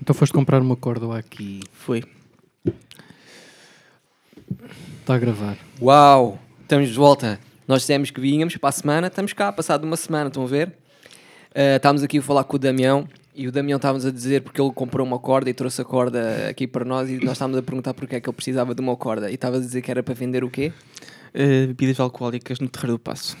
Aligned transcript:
Então 0.00 0.14
foste 0.14 0.32
comprar 0.32 0.60
uma 0.60 0.76
corda 0.76 1.16
aqui. 1.16 1.60
Foi. 1.72 2.04
Está 5.00 5.14
a 5.14 5.18
gravar. 5.18 5.58
Uau! 5.80 6.38
Estamos 6.62 6.88
de 6.88 6.94
volta. 6.94 7.40
Nós 7.66 7.82
dissemos 7.82 8.10
que 8.10 8.20
vínhamos 8.20 8.56
para 8.56 8.68
a 8.68 8.72
semana, 8.72 9.06
estamos 9.06 9.32
cá, 9.32 9.52
passado 9.52 9.84
uma 9.84 9.96
semana, 9.96 10.28
estão 10.28 10.44
a 10.44 10.46
ver? 10.46 10.68
Uh, 11.50 11.76
estávamos 11.76 12.02
aqui 12.02 12.18
a 12.18 12.22
falar 12.22 12.44
com 12.44 12.56
o 12.56 12.58
Damião 12.58 13.06
e 13.34 13.46
o 13.46 13.52
Damião 13.52 13.76
estávamos 13.76 14.04
a 14.04 14.10
dizer 14.10 14.42
porque 14.42 14.60
ele 14.60 14.72
comprou 14.72 15.06
uma 15.06 15.18
corda 15.18 15.48
e 15.48 15.54
trouxe 15.54 15.80
a 15.80 15.84
corda 15.84 16.48
aqui 16.48 16.66
para 16.66 16.84
nós 16.84 17.08
e 17.08 17.16
nós 17.16 17.32
estávamos 17.32 17.58
a 17.58 17.62
perguntar 17.62 17.94
porque 17.94 18.16
é 18.16 18.20
que 18.20 18.28
ele 18.28 18.36
precisava 18.36 18.74
de 18.74 18.80
uma 18.80 18.96
corda 18.96 19.30
e 19.30 19.34
estava 19.34 19.56
a 19.56 19.60
dizer 19.60 19.82
que 19.82 19.90
era 19.90 20.02
para 20.02 20.14
vender 20.14 20.44
o 20.44 20.50
quê? 20.50 20.72
Uh, 21.34 21.68
bebidas 21.68 22.00
alcoólicas 22.00 22.58
no 22.60 22.68
Terreiro 22.68 22.94
do 22.94 22.98
Passo. 22.98 23.36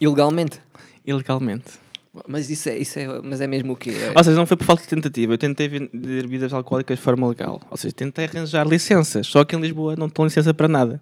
Ilegalmente? 0.00 0.60
Ilegalmente. 1.04 1.85
Mas 2.26 2.48
isso 2.48 2.68
é, 2.68 2.78
isso 2.78 2.98
é, 2.98 3.20
mas 3.22 3.40
é 3.40 3.46
mesmo 3.46 3.74
o 3.74 3.76
quê? 3.76 3.92
Ou 4.14 4.24
seja, 4.24 4.36
não 4.36 4.46
foi 4.46 4.56
por 4.56 4.64
falta 4.64 4.82
de 4.82 4.88
tentativa. 4.88 5.34
Eu 5.34 5.38
tentei 5.38 5.68
vender 5.68 6.22
bebidas 6.22 6.52
alcoólicas 6.52 6.98
de 6.98 7.04
forma 7.04 7.28
legal. 7.28 7.60
Ou 7.70 7.76
seja, 7.76 7.94
tentei 7.94 8.24
arranjar 8.26 8.66
licenças. 8.66 9.26
Só 9.26 9.44
que 9.44 9.54
em 9.54 9.60
Lisboa 9.60 9.96
não 9.96 10.06
estão 10.06 10.24
licença 10.24 10.54
para 10.54 10.68
nada. 10.68 11.00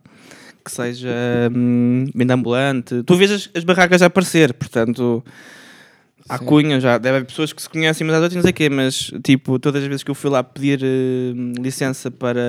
Que 0.64 0.70
seja 0.70 1.10
hum, 1.54 2.06
venda 2.14 2.34
ambulante. 2.34 3.02
Tu 3.02 3.16
vês 3.16 3.30
as, 3.30 3.50
as, 3.54 3.64
barracas 3.64 4.02
a 4.02 4.06
aparecer, 4.06 4.54
portanto. 4.54 5.22
Há 6.26 6.38
Sim. 6.38 6.46
cunha 6.46 6.80
já, 6.80 6.96
deve 6.96 7.18
haver 7.18 7.26
pessoas 7.26 7.52
que 7.52 7.60
se 7.60 7.68
conhecem, 7.68 8.06
mas 8.06 8.16
às 8.16 8.22
outras 8.22 8.36
não 8.36 8.42
sei 8.42 8.50
o 8.50 8.54
quê, 8.54 8.70
mas 8.70 9.12
tipo, 9.22 9.58
todas 9.58 9.82
as 9.82 9.88
vezes 9.88 10.02
que 10.02 10.10
eu 10.10 10.14
fui 10.14 10.30
lá 10.30 10.42
pedir 10.42 10.80
uh, 10.82 11.62
licença 11.62 12.10
para 12.10 12.40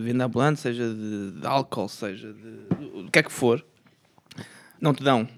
venda 0.00 0.26
ambulante, 0.26 0.60
seja 0.60 0.94
de, 0.94 1.40
de 1.40 1.44
álcool, 1.44 1.88
seja 1.88 2.32
de, 2.32 3.00
o 3.00 3.10
que 3.10 3.18
é 3.18 3.22
que 3.24 3.32
for, 3.32 3.66
não 4.80 4.94
te 4.94 5.02
dão 5.02 5.28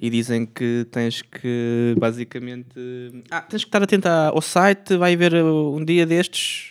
e 0.00 0.08
dizem 0.08 0.46
que 0.46 0.86
tens 0.90 1.22
que 1.22 1.94
basicamente 1.98 3.22
ah, 3.30 3.42
tens 3.42 3.64
que 3.64 3.68
estar 3.68 3.82
atento 3.82 4.08
ao 4.08 4.40
site, 4.40 4.96
vai 4.96 5.14
haver 5.14 5.34
uh, 5.34 5.76
um 5.76 5.84
dia 5.84 6.06
destes 6.06 6.70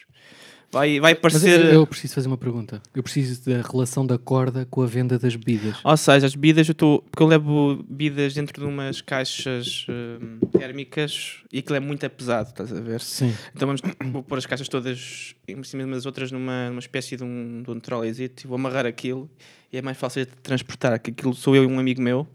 vai, 0.71 0.99
vai 0.99 1.13
aparecer. 1.13 1.65
Eu, 1.65 1.73
eu, 1.73 1.87
preciso 1.87 2.13
fazer 2.13 2.27
uma 2.27 2.37
pergunta. 2.37 2.81
Eu 2.93 3.03
preciso 3.03 3.49
da 3.49 3.61
relação 3.61 4.05
da 4.05 4.17
corda 4.17 4.65
com 4.69 4.81
a 4.81 4.85
venda 4.85 5.17
das 5.17 5.35
bebidas. 5.35 5.77
Ou 5.83 5.97
seja, 5.97 6.25
as 6.25 6.35
bebidas 6.35 6.67
eu 6.67 6.73
estou. 6.73 7.01
Porque 7.01 7.23
eu 7.23 7.27
levo 7.27 7.83
bebidas 7.87 8.33
dentro 8.33 8.61
de 8.61 8.67
umas 8.67 9.01
caixas 9.01 9.85
uh, 9.89 10.47
térmicas 10.47 11.37
e 11.51 11.59
aquilo 11.59 11.75
é 11.75 11.79
muito 11.79 12.09
pesado, 12.09 12.49
estás 12.49 12.71
a 12.71 12.79
ver? 12.79 13.01
Sim. 13.01 13.33
Então 13.55 13.67
vamos 13.67 13.81
vou 14.11 14.23
pôr 14.23 14.37
as 14.37 14.45
caixas 14.45 14.67
todas 14.67 15.35
em 15.47 15.63
cima 15.63 15.85
das 15.87 16.05
outras 16.05 16.31
numa, 16.31 16.69
numa 16.69 16.79
espécie 16.79 17.17
de 17.17 17.23
um, 17.23 17.63
de 17.63 17.71
um 17.71 17.79
trolleyzito 17.79 18.45
e 18.45 18.47
vou 18.47 18.55
amarrar 18.55 18.85
aquilo 18.85 19.29
e 19.71 19.77
é 19.77 19.81
mais 19.81 19.97
fácil 19.97 20.25
de 20.25 20.31
transportar, 20.41 20.99
que 20.99 21.11
aquilo 21.11 21.33
sou 21.33 21.55
eu 21.55 21.63
e 21.63 21.67
um 21.67 21.79
amigo 21.79 22.01
meu 22.01 22.27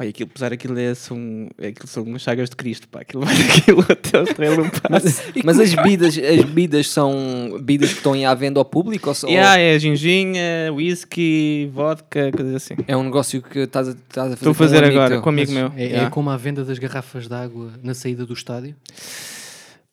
Pá, 0.00 0.06
e 0.06 0.08
aquilo, 0.08 0.30
pesar 0.30 0.50
aquilo 0.50 0.78
é, 0.78 0.94
são, 0.94 1.50
é, 1.58 1.66
aquilo 1.66 1.86
são 1.86 2.02
umas 2.04 2.22
chagas 2.22 2.48
de 2.48 2.56
Cristo, 2.56 2.88
pá, 2.88 3.02
aquilo 3.02 3.20
vai 3.26 3.34
aquilo 3.34 3.84
até 3.86 4.18
o 4.18 4.24
trailer 4.24 4.72
mas, 4.88 5.22
mas 5.44 5.60
as 5.60 5.74
bebidas, 5.74 6.16
as 6.16 6.36
bebidas 6.42 6.88
são 6.88 7.50
bebidas 7.58 7.90
que 7.90 7.98
estão 7.98 8.14
à 8.26 8.34
venda 8.34 8.58
ao 8.58 8.64
público? 8.64 9.10
Ou, 9.10 9.14
só, 9.14 9.28
yeah, 9.28 9.60
é 9.60 9.78
ginginha, 9.78 10.72
whisky, 10.72 11.70
vodka, 11.74 12.32
coisas 12.32 12.54
assim. 12.54 12.76
É 12.88 12.96
um 12.96 13.02
negócio 13.02 13.42
que 13.42 13.58
estás 13.58 13.88
a, 13.88 13.90
estás 13.90 14.32
a 14.32 14.36
fazer 14.36 14.50
Estou 14.50 14.52
a 14.52 14.54
fazer 14.54 14.80
com 14.80 14.88
agora, 14.88 15.20
com 15.20 15.28
um 15.28 15.32
amigo 15.34 15.52
meu. 15.52 15.70
É, 15.76 15.84
yeah. 15.84 16.06
é 16.06 16.10
como 16.10 16.30
a 16.30 16.36
venda 16.38 16.64
das 16.64 16.78
garrafas 16.78 17.28
de 17.28 17.34
água 17.34 17.70
na 17.82 17.92
saída 17.92 18.24
do 18.24 18.32
estádio? 18.32 18.74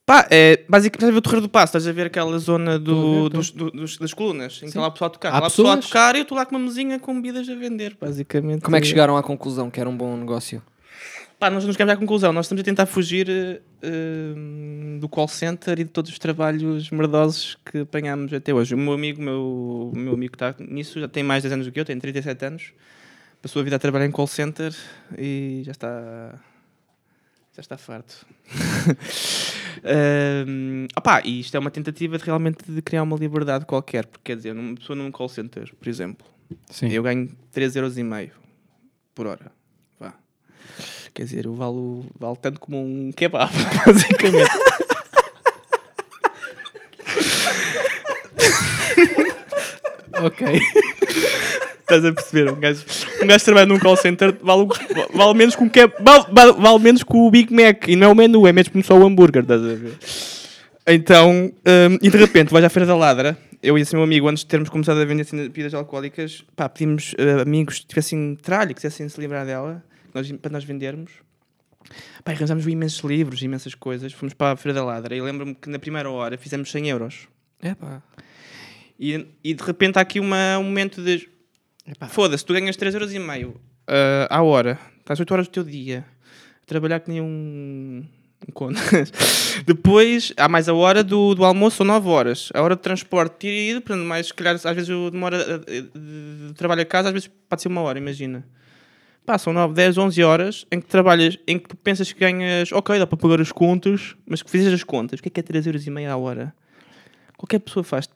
Pá, 0.08 0.26
é, 0.32 0.64
basicamente, 0.70 1.04
estás 1.04 1.10
a 1.10 1.12
ver 1.12 1.18
o 1.18 1.22
Terreiro 1.22 1.42
do 1.42 1.50
Passo, 1.50 1.66
estás 1.66 1.86
a 1.86 1.92
ver 1.92 2.06
aquela 2.06 2.40
zona 2.40 2.80
do, 2.80 3.28
dos, 3.28 3.52
dos, 3.52 3.98
das 3.98 4.14
colunas, 4.14 4.62
em 4.64 4.72
que 4.72 4.78
lá 4.78 4.88
o 4.88 4.92
pessoal 4.94 5.10
a 5.10 5.12
tocar. 5.12 5.30
Há 5.34 5.40
lá 5.40 5.42
pessoas... 5.42 5.80
a 5.80 5.82
tocar 5.82 6.16
e 6.16 6.20
eu 6.20 6.22
estou 6.22 6.38
lá 6.38 6.46
com 6.46 6.56
uma 6.56 6.66
mesinha 6.66 6.98
com 6.98 7.14
bebidas 7.14 7.50
a 7.50 7.56
vender, 7.56 7.98
basicamente. 8.00 8.62
Como 8.62 8.78
é 8.78 8.80
que 8.80 8.88
chegaram 8.88 9.18
à 9.18 9.22
conclusão 9.22 9.70
que 9.70 9.82
era 9.82 9.90
um 9.90 9.98
bom 9.98 10.16
negócio? 10.16 10.64
Pá, 11.38 11.50
nós 11.50 11.66
não 11.66 11.74
chegamos 11.74 11.94
à 11.94 11.98
conclusão, 11.98 12.32
nós 12.32 12.46
estamos 12.46 12.62
a 12.62 12.64
tentar 12.64 12.86
fugir 12.86 13.28
uh, 13.30 14.98
do 14.98 15.10
call 15.10 15.28
center 15.28 15.78
e 15.78 15.84
de 15.84 15.90
todos 15.90 16.10
os 16.10 16.18
trabalhos 16.18 16.90
merdosos 16.90 17.58
que 17.70 17.80
apanhámos 17.80 18.32
até 18.32 18.54
hoje. 18.54 18.76
O 18.76 18.78
meu 18.78 18.94
amigo, 18.94 19.22
meu, 19.22 19.92
meu 19.94 20.14
amigo 20.14 20.32
que 20.32 20.42
está 20.42 20.56
nisso, 20.58 21.02
já 21.02 21.10
tem 21.10 21.22
mais 21.22 21.44
de 21.44 21.50
10 21.50 21.54
anos 21.56 21.66
do 21.66 21.74
que 21.74 21.82
eu, 21.82 21.84
tem 21.84 22.00
37 22.00 22.46
anos, 22.46 22.72
passou 23.42 23.60
a 23.60 23.64
vida 23.64 23.76
a 23.76 23.80
trabalhar 23.80 24.06
em 24.06 24.12
call 24.12 24.26
center 24.26 24.74
e 25.18 25.64
já 25.66 25.72
está 25.74 26.34
já 27.54 27.62
está 27.62 27.78
farto. 27.78 28.26
um, 30.48 30.88
opa, 30.96 31.22
e 31.26 31.40
isto 31.40 31.56
é 31.56 31.60
uma 31.60 31.72
tentativa 31.72 32.18
de 32.18 32.24
realmente 32.24 32.70
de 32.70 32.82
criar 32.82 33.04
uma 33.04 33.18
liberdade 33.18 33.66
qualquer, 33.66 34.06
porque 34.06 34.24
quer 34.24 34.38
dizer, 34.38 34.54
uma 34.54 34.76
pessoa 34.76 34.96
num 34.96 35.12
call 35.12 35.30
center, 35.30 35.74
por 35.76 35.88
exemplo, 35.88 36.26
Sim. 36.70 36.90
eu 36.90 37.04
ganho 37.04 37.30
3,5€ 37.54 38.32
por 39.14 39.28
hora. 39.28 39.52
Vá. 40.00 40.14
Quer 41.14 41.24
dizer, 41.24 41.46
eu 41.46 41.54
valo, 41.54 42.06
valo 42.18 42.36
tanto 42.36 42.60
como 42.60 42.82
um 42.82 43.12
kebab, 43.12 43.52
basicamente. 43.86 44.52
ok. 50.24 50.62
Estás 51.90 52.04
a 52.04 52.12
perceber? 52.12 52.52
Um 52.52 52.60
gajo, 52.60 52.84
um 53.24 53.28
gajo 53.28 53.46
trabalha 53.46 53.66
num 53.66 53.80
call 53.80 53.96
center 53.96 54.38
vale, 54.42 54.68
vale, 55.14 55.34
menos 55.34 55.56
com 55.56 55.70
que 55.70 55.88
vale, 55.88 56.26
vale, 56.34 56.52
vale, 56.52 56.80
menos 56.80 57.02
com 57.02 57.26
o 57.26 57.32
Big 57.32 57.54
Mac 57.54 57.88
e 57.88 57.96
não 57.96 58.08
é 58.08 58.12
o 58.12 58.16
menu, 58.16 58.46
é 58.46 58.52
mesmo 58.52 58.84
só 58.84 59.00
o 59.00 59.06
hambúrguer, 59.06 59.44
estás 59.44 59.64
a 59.64 59.74
ver? 59.74 59.98
Então, 60.86 61.32
um, 61.32 61.98
e 62.02 62.10
de 62.10 62.18
repente 62.18 62.52
vais 62.52 62.66
à 62.66 62.70
Feira 62.70 62.86
da 62.86 62.94
Ladra, 62.94 63.38
eu 63.64 63.78
e 63.78 63.82
esse 63.82 63.96
meu 63.96 64.04
amigo, 64.04 64.28
antes 64.28 64.44
de 64.44 64.50
termos 64.50 64.68
começado 64.68 65.00
a 65.00 65.06
vender 65.06 65.22
assim, 65.22 65.38
bebidas 65.38 65.74
alcoólicas, 65.74 66.44
pá, 66.58 66.68
pedimos 66.68 67.14
uh, 67.14 67.42
amigos 67.42 67.80
que 67.80 67.88
tivessem 67.88 68.36
tralho, 68.36 68.70
que 68.70 68.76
quisessem 68.76 69.08
se 69.08 69.18
livrar 69.22 69.46
dela, 69.46 69.82
nós, 70.14 70.30
para 70.30 70.52
nós 70.52 70.66
vendermos. 70.66 71.12
Pá, 72.22 72.34
arranjámos 72.34 72.68
imensos 72.68 73.00
livros, 73.00 73.42
imensas 73.42 73.74
coisas, 73.74 74.12
fomos 74.12 74.34
para 74.34 74.52
a 74.52 74.56
Feira 74.58 74.74
da 74.74 74.84
Ladra 74.84 75.16
e 75.16 75.22
lembro-me 75.22 75.56
que 75.56 75.70
na 75.70 75.80
primeira 75.80 76.10
hora 76.10 76.38
fizemos 76.38 76.70
100 76.70 76.90
euros. 76.90 77.30
É 77.62 77.74
pá. 77.74 78.04
E, 79.00 79.26
e 79.42 79.54
de 79.54 79.64
repente 79.64 79.98
há 79.98 80.02
aqui 80.02 80.20
uma, 80.20 80.58
um 80.58 80.64
momento 80.64 81.02
de 81.02 81.30
Foda-se, 82.10 82.46
tu 82.46 82.54
ganhas 82.54 82.76
3,5€ 82.76 83.68
uh, 83.88 84.28
à 84.30 84.42
hora, 84.42 84.80
estás 85.00 85.20
8 85.20 85.32
horas 85.32 85.48
do 85.48 85.52
teu 85.52 85.64
dia 85.64 86.06
a 86.62 86.66
trabalhar 86.66 87.00
que 87.00 87.10
nem 87.10 87.22
um. 87.22 88.06
um 88.60 88.70
Depois 89.66 90.34
há 90.38 90.50
mais 90.50 90.68
a 90.68 90.74
hora 90.74 91.04
do, 91.04 91.34
do 91.34 91.46
almoço, 91.46 91.78
são 91.78 91.86
9 91.86 92.10
horas. 92.10 92.50
A 92.54 92.62
hora 92.62 92.76
de 92.76 92.82
transporte 92.82 93.36
tira 93.40 93.54
ido, 93.54 93.82
portanto, 93.82 94.06
mais, 94.06 94.28
se 94.28 94.34
calhar, 94.34 94.56
às 94.56 94.64
vezes 94.64 94.90
eu 94.90 95.10
demoro 95.10 95.38
de, 95.38 96.54
trabalho 96.56 96.82
a 96.82 96.86
casa, 96.86 97.10
às 97.10 97.14
vezes 97.14 97.30
pode 97.50 97.62
ser 97.62 97.70
uma 97.70 97.82
hora, 97.82 97.98
imagina. 97.98 98.46
Passam 99.26 99.52
9, 99.52 99.74
10, 99.74 99.98
11 99.98 100.24
horas 100.24 100.66
em 100.72 100.80
que 100.80 100.88
trabalhas, 100.88 101.38
em 101.48 101.60
que 101.60 101.76
pensas 101.78 102.12
que 102.14 102.20
ganhas, 102.20 102.72
ok, 102.72 102.98
dá 103.00 103.08
para 103.08 103.18
pagar 103.18 103.42
as 103.42 103.52
contas, 103.52 104.16
mas 104.26 104.42
que 104.42 104.50
fizes 104.50 104.74
as 104.74 104.84
contas, 104.84 105.20
o 105.20 105.24
que 105.24 105.28
é 105.28 105.32
que 105.32 105.40
é 105.40 105.44
3,5€ 105.44 106.10
à 106.10 106.16
hora? 106.16 106.54
Qualquer 107.38 107.60
pessoa 107.60 107.84
faz 107.84 108.10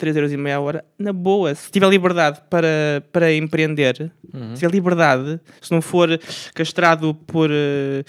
3,5€ 0.00 0.50
a 0.50 0.60
hora, 0.60 0.84
na 0.98 1.12
boa, 1.12 1.54
se 1.54 1.70
tiver 1.70 1.88
liberdade 1.88 2.40
para, 2.48 3.04
para 3.12 3.32
empreender, 3.34 4.10
uhum. 4.32 4.54
se 4.54 4.60
tiver 4.60 4.72
liberdade, 4.72 5.38
se 5.60 5.70
não 5.70 5.82
for 5.82 6.18
castrado 6.54 7.14
por. 7.14 7.50
Uh, 7.50 8.04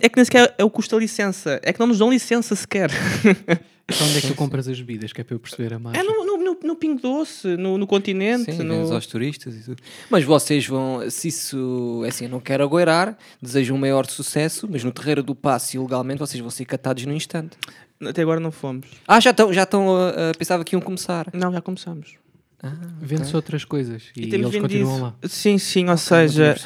é 0.00 0.08
que 0.08 0.16
nem 0.16 0.24
sequer 0.24 0.54
é 0.58 0.64
o 0.64 0.70
custo 0.70 0.96
da 0.96 1.00
licença, 1.00 1.60
é 1.62 1.72
que 1.72 1.80
não 1.80 1.86
nos 1.86 1.98
dão 1.98 2.10
licença 2.10 2.54
sequer. 2.54 2.90
Então 3.88 4.04
onde 4.06 4.18
é 4.18 4.20
que 4.20 4.26
tu 4.26 4.34
compras 4.34 4.66
as 4.66 4.78
bebidas? 4.80 5.12
Que 5.12 5.20
é 5.20 5.24
para 5.24 5.36
eu 5.36 5.38
perceber 5.38 5.72
a 5.74 5.78
mais. 5.78 5.96
É 5.96 6.02
no, 6.02 6.24
no, 6.24 6.36
no, 6.38 6.58
no 6.60 6.76
Pingo 6.76 7.00
Doce, 7.00 7.56
no, 7.56 7.78
no 7.78 7.86
continente. 7.86 8.52
Sim, 8.52 8.62
no... 8.64 8.92
aos 8.92 9.06
turistas 9.06 9.54
e 9.54 9.62
tudo. 9.62 9.82
Mas 10.10 10.24
vocês 10.24 10.66
vão, 10.66 11.08
se 11.08 11.28
isso, 11.28 12.02
é 12.04 12.08
assim, 12.08 12.24
eu 12.24 12.30
não 12.30 12.40
quero 12.40 12.64
agoirar, 12.64 13.16
desejo 13.40 13.74
um 13.74 13.78
maior 13.78 14.06
sucesso, 14.06 14.68
mas 14.68 14.82
no 14.82 14.90
terreiro 14.90 15.22
do 15.22 15.36
passe 15.36 15.76
ilegalmente 15.76 16.18
vocês 16.18 16.40
vão 16.40 16.50
ser 16.50 16.64
catados 16.64 17.06
no 17.06 17.12
instante. 17.12 17.56
Até 18.04 18.22
agora 18.22 18.40
não 18.40 18.50
fomos. 18.50 18.86
Ah, 19.06 19.20
já 19.20 19.30
estão, 19.30 19.52
já 19.52 19.62
estão, 19.62 19.88
uh, 19.88 20.36
pensava 20.36 20.64
que 20.64 20.74
iam 20.74 20.80
começar. 20.80 21.28
Não, 21.32 21.52
já 21.52 21.62
começamos. 21.62 22.25
Ah, 22.66 22.88
Vende-se 23.00 23.28
okay. 23.28 23.36
outras 23.36 23.64
coisas 23.64 24.04
e, 24.16 24.22
e 24.22 24.34
eles 24.34 24.50
vendido. 24.50 24.62
continuam 24.62 25.00
lá. 25.00 25.14
Sim, 25.24 25.58
sim, 25.58 25.88
ou 25.88 25.96
seja, 25.96 26.56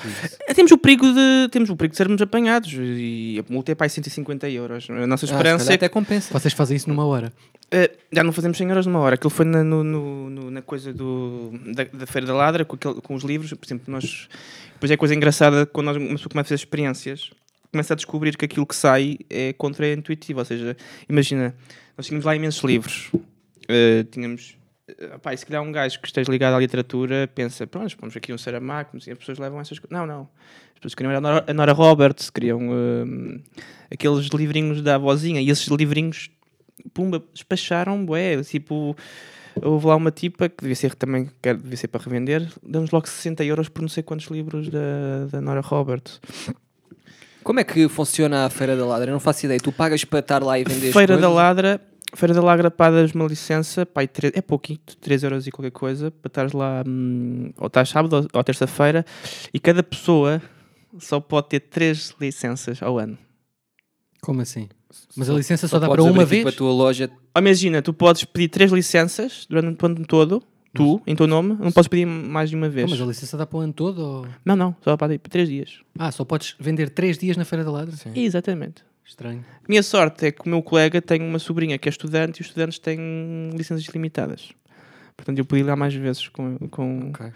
temos 0.55 0.73
o 0.73 0.79
perigo 0.79 1.07
de 1.07 1.49
temos 1.51 1.71
o 1.71 1.77
perigo 1.77 1.93
de 1.93 1.97
sermos 1.97 2.21
apanhados 2.23 2.73
e 2.73 3.45
a 3.45 3.53
multa 3.53 3.73
é 3.73 3.75
para 3.75 3.89
150 3.89 4.49
euros. 4.51 4.89
A 4.91 5.07
nossa 5.07 5.27
ah, 5.27 5.31
esperança 5.31 5.71
ah, 5.71 5.73
é 5.73 5.77
até 5.77 5.89
compensa. 5.89 6.33
Vocês 6.33 6.55
fazem 6.55 6.77
isso 6.77 6.89
numa 6.89 7.05
hora? 7.05 7.33
Uh, 7.73 7.97
já 8.11 8.25
não 8.25 8.33
fazemos 8.33 8.59
100 8.59 8.69
euros 8.69 8.87
numa 8.87 8.99
hora. 8.99 9.15
Aquilo 9.15 9.31
foi 9.31 9.45
na, 9.45 9.63
no, 9.63 9.85
no, 9.85 10.51
na 10.51 10.61
coisa 10.61 10.93
do, 10.93 11.53
da, 11.73 11.85
da, 11.85 12.07
Feira 12.07 12.27
da 12.27 12.35
Ladra, 12.35 12.65
com, 12.65 12.75
aquele, 12.75 13.01
com 13.01 13.15
os 13.15 13.23
livros. 13.23 13.53
Por 13.53 13.65
exemplo, 13.65 13.85
nós. 13.87 14.29
Depois 14.75 14.91
é 14.91 14.97
coisa 14.97 15.15
engraçada 15.15 15.67
quando 15.67 15.87
nós, 15.87 15.97
uma 15.97 16.09
pessoa 16.09 16.31
começa 16.31 16.49
a 16.49 16.49
fazer 16.49 16.55
experiências, 16.57 17.31
começa 17.71 17.93
a 17.93 17.97
descobrir 17.97 18.37
que 18.37 18.45
aquilo 18.45 18.67
que 18.67 18.75
sai 18.75 19.19
é 19.29 19.53
contra-intuitivo. 19.53 20.41
Ou 20.41 20.45
seja, 20.45 20.77
imagina, 21.09 21.55
nós 21.97 22.07
tínhamos 22.07 22.25
lá 22.25 22.35
imensos 22.35 22.65
livros. 22.65 23.09
Uh, 23.15 24.03
tínhamos 24.11 24.57
eh, 24.57 24.60
pá, 25.23 25.37
se 25.37 25.45
calhar 25.45 25.63
um 25.63 25.73
gajo 25.73 26.01
que 26.01 26.07
esteja 26.07 26.31
ligado 26.31 26.55
à 26.55 26.59
literatura 26.59 27.29
pensa, 27.35 27.67
pronto, 27.67 27.97
vamos 28.01 28.17
aqui 28.17 28.33
um 28.33 28.39
Saramago, 28.39 28.97
as 28.97 29.05
pessoas 29.05 29.39
levam 29.39 29.61
essas 29.61 29.79
coisas. 29.79 29.97
Não, 29.97 30.07
não. 30.07 30.29
As 30.75 30.81
pessoas 30.81 30.95
queriam 30.95 31.17
a 31.17 31.21
Nora, 31.21 31.45
a 31.47 31.55
Nora 31.55 31.73
Roberts, 31.73 32.31
queriam 32.31 32.69
uh, 32.69 33.41
aqueles 33.91 34.27
livrinhos 34.29 34.83
da 34.83 34.95
avózinha, 34.97 35.41
e 35.41 35.51
esses 35.51 35.67
livrinhos, 35.69 36.31
pumba, 36.93 37.23
despacharam, 37.33 38.05
bué, 38.05 38.43
tipo... 38.43 38.97
Houve 39.63 39.89
lá 39.89 39.97
uma 39.97 40.13
tipa 40.13 40.49
que 40.49 40.63
devia 40.63 40.77
ser 40.77 40.95
também, 40.95 41.29
quer, 41.43 41.57
devia 41.57 41.77
ser 41.77 41.89
para 41.89 42.01
revender, 42.01 42.49
damos 42.63 42.93
logo 42.93 43.09
60 43.09 43.45
euros 43.45 43.69
por 43.69 43.83
não 43.83 43.89
sei 43.89 44.01
quantos 44.01 44.27
livros 44.29 44.69
da, 44.69 45.27
da 45.29 45.41
Nora 45.41 45.61
Roberts. 45.61 46.21
Como 47.43 47.59
é 47.59 47.65
que 47.65 47.89
funciona 47.89 48.45
a 48.45 48.51
Feira 48.51 48.77
da 48.77 48.85
Ladra? 48.85 49.11
Eu 49.11 49.13
não 49.13 49.21
faço 49.21 49.47
ideia. 49.47 49.59
Tu 49.59 49.73
pagas 49.73 50.05
para 50.05 50.19
estar 50.19 50.43
lá 50.43 50.59
e 50.59 50.65
vender 50.65 50.93
Feira 50.93 51.17
da 51.17 51.23
coisas? 51.23 51.37
Ladra, 51.37 51.81
Feira 52.15 52.35
da 52.35 52.43
Ladra 52.43 52.71
pagas 52.71 53.13
uma 53.13 53.27
licença, 53.27 53.87
pá, 53.87 54.07
tre- 54.07 54.33
é 54.35 54.41
pouquinho, 54.43 54.79
3 55.01 55.23
euros 55.23 55.47
e 55.47 55.51
qualquer 55.51 55.71
coisa, 55.71 56.11
para 56.11 56.29
estares 56.29 56.53
lá, 56.53 56.83
hum, 56.87 57.53
ou 57.59 57.67
estás 57.69 57.89
sábado 57.89 58.15
ou, 58.17 58.27
ou 58.33 58.45
terça-feira, 58.45 59.05
e 59.55 59.61
cada 59.61 59.83
pessoa 59.83 60.43
só 60.99 61.21
pode 61.21 61.49
ter 61.49 61.61
3 61.61 62.15
licenças 62.21 62.83
ao 62.83 62.99
ano. 62.99 63.17
Como 64.21 64.41
assim? 64.43 64.69
Mas 65.17 65.31
a 65.31 65.35
licença 65.35 65.69
só, 65.69 65.79
dá 65.79 65.87
podes 65.87 66.05
para 66.05 66.13
uma 66.13 66.23
abrir, 66.25 66.43
vez? 66.43 66.55
tipo, 66.55 66.65
a 66.65 66.67
tua 66.69 66.73
loja. 66.73 67.11
Ah, 67.35 67.39
Imagina, 67.41 67.81
tu 67.81 67.93
podes 67.95 68.25
pedir 68.25 68.49
3 68.49 68.73
licenças 68.73 69.47
durante 69.49 69.81
o 69.83 69.87
ano 69.87 70.05
todo, 70.05 70.43
tu, 70.75 71.01
em 71.07 71.15
teu 71.15 71.27
nome, 71.29 71.57
não 71.61 71.71
podes 71.71 71.87
pedir 71.89 72.07
mais 72.07 72.51
de 72.51 72.57
uma 72.57 72.67
Ah, 72.67 72.71
vez. 72.71 72.91
mas 72.91 73.01
a 73.01 73.05
licença 73.07 73.37
dá 73.37 73.47
para 73.47 73.57
o 73.59 73.61
ano 73.61 73.73
todo? 73.73 73.99
Ou... 74.01 74.27
Não, 74.45 74.57
não, 74.57 74.75
só 74.83 74.97
para 74.97 75.17
3 75.17 75.49
dias. 75.49 75.79
Ah, 75.99 76.11
só 76.11 76.25
podes 76.25 76.57
vender 76.59 76.91
3 76.91 77.17
dias 77.19 77.37
na 77.37 77.45
Feira 77.45 77.65
da 77.65 77.71
Ladra? 77.71 77.95
Exatamente. 78.15 78.83
Estranho. 79.11 79.45
Minha 79.69 79.83
sorte 79.83 80.27
é 80.27 80.31
que 80.31 80.47
o 80.47 80.49
meu 80.49 80.63
colega 80.63 81.03
tem 81.03 81.21
uma 81.21 81.41
sobrinha 81.41 81.77
que 81.79 81.89
é 81.89 81.91
estudante 81.91 82.39
e 82.39 82.43
os 82.43 82.47
estudantes 82.47 82.79
têm 82.79 83.51
licenças 83.55 83.85
limitadas. 83.93 84.53
Portanto, 85.17 85.37
eu 85.39 85.45
podia 85.45 85.65
ir 85.65 85.67
lá 85.67 85.75
mais 85.75 85.93
vezes 85.93 86.29
com. 86.29 86.57
com... 86.69 87.11
Ok. 87.11 87.27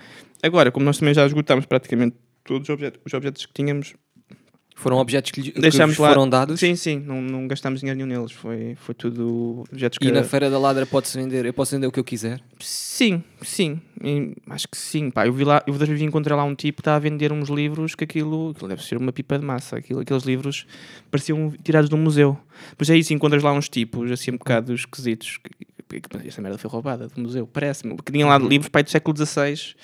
Agora, 0.43 0.71
como 0.71 0.87
nós 0.87 0.99
também 0.99 1.12
já 1.12 1.26
esgotámos 1.26 1.67
praticamente 1.67 2.17
todos 2.44 2.69
os 2.69 2.73
objetos, 2.73 3.00
os 3.05 3.12
objetos 3.12 3.44
que 3.44 3.53
tínhamos, 3.53 3.94
Foram 4.76 4.99
objetos 4.99 5.31
que, 5.32 5.41
lhe- 5.41 5.50
que 5.53 5.61
deixámos 5.61 5.97
vos 5.97 6.03
lá. 6.05 6.11
foram 6.11 6.29
dados. 6.29 6.61
Sim, 6.61 6.76
sim, 6.76 6.99
não, 7.00 7.21
não 7.21 7.49
gastámos 7.49 7.81
dinheiro 7.81 7.97
nenhum 7.99 8.09
neles. 8.19 8.32
Foi, 8.32 8.75
foi 8.76 8.94
tudo 8.94 9.65
objetos 9.71 9.99
que. 9.99 10.06
E 10.06 10.12
na 10.12 10.23
Feira 10.23 10.49
da 10.49 10.59
Ladra 10.59 10.87
pode-se 10.87 11.19
vender. 11.19 11.44
Eu 11.44 11.53
posso 11.53 11.73
vender 11.75 11.87
o 11.88 11.93
que 11.93 11.99
eu 12.00 12.05
quiser. 12.05 12.41
Sim, 12.94 13.25
sim. 13.43 13.81
Acho 14.49 14.69
que 14.69 14.76
sim. 14.76 15.11
Pá, 15.11 15.26
eu 15.26 15.32
vi 15.32 15.43
lá, 15.43 15.61
eu 15.67 15.73
vezes 15.88 16.00
encontrei 16.00 16.37
lá 16.37 16.44
um 16.44 16.55
tipo 16.55 16.76
que 16.76 16.81
está 16.82 16.94
a 16.94 16.99
vender 17.00 17.32
uns 17.32 17.49
livros 17.49 17.96
que 17.96 18.05
aquilo, 18.05 18.50
aquilo 18.50 18.69
deve 18.69 18.85
ser 18.85 18.96
uma 18.99 19.12
pipa 19.12 19.37
de 19.37 19.44
massa. 19.44 19.79
Aquilo, 19.79 19.99
aqueles 19.99 20.23
livros 20.23 20.64
pareciam 21.11 21.52
tirados 21.64 21.88
de 21.91 21.96
um 21.96 21.99
museu. 21.99 22.38
Pois 22.79 22.88
é 22.91 22.96
isso, 22.96 23.12
encontras 23.12 23.43
lá 23.43 23.52
uns 23.52 23.69
tipos 23.69 24.12
assim 24.12 24.31
um 24.31 24.37
bocado 24.37 24.73
esquisitos. 24.73 25.41
Esta 26.25 26.41
merda 26.41 26.56
foi 26.56 26.70
roubada 26.70 27.08
do 27.08 27.20
museu, 27.20 27.49
parece-me. 27.49 27.96
Que 27.96 28.12
tinham 28.12 28.29
lá 28.29 28.38
livros 28.38 28.69
pai 28.69 28.85
do 28.85 28.91
século 28.91 29.17
XVI 29.17 29.75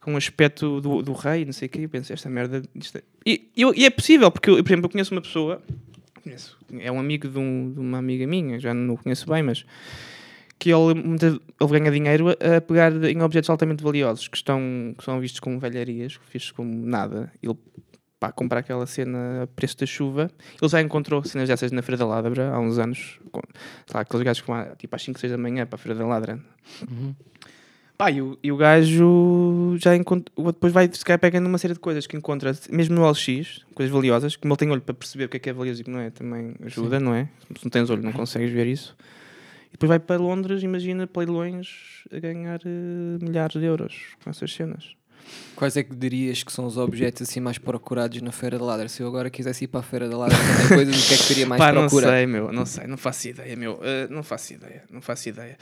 com 0.00 0.12
um 0.12 0.16
aspecto 0.16 0.80
do, 0.80 1.02
do 1.02 1.12
rei, 1.14 1.44
não 1.44 1.52
sei 1.52 1.66
o 1.66 1.68
quê. 1.68 1.80
Eu 1.82 1.88
pensei, 1.88 2.14
esta 2.14 2.30
merda. 2.30 2.62
é... 2.94 3.02
E, 3.26 3.50
eu- 3.56 3.74
e 3.74 3.84
é 3.84 3.90
possível, 3.90 4.30
porque 4.30 4.48
eu, 4.48 4.62
por 4.62 4.70
exemplo, 4.70 4.86
eu 4.86 4.90
conheço 4.90 5.12
uma 5.12 5.20
pessoa, 5.20 5.60
conheço, 6.22 6.56
é 6.78 6.92
um 6.92 7.00
amigo 7.00 7.26
de, 7.28 7.36
um- 7.36 7.72
de 7.72 7.80
uma 7.80 7.98
amiga 7.98 8.28
minha, 8.28 8.60
já 8.60 8.72
não 8.72 8.94
o 8.94 8.96
conheço 8.96 9.28
bem, 9.28 9.42
mas 9.42 9.64
que 10.58 10.70
ele, 10.70 11.00
ele 11.60 11.70
ganha 11.70 11.90
dinheiro 11.90 12.30
a 12.30 12.60
pegar 12.60 12.92
em 13.04 13.22
objetos 13.22 13.48
altamente 13.48 13.82
valiosos 13.82 14.28
que, 14.28 14.36
estão, 14.36 14.60
que 14.96 15.04
são 15.04 15.20
vistos 15.20 15.40
como 15.40 15.58
velharias, 15.58 16.18
vistos 16.32 16.50
como 16.50 16.74
nada. 16.86 17.32
Ele 17.42 17.56
pá, 18.18 18.32
comprar 18.32 18.60
aquela 18.60 18.86
cena 18.86 19.44
a 19.44 19.46
preço 19.46 19.78
da 19.78 19.86
chuva. 19.86 20.30
Ele 20.60 20.70
já 20.70 20.80
encontrou 20.80 21.22
cenas 21.24 21.48
dessas 21.48 21.70
na 21.70 21.82
Feira 21.82 21.96
da 21.96 22.06
Ladra 22.06 22.50
há 22.50 22.58
uns 22.58 22.78
anos. 22.78 23.20
Com, 23.30 23.40
sei 23.86 23.94
lá, 23.94 24.00
aqueles 24.00 24.24
gajos 24.24 24.40
que 24.42 24.48
vão 24.48 24.66
tipo 24.76 24.94
às 24.94 25.02
5, 25.02 25.20
6 25.20 25.32
da 25.32 25.38
manhã 25.38 25.66
para 25.66 25.76
a 25.76 25.78
Feira 25.78 25.98
da 25.98 26.06
Ladra. 26.06 26.40
Uhum. 26.90 27.14
Pá, 27.96 28.12
e 28.12 28.22
o, 28.22 28.38
e 28.40 28.52
o 28.52 28.56
gajo 28.56 29.76
já 29.80 29.96
encontra, 29.96 30.32
depois 30.36 30.72
vai 30.72 30.88
se 30.92 31.04
calhar 31.04 31.18
pegando 31.18 31.46
uma 31.46 31.58
série 31.58 31.74
de 31.74 31.80
coisas 31.80 32.06
que 32.06 32.16
encontra, 32.16 32.56
mesmo 32.70 32.94
no 32.94 33.10
LX, 33.10 33.64
coisas 33.74 33.92
valiosas, 33.92 34.36
como 34.36 34.52
ele 34.52 34.58
tem 34.58 34.70
olho 34.70 34.80
para 34.80 34.94
perceber 34.94 35.24
o 35.24 35.28
que 35.28 35.36
é 35.36 35.40
que 35.40 35.50
é 35.50 35.52
valioso 35.52 35.80
e 35.80 35.82
o 35.82 35.84
que 35.84 35.90
não 35.90 35.98
é, 35.98 36.08
também 36.08 36.54
ajuda, 36.64 37.00
não 37.00 37.12
é? 37.12 37.28
Se 37.56 37.64
não 37.64 37.70
tens 37.70 37.90
olho, 37.90 38.00
não 38.00 38.12
consegues 38.12 38.52
ver 38.52 38.68
isso. 38.68 38.96
E 39.68 39.72
depois 39.72 39.88
vai 39.88 39.98
para 39.98 40.16
Londres, 40.20 40.62
imagina, 40.62 41.08
leilões, 41.16 41.68
a 42.12 42.18
ganhar 42.18 42.60
eh, 42.64 43.18
milhares 43.22 43.60
de 43.60 43.64
euros 43.66 43.94
com 44.22 44.30
essas 44.30 44.52
cenas. 44.52 44.96
Quais 45.54 45.76
é 45.76 45.82
que 45.82 45.94
dirias 45.94 46.42
que 46.42 46.50
são 46.50 46.64
os 46.64 46.78
objetos 46.78 47.28
assim 47.28 47.38
mais 47.38 47.58
procurados 47.58 48.22
na 48.22 48.32
Feira 48.32 48.58
da 48.58 48.64
Ladra? 48.64 48.88
Se 48.88 49.02
eu 49.02 49.08
agora 49.08 49.28
quisesse 49.28 49.64
ir 49.64 49.68
para 49.68 49.80
a 49.80 49.82
Feira 49.82 50.08
da 50.08 50.16
Ladra 50.16 50.38
coisas, 50.72 51.04
o 51.04 51.08
que 51.08 51.14
é 51.14 51.16
que 51.18 51.26
teria 51.28 51.46
mais 51.46 51.58
Pá, 51.60 51.70
não 51.70 51.82
procura? 51.82 52.06
sei, 52.08 52.26
meu, 52.26 52.50
não 52.50 52.64
sei, 52.64 52.86
não 52.86 52.96
faço 52.96 53.28
ideia, 53.28 53.54
meu, 53.54 53.78
eh, 53.82 54.06
não 54.08 54.22
faço 54.22 54.54
ideia, 54.54 54.84
não 54.90 55.02
faço 55.02 55.28
ideia. 55.28 55.58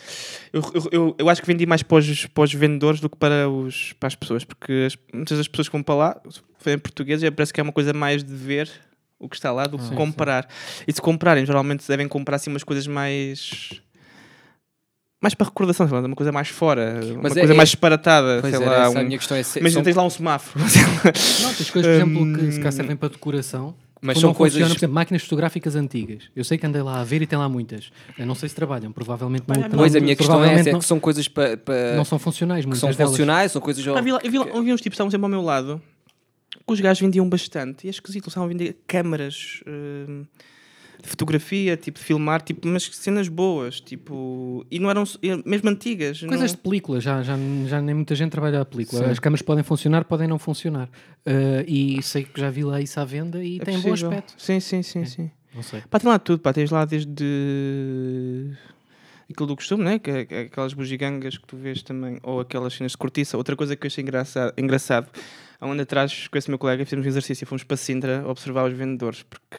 Eu, 0.52 0.62
eu, 0.72 0.88
eu, 0.92 1.16
eu 1.18 1.28
acho 1.28 1.40
que 1.40 1.46
vendi 1.48 1.66
mais 1.66 1.82
para 1.82 1.96
os, 1.98 2.26
para 2.26 2.44
os 2.44 2.54
vendedores 2.54 3.00
do 3.00 3.10
que 3.10 3.16
para, 3.16 3.48
os, 3.48 3.92
para 3.94 4.06
as 4.06 4.14
pessoas, 4.14 4.44
porque 4.44 4.84
as- 4.86 4.96
muitas 5.12 5.36
das 5.38 5.48
pessoas 5.48 5.68
que 5.68 5.72
vão 5.72 5.82
para 5.82 5.94
lá, 5.96 6.20
em 6.66 6.78
português, 6.78 7.22
e 7.24 7.30
parece 7.32 7.52
que 7.52 7.58
é 7.58 7.62
uma 7.62 7.72
coisa 7.72 7.92
mais 7.92 8.22
de 8.22 8.34
ver 8.34 8.70
o 9.18 9.28
que 9.28 9.34
está 9.34 9.50
lá 9.50 9.66
do 9.66 9.78
que 9.78 9.84
Sim, 9.84 9.94
comprar. 9.96 10.46
E 10.86 10.92
se 10.92 11.00
comprarem, 11.00 11.44
geralmente 11.44 11.88
devem 11.88 12.06
comprar 12.06 12.36
assim 12.36 12.50
umas 12.50 12.62
coisas 12.62 12.86
mais. 12.86 13.80
Mais 15.26 15.34
para 15.34 15.46
recordação, 15.48 15.88
sei 15.88 15.98
lá, 16.00 16.06
uma 16.06 16.14
coisa 16.14 16.30
mais 16.30 16.46
fora, 16.48 17.00
uma 17.02 17.22
Mas 17.22 17.32
é- 17.36 17.40
coisa 17.40 17.52
é- 17.52 17.56
mais 17.56 17.68
disparatada, 17.70 18.40
sei 18.42 18.54
era, 18.54 18.58
lá. 18.64 18.74
essa 18.86 18.98
a 18.98 19.00
Um, 19.02 19.04
minha 19.04 19.18
questão 19.18 19.36
é 19.36 19.42
se, 19.42 19.58
imagina, 19.58 19.78
são, 19.80 19.82
tens 19.82 19.96
lá 19.96 20.04
um 20.04 20.10
semáforo. 20.10 20.64
Não, 20.64 21.52
tens 21.54 21.68
coisas, 21.70 21.72
por 21.72 22.08
exemplo, 22.08 22.32
que 22.38 22.52
se 22.52 22.58
calhar 22.58 22.72
Hum. 22.72 22.76
servem 22.76 22.96
para 22.96 23.08
decoração. 23.08 23.74
mas 24.00 24.18
são 24.20 24.28
não 24.28 24.34
coisas 24.34 24.54
funcionam, 24.56 24.74
por 24.74 24.78
exemplo, 24.78 24.94
máquinas 24.94 25.22
fotográficas 25.22 25.74
antigas. 25.74 26.24
Eu 26.36 26.44
sei 26.44 26.56
que 26.58 26.64
andei 26.66 26.80
lá 26.80 27.00
a 27.00 27.02
ver 27.04 27.22
e 27.22 27.26
tem 27.26 27.36
lá 27.36 27.48
muitas. 27.48 27.90
Eu 28.16 28.24
não 28.24 28.36
sei 28.36 28.48
se 28.48 28.54
trabalham, 28.54 28.92
provavelmente 28.92 29.44
não. 29.48 29.60
Não- 29.60 29.70
Pois 29.70 29.96
a 29.96 30.00
minha 30.00 30.14
questão 30.14 30.44
é 30.44 30.54
essa, 30.54 30.68
é 30.68 30.72
não, 30.72 30.78
que 30.78 30.84
são 30.84 31.00
coisas 31.00 31.26
para, 31.26 31.56
para- 31.56 31.96
não 31.96 32.04
são 32.04 32.18
funcionais, 32.20 32.64
muitas 32.64 32.78
são 32.78 32.90
delas. 32.92 33.10
funcionais, 33.10 33.50
são 33.50 33.60
coisas 33.60 33.84
Pá, 33.84 34.00
vi 34.00 34.12
lá- 34.12 34.20
eu 34.22 34.30
vi 34.30 34.38
lá- 34.38 34.46
eu 34.46 34.62
vi 34.62 34.72
uns 34.72 34.80
tipos 34.80 34.82
que 34.82 34.88
estavam 34.90 35.10
sempre 35.10 35.24
ao 35.24 35.28
meu 35.30 35.40
lado 35.42 35.82
que 36.64 36.72
os 36.72 36.78
gajos 36.80 37.00
vendiam 37.00 37.28
bastante 37.28 37.84
e 37.84 37.88
é 37.88 37.90
esquisito, 37.90 38.24
eles 38.24 38.28
estavam 38.28 38.44
a 38.44 38.48
vender 38.48 38.76
câmaras 38.86 39.60
hum, 39.66 40.24
de 41.02 41.08
fotografia, 41.08 41.76
tipo 41.76 41.98
de 41.98 42.04
filmar, 42.04 42.42
tipo, 42.42 42.66
mas 42.66 42.84
cenas 42.92 43.28
boas, 43.28 43.80
tipo, 43.80 44.64
e 44.70 44.78
não 44.78 44.90
eram 44.90 45.04
mesmo 45.44 45.68
antigas. 45.70 46.20
Coisas 46.20 46.50
de 46.50 46.56
não... 46.56 46.62
película, 46.62 47.00
já, 47.00 47.22
já, 47.22 47.36
já 47.66 47.80
nem 47.80 47.94
muita 47.94 48.14
gente 48.14 48.30
trabalha 48.30 48.60
a 48.60 48.64
película. 48.64 49.04
Sim. 49.04 49.10
As 49.10 49.18
câmaras 49.18 49.42
podem 49.42 49.62
funcionar, 49.64 50.04
podem 50.04 50.26
não 50.28 50.38
funcionar. 50.38 50.88
Uh, 51.26 51.64
e 51.66 52.02
sei 52.02 52.24
que 52.24 52.40
já 52.40 52.50
vi 52.50 52.64
lá 52.64 52.80
isso 52.80 52.98
à 52.98 53.04
venda 53.04 53.42
e 53.44 53.58
é 53.60 53.64
tem 53.64 53.76
bom 53.78 53.90
possível. 53.90 54.10
aspecto. 54.10 54.34
Sim, 54.38 54.60
sim, 54.60 54.82
sim, 54.82 55.00
É. 55.00 55.04
sim. 55.04 55.30
Não 55.54 55.62
sei. 55.62 55.80
Pá, 55.88 55.98
tem 55.98 56.10
lá 56.10 56.18
tudo, 56.18 56.38
pá, 56.40 56.52
tens 56.52 56.70
lá 56.70 56.84
desde 56.84 58.50
aquilo 59.30 59.46
do 59.46 59.56
costume, 59.56 59.84
né? 59.84 59.98
Que 59.98 60.10
é, 60.10 60.26
é 60.30 60.40
aquelas 60.42 60.74
bugigangas 60.74 61.38
que 61.38 61.46
tu 61.46 61.56
vês 61.56 61.82
também, 61.82 62.18
ou 62.22 62.40
aquelas 62.40 62.74
cenas 62.74 62.92
de 62.92 62.98
cortiça. 62.98 63.36
Outra 63.36 63.56
coisa 63.56 63.74
que 63.74 63.86
eu 63.86 63.88
achei 63.88 64.02
engraçado, 64.02 64.52
engraçado 64.56 65.08
há 65.60 65.66
um 65.66 65.72
ano 65.72 65.82
atrás, 65.82 66.28
com 66.28 66.36
esse 66.38 66.48
meu 66.50 66.58
colega, 66.58 66.84
fizemos 66.84 67.06
um 67.06 67.08
exercício 67.08 67.44
e 67.44 67.46
fomos 67.46 67.64
para 67.64 67.76
Sintra 67.76 68.22
observar 68.28 68.68
os 68.70 68.76
vendedores, 68.76 69.22
porque, 69.22 69.56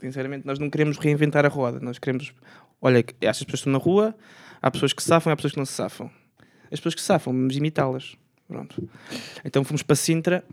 sinceramente, 0.00 0.46
nós 0.46 0.58
não 0.58 0.68
queremos 0.70 0.98
reinventar 0.98 1.44
a 1.44 1.48
roda, 1.48 1.78
nós 1.80 1.98
queremos, 1.98 2.32
olha, 2.80 3.04
estas 3.20 3.44
pessoas 3.44 3.60
estão 3.60 3.72
na 3.72 3.78
rua, 3.78 4.14
há 4.62 4.70
pessoas 4.70 4.92
que 4.92 5.02
se 5.02 5.08
safam 5.08 5.30
e 5.30 5.32
há 5.32 5.36
pessoas 5.36 5.52
que 5.52 5.58
não 5.58 5.66
se 5.66 5.72
safam. 5.72 6.10
As 6.70 6.78
pessoas 6.80 6.94
que 6.94 7.00
se 7.00 7.06
safam, 7.06 7.32
vamos 7.32 7.56
imitá-las. 7.56 8.16
Pronto. 8.48 8.88
Então 9.44 9.64
fomos 9.64 9.82
para 9.82 9.96
Sintra 9.96 10.44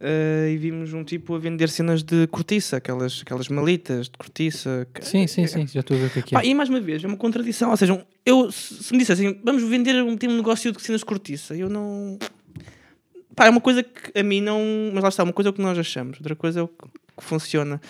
eh, 0.00 0.50
e 0.52 0.56
vimos 0.56 0.92
um 0.92 1.04
tipo 1.04 1.34
a 1.34 1.38
vender 1.38 1.68
cenas 1.68 2.02
de 2.02 2.26
cortiça, 2.26 2.76
aquelas, 2.76 3.22
aquelas 3.22 3.48
malitas 3.48 4.06
de 4.06 4.18
cortiça. 4.18 4.86
que- 4.92 5.04
Sim, 5.04 5.26
sim, 5.26 5.46
sim, 5.46 5.66
já 5.66 5.80
estou 5.80 5.96
a 5.96 6.00
ver 6.00 6.06
o 6.06 6.10
que 6.10 6.18
é 6.18 6.22
Pá, 6.38 6.42
é. 6.42 6.46
e 6.46 6.54
mais 6.54 6.68
uma 6.68 6.80
vez, 6.80 7.02
é 7.02 7.06
uma 7.06 7.16
contradição. 7.16 7.70
Ou 7.70 7.76
seja, 7.76 8.04
eu, 8.24 8.50
se 8.52 8.92
me 8.92 8.98
dissessem, 8.98 9.40
vamos 9.44 9.62
vender 9.62 10.02
um, 10.02 10.16
tem 10.16 10.28
um 10.28 10.36
negócio 10.36 10.72
de 10.72 10.82
cenas 10.82 11.00
de 11.00 11.04
cortiça, 11.06 11.54
eu 11.56 11.68
não. 11.68 12.18
Pá, 13.36 13.46
é 13.46 13.50
uma 13.50 13.60
coisa 13.60 13.82
que 13.82 14.18
a 14.18 14.22
mim 14.22 14.40
não. 14.40 14.60
Mas 14.92 15.02
lá 15.02 15.08
está, 15.10 15.22
uma 15.22 15.32
coisa 15.32 15.48
é 15.48 15.50
o 15.50 15.52
que 15.52 15.60
nós 15.62 15.78
achamos, 15.78 16.18
outra 16.18 16.34
coisa 16.34 16.60
é 16.60 16.62
o 16.62 16.68
que, 16.68 16.74
que 17.18 17.22
funciona. 17.24 17.80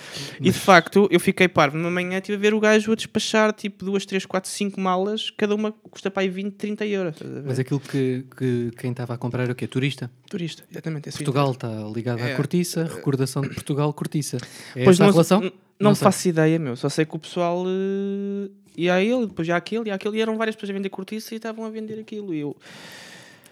E 0.40 0.50
de 0.50 0.58
facto, 0.58 1.08
eu 1.10 1.18
fiquei 1.20 1.46
parvo. 1.48 1.76
Numa 1.76 1.90
manhã 1.90 2.18
estive 2.18 2.36
a 2.36 2.40
ver 2.40 2.52
o 2.52 2.60
gajo 2.60 2.92
a 2.92 2.94
despachar 2.94 3.52
tipo 3.52 3.84
duas, 3.84 4.04
três, 4.04 4.26
quatro, 4.26 4.50
cinco 4.50 4.80
malas, 4.80 5.30
cada 5.30 5.54
uma 5.54 5.70
custa 5.72 6.10
para 6.10 6.22
aí 6.22 6.28
20, 6.28 6.52
30 6.54 6.86
euros. 6.86 7.16
Mas 7.44 7.58
aquilo 7.58 7.78
que, 7.80 8.24
que 8.36 8.70
quem 8.76 8.90
estava 8.90 9.14
a 9.14 9.18
comprar 9.18 9.44
era 9.44 9.52
o 9.52 9.54
quê? 9.54 9.66
Turista? 9.68 10.10
Turista, 10.28 10.64
exatamente. 10.70 11.08
Assim. 11.08 11.18
Portugal 11.18 11.52
está 11.52 11.68
ligado 11.94 12.22
à 12.22 12.28
É. 12.28 12.34
cortiça, 12.34 12.84
recordação 12.84 13.42
de 13.42 13.50
Portugal, 13.50 13.92
cortiça. 13.92 14.38
É 14.74 14.84
Pois 14.84 14.98
não, 14.98 15.10
relação? 15.10 15.52
Não, 15.78 15.94
sei. 15.94 16.04
faço 16.04 16.28
ideia, 16.28 16.58
meu. 16.58 16.74
Só 16.76 16.88
sei 16.88 17.04
que 17.04 17.14
o 17.14 17.18
pessoal 17.18 17.64
eh, 17.66 18.48
ia 18.76 18.94
a 18.94 19.02
ele, 19.02 19.26
depois 19.26 19.46
ia 19.46 19.54
aquele, 19.56 19.88
ia 19.90 19.94
aquele, 19.94 20.18
e 20.18 20.20
eram 20.22 20.36
várias 20.36 20.54
pessoas 20.56 20.70
a 20.70 20.72
vender 20.72 20.88
cortiça 20.88 21.34
e 21.34 21.36
estavam 21.36 21.64
a 21.64 21.68
vender 21.70 21.98
aquilo. 22.00 22.32
E 22.34 22.40
eu. 22.40 22.56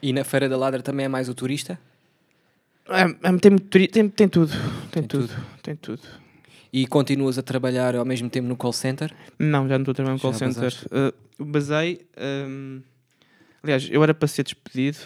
E 0.04 0.12
na 0.12 0.22
Feira 0.22 0.50
da 0.50 0.56
Ladra 0.58 0.82
também 0.82 1.06
é 1.06 1.08
mais 1.08 1.30
o 1.30 1.34
turista? 1.34 1.80
É, 2.90 3.04
é, 3.04 3.38
tem, 3.38 3.56
tem, 3.56 4.06
tem 4.10 4.28
tudo, 4.28 4.52
tem, 4.90 5.02
tudo, 5.02 5.30
tem 5.62 5.74
tudo. 5.74 6.02
E 6.70 6.86
continuas 6.86 7.38
a 7.38 7.42
trabalhar 7.42 7.96
ao 7.96 8.04
mesmo 8.04 8.28
tempo 8.28 8.46
no 8.46 8.54
call 8.54 8.74
center? 8.74 9.10
Não, 9.38 9.66
já 9.66 9.78
não 9.78 9.82
estou 9.82 9.92
a 9.92 9.94
trabalhar 9.94 10.12
no 10.12 10.18
Já 10.18 10.22
call 10.22 10.34
center. 10.34 10.74
Uh, 10.92 11.42
basei. 11.42 12.06
um, 12.18 12.82
aliás, 13.62 13.88
eu 13.90 14.02
era 14.02 14.12
para 14.12 14.28
ser 14.28 14.42
despedido 14.42 14.98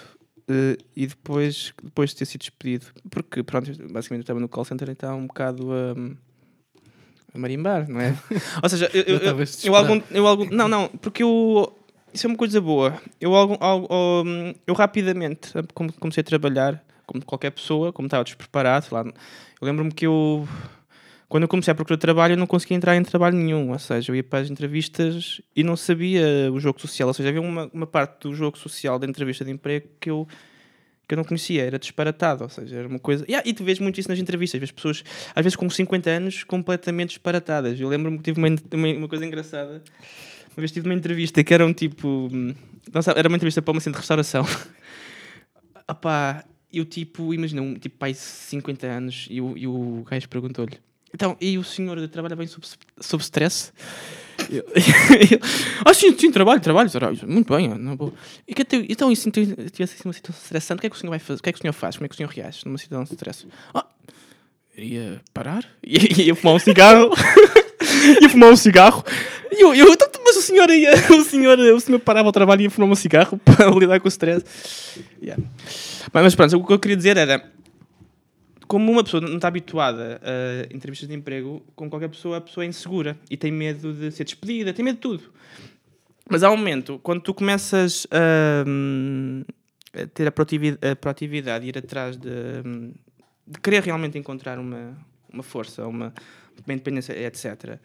uh, 0.50 0.76
e 0.96 1.06
depois, 1.06 1.72
depois 1.80 2.10
de 2.10 2.16
ter 2.16 2.24
sido 2.24 2.40
despedido, 2.40 2.86
porque 3.08 3.44
pronto, 3.44 3.70
basicamente 3.92 4.10
eu 4.10 4.20
estava 4.22 4.40
no 4.40 4.48
call 4.48 4.64
center 4.64 4.88
e 4.88 4.92
estava 4.94 5.14
um 5.14 5.28
bocado 5.28 5.68
a. 5.72 5.94
a 7.36 7.38
marimbar, 7.38 7.88
não 7.88 8.00
é? 8.00 8.18
Ou 8.60 8.68
seja, 8.68 8.90
eu, 8.92 9.04
eu, 9.04 9.18
eu, 9.18 9.44
eu 9.62 9.76
algum, 9.76 10.02
eu 10.10 10.26
algum. 10.26 10.46
Não, 10.50 10.66
não, 10.66 10.88
porque 10.88 11.22
eu. 11.22 11.77
Isso 12.12 12.26
é 12.26 12.28
uma 12.28 12.36
coisa 12.36 12.60
boa. 12.60 13.00
Eu, 13.20 13.34
algum, 13.34 13.56
al- 13.60 13.86
um, 13.90 14.54
eu 14.66 14.74
rapidamente 14.74 15.52
comecei 16.00 16.20
a 16.20 16.24
trabalhar, 16.24 16.82
como 17.06 17.24
qualquer 17.24 17.50
pessoa, 17.50 17.92
como 17.92 18.06
estava 18.06 18.24
despreparado. 18.24 18.86
Lá, 18.90 19.04
eu 19.04 19.12
lembro-me 19.66 19.92
que 19.92 20.06
eu. 20.06 20.46
Quando 21.28 21.42
eu 21.42 21.48
comecei 21.48 21.70
a 21.70 21.74
procurar 21.74 21.98
trabalho, 21.98 22.32
eu 22.32 22.36
não 22.38 22.46
conseguia 22.46 22.74
entrar 22.76 22.96
em 22.96 23.02
trabalho 23.02 23.36
nenhum. 23.36 23.70
Ou 23.70 23.78
seja, 23.78 24.10
eu 24.10 24.16
ia 24.16 24.24
para 24.24 24.38
as 24.38 24.50
entrevistas 24.50 25.42
e 25.54 25.62
não 25.62 25.76
sabia 25.76 26.50
o 26.50 26.58
jogo 26.58 26.80
social. 26.80 27.08
Ou 27.08 27.14
seja, 27.14 27.28
havia 27.28 27.40
uma, 27.40 27.70
uma 27.72 27.86
parte 27.86 28.22
do 28.22 28.34
jogo 28.34 28.56
social 28.56 28.98
da 28.98 29.06
entrevista 29.06 29.44
de 29.44 29.50
emprego 29.50 29.88
que 30.00 30.08
eu, 30.08 30.26
que 31.06 31.14
eu 31.14 31.16
não 31.16 31.24
conhecia, 31.24 31.64
era 31.64 31.78
disparatado, 31.78 32.44
ou 32.44 32.48
seja, 32.48 32.76
era 32.76 32.88
uma 32.88 32.98
coisa. 32.98 33.26
Yeah, 33.28 33.46
e 33.46 33.52
tu 33.52 33.62
vês 33.62 33.78
muito 33.78 34.00
isso 34.00 34.08
nas 34.08 34.18
entrevistas, 34.18 34.58
vês 34.58 34.70
pessoas, 34.70 35.04
às 35.34 35.42
vezes 35.42 35.54
com 35.56 35.68
50 35.68 36.08
anos, 36.08 36.44
completamente 36.44 37.10
disparatadas. 37.10 37.78
Eu 37.78 37.88
lembro-me 37.88 38.16
que 38.18 38.24
tive 38.24 38.38
uma, 38.38 38.48
uma, 38.98 39.08
coisa 39.08 39.26
engraçada. 39.26 39.82
Uma 40.58 40.62
vez 40.62 40.72
tive 40.72 40.88
uma 40.88 40.94
entrevista 40.94 41.44
que 41.44 41.54
era 41.54 41.64
um 41.64 41.72
tipo. 41.72 42.28
Sabe, 43.00 43.16
era 43.16 43.28
uma 43.28 43.36
entrevista 43.36 43.62
para 43.62 43.70
uma 43.70 43.80
centro 43.80 43.98
de 43.98 44.02
restauração. 44.02 44.44
Opá, 45.88 46.44
e 46.72 46.80
o 46.80 46.84
tipo, 46.84 47.32
imagina, 47.32 47.62
um 47.62 47.74
tipo 47.74 47.96
pai 47.96 48.10
de 48.10 48.18
50 48.18 48.84
anos, 48.84 49.28
e 49.30 49.40
o, 49.40 49.56
e 49.56 49.68
o 49.68 50.04
gajo 50.10 50.28
perguntou-lhe: 50.28 50.76
Então, 51.14 51.36
e 51.40 51.56
o 51.56 51.62
senhor 51.62 52.08
trabalha 52.08 52.34
bem 52.34 52.48
sob, 52.48 52.66
sob 53.00 53.22
stress? 53.22 53.72
Eu, 54.50 54.64
eu, 55.30 55.38
ah, 55.84 55.94
sim, 55.94 56.18
sim, 56.18 56.32
trabalho, 56.32 56.60
trabalho, 56.60 56.90
trabalho. 56.90 57.20
Muito 57.24 57.54
bem, 57.54 57.68
não 57.68 57.96
vou. 57.96 58.12
E 58.44 58.52
que, 58.52 58.66
então, 58.88 59.12
e 59.12 59.14
se 59.14 59.30
tivesse 59.30 59.94
assim 59.94 60.08
uma 60.08 60.12
situação 60.12 60.42
estressante, 60.42 60.78
o 60.78 60.80
que 60.80 60.86
é 60.88 60.90
que 60.90 60.96
o 60.96 60.98
senhor 60.98 61.10
vai 61.10 61.20
fazer? 61.20 61.38
O 61.38 61.42
que 61.44 61.50
é 61.50 61.52
que 61.52 61.58
o 61.60 61.62
senhor 61.62 61.72
faz? 61.72 61.96
Como 61.96 62.06
é 62.06 62.08
que 62.08 62.14
o 62.14 62.16
senhor 62.16 62.30
reage 62.30 62.62
numa 62.66 62.78
situação 62.78 63.04
de 63.04 63.12
stress? 63.12 63.46
Ah, 63.72 63.86
iria 64.78 65.20
parar, 65.34 65.64
ia, 65.84 66.22
ia 66.22 66.34
fumar 66.34 66.54
um 66.54 66.58
cigarro, 66.58 67.10
ia 68.22 68.28
fumar 68.28 68.52
um 68.52 68.56
cigarro. 68.56 69.04
E 69.50 69.62
eu, 69.62 69.74
eu, 69.74 69.92
então, 69.92 70.08
mas 70.24 70.36
o 70.36 70.42
senhor 70.42 70.70
ia, 70.70 70.92
o 71.18 71.24
senhor, 71.24 71.58
o 71.58 71.80
senhor 71.80 71.98
parava 71.98 72.28
o 72.28 72.32
trabalho 72.32 72.60
e 72.60 72.64
ia 72.64 72.70
fumar 72.70 72.88
um 72.88 72.94
cigarro 72.94 73.38
para 73.44 73.70
lidar 73.70 73.98
com 74.00 74.06
o 74.06 74.08
stress. 74.08 74.44
Yeah. 75.20 75.42
Mas, 76.12 76.22
mas 76.22 76.34
pronto, 76.34 76.56
o 76.58 76.66
que 76.66 76.72
eu 76.72 76.78
queria 76.78 76.96
dizer 76.96 77.16
era 77.16 77.44
como 78.66 78.92
uma 78.92 79.02
pessoa 79.02 79.20
não 79.20 79.36
está 79.36 79.48
habituada 79.48 80.20
a 80.22 80.74
entrevistas 80.74 81.08
de 81.08 81.14
emprego, 81.14 81.62
com 81.74 81.88
qualquer 81.88 82.08
pessoa, 82.08 82.36
a 82.36 82.40
pessoa 82.40 82.64
é 82.64 82.68
insegura 82.68 83.18
e 83.30 83.36
tem 83.36 83.50
medo 83.50 83.92
de 83.94 84.12
ser 84.12 84.24
despedida, 84.24 84.72
tem 84.72 84.84
medo 84.84 84.96
de 84.96 85.00
tudo. 85.00 85.24
Mas 86.30 86.42
há 86.42 86.50
um 86.50 86.56
momento, 86.58 87.00
quando 87.02 87.22
tu 87.22 87.32
começas 87.32 88.06
a, 88.10 88.62
a 90.02 90.06
ter 90.08 90.28
a 90.28 90.30
proatividade, 90.30 90.86
a 90.86 90.94
proatividade 90.94 91.64
e 91.64 91.68
ir 91.70 91.78
atrás 91.78 92.18
de, 92.18 92.28
de, 93.48 93.60
querer 93.60 93.82
realmente 93.82 94.18
encontrar 94.18 94.58
uma, 94.58 94.96
uma 95.32 95.42
força, 95.42 95.86
uma, 95.86 96.12
uma 96.66 96.74
independência, 96.74 97.12
etc. 97.12 97.70
Ou 97.70 97.78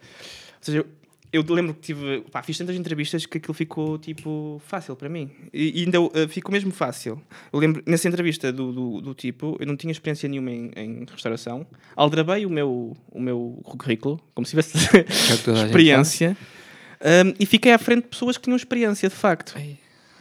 seja, 0.60 0.86
eu 1.34 1.44
lembro 1.48 1.74
que 1.74 1.80
tive, 1.80 2.20
pá, 2.30 2.42
fiz 2.44 2.56
tantas 2.56 2.76
entrevistas 2.76 3.26
que 3.26 3.38
aquilo 3.38 3.54
ficou 3.54 3.98
tipo 3.98 4.62
fácil 4.64 4.94
para 4.94 5.08
mim. 5.08 5.28
E, 5.52 5.80
e 5.80 5.84
ainda 5.84 6.00
uh, 6.00 6.28
ficou 6.28 6.52
mesmo 6.52 6.70
fácil. 6.70 7.20
Eu 7.52 7.58
lembro, 7.58 7.82
nessa 7.84 8.06
entrevista 8.06 8.52
do, 8.52 8.72
do, 8.72 9.00
do 9.00 9.14
tipo, 9.14 9.56
eu 9.58 9.66
não 9.66 9.76
tinha 9.76 9.90
experiência 9.90 10.28
nenhuma 10.28 10.52
em, 10.52 10.70
em, 10.76 11.04
restauração. 11.10 11.66
Aldrabei 11.96 12.46
o 12.46 12.50
meu, 12.50 12.96
o 13.10 13.20
meu 13.20 13.60
currículo, 13.64 14.20
como 14.32 14.46
se 14.46 14.50
tivesse 14.50 14.78
experiência. 15.66 16.36
Um, 17.00 17.34
e 17.40 17.44
fiquei 17.44 17.72
à 17.72 17.78
frente 17.78 18.04
de 18.04 18.08
pessoas 18.10 18.36
que 18.36 18.44
tinham 18.44 18.56
experiência, 18.56 19.08
de 19.08 19.14
facto. 19.16 19.58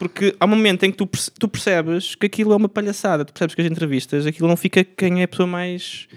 Porque 0.09 0.35
há 0.39 0.45
um 0.45 0.49
momento 0.49 0.83
em 0.83 0.91
que 0.91 0.97
tu, 0.97 1.09
tu 1.39 1.47
percebes 1.47 2.15
que 2.15 2.25
aquilo 2.25 2.53
é 2.53 2.55
uma 2.55 2.69
palhaçada. 2.69 3.23
Tu 3.23 3.33
percebes 3.33 3.55
que 3.55 3.61
as 3.61 3.67
entrevistas, 3.67 4.25
aquilo 4.25 4.47
não 4.47 4.57
fica 4.57 4.83
quem 4.83 5.21
é 5.21 5.23
a 5.23 5.27
pessoa 5.27 5.47
mais 5.47 6.07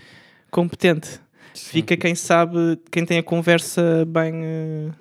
competente 0.50 1.20
fica 1.56 1.96
quem 1.96 2.14
sabe, 2.14 2.78
quem 2.90 3.04
tem 3.04 3.18
a 3.18 3.22
conversa 3.22 4.04
bem. 4.06 4.34
Uh... 4.34 4.94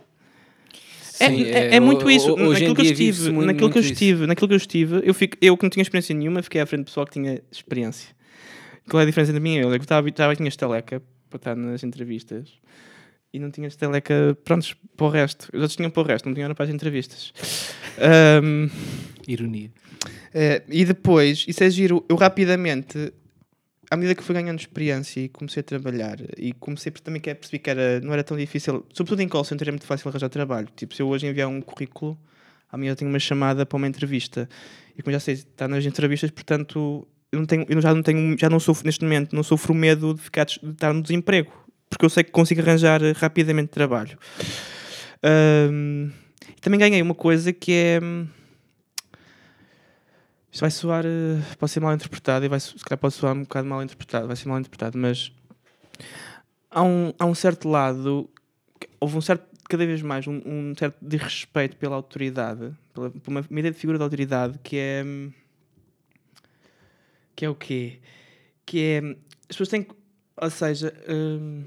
É, 1.18 1.28
Sim, 1.30 1.44
é, 1.44 1.50
é, 1.50 1.76
é, 1.76 1.80
muito 1.80 2.10
isso. 2.12 2.36
naquilo 2.36 2.76
que 2.76 2.82
eu 2.82 2.86
estive, 2.86 3.32
muito, 3.32 3.48
naquilo 3.48 3.68
muito 3.68 3.74
que 3.74 3.80
eu 3.80 3.82
estive, 3.82 4.20
isso. 4.20 4.28
naquilo 4.28 4.48
que 4.50 4.54
eu 4.54 4.58
estive, 4.58 5.02
eu, 5.02 5.14
fico, 5.14 5.38
eu 5.42 5.56
que 5.56 5.64
não 5.64 5.70
tinha 5.70 5.82
experiência 5.82 6.14
nenhuma, 6.14 6.44
fiquei 6.44 6.60
à 6.60 6.66
frente 6.66 6.82
do 6.82 6.86
pessoal 6.88 7.06
que 7.06 7.14
tinha 7.14 7.42
experiência. 7.50 8.14
Qual 8.90 9.00
é 9.00 9.04
a 9.04 9.06
diferença 9.06 9.32
entre 9.32 9.42
mim 9.42 9.56
e 9.56 9.60
eu? 9.60 9.70
Eu 9.70 9.78
estava, 9.78 10.10
estava 10.10 10.36
tinha 10.36 10.50
estaleca 10.50 11.02
para 11.30 11.38
estar 11.38 11.56
nas 11.56 11.86
entrevistas 11.86 12.50
e 13.36 13.40
não 13.40 13.52
tinha 13.52 13.68
estaleca, 13.68 14.38
prontos, 14.44 14.74
para 14.96 15.06
o 15.06 15.10
resto. 15.10 15.50
Os 15.54 15.62
outros 15.62 15.76
tinham 15.76 15.92
para 15.92 16.02
o 16.02 16.06
resto, 16.06 16.26
não 16.26 16.34
tinham 16.34 16.54
para 16.56 16.66
as 16.66 16.72
entrevistas. 16.72 17.34
Um, 18.42 18.70
Ironia. 19.28 19.72
É, 20.34 20.64
e 20.70 20.86
depois, 20.86 21.46
isso 21.48 21.64
é 21.64 21.70
giro, 21.70 22.06
eu 22.08 22.16
rapidamente 22.16 23.14
à 23.90 23.96
medida 23.96 24.16
que 24.16 24.24
fui 24.24 24.34
ganhando 24.34 24.60
experiência 24.60 25.20
e 25.20 25.30
comecei 25.30 25.62
a 25.62 25.64
trabalhar 25.64 26.18
e 26.38 26.54
comecei 26.54 26.92
também 26.92 27.22
que 27.22 27.34
percebi 27.36 27.60
que 27.60 27.70
era, 27.70 28.00
não 28.02 28.14
era 28.14 28.24
tão 28.24 28.36
difícil, 28.36 28.86
sobretudo 28.94 29.22
em 29.22 29.28
call 29.28 29.44
center 29.44 29.68
é 29.68 29.72
muito 29.72 29.86
fácil 29.86 30.10
arranjar 30.10 30.30
trabalho. 30.30 30.68
Tipo, 30.76 30.96
se 30.96 31.02
eu 31.02 31.08
hoje 31.08 31.28
enviar 31.28 31.48
um 31.48 31.62
currículo, 31.62 32.18
amanhã 32.72 32.92
eu 32.92 32.96
tenho 32.96 33.10
uma 33.10 33.20
chamada 33.20 33.66
para 33.66 33.78
uma 33.78 33.88
entrevista. 33.88 34.50
E 34.98 35.04
como 35.04 35.14
já 35.14 35.20
sei, 35.20 35.36
está 35.36 35.68
nas 35.68 35.86
entrevistas, 35.86 36.32
portanto, 36.32 37.08
eu, 37.32 37.40
não 37.40 37.46
tenho, 37.46 37.66
eu 37.70 37.82
já 37.82 37.94
não 37.94 38.02
tenho, 38.02 38.38
já 38.38 38.50
não 38.50 38.60
sofro 38.60 38.86
neste 38.86 39.04
momento, 39.04 39.36
não 39.36 39.44
sofro 39.44 39.74
medo 39.74 40.14
de, 40.14 40.22
ficar, 40.22 40.46
de 40.46 40.70
estar 40.72 40.94
no 40.94 41.02
desemprego, 41.02 41.52
porque 41.90 42.06
eu 42.06 42.10
sei 42.10 42.24
que 42.24 42.32
consigo 42.32 42.62
arranjar 42.62 43.02
rapidamente 43.16 43.70
trabalho. 43.70 44.18
Um, 45.72 46.12
também 46.62 46.80
ganhei 46.80 47.02
uma 47.02 47.16
coisa 47.16 47.52
que 47.54 47.72
é 47.72 48.00
isto 50.56 50.62
vai 50.62 50.72
soar, 50.72 51.06
uh, 51.06 51.58
pode 51.60 51.70
ser 51.70 51.82
mal 51.82 51.94
interpretado 51.94 52.46
e 52.46 52.48
vai, 52.48 52.62
se 52.62 52.76
calhar 52.76 52.98
pode 52.98 53.14
soar 53.14 53.36
um 53.36 53.42
bocado 53.42 53.68
mal 53.68 53.84
interpretado, 53.84 54.26
vai 54.26 54.38
ser 54.38 54.48
mal 54.48 54.58
interpretado, 54.58 54.98
mas 54.98 55.30
há 56.72 56.82
um, 56.82 57.14
há 57.20 57.26
um 57.26 57.36
certo 57.36 57.68
lado, 57.68 58.30
houve 58.98 59.18
um 59.18 59.22
certo, 59.22 59.46
cada 59.68 59.86
vez 59.86 60.02
mais, 60.02 60.26
um, 60.28 60.42
um 60.46 60.74
certo 60.74 60.96
desrespeito 61.02 61.76
pela 61.76 61.98
autoridade, 61.98 62.74
pela, 62.94 63.10
por 63.10 63.32
uma, 63.32 63.46
uma 63.50 63.60
ideia 63.60 63.74
de 63.74 63.78
figura 63.78 63.98
de 63.98 64.04
autoridade 64.06 64.58
que 64.64 64.78
é. 64.78 65.04
que 67.36 67.44
é 67.44 67.50
o 67.50 67.56
quê? 67.56 68.00
Que 68.66 68.80
é. 68.80 69.00
As 69.50 69.58
pessoas 69.58 69.68
têm. 69.68 69.86
Ou 70.38 70.50
seja. 70.50 70.94
Hum, 71.08 71.64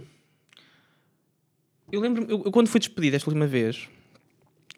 eu 1.91 2.01
lembro 2.01 2.25
eu, 2.29 2.43
eu, 2.45 2.53
quando 2.53 2.69
fui 2.69 2.81
despedido 2.81 3.17
esta 3.17 3.31
última 3.31 3.47
vez 3.47 3.89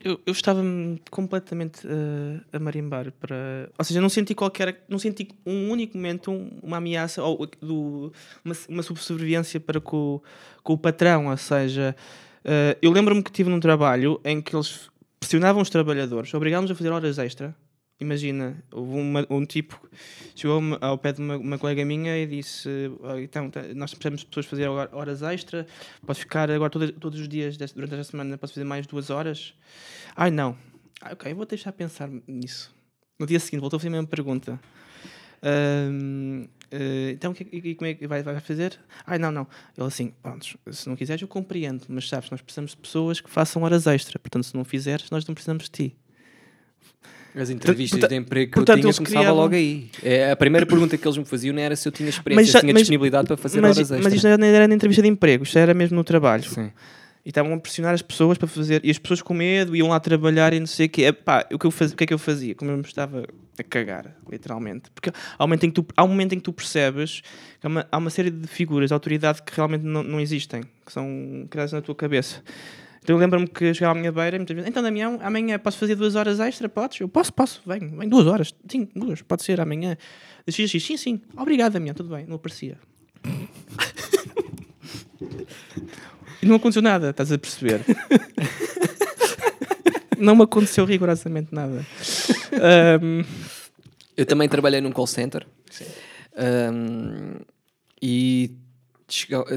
eu, 0.02 0.18
eu 0.24 0.32
estava-me 0.32 1.00
completamente 1.10 1.86
uh, 1.86 2.40
a 2.52 2.58
marimbar 2.58 3.12
para. 3.12 3.70
Ou 3.78 3.84
seja, 3.84 4.00
não 4.00 4.08
senti 4.08 4.34
qualquer. 4.34 4.82
Não 4.88 4.98
senti 4.98 5.28
um 5.44 5.70
único 5.70 5.96
momento 5.96 6.32
uma 6.62 6.78
ameaça 6.78 7.22
ou 7.22 7.46
do, 7.60 8.12
uma, 8.42 8.56
uma 8.68 8.82
subserviência 8.82 9.60
para 9.60 9.80
com, 9.80 10.20
com 10.62 10.72
o 10.72 10.78
patrão. 10.78 11.28
Ou 11.28 11.36
seja, 11.36 11.94
uh, 12.44 12.78
eu 12.80 12.90
lembro-me 12.90 13.22
que 13.22 13.30
tive 13.30 13.50
num 13.50 13.60
trabalho 13.60 14.20
em 14.24 14.40
que 14.40 14.56
eles 14.56 14.88
pressionavam 15.18 15.60
os 15.60 15.68
trabalhadores, 15.68 16.32
obrigavam-nos 16.32 16.70
a 16.70 16.74
fazer 16.74 16.90
horas 16.90 17.18
extra 17.18 17.54
imagina, 18.00 18.56
houve 18.72 18.98
uma, 18.98 19.26
um 19.28 19.44
tipo 19.44 19.80
chegou 20.34 20.60
ao 20.80 20.96
pé 20.98 21.12
de 21.12 21.20
uma, 21.20 21.36
uma, 21.36 21.58
colega 21.58 21.84
minha 21.84 22.16
e 22.18 22.26
disse: 22.26 22.68
Então, 23.22 23.50
tá, 23.50 23.62
nós 23.74 23.92
precisamos 23.92 24.20
de 24.20 24.26
pessoas 24.26 24.46
fazer 24.46 24.68
horas 24.68 25.22
extra, 25.22 25.66
posso 26.06 26.20
ficar 26.20 26.50
agora 26.50 26.70
todos, 26.70 26.90
todos 26.98 27.20
os 27.20 27.28
dias 27.28 27.56
durante 27.56 27.94
esta 27.94 28.04
semana, 28.04 28.38
posso 28.38 28.54
fazer 28.54 28.64
mais 28.64 28.86
duas 28.86 29.10
horas? 29.10 29.54
Ai, 30.16 30.30
não. 30.30 30.56
Ah, 31.00 31.12
ok, 31.12 31.32
vou 31.34 31.46
deixar 31.46 31.72
pensar 31.72 32.08
nisso. 32.26 32.74
No 33.18 33.26
dia 33.26 33.38
seguinte, 33.38 33.60
voltou 33.60 33.76
a 33.76 33.80
fazer 33.80 33.88
a 33.88 33.92
mesma 33.92 34.06
pergunta. 34.06 34.60
Uh, 35.42 36.44
uh, 36.44 37.10
então, 37.10 37.34
e, 37.38 37.74
como 37.74 37.90
é 37.90 37.94
que 37.94 38.06
vai, 38.06 38.22
vai 38.22 38.38
fazer? 38.40 38.78
Ai, 39.06 39.18
não, 39.18 39.32
não. 39.32 39.46
Ele 39.76 39.86
assim, 39.86 40.12
pronto, 40.22 40.58
se 40.70 40.88
não 40.88 40.96
quiseres, 40.96 41.22
eu 41.22 41.28
compreendo, 41.28 41.84
mas 41.88 42.08
sabes, 42.08 42.30
nós 42.30 42.42
precisamos 42.42 42.72
de 42.72 42.76
pessoas 42.76 43.20
que 43.20 43.30
façam 43.30 43.62
horas 43.62 43.86
extra, 43.86 44.18
portanto, 44.18 44.44
se 44.44 44.54
não 44.54 44.64
fizeres, 44.64 45.10
nós 45.10 45.26
não 45.26 45.34
precisamos 45.34 45.64
de 45.64 45.70
ti. 45.70 45.96
As 47.34 47.50
entrevistas 47.50 48.08
de 48.08 48.14
emprego 48.16 48.50
que 48.50 48.56
portanto, 48.56 48.78
eu 48.78 48.82
tinha 48.82 48.94
começava 48.94 49.20
criavam... 49.20 49.40
logo 49.40 49.54
aí. 49.54 49.88
É, 50.02 50.32
a 50.32 50.36
primeira 50.36 50.66
pergunta 50.66 50.96
que 50.96 51.06
eles 51.06 51.16
me 51.16 51.24
faziam 51.24 51.54
não 51.54 51.62
era 51.62 51.76
se 51.76 51.86
eu 51.86 51.92
tinha 51.92 52.08
experiência, 52.08 52.42
mas, 52.42 52.50
se 52.50 52.60
tinha 52.60 52.72
mas, 52.72 52.82
disponibilidade 52.82 53.26
para 53.26 53.36
fazer 53.36 53.60
mas, 53.60 53.76
horas 53.76 53.90
extra. 53.90 54.02
Mas 54.02 54.14
isto 54.14 54.26
não 54.26 54.46
era 54.46 54.66
na 54.66 54.74
entrevista 54.74 55.02
de 55.02 55.08
emprego, 55.08 55.44
isto 55.44 55.58
era 55.58 55.72
mesmo 55.72 55.96
no 55.96 56.04
trabalho. 56.04 56.44
Sim. 56.44 56.70
E 57.24 57.28
estavam 57.28 57.52
a 57.52 57.58
pressionar 57.58 57.92
as 57.92 58.02
pessoas 58.02 58.38
para 58.38 58.48
fazer, 58.48 58.80
e 58.82 58.90
as 58.90 58.98
pessoas 58.98 59.20
com 59.20 59.34
medo 59.34 59.76
iam 59.76 59.88
lá 59.88 60.00
trabalhar 60.00 60.52
e 60.52 60.58
não 60.58 60.66
sei 60.66 60.86
o 60.86 60.88
quê. 60.88 61.02
Epá, 61.02 61.46
o 61.52 61.58
que, 61.58 61.66
eu 61.66 61.70
faz, 61.70 61.92
o 61.92 61.96
que 61.96 62.04
é 62.04 62.06
que 62.06 62.14
eu 62.14 62.18
fazia? 62.18 62.54
Como 62.54 62.70
eu 62.70 62.76
me 62.78 62.82
estava 62.82 63.26
a 63.58 63.62
cagar, 63.62 64.16
literalmente. 64.28 64.90
Porque 64.94 65.10
há 65.10 65.44
um 65.44 65.46
momento 65.46 65.64
em 65.66 65.70
que 65.70 65.82
tu, 65.82 65.86
há 65.96 66.02
um 66.02 66.08
momento 66.08 66.32
em 66.32 66.38
que 66.38 66.44
tu 66.44 66.52
percebes 66.52 67.20
que 67.60 67.66
há 67.66 67.68
uma, 67.68 67.86
há 67.92 67.98
uma 67.98 68.10
série 68.10 68.30
de 68.30 68.48
figuras 68.48 68.88
de 68.88 68.94
autoridade 68.94 69.42
que 69.42 69.54
realmente 69.54 69.84
não, 69.84 70.02
não 70.02 70.18
existem, 70.18 70.62
que 70.84 70.92
são 70.92 71.46
criadas 71.50 71.72
na 71.72 71.82
tua 71.82 71.94
cabeça. 71.94 72.42
Então 73.02 73.16
eu 73.16 73.20
lembro-me 73.20 73.46
que 73.46 73.72
chegava 73.72 73.98
à 73.98 74.00
minha 74.00 74.12
beira 74.12 74.36
e 74.36 74.38
muitas 74.38 74.54
vezes, 74.54 74.68
então 74.68 74.82
Damião, 74.82 75.18
amanhã 75.22 75.58
posso 75.58 75.78
fazer 75.78 75.94
duas 75.94 76.16
horas 76.16 76.38
extra? 76.38 76.68
Podes? 76.68 77.00
Eu 77.00 77.08
posso, 77.08 77.32
posso, 77.32 77.62
vem, 77.66 77.96
vem 77.96 78.08
duas 78.08 78.26
horas. 78.26 78.54
Sim, 78.70 78.88
duas, 78.94 79.22
pode 79.22 79.42
ser 79.42 79.60
amanhã. 79.60 79.96
Sim, 80.48 80.66
sim, 80.66 80.96
sim, 80.96 81.20
obrigado 81.36 81.72
Damião, 81.72 81.94
tudo 81.94 82.14
bem, 82.14 82.26
não 82.26 82.36
aparecia. 82.36 82.78
e 86.42 86.44
não 86.46 86.56
aconteceu 86.56 86.82
nada, 86.82 87.10
estás 87.10 87.32
a 87.32 87.38
perceber? 87.38 87.80
não 90.18 90.36
me 90.36 90.42
aconteceu 90.42 90.84
rigorosamente 90.84 91.54
nada. 91.54 91.84
Um... 93.02 93.24
Eu 94.16 94.26
também 94.26 94.48
trabalhei 94.48 94.82
num 94.82 94.92
call 94.92 95.06
center. 95.06 95.46
Um, 96.36 97.36
e 98.02 98.50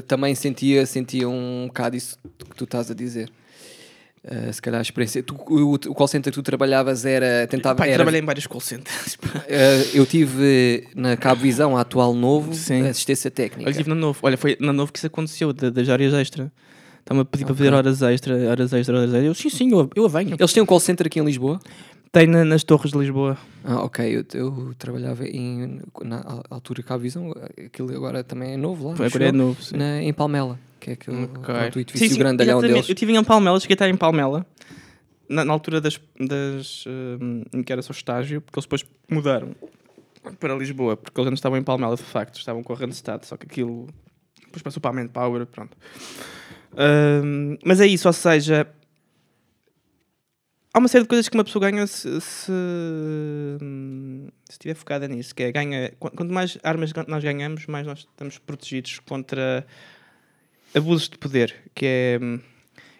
também 0.06 0.34
sentia, 0.34 0.84
sentia 0.86 1.28
um 1.28 1.66
bocado 1.66 1.96
isso 1.96 2.18
que 2.50 2.56
tu 2.56 2.64
estás 2.64 2.90
a 2.90 2.94
dizer. 2.94 3.30
Uh, 4.24 4.50
se 4.50 4.62
calhar 4.62 4.78
a 4.78 4.82
experiência. 4.82 5.22
Tu, 5.22 5.34
o, 5.34 5.74
o 5.74 5.94
call 5.94 6.08
center 6.08 6.32
que 6.32 6.38
tu 6.38 6.42
trabalhavas 6.42 7.04
era. 7.04 7.46
Tentava, 7.46 7.76
Pai, 7.76 7.88
era, 7.88 7.96
trabalhei 7.98 8.22
em 8.22 8.24
vários 8.24 8.46
call 8.46 8.60
centers. 8.60 9.16
Uh, 9.16 9.92
eu 9.92 10.06
tive 10.06 10.88
na 10.96 11.14
Cabo 11.14 11.42
Visão, 11.42 11.76
a 11.76 11.82
atual 11.82 12.14
Novo, 12.14 12.54
Sim. 12.54 12.86
assistência 12.86 13.30
técnica. 13.30 13.68
Olha, 13.68 13.76
tive 13.76 13.88
na 13.90 13.94
Novo. 13.94 14.18
Olha, 14.22 14.38
foi 14.38 14.56
na 14.58 14.72
Novo 14.72 14.90
que 14.90 14.98
isso 14.98 15.06
aconteceu, 15.06 15.52
das 15.52 15.88
áreas 15.90 16.14
extra. 16.14 16.50
Estava 17.00 17.20
a 17.20 17.24
pedir 17.26 17.44
okay. 17.44 17.54
para 17.54 17.64
fazer 17.64 17.74
horas 17.74 18.00
extra, 18.00 18.48
horas 18.48 18.72
extra, 18.72 18.96
horas 18.96 19.12
extra. 19.12 19.26
Eu, 19.26 19.34
sim, 19.34 19.50
sim, 19.50 19.70
eu, 19.72 19.90
eu 19.94 20.08
venho. 20.08 20.36
Eles 20.40 20.52
têm 20.54 20.62
um 20.62 20.66
call 20.66 20.80
center 20.80 21.06
aqui 21.06 21.20
em 21.20 21.24
Lisboa? 21.24 21.60
Tem 22.14 22.26
na- 22.28 22.44
nas 22.44 22.62
Torres 22.62 22.92
de 22.92 22.98
Lisboa. 22.98 23.36
Ah, 23.64 23.82
ok. 23.82 24.04
Eu, 24.18 24.24
eu 24.40 24.74
trabalhava 24.78 25.26
em, 25.26 25.80
na 26.04 26.22
altura 26.48 26.82
Cavisão, 26.84 27.32
aquilo 27.66 27.94
agora 27.94 28.22
também 28.22 28.52
é 28.54 28.56
novo 28.56 28.86
lá. 28.88 28.94
Agora 28.94 29.24
é 29.26 29.32
novo. 29.32 29.60
sim. 29.60 29.76
na- 29.76 30.00
em 30.00 30.12
Palmela, 30.12 30.58
que 30.78 30.90
é 30.90 30.92
aquele 30.92 31.24
Ok. 31.24 31.42
pronto, 31.42 31.70
o 31.70 31.72
Sim, 31.74 31.80
edifício 31.80 32.08
sim, 32.10 32.18
grandalhão 32.18 32.60
deles. 32.60 32.88
Eu 32.88 32.92
estive 32.94 33.12
em 33.12 33.24
Palmela, 33.24 33.58
cheguei 33.58 33.74
a 33.74 33.76
estar 33.76 33.88
em 33.88 33.96
Palmela, 33.96 34.46
na, 35.28 35.44
na 35.44 35.52
altura 35.52 35.80
das, 35.80 36.00
das 36.20 36.84
em 37.52 37.62
que 37.64 37.72
era 37.72 37.82
só 37.82 37.92
estágio, 37.92 38.40
porque 38.40 38.58
eles 38.60 38.64
depois 38.64 38.84
mudaram 39.10 39.54
para 40.38 40.54
Lisboa, 40.54 40.96
porque 40.96 41.20
eles 41.20 41.26
antes 41.28 41.38
estavam 41.40 41.58
em 41.58 41.62
Palmela, 41.64 41.96
de 41.96 42.02
facto, 42.04 42.38
estavam 42.38 42.62
com 42.62 42.72
a 42.72 42.76
Randstad, 42.76 43.24
só 43.24 43.36
que 43.36 43.44
aquilo 43.46 43.88
depois 44.46 44.62
passou 44.62 44.80
para 44.80 44.92
a 44.92 44.94
Manpower, 45.02 45.44
pronto. 45.46 45.76
Hum, 47.24 47.56
mas 47.64 47.80
é 47.80 47.86
isso, 47.88 48.06
ou 48.08 48.12
seja, 48.12 48.66
há 50.74 50.78
uma 50.78 50.88
série 50.88 51.04
de 51.04 51.08
coisas 51.08 51.28
que 51.28 51.36
uma 51.36 51.44
pessoa 51.44 51.70
ganha 51.70 51.86
se, 51.86 52.20
se, 52.20 52.52
se 53.60 54.52
estiver 54.52 54.74
focada 54.74 55.06
nisso, 55.08 55.34
que 55.34 55.42
é 55.44 55.52
ganha, 55.52 55.90
qu- 55.98 56.10
quanto 56.10 56.32
mais 56.32 56.58
armas 56.62 56.92
nós 57.06 57.22
ganhamos, 57.22 57.66
mais 57.66 57.86
nós 57.86 58.00
estamos 58.00 58.38
protegidos 58.38 58.98
contra 59.00 59.66
abusos 60.74 61.08
de 61.08 61.18
poder, 61.18 61.54
que 61.74 61.86
é 61.86 62.18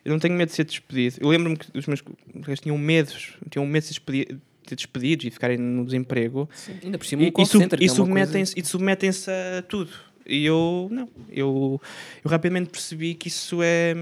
eu 0.05 0.13
não 0.13 0.19
tenho 0.19 0.35
medo 0.35 0.51
de 0.51 0.55
ser 0.55 0.65
despedido. 0.65 1.17
Eu 1.19 1.29
lembro-me 1.31 1.57
que 1.57 1.67
os 1.79 1.87
meus 1.87 2.03
colegas 2.03 2.61
tinham 2.61 2.77
medos, 2.77 3.39
tinham 3.51 3.65
medo 3.67 3.83
de 3.85 3.89
ser 3.89 3.95
despedi- 3.95 4.39
de 4.67 4.77
despedidos 4.77 5.25
e 5.27 5.31
ficarem 5.31 5.57
no 5.57 5.83
desemprego 5.85 6.47
Ainda 6.83 6.99
por 6.99 7.07
cima, 7.07 7.23
e, 7.23 7.27
um 7.27 7.29
e, 7.43 7.47
sub- 7.47 7.65
e 7.65 7.69
que 7.69 7.75
é 7.75 7.79
coisa- 7.79 7.95
submetem-se 7.95 8.55
e 8.61 8.65
submetem-se 8.65 9.31
a 9.31 9.63
tudo. 9.63 9.91
E 10.27 10.45
eu, 10.45 10.89
não, 10.91 11.09
eu, 11.31 11.81
eu 12.23 12.31
rapidamente 12.31 12.69
percebi 12.71 13.15
que 13.15 13.29
isso 13.29 13.61
é. 13.63 13.95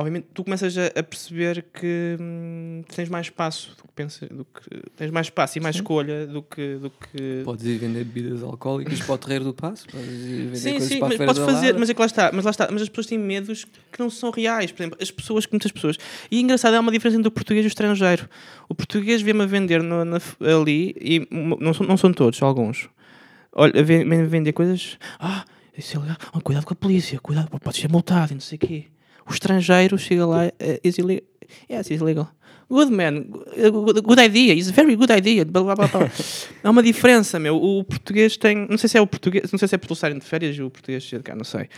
Obviamente, 0.00 0.28
tu 0.32 0.42
começas 0.44 0.78
a, 0.78 0.86
a 0.98 1.02
perceber 1.02 1.62
que 1.74 2.16
hum, 2.18 2.82
tens 2.94 3.10
mais 3.10 3.26
espaço 3.26 3.76
do 3.76 3.82
que 3.82 3.92
pensas, 3.94 4.26
do 4.30 4.46
que, 4.46 4.80
tens 4.96 5.10
mais 5.10 5.26
espaço 5.26 5.58
e 5.58 5.60
mais 5.60 5.76
escolha 5.76 6.26
do 6.26 6.42
que. 6.42 6.76
Do 6.76 6.88
que... 6.90 7.42
Podes 7.44 7.66
ir 7.66 7.76
vender 7.76 8.02
bebidas 8.04 8.42
alcoólicas 8.42 8.98
para 9.02 9.14
o 9.14 9.18
terreiro 9.18 9.44
do 9.44 9.52
passo, 9.52 9.86
podes 9.88 10.08
ir 10.08 10.46
vender 10.46 10.56
Sim, 10.56 10.70
coisas 10.72 10.88
sim, 10.88 10.98
para 11.00 11.06
a 11.06 11.08
mas 11.10 11.16
feira 11.18 11.34
podes 11.34 11.44
fazer, 11.54 11.66
Lara. 11.66 11.78
mas 11.78 11.90
é 11.90 11.94
que 11.94 12.00
lá 12.00 12.06
está, 12.06 12.30
mas 12.32 12.44
lá 12.46 12.50
está, 12.50 12.68
mas 12.72 12.80
as 12.80 12.88
pessoas 12.88 13.06
têm 13.08 13.18
medos 13.18 13.66
que 13.92 13.98
não 14.00 14.08
são 14.08 14.30
reais, 14.30 14.72
por 14.72 14.82
exemplo, 14.82 14.98
as 15.02 15.10
pessoas, 15.10 15.44
que 15.44 15.52
muitas 15.52 15.70
pessoas, 15.70 15.98
e 16.30 16.38
é 16.38 16.40
engraçado, 16.40 16.72
há 16.74 16.80
uma 16.80 16.90
diferença 16.92 17.18
entre 17.18 17.28
o 17.28 17.30
português 17.30 17.62
e 17.64 17.66
o 17.66 17.68
estrangeiro. 17.68 18.26
O 18.70 18.74
português 18.74 19.20
vê-me 19.20 19.42
a 19.42 19.46
vender 19.46 19.82
no- 19.82 20.04
na- 20.06 20.18
ali, 20.40 20.96
e 20.98 21.28
não 21.30 21.74
são, 21.74 21.86
não 21.86 21.98
são 21.98 22.10
todos, 22.10 22.40
alguns. 22.42 22.88
Olha, 23.52 23.82
vêm 23.84 24.24
vender 24.26 24.54
coisas, 24.54 24.96
ah, 25.18 25.44
isso 25.76 25.98
é 25.98 26.00
legal, 26.00 26.16
ah, 26.32 26.40
cuidado 26.40 26.64
com 26.64 26.72
a 26.72 26.76
polícia, 26.76 27.18
cuidado, 27.20 27.50
pode 27.60 27.76
ser 27.76 27.90
multado 27.90 28.32
e 28.32 28.34
não 28.34 28.40
sei 28.40 28.56
o 28.56 28.60
quê. 28.60 28.84
O 29.30 29.32
estrangeiro 29.32 29.96
chega 29.96 30.26
lá, 30.26 30.46
eh, 30.58 30.80
is 30.82 30.98
illegal, 30.98 31.24
yes, 31.70 31.88
it's 31.88 32.02
illegal. 32.02 32.28
Good 32.68 32.90
man, 32.90 33.26
good, 33.30 34.00
good 34.00 34.20
idea, 34.20 34.54
it's 34.54 34.68
a 34.68 34.72
very 34.72 34.96
good 34.96 35.12
idea. 35.12 35.44
Blá, 35.44 35.62
blá, 35.62 35.76
blá, 35.76 35.86
blá. 35.86 36.10
Há 36.64 36.68
uma 36.70 36.82
diferença, 36.82 37.38
meu. 37.38 37.54
O 37.54 37.84
português 37.84 38.36
tem. 38.36 38.66
Não 38.68 38.76
sei 38.76 38.88
se 38.88 38.98
é 38.98 39.00
o 39.00 39.06
português, 39.06 39.52
não 39.52 39.58
sei 39.58 39.68
se 39.68 39.76
é 39.76 39.78
por 39.78 39.92
estarem 39.92 40.18
de 40.18 40.24
férias 40.24 40.56
e 40.56 40.62
o 40.62 40.68
português 40.68 41.04
de 41.04 41.20
cá, 41.20 41.36
não 41.36 41.44
sei. 41.44 41.68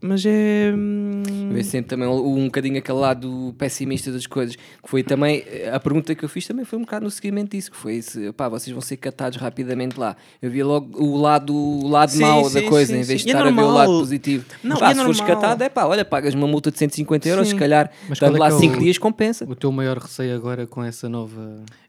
Mas 0.00 0.24
é. 0.24 0.72
hum, 0.74 1.22
Vê 1.52 1.64
sempre 1.64 1.88
também 1.90 2.06
um, 2.06 2.38
um 2.38 2.44
bocadinho 2.44 2.78
aquele 2.78 2.98
lado 2.98 3.54
pessimista 3.58 4.12
das 4.12 4.26
coisas. 4.26 4.54
Que 4.56 4.88
foi 4.88 5.02
também, 5.02 5.42
a 5.72 5.80
pergunta 5.80 6.14
que 6.14 6.24
eu 6.24 6.28
fiz 6.28 6.46
também 6.46 6.64
foi 6.64 6.78
um 6.78 6.82
bocado 6.82 7.04
no 7.04 7.10
seguimento 7.10 7.56
disso, 7.56 7.70
que 7.70 7.76
foi 7.76 8.00
se, 8.02 8.30
pá, 8.32 8.48
vocês 8.48 8.72
vão 8.72 8.80
ser 8.80 8.96
catados 8.98 9.38
rapidamente 9.38 9.98
lá. 9.98 10.16
Eu 10.40 10.50
via 10.50 10.64
logo 10.64 11.02
o 11.02 11.16
lado, 11.16 11.54
o 11.54 11.88
lado 11.88 12.10
Sim, 12.12 12.20
mau 12.20 12.44
sim, 12.44 12.54
da 12.62 12.68
coisa, 12.68 12.92
sim, 12.92 13.00
em 13.00 13.02
vez 13.02 13.20
sim. 13.22 13.26
de 13.26 13.32
E 13.32 13.34
é 13.34 13.36
estar 13.36 13.46
a 13.48 13.50
ver 13.50 13.60
o 13.62 13.70
lado 13.72 13.98
positivo. 13.98 14.44
Não, 14.62 14.76
Pá, 14.76 14.90
é 14.90 14.94
se 14.94 15.00
fores 15.02 15.18
normal. 15.18 15.36
catado, 15.36 15.62
é 15.64 15.68
pá, 15.68 15.84
olha, 15.86 16.04
pagas 16.04 16.34
uma 16.34 16.46
multa 16.46 16.70
de 16.70 16.78
150 16.78 17.28
euros, 17.28 17.48
Sim. 17.48 17.54
se 17.54 17.58
calhar, 17.58 17.90
Mas 18.08 18.18
estando 18.18 18.36
é 18.36 18.40
lá 18.40 18.48
que 18.50 18.54
é 18.54 18.58
5 18.58 18.76
o- 18.76 18.78
dias, 18.80 18.98
compensa. 18.98 19.44
O 19.48 19.56
teu 19.56 19.72
maior 19.72 19.98
receio 19.98 20.34
agora 20.36 20.66
com 20.66 20.84
essa 20.84 21.08
nova. 21.08 21.40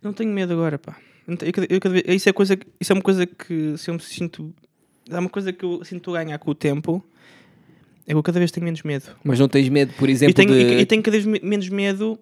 Eu 0.02 0.08
não 0.08 0.14
tenho 0.14 0.32
medo 0.34 0.54
agora, 0.54 0.80
pá. 0.80 0.96
Eu 1.28 1.36
eu 1.70 1.80
eu 2.08 2.16
isso, 2.16 2.28
é 2.28 2.34
coisa, 2.34 2.58
isso 2.80 2.92
é 2.92 2.96
uma 2.96 3.04
coisa 3.04 3.28
que 3.28 3.78
se 3.78 3.90
eu 3.90 3.94
me 3.94 4.00
sinto. 4.00 4.52
É 5.12 5.20
uma 5.20 5.30
coisa 5.30 5.54
que 5.54 5.64
eu 5.64 5.84
sinto 5.86 6.12
ganhar 6.12 6.38
com 6.40 6.50
o 6.52 6.56
tempo. 6.56 7.04
É 8.10 8.14
eu 8.14 8.24
cada 8.24 8.40
vez 8.40 8.50
tenho 8.52 8.64
menos 8.66 8.82
medo. 8.82 9.06
Mas 9.24 9.40
não 9.40 9.48
tens 9.48 9.70
medo, 9.70 9.94
por 9.94 10.10
E 10.10 10.12
exemplo, 10.12 10.34
tenho, 10.34 10.50
de... 10.52 10.60
e, 10.78 10.82
e 10.82 10.86
tenho 10.88 11.04
cada 11.04 11.16
vez 11.16 11.26
me- 11.28 11.40
menos 11.44 11.70
medo. 11.70 12.20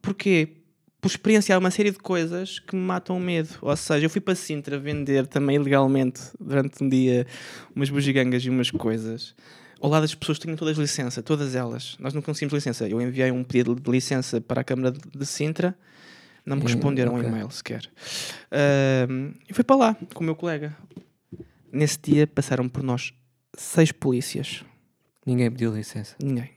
Porquê? 0.00 0.48
Por 1.02 1.08
experienciar 1.08 1.58
uma 1.58 1.70
série 1.70 1.90
de 1.90 1.98
coisas 1.98 2.58
que 2.58 2.74
me 2.74 2.80
matam 2.80 3.18
o 3.18 3.20
medo. 3.20 3.50
Ou 3.60 3.76
seja, 3.76 4.06
eu 4.06 4.10
fui 4.10 4.22
para 4.22 4.34
Sintra 4.34 4.78
vender 4.78 5.26
também 5.26 5.56
ilegalmente 5.56 6.20
durante 6.40 6.82
um 6.82 6.88
dia 6.88 7.26
umas 7.76 7.90
bugigangas 7.90 8.42
e 8.42 8.48
umas 8.48 8.70
coisas. 8.70 9.34
Ao 9.80 9.88
lado 9.90 10.02
das 10.02 10.14
pessoas 10.14 10.38
tinham 10.38 10.56
todas 10.56 10.76
licença, 10.78 11.22
todas 11.22 11.54
elas. 11.54 11.94
Nós 12.00 12.14
não 12.14 12.22
conseguimos 12.22 12.54
licença. 12.54 12.88
Eu 12.88 13.00
enviei 13.00 13.30
um 13.30 13.44
pedido 13.44 13.74
de 13.76 13.90
licença 13.90 14.40
para 14.40 14.62
a 14.62 14.64
Câmara 14.64 14.90
de- 14.92 15.26
Sintra, 15.26 15.76
não 16.44 16.56
me 16.56 16.62
Hum, 16.62 16.66
responderam 16.66 17.12
um 17.12 17.18
ok. 17.18 17.28
e-mail 17.28 17.50
sequer. 17.50 17.82
Ahm, 18.50 19.32
e 19.48 19.52
fui 19.52 19.62
para 19.62 19.76
lá 19.76 19.96
com 20.14 20.20
o 20.22 20.24
meu 20.24 20.34
colega. 20.34 20.74
Nesse 21.70 21.98
dia 22.02 22.26
passaram 22.26 22.66
por 22.68 22.82
nós 22.82 23.12
seis 23.56 23.92
polícias. 23.92 24.64
Ninguém 25.28 25.50
pediu 25.50 25.74
licença. 25.74 26.14
Ninguém. 26.22 26.48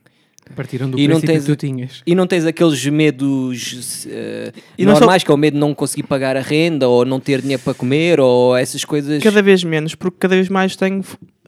Partiram 0.56 0.90
do 0.90 0.98
E 1.00 1.06
princípio 1.06 1.28
tens- 1.28 1.46
que 1.46 1.52
tu 1.52 1.56
tinhas. 1.56 2.02
E 2.06 2.16
não 2.16 2.26
tens 2.26 2.46
aqueles 2.46 2.86
medos 2.88 4.06
eh, 4.10 4.52
E 4.78 4.86
não 4.86 4.94
normais, 4.94 5.24
que 5.24 5.30
é 5.30 5.34
o 5.34 5.38
medo 5.38 5.54
de 5.54 5.60
não 5.60 5.74
conseguir 5.76 6.04
pagar 6.04 6.36
a 6.36 6.42
renda, 6.42 6.88
ou 6.90 7.06
não 7.06 7.20
ter 7.20 7.42
dinheiro 7.42 7.62
para 7.64 7.74
comer, 7.74 8.20
ou 8.20 8.56
essas 8.58 8.84
coisas... 8.84 9.22
Cada 9.24 9.42
vez 9.42 9.64
menos, 9.64 9.94
porque 9.96 10.18
cada 10.20 10.36
vez 10.36 10.50
mais 10.50 10.76
tenho 10.76 11.04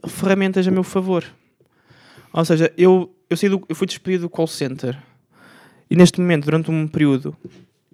ferramentas 0.06 0.66
a 0.68 0.70
meu 0.70 0.82
favor. 0.84 1.24
Ou 2.32 2.44
seja, 2.44 2.72
eu, 2.78 3.14
eu, 3.28 3.36
saí 3.36 3.48
do- 3.48 3.64
eu 3.68 3.74
fui 3.74 3.86
despedido 3.86 4.22
do 4.22 4.28
call 4.30 4.46
center 4.46 4.96
e 5.90 5.96
neste 5.96 6.20
momento, 6.20 6.44
durante 6.44 6.70
um 6.70 6.86
período, 6.86 7.36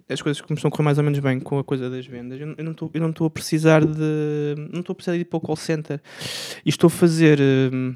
as 0.07 0.21
coisas 0.21 0.41
começam 0.41 0.67
a 0.67 0.71
correr 0.71 0.83
mais 0.83 0.97
ou 0.97 1.03
menos 1.03 1.19
bem 1.19 1.39
com 1.39 1.57
a 1.59 1.63
coisa 1.63 1.89
das 1.89 2.05
vendas. 2.05 2.39
Eu, 2.39 2.53
eu 2.57 2.63
não 2.63 2.71
estou- 3.09 3.27
a 3.27 3.29
precisar 3.29 3.83
de. 3.85 4.55
Não 4.71 4.81
estou 4.81 4.93
a 4.93 4.95
precisar 4.95 5.15
de 5.15 5.21
ir 5.21 5.25
para 5.25 5.37
o 5.37 5.41
call 5.41 5.55
center. 5.55 5.99
E 6.65 6.69
estou 6.69 6.87
a 6.87 6.91
fazer. 6.91 7.39
hum, 7.39 7.95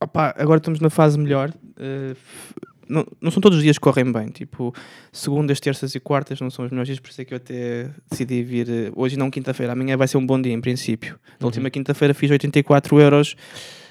opá, 0.00 0.34
agora 0.38 0.58
estamos 0.58 0.80
na 0.80 0.90
fase 0.90 1.18
melhor. 1.18 1.50
f- 1.78 2.54
não, 2.86 3.06
não 3.20 3.30
são 3.30 3.40
todos 3.40 3.56
os 3.56 3.64
dias 3.64 3.78
que 3.78 3.82
correm 3.82 4.12
bem. 4.12 4.28
Tipo, 4.28 4.74
segundas, 5.10 5.58
terças 5.58 5.94
e 5.94 6.00
quartas 6.00 6.38
não 6.40 6.50
são 6.50 6.64
os 6.66 6.70
melhores 6.70 6.88
dias, 6.88 7.00
por 7.00 7.08
isso 7.10 7.20
é 7.22 7.24
que 7.24 7.32
eu 7.32 7.36
até 7.38 7.88
decidi 8.10 8.42
vir 8.42 8.68
eh, 8.68 8.92
hoje, 8.94 9.16
não 9.16 9.30
quinta-feira. 9.30 9.72
Amanhã 9.72 9.96
vai 9.96 10.06
ser 10.06 10.18
um 10.18 10.26
bom 10.26 10.40
dia, 10.40 10.52
em 10.52 10.60
princípio. 10.60 11.18
Na 11.40 11.46
última 11.46 11.70
quinta-feira 11.70 12.12
fiz 12.12 12.30
84 12.30 13.00
euros 13.00 13.36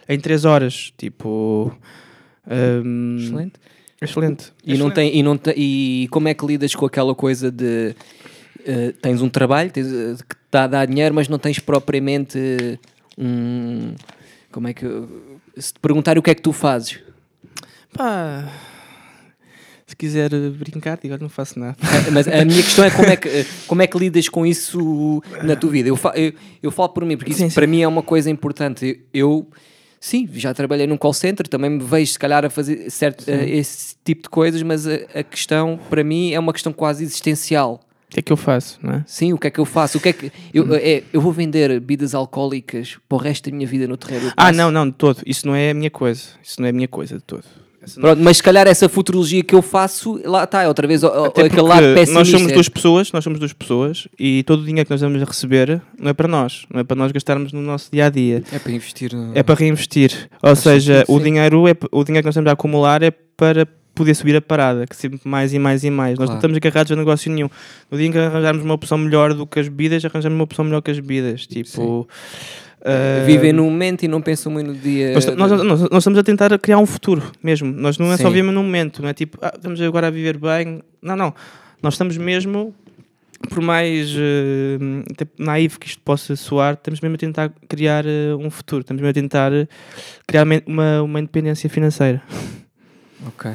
em 0.08 0.20
3 0.20 0.46
horas. 0.46 0.94
Tipo. 0.98 1.76
hum, 2.86 3.18
Excelente. 3.20 3.54
Excelente. 4.02 4.54
E, 4.64 4.78
não 4.78 4.90
Excelente. 4.90 4.94
tem, 4.96 5.18
e, 5.18 5.24
não 5.24 5.40
e 5.56 6.08
como 6.12 6.28
é 6.28 6.34
que 6.34 6.46
lidas 6.46 6.76
com 6.76 6.86
aquela 6.86 7.16
coisa 7.16 7.50
de 7.52 7.96
eh, 8.66 8.94
tens 9.02 9.22
um 9.22 9.30
trabalho 9.30 9.72
tens, 9.72 9.88
que 10.22 10.36
dá 10.52 10.66
a 10.66 10.68
dar 10.68 10.86
dinheiro, 10.86 11.16
mas 11.16 11.28
não 11.30 11.40
tens 11.40 11.58
propriamente 11.60 12.38
um. 13.18 13.96
Como 14.52 14.68
é 14.68 14.74
que. 14.74 14.86
Se 15.58 15.74
te 15.74 15.80
perguntar 15.80 16.18
o 16.18 16.22
que 16.22 16.32
é 16.32 16.36
que 16.36 16.42
tu 16.42 16.52
fazes, 16.52 17.00
Pá, 17.96 18.52
se 19.86 19.96
quiser 19.96 20.30
brincar, 20.52 20.98
digo, 21.02 21.16
não 21.22 21.30
faço 21.30 21.60
nada. 21.60 21.76
Eh, 22.08 22.12
mas 22.12 22.28
a 22.28 22.44
minha 22.44 22.64
questão 22.64 22.84
é 22.86 22.90
como 22.90 23.08
é 23.10 23.16
que, 23.16 23.46
como 23.68 23.82
é 23.84 23.88
que 23.88 23.98
lidas 24.00 24.28
com 24.30 24.46
isso 24.46 25.22
na 25.44 25.56
tua 25.56 25.70
vida. 25.70 25.90
Eu, 25.90 25.96
fa- 25.96 26.14
eu, 26.16 26.34
eu 26.64 26.72
falo 26.72 26.90
por 26.90 27.06
mim, 27.06 27.16
porque 27.18 27.32
isso 27.32 27.42
Sim, 27.42 27.50
sim. 27.50 27.56
para 27.56 27.68
mim 27.68 27.82
é 27.82 27.88
uma 27.88 28.02
coisa 28.02 28.32
importante. 28.32 29.00
Eu, 29.14 29.48
sim, 30.00 30.28
já 30.34 30.54
trabalhei 30.56 30.88
num 30.88 30.98
call 30.98 31.14
center, 31.14 31.48
também 31.48 31.70
me 31.70 31.84
vejo 31.84 32.14
se 32.14 32.18
calhar 32.18 32.44
a 32.44 32.50
fazer 32.50 32.90
certo, 32.90 33.30
eh, 33.30 33.48
esse 33.58 33.96
tipo 34.04 34.24
de 34.24 34.30
coisas, 34.30 34.64
mas 34.64 34.88
a, 34.88 34.96
a 35.14 35.24
questão 35.24 35.80
para 35.90 36.04
mim 36.04 36.32
é 36.34 36.40
uma 36.40 36.52
questão 36.54 36.74
quase 36.74 37.04
existencial. 37.04 37.80
O 38.14 38.16
que 38.16 38.20
é 38.20 38.24
que 38.24 38.32
eu 38.32 38.38
faço, 38.38 38.80
não 38.82 38.94
é? 38.94 39.04
Sim, 39.08 39.34
o 39.34 39.38
que 39.40 39.48
é 39.48 39.50
que 39.52 39.60
eu 39.60 39.66
faço? 39.66 39.98
O 39.98 40.02
que 40.02 40.10
é 40.10 40.14
que 40.14 40.32
eu, 40.54 40.74
é, 40.76 41.04
eu 41.12 41.20
vou 41.20 41.32
vender 41.32 41.70
bebidas 41.70 42.14
alcoólicas 42.14 42.98
para 43.10 43.16
o 43.16 43.20
resto 43.20 43.50
da 43.50 43.56
minha 43.56 43.68
vida 43.68 43.88
no 43.88 43.98
terreiro? 43.98 44.28
do 44.28 44.34
Ah, 44.38 44.52
não, 44.52 44.70
não, 44.72 44.88
de 44.88 44.94
todo. 44.96 45.22
Isso 45.26 45.48
não 45.48 45.56
é 45.56 45.72
a 45.72 45.74
minha 45.74 45.90
coisa. 45.90 46.22
Isso 46.44 46.60
não 46.62 46.68
é 46.68 46.70
a 46.70 46.74
minha 46.74 46.88
coisa 46.88 47.16
de 47.18 47.24
todo. 47.24 47.44
Essa 47.82 48.00
não- 48.00 48.08
Pronto, 48.10 48.24
mas 48.24 48.38
se 48.38 48.44
calhar 48.44 48.66
essa 48.68 48.88
futurologia 48.88 49.44
que 49.44 49.54
eu 49.54 49.62
faço, 49.62 50.22
lá 50.24 50.44
está, 50.46 50.66
outra 50.68 50.88
vez, 50.88 51.04
Até 51.04 51.42
aquele 51.44 51.62
lado 51.64 51.82
porque 51.82 51.94
pessimista. 51.96 52.14
nós 52.14 52.30
somos 52.30 52.52
duas 52.54 52.70
pessoas, 52.70 53.12
nós 53.12 53.24
somos 53.24 53.40
duas 53.40 53.52
pessoas 53.52 54.08
e 54.18 54.42
todo 54.44 54.62
o 54.62 54.66
dinheiro 54.66 54.86
que 54.86 54.92
nós 54.92 55.02
vamos 55.02 55.22
a 55.22 55.26
receber 55.26 55.82
não 56.00 56.10
é 56.10 56.14
para 56.14 56.28
nós, 56.28 56.66
não 56.74 56.80
é 56.80 56.84
para 56.86 56.96
nós 56.96 57.12
gastarmos 57.12 57.52
no 57.52 57.62
nosso 57.62 57.90
dia 57.92 58.06
a 58.06 58.10
dia, 58.10 58.42
É 58.54 58.60
para 58.60 58.72
investir 58.72 59.14
no... 59.14 59.32
é 59.36 59.44
para 59.44 59.56
reinvestir. 59.56 60.30
Ou 60.42 60.56
seja, 60.56 61.00
sentido, 61.00 61.14
o 61.16 61.20
dinheiro 61.20 61.68
é 61.68 61.76
o 61.92 62.04
dinheiro 62.06 62.24
que 62.24 62.28
nós 62.28 62.34
estamos 62.36 62.50
a 62.50 62.54
acumular 62.54 63.04
é 63.04 63.12
para 63.12 63.68
poder 63.96 64.16
subir 64.16 64.36
a 64.36 64.42
parada, 64.42 64.86
que 64.88 64.96
sempre 64.96 65.20
mais 65.24 65.54
e 65.54 65.60
mais 65.60 65.84
e 65.84 65.90
mais. 65.90 66.18
Nós 66.18 66.30
não 66.30 66.38
estamos 66.38 66.58
agarrados 66.58 66.92
a 66.92 66.96
negócio 66.96 67.32
nenhum. 67.32 67.50
No 67.92 67.98
dia 67.98 68.08
em 68.08 68.12
que 68.12 68.18
arranjarmos 68.18 68.64
uma 68.64 68.74
opção 68.74 68.98
melhor 68.98 69.34
do 69.34 69.46
que 69.46 69.60
as 69.60 69.68
bebidas, 69.68 70.04
arranjamos 70.06 70.36
uma 70.36 70.44
opção 70.44 70.66
melhor 70.66 70.82
que 70.82 70.92
as 70.92 71.00
bebidas. 71.00 71.46
Tipo, 71.46 72.08
ah, 72.84 73.24
Vivem 73.26 73.54
no 73.54 73.64
momento 73.66 74.04
e 74.04 74.08
não 74.08 74.22
pensam 74.22 74.52
muito 74.52 74.68
no 74.68 74.76
dia. 74.76 75.14
Nós, 75.14 75.26
nós, 75.28 75.52
nós- 75.64 75.82
nós 75.90 75.98
estamos 76.00 76.18
a 76.20 76.24
tentar 76.24 76.58
criar 76.60 76.80
um 76.80 76.86
futuro 76.86 77.22
mesmo. 77.44 77.72
Nós 77.72 77.98
não 77.98 78.12
é 78.12 78.18
só 78.18 78.28
Sim. 78.30 78.34
viver 78.34 78.52
no 78.52 78.64
momento, 78.64 79.02
não 79.02 79.10
é 79.10 79.14
tipo, 79.14 79.38
ah, 79.42 79.54
estamos 79.56 79.80
agora 79.82 80.08
a 80.08 80.12
viver 80.12 80.38
bem. 80.38 80.82
Não, 81.02 81.16
não. 81.16 81.34
Nós 81.82 81.94
estamos 81.94 82.18
mesmo, 82.18 82.74
por 83.50 83.62
mais 83.62 84.10
eh, 84.18 84.78
até 85.12 85.28
naivo 85.38 85.78
que 85.80 85.86
isto 85.88 86.02
possa 86.02 86.36
soar, 86.36 86.74
estamos 86.74 87.00
mesmo 87.02 87.16
a 87.16 87.18
tentar 87.20 87.52
criar 87.68 88.06
eh, 88.06 88.34
um 88.40 88.50
futuro. 88.50 88.82
Estamos 88.82 89.02
mesmo 89.02 89.12
a 89.12 89.14
tentar 89.14 89.52
criar 90.26 90.44
uma- 90.46 90.62
uma, 90.66 91.02
uma 91.04 91.20
independência 91.20 91.70
financeira. 91.70 92.22
Ok. 93.28 93.52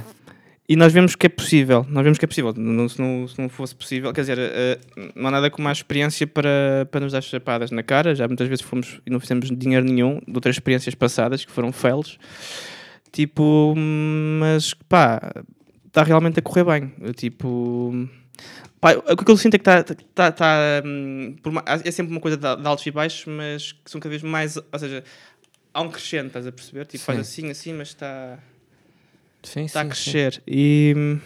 E 0.68 0.76
nós 0.76 0.92
vemos 0.92 1.16
que 1.16 1.24
é 1.24 1.30
possível, 1.30 1.86
nós 1.88 2.04
vemos 2.04 2.18
que 2.18 2.26
é 2.26 2.28
possível. 2.28 2.52
Não, 2.54 2.86
se, 2.86 3.00
não, 3.00 3.26
se 3.26 3.40
não 3.40 3.48
fosse 3.48 3.74
possível, 3.74 4.12
quer 4.12 4.20
dizer, 4.20 4.38
uh, 4.38 5.12
não 5.16 5.28
há 5.28 5.30
nada 5.30 5.50
como 5.50 5.66
a 5.66 5.72
experiência 5.72 6.26
para, 6.26 6.86
para 6.90 7.00
nos 7.00 7.12
dar 7.12 7.22
chapadas 7.22 7.70
na 7.70 7.82
cara. 7.82 8.14
Já 8.14 8.28
muitas 8.28 8.46
vezes 8.48 8.62
fomos 8.62 9.00
e 9.06 9.10
não 9.10 9.18
fizemos 9.18 9.48
dinheiro 9.50 9.86
nenhum 9.86 10.20
de 10.28 10.34
outras 10.34 10.56
experiências 10.56 10.94
passadas 10.94 11.42
que 11.42 11.50
foram 11.50 11.72
fails. 11.72 12.18
Tipo, 13.10 13.74
mas 13.74 14.74
pá, 14.74 15.32
está 15.86 16.02
realmente 16.02 16.38
a 16.38 16.42
correr 16.42 16.64
bem. 16.64 16.92
Tipo, 17.16 18.06
pá, 18.78 18.92
o 18.92 19.16
que 19.16 19.30
eu 19.30 19.38
sinto 19.38 19.54
é 19.54 19.58
que 19.58 19.70
está. 19.70 19.82
Tá, 20.14 20.32
tá, 20.32 20.82
hum, 20.84 21.34
é 21.82 21.90
sempre 21.90 22.12
uma 22.12 22.20
coisa 22.20 22.36
de, 22.36 22.42
de 22.56 22.68
altos 22.68 22.84
e 22.86 22.90
baixos, 22.90 23.24
mas 23.24 23.72
que 23.72 23.90
são 23.90 23.98
cada 23.98 24.10
vez 24.10 24.22
mais. 24.22 24.58
Ou 24.58 24.78
seja, 24.78 25.02
há 25.72 25.80
um 25.80 25.88
crescente, 25.88 26.26
estás 26.26 26.46
a 26.46 26.52
perceber? 26.52 26.84
Tipo, 26.84 26.98
Sim. 26.98 27.04
faz 27.06 27.18
assim, 27.20 27.50
assim, 27.50 27.72
mas 27.72 27.88
está 27.88 28.38
Sim, 29.42 29.64
está 29.64 29.80
sim, 29.80 29.86
a 29.86 29.90
crescer. 29.90 30.34
Sim. 30.34 30.40
E... 30.46 31.18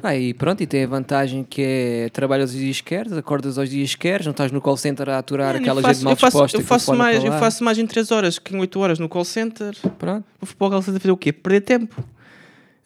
Ah, 0.00 0.16
e 0.16 0.32
pronto, 0.32 0.62
e 0.62 0.66
tem 0.66 0.84
a 0.84 0.86
vantagem 0.86 1.42
que 1.42 1.60
é 1.60 2.08
trabalhas 2.10 2.52
os 2.52 2.56
dias 2.56 2.80
que 2.80 2.90
queres, 2.90 3.12
acordas 3.12 3.58
aos 3.58 3.68
dias 3.68 3.96
que 3.96 4.02
queres, 4.02 4.26
não 4.26 4.30
estás 4.30 4.52
no 4.52 4.60
call 4.60 4.76
center 4.76 5.08
a 5.08 5.18
aturar 5.18 5.54
Mano, 5.54 5.58
aquela 5.58 5.82
faço, 5.82 5.94
gente 5.94 6.04
mal 6.04 6.12
eu 6.12 6.16
faço, 6.16 6.36
disposta. 6.36 6.56
Eu 6.56 6.64
faço, 6.64 6.94
mais, 6.94 7.24
eu 7.24 7.32
faço 7.32 7.64
mais 7.64 7.78
em 7.78 7.86
3 7.86 8.12
horas 8.12 8.38
que 8.38 8.54
em 8.54 8.60
8 8.60 8.78
horas 8.78 8.98
no 9.00 9.08
call 9.08 9.24
center. 9.24 9.74
Pronto. 9.98 10.24
Vou 10.40 10.54
para 10.56 10.66
o 10.66 10.70
call 10.70 10.82
center 10.82 11.00
fazer 11.00 11.12
o 11.12 11.16
quê? 11.16 11.32
Perder 11.32 11.62
tempo. 11.62 12.04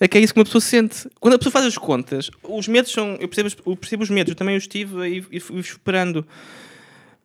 É 0.01 0.09
que 0.09 0.17
é 0.17 0.21
isso 0.23 0.33
que 0.33 0.41
uma 0.41 0.45
pessoa 0.45 0.61
sente. 0.61 1.07
Quando 1.21 1.35
a 1.35 1.39
pessoa 1.39 1.53
faz 1.53 1.67
as 1.67 1.77
contas, 1.77 2.31
os 2.43 2.67
medos 2.67 2.91
são. 2.91 3.17
Eu 3.21 3.29
percebo, 3.29 3.51
eu 3.67 3.77
percebo 3.77 4.03
os 4.03 4.11
medos, 4.11 4.31
eu 4.31 4.37
também 4.37 4.57
os 4.57 4.67
tive 4.67 5.07
e, 5.07 5.25
e 5.31 5.39
fui 5.39 5.63
superando. 5.63 6.27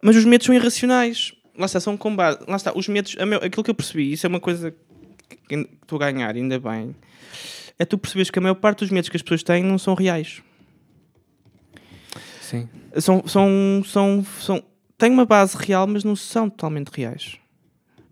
Mas 0.02 0.16
os 0.18 0.26
medos 0.26 0.46
são 0.46 0.54
irracionais. 0.54 1.34
Lá 1.58 1.66
está, 1.66 1.80
são 1.80 1.96
com 1.96 2.14
base. 2.14 2.40
Lá 2.46 2.58
está, 2.58 2.72
os 2.78 2.88
medos. 2.90 3.16
Aquilo 3.42 3.64
que 3.64 3.72
eu 3.72 3.74
percebi, 3.74 4.12
isso 4.12 4.28
é 4.28 4.30
uma 4.30 4.40
coisa 4.40 4.76
que 5.30 5.56
estou 5.56 6.02
a 6.02 6.12
ganhar, 6.12 6.36
ainda 6.36 6.60
bem 6.60 6.96
é 7.80 7.86
tu 7.86 7.98
percebes 7.98 8.30
que 8.30 8.40
a 8.40 8.42
maior 8.42 8.56
parte 8.56 8.80
dos 8.80 8.90
medos 8.90 9.10
que 9.10 9.18
as 9.18 9.22
pessoas 9.22 9.44
têm 9.44 9.64
não 9.64 9.78
são 9.78 9.94
reais. 9.94 10.42
Sim. 12.42 12.68
São, 13.00 13.24
são, 13.28 13.84
são, 13.86 14.26
são, 14.42 14.64
têm 14.98 15.12
uma 15.12 15.26
base 15.26 15.56
real, 15.58 15.86
mas 15.86 16.04
não 16.04 16.16
são 16.16 16.50
totalmente 16.50 16.90
reais. 16.90 17.38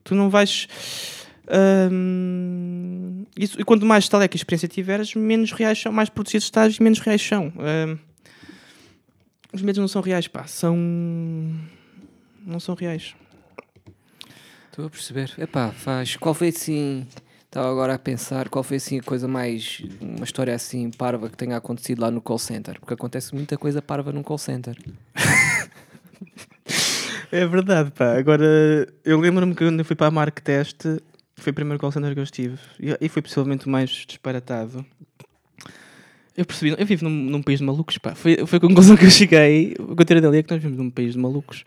Tu 0.03 0.13
não 0.13 0.29
vais. 0.29 0.67
Hum, 1.91 3.25
isso, 3.37 3.59
e 3.59 3.63
quanto 3.63 3.85
mais 3.85 4.07
tal 4.07 4.21
é 4.21 4.27
que 4.27 4.35
a 4.35 4.39
experiência 4.39 4.67
tiveres, 4.67 5.15
menos 5.15 5.51
reais 5.51 5.79
são, 5.79 5.91
mais 5.91 6.09
protegidos 6.09 6.45
estás 6.45 6.75
e 6.75 6.83
menos 6.83 6.99
reais 6.99 7.21
são. 7.21 7.51
Hum, 7.57 7.97
os 9.51 9.61
medos 9.61 9.79
não 9.79 9.87
são 9.87 10.01
reais, 10.01 10.27
pá, 10.27 10.45
são. 10.45 10.77
não 12.45 12.59
são 12.59 12.75
reais. 12.75 13.15
Estou 14.75 14.87
a 14.87 14.89
perceber. 14.89 15.31
Epá, 15.37 15.71
faz. 15.71 16.17
Qual 16.17 16.33
foi 16.33 16.49
assim 16.49 17.07
Estava 17.45 17.71
agora 17.71 17.93
a 17.93 17.97
pensar 17.97 18.49
qual 18.49 18.61
foi 18.61 18.75
assim 18.75 18.99
a 18.99 19.01
coisa 19.01 19.25
mais. 19.25 19.81
uma 20.01 20.25
história 20.25 20.53
assim 20.53 20.91
parva 20.91 21.29
que 21.29 21.37
tenha 21.37 21.55
acontecido 21.55 22.01
lá 22.01 22.11
no 22.11 22.19
call 22.19 22.37
center. 22.37 22.77
Porque 22.77 22.93
acontece 22.93 23.33
muita 23.33 23.57
coisa 23.57 23.81
parva 23.81 24.11
num 24.11 24.21
call 24.21 24.37
center. 24.37 24.75
é 27.31 27.45
verdade, 27.45 27.89
pá. 27.91 28.17
Agora, 28.17 28.43
eu 29.05 29.17
lembro-me 29.17 29.55
que 29.55 29.63
quando 29.63 29.79
eu 29.79 29.85
fui 29.85 29.95
para 29.95 30.07
a 30.07 30.11
Mark 30.11 30.41
Test, 30.41 30.81
foi 31.37 31.51
o 31.51 31.55
primeiro 31.55 31.79
call 31.79 31.93
center 31.93 32.13
que 32.13 32.19
eu 32.19 32.25
estive. 32.25 32.59
E, 32.99 33.07
foi 33.07 33.21
possivelmente 33.21 33.67
o 33.67 33.69
mais 33.69 33.89
disparatado. 33.89 34.85
Eu 36.35 36.45
percebi, 36.45 36.75
eu 36.77 36.85
vivo 36.85 37.05
num, 37.05 37.31
num, 37.31 37.41
país 37.41 37.59
de 37.59 37.65
malucos, 37.65 37.97
pá. 37.97 38.13
Foi, 38.13 38.45
foi 38.45 38.57
a 38.57 38.59
conclusão 38.59 38.97
que 38.97 39.05
eu 39.05 39.09
cheguei. 39.09 39.73
O 39.79 39.95
que 39.95 40.01
eu 40.01 40.05
tirei 40.05 40.21
dali 40.21 40.39
é 40.39 40.43
que 40.43 40.51
nós 40.51 40.61
vivemos 40.61 40.83
num 40.83 40.91
país 40.91 41.13
de 41.13 41.19
malucos. 41.19 41.63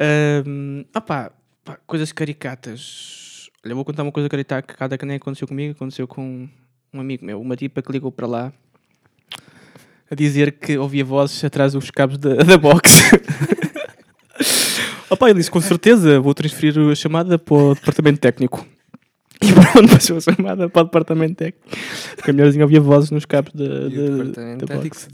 Hum. 0.00 0.44
Um, 0.46 0.84
ah, 0.94 1.30
pá, 1.66 1.78
coisas 1.86 2.12
caricatas 2.12 3.50
Olha, 3.64 3.74
vou 3.74 3.84
contar 3.84 4.04
uma 4.04 4.12
coisa 4.12 4.28
cada 4.62 4.96
que 4.96 5.04
nem 5.04 5.16
aconteceu 5.16 5.48
comigo, 5.48 5.72
aconteceu 5.72 6.06
com 6.06 6.48
um 6.94 7.00
amigo 7.00 7.24
meu, 7.24 7.40
uma 7.40 7.56
tipa 7.56 7.82
que 7.82 7.90
ligou 7.90 8.12
para 8.12 8.26
lá 8.28 8.52
a 10.08 10.14
dizer 10.14 10.52
que 10.52 10.78
ouvia 10.78 11.04
vozes 11.04 11.42
atrás 11.42 11.72
dos 11.72 11.90
cabos 11.90 12.16
da, 12.16 12.36
da 12.36 12.56
box. 12.56 13.10
Opa, 15.10 15.28
ele 15.28 15.40
disse 15.40 15.50
com 15.50 15.60
certeza 15.60 16.20
vou 16.20 16.32
transferir 16.32 16.78
a 16.78 16.94
chamada 16.94 17.40
para 17.40 17.54
o 17.56 17.74
departamento 17.74 18.20
técnico. 18.20 18.64
E 19.42 19.52
pronto, 19.52 19.88
passou 19.92 20.18
a 20.18 20.20
chamada 20.20 20.68
para 20.68 20.82
o 20.82 20.84
departamento 20.84 21.34
técnico. 21.34 21.68
Porque 22.14 22.30
a 22.30 22.34
ouvia 22.62 22.80
vozes 22.80 23.10
nos 23.10 23.24
cabos 23.24 23.52
da, 23.52 23.64
da, 23.66 23.88
departamento 23.88 24.66
da 24.66 24.76
box. 24.76 25.08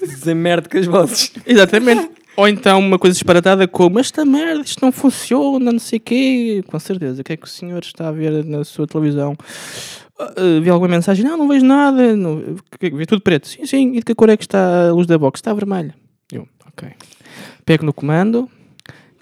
Dizer 0.00 0.34
merda 0.34 0.68
com 0.68 0.78
as 0.78 0.86
vozes. 0.86 1.32
Exatamente. 1.44 2.10
Ou 2.38 2.46
então 2.46 2.78
uma 2.78 3.00
coisa 3.00 3.14
disparatada 3.14 3.66
como 3.66 3.98
esta 3.98 4.24
merda, 4.24 4.62
isto 4.62 4.80
não 4.80 4.92
funciona, 4.92 5.72
não 5.72 5.78
sei 5.80 5.96
o 5.96 6.00
quê. 6.00 6.64
Com 6.68 6.78
certeza, 6.78 7.20
o 7.20 7.24
que 7.24 7.32
é 7.32 7.36
que 7.36 7.48
o 7.48 7.50
senhor 7.50 7.82
está 7.82 8.06
a 8.06 8.12
ver 8.12 8.44
na 8.44 8.62
sua 8.62 8.86
televisão? 8.86 9.36
Uh, 10.16 10.60
vi 10.62 10.70
alguma 10.70 10.88
mensagem? 10.88 11.24
Não, 11.24 11.36
não 11.36 11.48
vejo 11.48 11.66
nada. 11.66 12.14
Não, 12.14 12.40
vi 12.80 13.06
tudo 13.06 13.22
preto. 13.22 13.48
Sim, 13.48 13.66
sim. 13.66 13.88
E 13.88 13.94
de 13.94 14.02
que 14.02 14.14
cor 14.14 14.28
é 14.28 14.36
que 14.36 14.44
está 14.44 14.86
a 14.86 14.92
luz 14.92 15.08
da 15.08 15.18
box? 15.18 15.38
Está 15.38 15.52
vermelha. 15.52 15.92
Eu, 16.32 16.46
ok. 16.64 16.88
Pego 17.66 17.84
no 17.84 17.92
comando, 17.92 18.48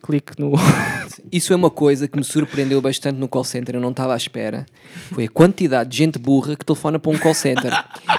clique 0.07 0.33
no. 0.39 0.53
Isso 1.33 1.53
é 1.53 1.57
uma 1.57 1.71
coisa 1.71 2.07
que 2.07 2.17
me 2.17 2.23
surpreendeu 2.23 2.81
bastante 2.81 3.19
no 3.19 3.27
call 3.27 3.43
center, 3.43 3.75
eu 3.75 3.81
não 3.81 3.91
estava 3.91 4.15
à 4.15 4.17
espera. 4.17 4.65
Foi 5.13 5.25
a 5.25 5.29
quantidade 5.29 5.91
de 5.91 5.97
gente 5.97 6.19
burra 6.19 6.55
que 6.55 6.65
telefona 6.65 6.99
para 6.99 7.11
um 7.11 7.19
call 7.19 7.35
center. 7.35 7.73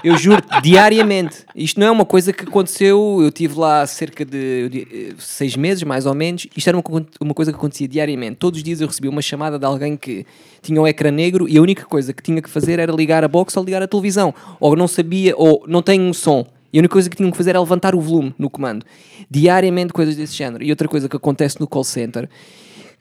Eu 0.04 0.16
juro, 0.18 0.42
diariamente. 0.62 1.38
Isto 1.56 1.80
não 1.80 1.86
é 1.86 1.90
uma 1.90 2.04
coisa 2.04 2.32
que 2.32 2.44
aconteceu, 2.44 3.18
eu 3.22 3.32
tive 3.32 3.58
lá 3.58 3.86
cerca 3.86 4.24
de 4.24 5.14
seis 5.18 5.56
meses, 5.56 5.82
mais 5.84 6.04
ou 6.04 6.14
menos. 6.14 6.46
Isto 6.54 6.68
era 6.68 6.76
uma, 6.76 7.06
uma 7.20 7.34
coisa 7.34 7.50
que 7.50 7.56
acontecia 7.56 7.88
diariamente. 7.88 8.36
Todos 8.36 8.58
os 8.58 8.64
dias 8.64 8.80
eu 8.80 8.86
recebia 8.86 9.10
uma 9.10 9.22
chamada 9.22 9.58
de 9.58 9.64
alguém 9.64 9.96
que 9.96 10.26
tinha 10.60 10.80
um 10.80 10.86
ecrã 10.86 11.10
negro 11.10 11.48
e 11.48 11.56
a 11.56 11.62
única 11.62 11.86
coisa 11.86 12.12
que 12.12 12.22
tinha 12.22 12.42
que 12.42 12.50
fazer 12.50 12.78
era 12.78 12.92
ligar 12.92 13.24
a 13.24 13.28
box 13.28 13.56
ou 13.56 13.64
ligar 13.64 13.82
a 13.82 13.88
televisão. 13.88 14.34
Ou 14.60 14.76
não 14.76 14.86
sabia, 14.86 15.34
ou 15.36 15.64
não 15.66 15.80
tem 15.80 16.00
um 16.00 16.12
som. 16.12 16.46
E 16.72 16.78
a 16.78 16.80
única 16.80 16.92
coisa 16.92 17.08
que 17.08 17.16
tinham 17.16 17.30
que 17.30 17.36
fazer 17.36 17.50
era 17.50 17.60
levantar 17.60 17.94
o 17.94 18.00
volume 18.00 18.34
no 18.38 18.50
comando. 18.50 18.84
Diariamente 19.30 19.92
coisas 19.92 20.16
desse 20.16 20.34
género. 20.34 20.62
E 20.62 20.70
outra 20.70 20.86
coisa 20.88 21.08
que 21.08 21.16
acontece 21.16 21.60
no 21.60 21.66
call 21.66 21.84
center, 21.84 22.28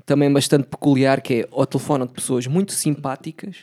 também 0.06 0.32
bastante 0.32 0.68
peculiar, 0.68 1.22
que 1.22 1.42
é 1.42 1.48
o 1.52 1.66
telefone 1.66 2.08
de 2.08 2.14
pessoas 2.14 2.48
muito 2.48 2.72
simpáticas 2.72 3.58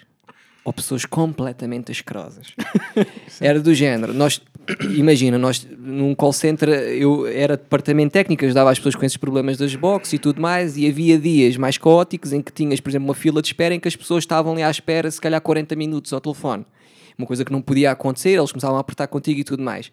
ou 0.62 0.72
pessoas 0.72 1.04
completamente 1.04 1.90
asquerosas. 1.90 2.48
era 3.40 3.60
do 3.60 3.74
género. 3.74 4.12
Nós, 4.12 4.40
imagina, 4.96 5.38
nós 5.38 5.66
num 5.78 6.14
call 6.14 6.32
center, 6.32 6.68
eu 6.68 7.26
era 7.26 7.56
departamento 7.56 8.12
técnico, 8.12 8.44
ajudava 8.44 8.70
as 8.70 8.78
pessoas 8.78 8.94
com 8.94 9.04
esses 9.04 9.16
problemas 9.16 9.56
das 9.56 9.74
boxes 9.74 10.14
e 10.14 10.18
tudo 10.18 10.40
mais, 10.40 10.76
e 10.76 10.86
havia 10.86 11.18
dias 11.18 11.56
mais 11.56 11.78
caóticos 11.78 12.32
em 12.32 12.42
que 12.42 12.52
tinhas, 12.52 12.80
por 12.80 12.90
exemplo, 12.90 13.08
uma 13.08 13.14
fila 13.14 13.42
de 13.42 13.48
espera 13.48 13.74
em 13.74 13.80
que 13.80 13.88
as 13.88 13.96
pessoas 13.96 14.22
estavam 14.24 14.52
ali 14.52 14.62
à 14.62 14.70
espera, 14.70 15.10
se 15.10 15.20
calhar 15.20 15.40
40 15.40 15.76
minutos 15.76 16.12
ao 16.12 16.20
telefone 16.20 16.64
uma 17.16 17.26
coisa 17.26 17.44
que 17.44 17.52
não 17.52 17.62
podia 17.62 17.90
acontecer, 17.90 18.30
eles 18.30 18.52
começavam 18.52 18.76
a 18.76 18.80
apertar 18.80 19.06
contigo 19.06 19.40
e 19.40 19.44
tudo 19.44 19.62
mais. 19.62 19.90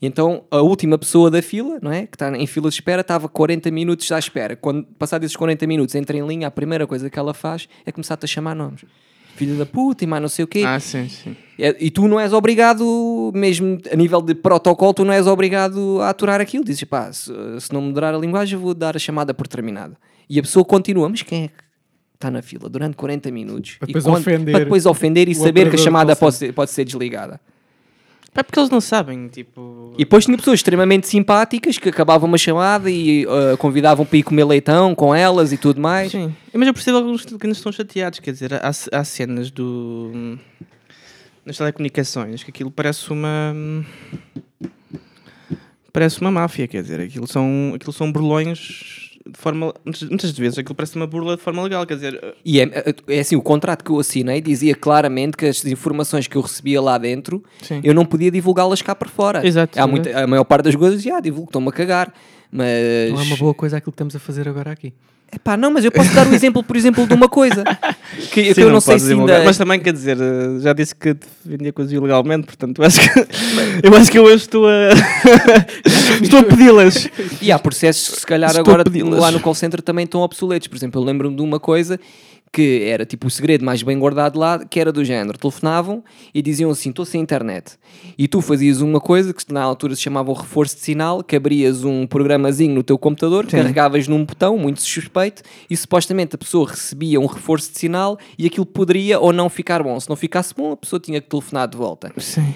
E 0.00 0.06
então 0.06 0.44
a 0.50 0.60
última 0.60 0.98
pessoa 0.98 1.30
da 1.30 1.40
fila, 1.40 1.78
não 1.80 1.90
é? 1.90 2.06
Que 2.06 2.16
está 2.16 2.36
em 2.36 2.46
fila 2.46 2.68
de 2.68 2.74
espera, 2.74 3.00
estava 3.00 3.28
40 3.28 3.70
minutos 3.70 4.10
à 4.12 4.18
espera. 4.18 4.56
Quando 4.56 4.84
passar 4.98 5.22
esses 5.22 5.36
40 5.36 5.66
minutos, 5.66 5.94
entra 5.94 6.16
em 6.16 6.26
linha, 6.26 6.48
a 6.48 6.50
primeira 6.50 6.86
coisa 6.86 7.08
que 7.08 7.18
ela 7.18 7.32
faz 7.32 7.68
é 7.84 7.92
começar-te 7.92 8.24
a 8.24 8.28
chamar 8.28 8.54
nomes. 8.54 8.84
Filha 9.36 9.54
da 9.54 9.66
puta 9.66 10.02
e 10.02 10.06
mais 10.06 10.22
não 10.22 10.28
sei 10.30 10.44
o 10.44 10.48
quê. 10.48 10.62
Ah, 10.66 10.80
sim, 10.80 11.08
sim. 11.08 11.36
E, 11.58 11.86
e, 11.86 11.90
tu 11.90 12.08
não 12.08 12.18
és 12.18 12.32
obrigado, 12.32 13.30
mesmo 13.34 13.78
a 13.92 13.96
nível 13.96 14.22
de 14.22 14.34
protocolo, 14.34 14.94
tu 14.94 15.04
não 15.04 15.12
és 15.12 15.26
obrigado 15.26 16.00
a 16.00 16.08
aturar 16.08 16.40
aquilo. 16.40 16.64
Dizes, 16.64 16.84
pá, 16.84 17.12
se, 17.12 17.30
se 17.60 17.72
não 17.72 17.82
mudar 17.82 18.14
a 18.14 18.18
linguagem, 18.18 18.58
vou 18.58 18.72
dar 18.72 18.96
a 18.96 18.98
chamada 18.98 19.34
por 19.34 19.46
terminada. 19.46 19.94
E 20.28 20.38
a 20.38 20.42
pessoa 20.42 20.64
continua, 20.64 21.08
mas 21.08 21.22
quem 21.22 21.44
é 21.44 21.48
que 21.48 21.65
está 22.16 22.30
na 22.30 22.42
fila 22.42 22.68
durante 22.68 22.96
40 22.96 23.30
minutos 23.30 23.76
para 23.76 23.86
depois, 23.86 24.04
quando, 24.04 24.16
ofender, 24.18 24.52
para 24.52 24.64
depois 24.64 24.86
ofender 24.86 25.28
e 25.28 25.34
saber 25.34 25.70
que 25.70 25.76
a 25.76 25.78
chamada 25.78 26.16
pode 26.16 26.34
ser, 26.34 26.52
pode 26.52 26.70
ser 26.70 26.84
desligada. 26.84 27.40
É 28.34 28.42
porque 28.42 28.58
eles 28.58 28.68
não 28.68 28.82
sabem, 28.82 29.28
tipo... 29.28 29.94
E 29.94 30.00
depois 30.00 30.26
tinha 30.26 30.36
pessoas 30.36 30.58
extremamente 30.58 31.08
simpáticas 31.08 31.78
que 31.78 31.88
acabavam 31.88 32.28
uma 32.28 32.36
chamada 32.36 32.90
e 32.90 33.24
uh, 33.24 33.56
convidavam 33.56 34.04
para 34.04 34.18
ir 34.18 34.22
comer 34.22 34.44
leitão 34.44 34.94
com 34.94 35.14
elas 35.14 35.52
e 35.52 35.56
tudo 35.56 35.80
mais. 35.80 36.12
Sim, 36.12 36.34
mas 36.52 36.68
eu 36.68 36.74
percebo 36.74 36.98
alguns 36.98 37.24
que 37.24 37.32
ainda 37.32 37.56
estão 37.56 37.72
chateados, 37.72 38.18
quer 38.18 38.32
dizer, 38.32 38.52
há, 38.52 38.70
há 38.92 39.04
cenas 39.04 39.50
do... 39.50 40.38
nas 41.46 41.56
telecomunicações 41.56 42.42
que 42.42 42.50
aquilo 42.50 42.70
parece 42.70 43.10
uma... 43.10 43.54
parece 45.90 46.20
uma 46.20 46.30
máfia, 46.30 46.68
quer 46.68 46.82
dizer, 46.82 47.00
aquilo 47.00 47.26
são, 47.26 47.72
aquilo 47.74 47.92
são 47.92 48.12
burlões 48.12 49.05
de 49.30 49.38
forma. 49.38 49.74
Muitas 49.84 50.30
vezes 50.32 50.58
aquilo 50.58 50.74
parece 50.74 50.96
uma 50.96 51.06
burla 51.06 51.36
de 51.36 51.42
forma 51.42 51.62
legal, 51.62 51.86
quer 51.86 51.94
dizer. 51.94 52.36
E 52.44 52.60
é, 52.60 52.94
é 53.08 53.20
assim: 53.20 53.36
o 53.36 53.42
contrato 53.42 53.84
que 53.84 53.90
eu 53.90 53.98
assinei 53.98 54.40
dizia 54.40 54.74
claramente 54.74 55.36
que 55.36 55.46
as 55.46 55.64
informações 55.64 56.26
que 56.26 56.36
eu 56.36 56.42
recebia 56.42 56.80
lá 56.80 56.98
dentro 56.98 57.42
Sim. 57.62 57.80
eu 57.82 57.94
não 57.94 58.04
podia 58.04 58.30
divulgá-las 58.30 58.82
cá 58.82 58.94
para 58.94 59.08
fora. 59.08 59.46
Exato. 59.46 59.80
Há 59.80 59.86
muita, 59.86 60.18
a 60.18 60.26
maior 60.26 60.44
parte 60.44 60.64
das 60.64 60.76
coisas, 60.76 61.02
já, 61.02 61.20
divulgo, 61.20 61.48
estou-me 61.48 61.68
a 61.68 61.72
cagar. 61.72 62.12
Mas... 62.50 63.12
Não 63.12 63.20
é 63.20 63.24
uma 63.24 63.36
boa 63.36 63.54
coisa 63.54 63.76
aquilo 63.76 63.92
que 63.92 63.96
estamos 63.96 64.16
a 64.16 64.18
fazer 64.18 64.48
agora 64.48 64.70
aqui. 64.70 64.94
Epá, 65.32 65.56
não, 65.56 65.70
mas 65.72 65.84
eu 65.84 65.90
posso 65.90 66.14
dar 66.14 66.26
o 66.26 66.32
exemplo, 66.32 66.62
por 66.62 66.76
exemplo, 66.76 67.06
de 67.06 67.12
uma 67.12 67.28
coisa 67.28 67.64
que, 68.32 68.44
Sim, 68.46 68.54
que 68.54 68.60
eu 68.60 68.66
não, 68.66 68.74
não 68.74 68.80
sei 68.80 68.98
se 68.98 69.12
ainda... 69.12 69.42
Mas 69.44 69.58
também, 69.58 69.80
quer 69.80 69.92
dizer, 69.92 70.16
eh, 70.18 70.60
já 70.60 70.72
disse 70.72 70.94
que 70.94 71.16
vendia 71.44 71.72
coisas 71.72 71.92
ilegalmente, 71.92 72.46
portanto, 72.46 72.80
eu 72.80 72.86
acho 72.86 73.00
que 73.00 73.18
eu, 73.82 73.96
acho 73.96 74.10
que 74.10 74.18
eu 74.18 74.24
hoje 74.24 74.36
estou 74.44 74.66
a, 74.68 74.90
estou 76.22 76.40
a 76.40 76.44
pedi-las. 76.44 77.08
E 77.42 77.50
há 77.50 77.58
processos 77.58 78.14
que 78.14 78.20
se 78.20 78.26
calhar 78.26 78.50
estou 78.50 78.62
agora 78.62 78.84
lá 79.20 79.30
no 79.32 79.40
call 79.40 79.54
center 79.54 79.82
também 79.82 80.04
estão 80.04 80.20
obsoletos. 80.20 80.68
Por 80.68 80.76
exemplo, 80.76 81.00
eu 81.00 81.04
lembro-me 81.04 81.36
de 81.36 81.42
uma 81.42 81.58
coisa 81.58 81.98
que 82.56 82.84
era 82.84 83.04
tipo 83.04 83.26
o 83.26 83.30
segredo 83.30 83.62
mais 83.64 83.82
bem 83.82 83.98
guardado 83.98 84.38
lá, 84.38 84.64
que 84.64 84.80
era 84.80 84.90
do 84.90 85.04
género. 85.04 85.36
Telefonavam 85.36 86.02
e 86.32 86.40
diziam 86.40 86.70
assim: 86.70 86.88
estou 86.88 87.04
sem 87.04 87.20
internet. 87.20 87.72
E 88.16 88.26
tu 88.26 88.40
fazias 88.40 88.80
uma 88.80 88.98
coisa 88.98 89.34
que 89.34 89.52
na 89.52 89.62
altura 89.62 89.94
se 89.94 90.00
chamava 90.00 90.30
o 90.30 90.34
reforço 90.34 90.76
de 90.76 90.80
sinal, 90.80 91.22
que 91.22 91.36
abrias 91.36 91.84
um 91.84 92.06
programazinho 92.06 92.74
no 92.74 92.82
teu 92.82 92.96
computador, 92.96 93.44
Sim. 93.44 93.58
carregavas 93.58 94.08
num 94.08 94.24
botão 94.24 94.56
muito 94.56 94.80
suspeito 94.80 95.42
e 95.68 95.76
supostamente 95.76 96.34
a 96.34 96.38
pessoa 96.38 96.70
recebia 96.70 97.20
um 97.20 97.26
reforço 97.26 97.70
de 97.72 97.78
sinal 97.78 98.18
e 98.38 98.46
aquilo 98.46 98.64
poderia 98.64 99.20
ou 99.20 99.32
não 99.34 99.50
ficar 99.50 99.82
bom. 99.82 100.00
Se 100.00 100.08
não 100.08 100.16
ficasse 100.16 100.54
bom, 100.54 100.72
a 100.72 100.76
pessoa 100.78 100.98
tinha 100.98 101.20
que 101.20 101.28
telefonar 101.28 101.68
de 101.68 101.76
volta. 101.76 102.10
Sim. 102.16 102.54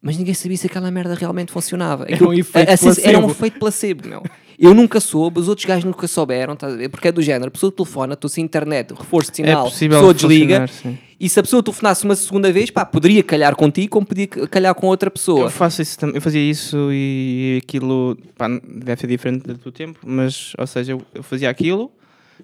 Mas 0.00 0.16
ninguém 0.18 0.34
sabia 0.34 0.56
se 0.56 0.66
aquela 0.66 0.90
merda 0.90 1.14
realmente 1.14 1.50
funcionava. 1.50 2.04
Era 2.08 2.28
um 2.28 2.32
efeito 2.32 2.68
a- 2.70 2.74
a- 2.74 2.78
placebo. 2.78 3.08
Era 3.08 3.18
um 3.18 3.30
efeito 3.30 3.58
placebo, 3.58 4.08
meu. 4.08 4.22
Eu 4.58 4.74
nunca 4.74 5.00
soube, 5.00 5.40
os 5.40 5.48
outros 5.48 5.66
gajos 5.66 5.84
nunca 5.84 6.06
souberam, 6.06 6.56
ver? 6.76 6.88
Porque 6.88 7.08
é 7.08 7.12
do 7.12 7.20
género, 7.22 7.48
a 7.48 7.50
pessoa 7.50 7.72
telefona, 7.72 8.14
estou 8.14 8.28
sem 8.28 8.44
internet, 8.44 8.92
reforço 8.92 9.30
de 9.30 9.36
sinal, 9.38 9.64
É 9.64 9.66
a 9.66 9.70
possível 9.70 9.98
pessoa 9.98 10.14
desliga. 10.14 10.66
sim. 10.66 10.98
E 11.18 11.28
se 11.28 11.38
a 11.40 11.42
pessoa 11.42 11.62
telefonasse 11.62 12.04
uma 12.04 12.16
segunda 12.16 12.52
vez, 12.52 12.70
pá, 12.70 12.84
poderia 12.84 13.22
calhar 13.22 13.54
contigo 13.56 13.88
como 13.88 14.04
podia 14.04 14.26
calhar 14.26 14.74
com 14.74 14.88
outra 14.88 15.10
pessoa. 15.10 15.46
Eu 15.46 15.50
faço 15.50 15.80
isso. 15.80 15.96
Eu 16.06 16.20
fazia 16.20 16.40
isso 16.40 16.90
e 16.92 17.60
aquilo 17.62 18.16
pá, 18.36 18.48
deve 18.48 19.00
ser 19.00 19.06
diferente 19.06 19.44
do 19.46 19.56
teu 19.56 19.72
tempo, 19.72 20.00
mas 20.04 20.52
ou 20.58 20.66
seja, 20.66 20.92
eu, 20.92 21.02
eu 21.14 21.22
fazia 21.22 21.48
aquilo, 21.48 21.90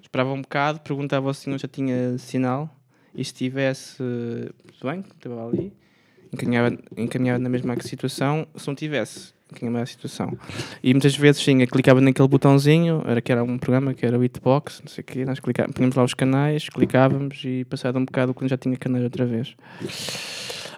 esperava 0.01 0.31
um 0.31 0.41
bocado, 0.41 0.79
perguntava 0.79 1.27
ao 1.27 1.33
senhor 1.33 1.57
se 1.57 1.63
já 1.63 1.67
tinha 1.67 2.17
sinal 2.17 2.69
e 3.13 3.23
se 3.23 3.33
tivesse 3.33 4.01
bem, 4.83 5.03
estava 5.15 5.47
ali, 5.47 5.71
encaminhava, 6.33 6.75
encaminhava 6.97 7.39
na 7.39 7.49
mesma 7.49 7.75
situação, 7.81 8.47
se 8.55 8.67
não 8.67 8.73
tivesse, 8.73 9.33
encaminhava 9.51 9.83
a 9.83 9.85
situação. 9.85 10.37
E 10.83 10.93
muitas 10.93 11.15
vezes 11.15 11.43
sim, 11.43 11.61
eu 11.61 11.67
clicava 11.67 12.01
naquele 12.01 12.27
botãozinho, 12.27 13.03
era 13.05 13.21
que 13.21 13.31
era 13.31 13.43
um 13.43 13.57
programa 13.57 13.93
que 13.93 14.05
era 14.05 14.17
o 14.17 14.23
Hitbox, 14.23 14.81
não 14.83 14.91
sei 14.91 15.01
o 15.01 15.05
quê, 15.05 15.25
nós 15.25 15.39
clicávamos, 15.39 15.75
punhamos 15.75 15.95
lá 15.95 16.03
os 16.03 16.13
canais, 16.13 16.69
clicávamos 16.69 17.41
e 17.43 17.65
passado 17.65 17.97
um 17.99 18.05
bocado 18.05 18.33
quando 18.33 18.49
já 18.49 18.57
tinha 18.57 18.75
canais 18.77 19.03
outra 19.03 19.25
vez. 19.25 19.55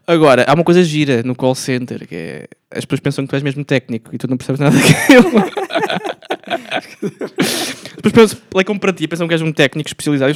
Agora, 0.05 0.45
há 0.47 0.53
uma 0.53 0.63
coisa 0.65 0.83
gira 0.83 1.23
no 1.23 1.33
call 1.33 1.55
center, 1.55 2.05
que 2.07 2.15
é 2.15 2.47
as 2.71 2.83
pessoas 2.85 2.99
pensam 2.99 3.23
que 3.23 3.29
tu 3.29 3.35
és 3.35 3.43
mesmo 3.43 3.63
técnico 3.63 4.13
e 4.13 4.17
tu 4.17 4.27
não 4.27 4.35
percebes 4.35 4.59
nada 4.59 4.75
daquilo. 4.75 5.31
Depois 7.95 8.13
pensam, 8.13 8.39
ligam 8.55 8.77
para 8.77 8.91
ti, 8.91 9.07
pensam 9.07 9.27
que 9.27 9.33
és 9.33 9.41
um 9.41 9.51
técnico 9.53 9.87
especializado 9.87 10.33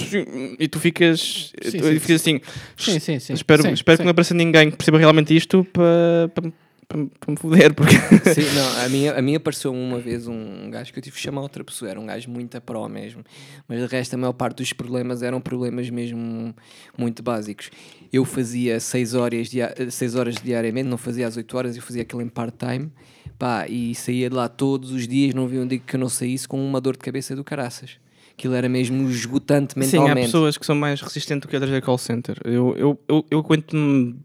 e 0.59 0.67
tu 0.67 0.79
ficas, 0.79 1.51
Sim, 1.61 1.79
tu 1.79 1.85
sim, 1.85 1.99
ficas 1.99 2.21
assim. 2.21 2.41
Sim, 2.77 2.99
sim, 2.99 3.19
sim. 3.19 3.33
Espero, 3.33 3.63
Sim, 3.63 3.73
espero 3.73 3.97
que 3.97 4.03
não 4.03 4.11
apareça 4.11 4.33
ninguém 4.33 4.71
que 4.71 4.77
perceba 4.77 4.97
realmente 4.97 5.35
isto 5.35 5.65
para, 5.73 6.31
para, 6.33 6.51
para, 6.87 7.05
para 7.19 7.31
me 7.31 7.37
foder, 7.37 7.73
porque 7.73 7.93
Sim, 8.33 8.55
não, 8.55 8.81
a 8.85 8.89
minha, 8.89 9.13
a 9.13 9.21
minha 9.21 9.37
apareceu 9.37 9.71
uma 9.73 9.99
vez 9.99 10.27
um 10.27 10.69
gajo 10.71 10.93
que 10.93 10.99
eu 10.99 11.03
tive 11.03 11.15
que 11.15 11.21
chamar 11.21 11.41
outra 11.41 11.63
pessoa, 11.63 11.91
era 11.91 11.99
um 11.99 12.05
gajo 12.05 12.29
muito 12.29 12.55
a 12.55 12.61
pró 12.61 12.87
mesmo, 12.87 13.23
mas 13.67 13.79
de 13.81 13.87
resto 13.87 14.13
a 14.13 14.17
maior 14.17 14.33
parte 14.33 14.57
dos 14.57 14.71
problemas 14.73 15.21
eram 15.21 15.41
problemas 15.41 15.89
mesmo 15.89 16.55
muito 16.97 17.21
básicos. 17.21 17.69
Eu 18.11 18.23
fazia 18.23 18.79
6 18.79 19.13
horas, 19.13 19.49
dia, 19.49 19.73
seis 19.89 20.15
horas 20.15 20.35
diariamente, 20.35 20.87
não 20.87 20.97
fazia 20.97 21.27
às 21.27 21.35
8 21.35 21.57
horas, 21.57 21.75
eu 21.75 21.81
fazia 21.81 22.03
aquilo 22.03 22.21
em 22.21 22.29
part-time, 22.29 22.89
pá, 23.37 23.67
e 23.67 23.93
saía 23.93 24.29
de 24.29 24.35
lá 24.35 24.47
todos 24.47 24.91
os 24.91 25.07
dias, 25.07 25.33
não 25.33 25.43
havia 25.43 25.59
um 25.61 25.67
dia 25.67 25.79
que 25.79 25.95
eu 25.95 25.99
não 25.99 26.09
saísse 26.09 26.47
com 26.47 26.57
uma 26.65 26.79
dor 26.79 26.93
de 26.93 26.99
cabeça 26.99 27.35
do 27.35 27.43
caraças. 27.43 27.97
Aquilo 28.31 28.53
era 28.53 28.69
mesmo 28.69 29.09
esgotante 29.09 29.73
Sim, 29.73 29.79
há 29.97 30.01
mentalmente. 30.01 30.25
pessoas 30.27 30.57
que 30.57 30.65
são 30.65 30.75
mais 30.75 31.01
resistentes 31.01 31.41
do 31.47 31.49
que 31.49 31.55
outras 31.55 31.73
a 31.73 31.81
call 31.81 31.97
center. 31.97 32.37
Eu, 32.45 32.75
eu, 32.77 32.99
eu, 33.09 33.25
eu 33.31 33.39
aguento-me 33.39 34.15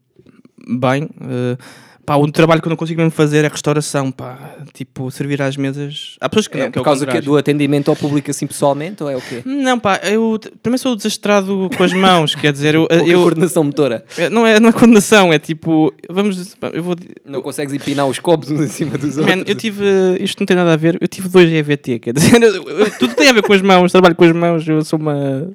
bem. 0.79 1.09
eh, 1.22 1.57
pá, 2.04 2.16
o 2.16 2.30
trabalho 2.30 2.60
que 2.60 2.68
eu 2.68 2.70
não 2.70 2.76
consigo 2.76 3.00
mesmo 3.00 3.10
fazer 3.12 3.44
é 3.44 3.48
restauração, 3.48 4.10
pá. 4.10 4.56
Tipo, 4.72 5.10
servir 5.10 5.40
às 5.42 5.56
mesas. 5.56 6.16
Há 6.20 6.28
pessoas 6.28 6.48
que 6.48 6.56
não, 6.58 6.64
é 6.66 6.70
que 6.70 6.78
é 6.78 6.80
por 6.80 6.84
causa 6.84 7.06
do 7.06 7.36
atendimento 7.36 7.90
ao 7.90 7.96
público 7.96 8.30
assim 8.30 8.46
pessoalmente, 8.46 9.02
ou 9.02 9.10
é 9.10 9.16
o 9.16 9.20
quê? 9.20 9.42
Não, 9.44 9.78
pá, 9.78 10.00
eu 10.04 10.38
t- 10.38 10.50
primeiro 10.62 10.80
sou 10.82 10.96
desastrado 10.96 11.68
com 11.76 11.82
as 11.82 11.92
mãos, 11.92 12.34
quer 12.34 12.52
dizer, 12.52 12.74
eu, 12.74 12.86
eu 13.06 13.20
coordenação 13.22 13.64
motora. 13.64 14.04
é, 14.18 14.28
não 14.30 14.46
é 14.46 14.58
não 14.60 14.68
é 14.68 14.72
condenação, 14.72 15.32
é 15.32 15.38
tipo, 15.38 15.92
vamos, 16.08 16.54
pá, 16.56 16.70
eu 16.72 16.82
vou 16.82 16.96
Não 17.24 17.40
consegues 17.42 17.72
empinar 17.74 18.06
os 18.06 18.18
copos 18.18 18.50
uns 18.50 18.60
em 18.60 18.68
cima 18.68 18.98
dos 18.98 19.16
outros. 19.18 19.36
Man, 19.36 19.42
eu 19.46 19.54
tive, 19.54 19.84
isto 20.20 20.40
não 20.40 20.46
tem 20.46 20.56
nada 20.56 20.72
a 20.72 20.76
ver, 20.76 20.98
eu 21.00 21.08
tive 21.08 21.28
dois 21.28 21.50
EVT, 21.50 21.98
quer 21.98 22.12
dizer, 22.14 22.40
eu- 22.42 22.68
eu- 22.68 22.90
tudo 22.98 23.14
tem 23.14 23.28
a 23.28 23.32
ver 23.32 23.42
com 23.42 23.52
as 23.52 23.62
mãos, 23.62 23.92
trabalho 23.92 24.14
com 24.14 24.24
as 24.24 24.32
mãos, 24.32 24.66
eu 24.68 24.82
sou 24.84 24.98
uma 24.98 25.48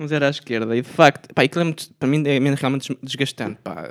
um 0.00 0.06
zero 0.06 0.26
à 0.26 0.28
esquerda 0.30 0.76
e 0.76 0.80
de 0.80 0.88
facto, 0.88 1.28
pá, 1.34 1.42
aquilo 1.42 1.62
é 1.62 1.64
muito, 1.64 1.88
para 1.98 2.08
mim 2.08 2.22
é 2.24 2.38
realmente 2.54 2.88
des- 2.88 2.96
desgastante, 3.02 3.58
pá. 3.64 3.84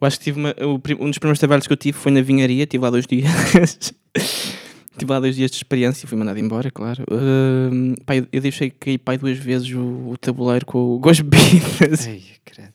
Eu 0.00 0.06
acho 0.06 0.18
que 0.18 0.24
tive 0.24 0.38
uma, 0.40 0.54
um 0.74 1.10
dos 1.10 1.18
primeiros 1.18 1.38
trabalhos 1.38 1.66
que 1.66 1.72
eu 1.72 1.76
tive 1.76 1.96
foi 1.96 2.12
na 2.12 2.20
vinharia, 2.20 2.66
tive 2.66 2.82
lá 2.82 2.90
dois 2.90 3.06
dias. 3.06 3.30
Tive 4.98 5.12
lá 5.12 5.20
dois 5.20 5.36
dias 5.36 5.50
de 5.50 5.58
experiência 5.58 6.06
e 6.06 6.08
fui 6.08 6.16
mandado 6.16 6.38
embora, 6.38 6.70
claro. 6.70 7.04
Eh, 7.10 8.00
pá, 8.06 8.14
eu, 8.16 8.40
deixei 8.40 8.70
cair 8.70 8.96
pai 8.96 9.18
duas 9.18 9.36
vezes 9.36 9.70
o, 9.74 10.08
o 10.08 10.16
tabuleiro 10.18 10.64
com, 10.64 10.98
com 10.98 11.10
as 11.10 11.20
bebidas. 11.20 12.06
Ei, 12.06 12.24
credo. 12.42 12.72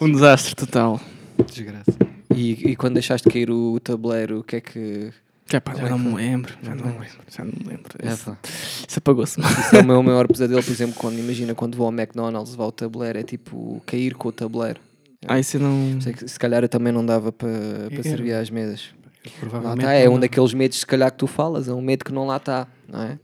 Um 0.00 0.12
desastre 0.12 0.54
total. 0.54 1.00
Desgraça. 1.50 1.96
E, 2.34 2.72
e 2.72 2.76
quando 2.76 2.94
deixaste 2.94 3.28
cair 3.28 3.50
o 3.50 3.80
tabuleiro, 3.80 4.40
o 4.40 4.44
que 4.44 4.56
é 4.56 4.60
que. 4.60 5.10
Já, 5.50 5.62
pá, 5.62 5.74
já 5.74 5.88
não 5.88 5.98
me 5.98 6.14
lembro, 6.14 6.52
já 6.62 6.74
não 6.74 6.84
me 6.84 6.92
lembro, 6.92 7.18
já 7.34 7.44
não 7.44 7.52
me 7.58 7.64
lembro. 7.64 7.94
É, 8.02 8.08
Isso, 8.12 8.36
isso 8.86 8.98
apagou-se. 8.98 9.40
Isso 9.40 9.76
é 9.76 9.80
o 9.80 9.84
meu 9.84 10.02
maior 10.02 10.28
pesadelo, 10.28 10.62
por 10.62 10.70
exemplo, 10.70 10.94
quando 10.94 11.18
imagina 11.18 11.54
quando 11.54 11.74
vou 11.74 11.86
ao 11.86 11.92
McDonald's 11.92 12.50
levar 12.52 12.66
o 12.66 12.72
tabuleiro, 12.72 13.18
é 13.18 13.22
tipo 13.22 13.82
cair 13.86 14.14
com 14.14 14.28
o 14.28 14.32
tabuleiro. 14.32 14.78
Ah, 15.26 15.38
isso 15.38 15.56
eu 15.56 15.60
não. 15.60 16.00
Sei 16.00 16.12
que 16.12 16.28
se 16.28 16.38
calhar 16.38 16.62
eu 16.62 16.68
também 16.68 16.92
não 16.92 17.04
dava 17.04 17.32
para 17.32 17.48
Eu- 17.48 17.90
para 17.90 18.02
servir 18.02 18.32
às 18.32 18.50
mesas. 18.50 18.90
Lá 19.62 19.76
tá, 19.76 19.92
é 19.92 20.08
um 20.08 20.18
daqueles 20.18 20.54
medos, 20.54 20.78
se 20.78 20.86
calhar, 20.86 21.10
que 21.10 21.18
tu 21.18 21.26
falas, 21.26 21.68
é 21.68 21.72
um 21.74 21.82
medo 21.82 22.04
que 22.04 22.12
não 22.12 22.26
lá 22.26 22.36
está, 22.36 22.66
não 22.86 23.02
é? 23.02 23.18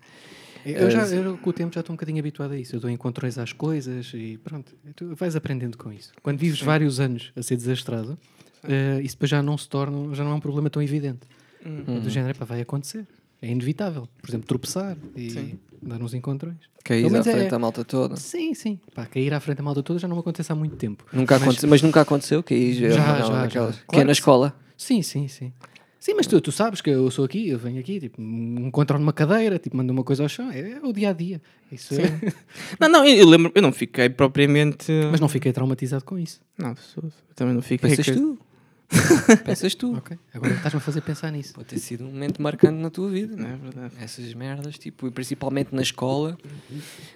Eu 0.66 0.90
já, 0.90 1.06
eu, 1.06 1.36
com 1.38 1.50
o 1.50 1.52
tempo 1.52 1.72
já 1.74 1.80
estou 1.80 1.92
um 1.92 1.96
bocadinho 1.96 2.18
habituado 2.18 2.52
a 2.52 2.58
isso. 2.58 2.74
Eu 2.74 2.80
dou 2.80 2.90
encontrões 2.90 3.36
às 3.38 3.52
coisas 3.52 4.10
e 4.14 4.38
pronto. 4.42 4.72
Tu 4.96 5.14
vais 5.14 5.36
aprendendo 5.36 5.76
com 5.78 5.92
isso. 5.92 6.10
Quando 6.22 6.38
vives 6.38 6.60
vários 6.60 6.98
anos 7.00 7.32
a 7.36 7.42
ser 7.42 7.56
desastrado, 7.56 8.18
eh, 8.66 9.00
isso 9.02 9.14
depois 9.14 9.30
já 9.30 9.42
não 9.42 9.56
se 9.58 9.68
torna, 9.68 10.14
já 10.14 10.24
não 10.24 10.32
é 10.32 10.34
um 10.34 10.40
problema 10.40 10.70
tão 10.70 10.82
evidente. 10.82 11.20
Hum. 11.64 11.84
É 11.86 12.00
Do 12.00 12.08
género, 12.10 12.34
epá, 12.34 12.44
vai 12.46 12.60
acontecer. 12.62 13.06
É 13.44 13.50
inevitável. 13.50 14.08
Por 14.22 14.30
exemplo, 14.30 14.46
tropeçar 14.46 14.96
e 15.14 15.30
Sim. 15.30 15.58
dar 15.82 16.00
uns 16.02 16.14
encontrões. 16.14 16.56
Pelo 16.82 17.14
à 17.16 17.18
é- 17.18 17.22
frente 17.22 17.50
da 17.50 17.58
malta 17.58 17.84
toda. 17.84 18.16
Sim, 18.16 18.54
sim. 18.54 18.78
Pá, 18.94 19.06
cair 19.06 19.32
à 19.34 19.40
frente 19.40 19.58
da 19.58 19.62
malta 19.62 19.82
toda 19.82 19.98
já 19.98 20.08
não 20.08 20.18
acontece 20.18 20.50
há 20.50 20.54
muito 20.54 20.76
tempo. 20.76 21.04
Nunca 21.12 21.34
Mas- 21.34 21.42
aconteceu, 21.42 21.68
mas 21.68 21.82
nunca 21.82 22.00
aconteceu 22.00 22.42
caís 22.42 22.76
Já, 22.76 22.88
não, 22.88 23.26
já, 23.26 23.32
naquelas- 23.42 23.74
já. 23.76 23.80
Que 23.80 23.84
é 23.84 23.86
Claro 23.88 24.06
na 24.06 24.12
escola. 24.12 24.56
Sim, 24.76 25.02
sim, 25.02 25.28
sim. 25.28 25.52
Sim, 26.00 26.12
mas 26.14 26.26
tu, 26.26 26.38
tu 26.40 26.52
sabes 26.52 26.82
que 26.82 26.90
eu 26.90 27.10
sou 27.10 27.24
aqui, 27.24 27.48
eu 27.48 27.58
venho 27.58 27.80
aqui, 27.80 27.98
tipo, 27.98 28.20
me 28.20 28.66
encontro 28.66 28.98
numa 28.98 29.12
cadeira, 29.12 29.58
tipo, 29.58 29.74
mando 29.76 29.90
uma 29.90 30.04
coisa 30.04 30.22
ao 30.22 30.28
chão, 30.28 30.50
é, 30.50 30.78
o 30.82 30.92
dia 30.92 31.08
a 31.08 31.12
dia. 31.14 31.40
Isso 31.72 31.94
é- 31.94 31.98
Não, 32.78 32.88
não, 32.90 33.06
eu, 33.06 33.16
eu 33.16 33.26
lembro, 33.26 33.50
eu 33.54 33.62
não 33.62 33.72
fiquei 33.72 34.10
propriamente. 34.10 34.92
Mas 35.10 35.20
não 35.20 35.28
fiquei 35.28 35.50
traumatizado 35.52 36.04
com 36.04 36.18
isso. 36.18 36.40
Não, 36.58 36.76
sou- 36.76 37.04
eu 37.04 37.34
também 37.34 37.54
não 37.54 37.62
fiquei. 37.62 37.88
Pensas 37.90 38.04
que- 38.04 38.12
tu? 38.12 38.38
Pensas 39.44 39.74
tu? 39.74 39.96
Ok. 39.96 40.18
Agora 40.32 40.54
estás-me 40.54 40.78
a 40.78 40.80
fazer 40.80 41.00
pensar 41.00 41.30
nisso. 41.30 41.54
Pode 41.54 41.68
ter 41.68 41.78
sido 41.78 42.04
um 42.04 42.08
momento 42.08 42.40
marcante 42.40 42.80
na 42.80 42.90
tua 42.90 43.10
vida. 43.10 43.36
Não 43.36 43.48
é 43.48 43.56
verdade. 43.56 43.94
Essas 44.00 44.32
merdas, 44.34 44.78
tipo, 44.78 45.06
e 45.06 45.10
principalmente 45.10 45.74
na 45.74 45.82
escola. 45.82 46.38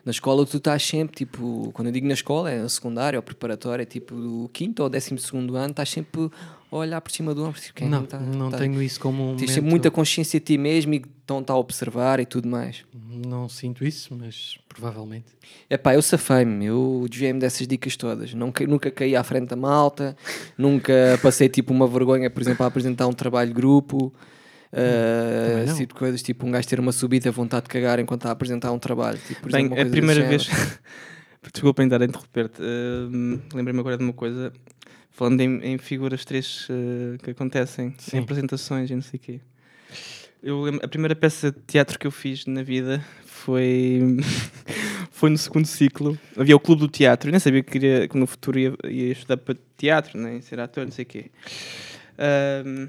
Na 0.04 0.10
escola 0.10 0.44
tu 0.46 0.56
estás 0.56 0.82
sempre, 0.82 1.16
tipo, 1.16 1.70
quando 1.72 1.88
eu 1.88 1.92
digo 1.92 2.06
na 2.06 2.14
escola, 2.14 2.50
é 2.50 2.62
na 2.62 2.68
secundária 2.68 3.18
ou 3.18 3.22
preparatória, 3.22 3.84
tipo, 3.84 4.14
do 4.14 4.50
quinto 4.52 4.82
ou 4.82 4.88
décimo 4.88 5.18
segundo 5.18 5.56
ano, 5.56 5.70
estás 5.70 5.90
sempre 5.90 6.30
a 6.67 6.67
olhar 6.70 7.00
por 7.00 7.10
cima 7.10 7.34
do 7.34 7.44
ombro. 7.44 7.60
Tipo, 7.60 7.74
quem 7.74 7.88
não, 7.88 8.04
tá- 8.04 8.18
não 8.18 8.50
tá- 8.50 8.58
tenho 8.58 8.82
isso 8.82 9.00
como 9.00 9.32
um 9.32 9.36
Tens 9.36 9.50
momento... 9.56 9.70
muita 9.70 9.90
consciência 9.90 10.38
de 10.38 10.46
ti 10.46 10.58
mesmo 10.58 10.94
e 10.94 11.02
estão 11.20 11.44
a 11.46 11.56
observar 11.56 12.20
e 12.20 12.26
tudo 12.26 12.48
mais. 12.48 12.84
Não 13.26 13.48
sinto 13.48 13.84
isso, 13.84 14.14
mas 14.14 14.58
provavelmente. 14.68 15.26
É 15.68 15.76
pá, 15.76 15.94
eu 15.94 16.02
safei-me, 16.02 16.66
eu 16.66 17.06
desviei-me 17.08 17.40
dessas 17.40 17.66
dicas 17.66 17.96
todas. 17.96 18.34
Nunca, 18.34 18.66
nunca 18.66 18.90
caí 18.90 19.16
à 19.16 19.24
frente 19.24 19.48
da 19.48 19.56
malta, 19.56 20.16
nunca 20.56 21.18
passei 21.22 21.48
tipo 21.48 21.72
uma 21.72 21.86
vergonha, 21.86 22.30
por 22.30 22.42
exemplo, 22.42 22.64
a 22.64 22.68
apresentar 22.68 23.06
um 23.06 23.12
trabalho 23.12 23.48
de 23.48 23.54
grupo. 23.54 24.12
Uh, 24.70 25.74
tipo 25.76 25.94
de 25.94 25.98
coisas, 25.98 26.22
tipo 26.22 26.46
um 26.46 26.50
gajo 26.50 26.68
ter 26.68 26.78
uma 26.78 26.92
subida 26.92 27.30
vontade 27.32 27.62
de 27.64 27.70
cagar 27.70 27.98
enquanto 27.98 28.20
está 28.20 28.28
a 28.28 28.32
apresentar 28.32 28.70
um 28.70 28.78
trabalho. 28.78 29.18
Tipo, 29.26 29.40
por 29.42 29.52
Bem, 29.52 29.64
exemplo, 29.64 29.82
a 29.82 29.86
primeira 29.86 30.28
vez. 30.28 30.46
Desculpa 31.52 31.80
ainda 31.82 31.96
a 31.96 32.04
interromper-te. 32.04 32.60
Hum, 32.60 33.40
Lembrei-me 33.54 33.80
agora 33.80 33.96
de 33.96 34.04
uma 34.04 34.12
coisa. 34.12 34.52
Falando 35.18 35.40
em, 35.40 35.58
em 35.72 35.78
figuras 35.78 36.24
três 36.24 36.68
uh, 36.70 37.18
que 37.20 37.30
acontecem 37.30 37.92
Sim. 37.98 38.18
em 38.18 38.20
apresentações 38.20 38.88
e 38.88 38.94
não 38.94 39.02
sei 39.02 39.18
o 39.18 39.20
quê. 39.20 39.40
Eu 40.40 40.64
a 40.80 40.86
primeira 40.86 41.16
peça 41.16 41.50
de 41.50 41.58
teatro 41.66 41.98
que 41.98 42.06
eu 42.06 42.12
fiz 42.12 42.46
na 42.46 42.62
vida 42.62 43.04
foi, 43.26 44.00
foi 45.10 45.28
no 45.28 45.36
segundo 45.36 45.66
ciclo. 45.66 46.16
Havia 46.36 46.54
o 46.54 46.60
Clube 46.60 46.82
do 46.82 46.88
Teatro. 46.88 47.28
Eu 47.28 47.32
nem 47.32 47.40
sabia 47.40 47.64
que, 47.64 47.70
queria, 47.72 48.06
que 48.06 48.16
no 48.16 48.28
futuro 48.28 48.60
ia, 48.60 48.72
ia 48.84 49.10
estudar 49.10 49.38
para 49.38 49.56
teatro, 49.76 50.16
nem 50.16 50.40
ser 50.40 50.60
ator, 50.60 50.84
não 50.84 50.92
sei 50.92 51.02
o 51.02 51.06
quê. 51.08 51.32
Hum, 52.64 52.86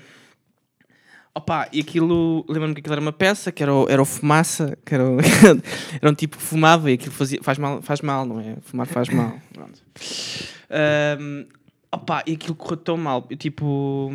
Opa, 1.33 1.67
e 1.71 1.79
aquilo, 1.79 2.45
lembro-me 2.49 2.73
que 2.75 2.81
aquilo 2.81 2.93
era 2.93 3.01
uma 3.01 3.13
peça, 3.13 3.51
que 3.51 3.63
era 3.63 3.73
o, 3.73 3.87
era 3.89 4.01
o 4.01 4.05
fumaça, 4.05 4.77
que 4.85 4.93
era, 4.93 5.09
o- 5.09 5.17
era 6.01 6.11
um 6.11 6.13
tipo 6.13 6.37
que 6.37 6.43
fumava 6.43 6.91
e 6.91 6.95
aquilo 6.95 7.11
fazia, 7.13 7.39
faz, 7.41 7.57
mal, 7.57 7.81
faz 7.81 8.01
mal, 8.01 8.25
não 8.25 8.39
é? 8.39 8.57
Fumar 8.61 8.85
faz 8.87 9.09
mal. 9.09 9.39
Pronto. 9.53 9.81
Ahm, 10.69 11.45
opa, 11.91 12.23
e 12.25 12.33
aquilo 12.33 12.55
correu 12.55 12.77
tão 12.77 12.97
mal. 12.97 13.25
Eu, 13.29 13.37
tipo, 13.37 14.11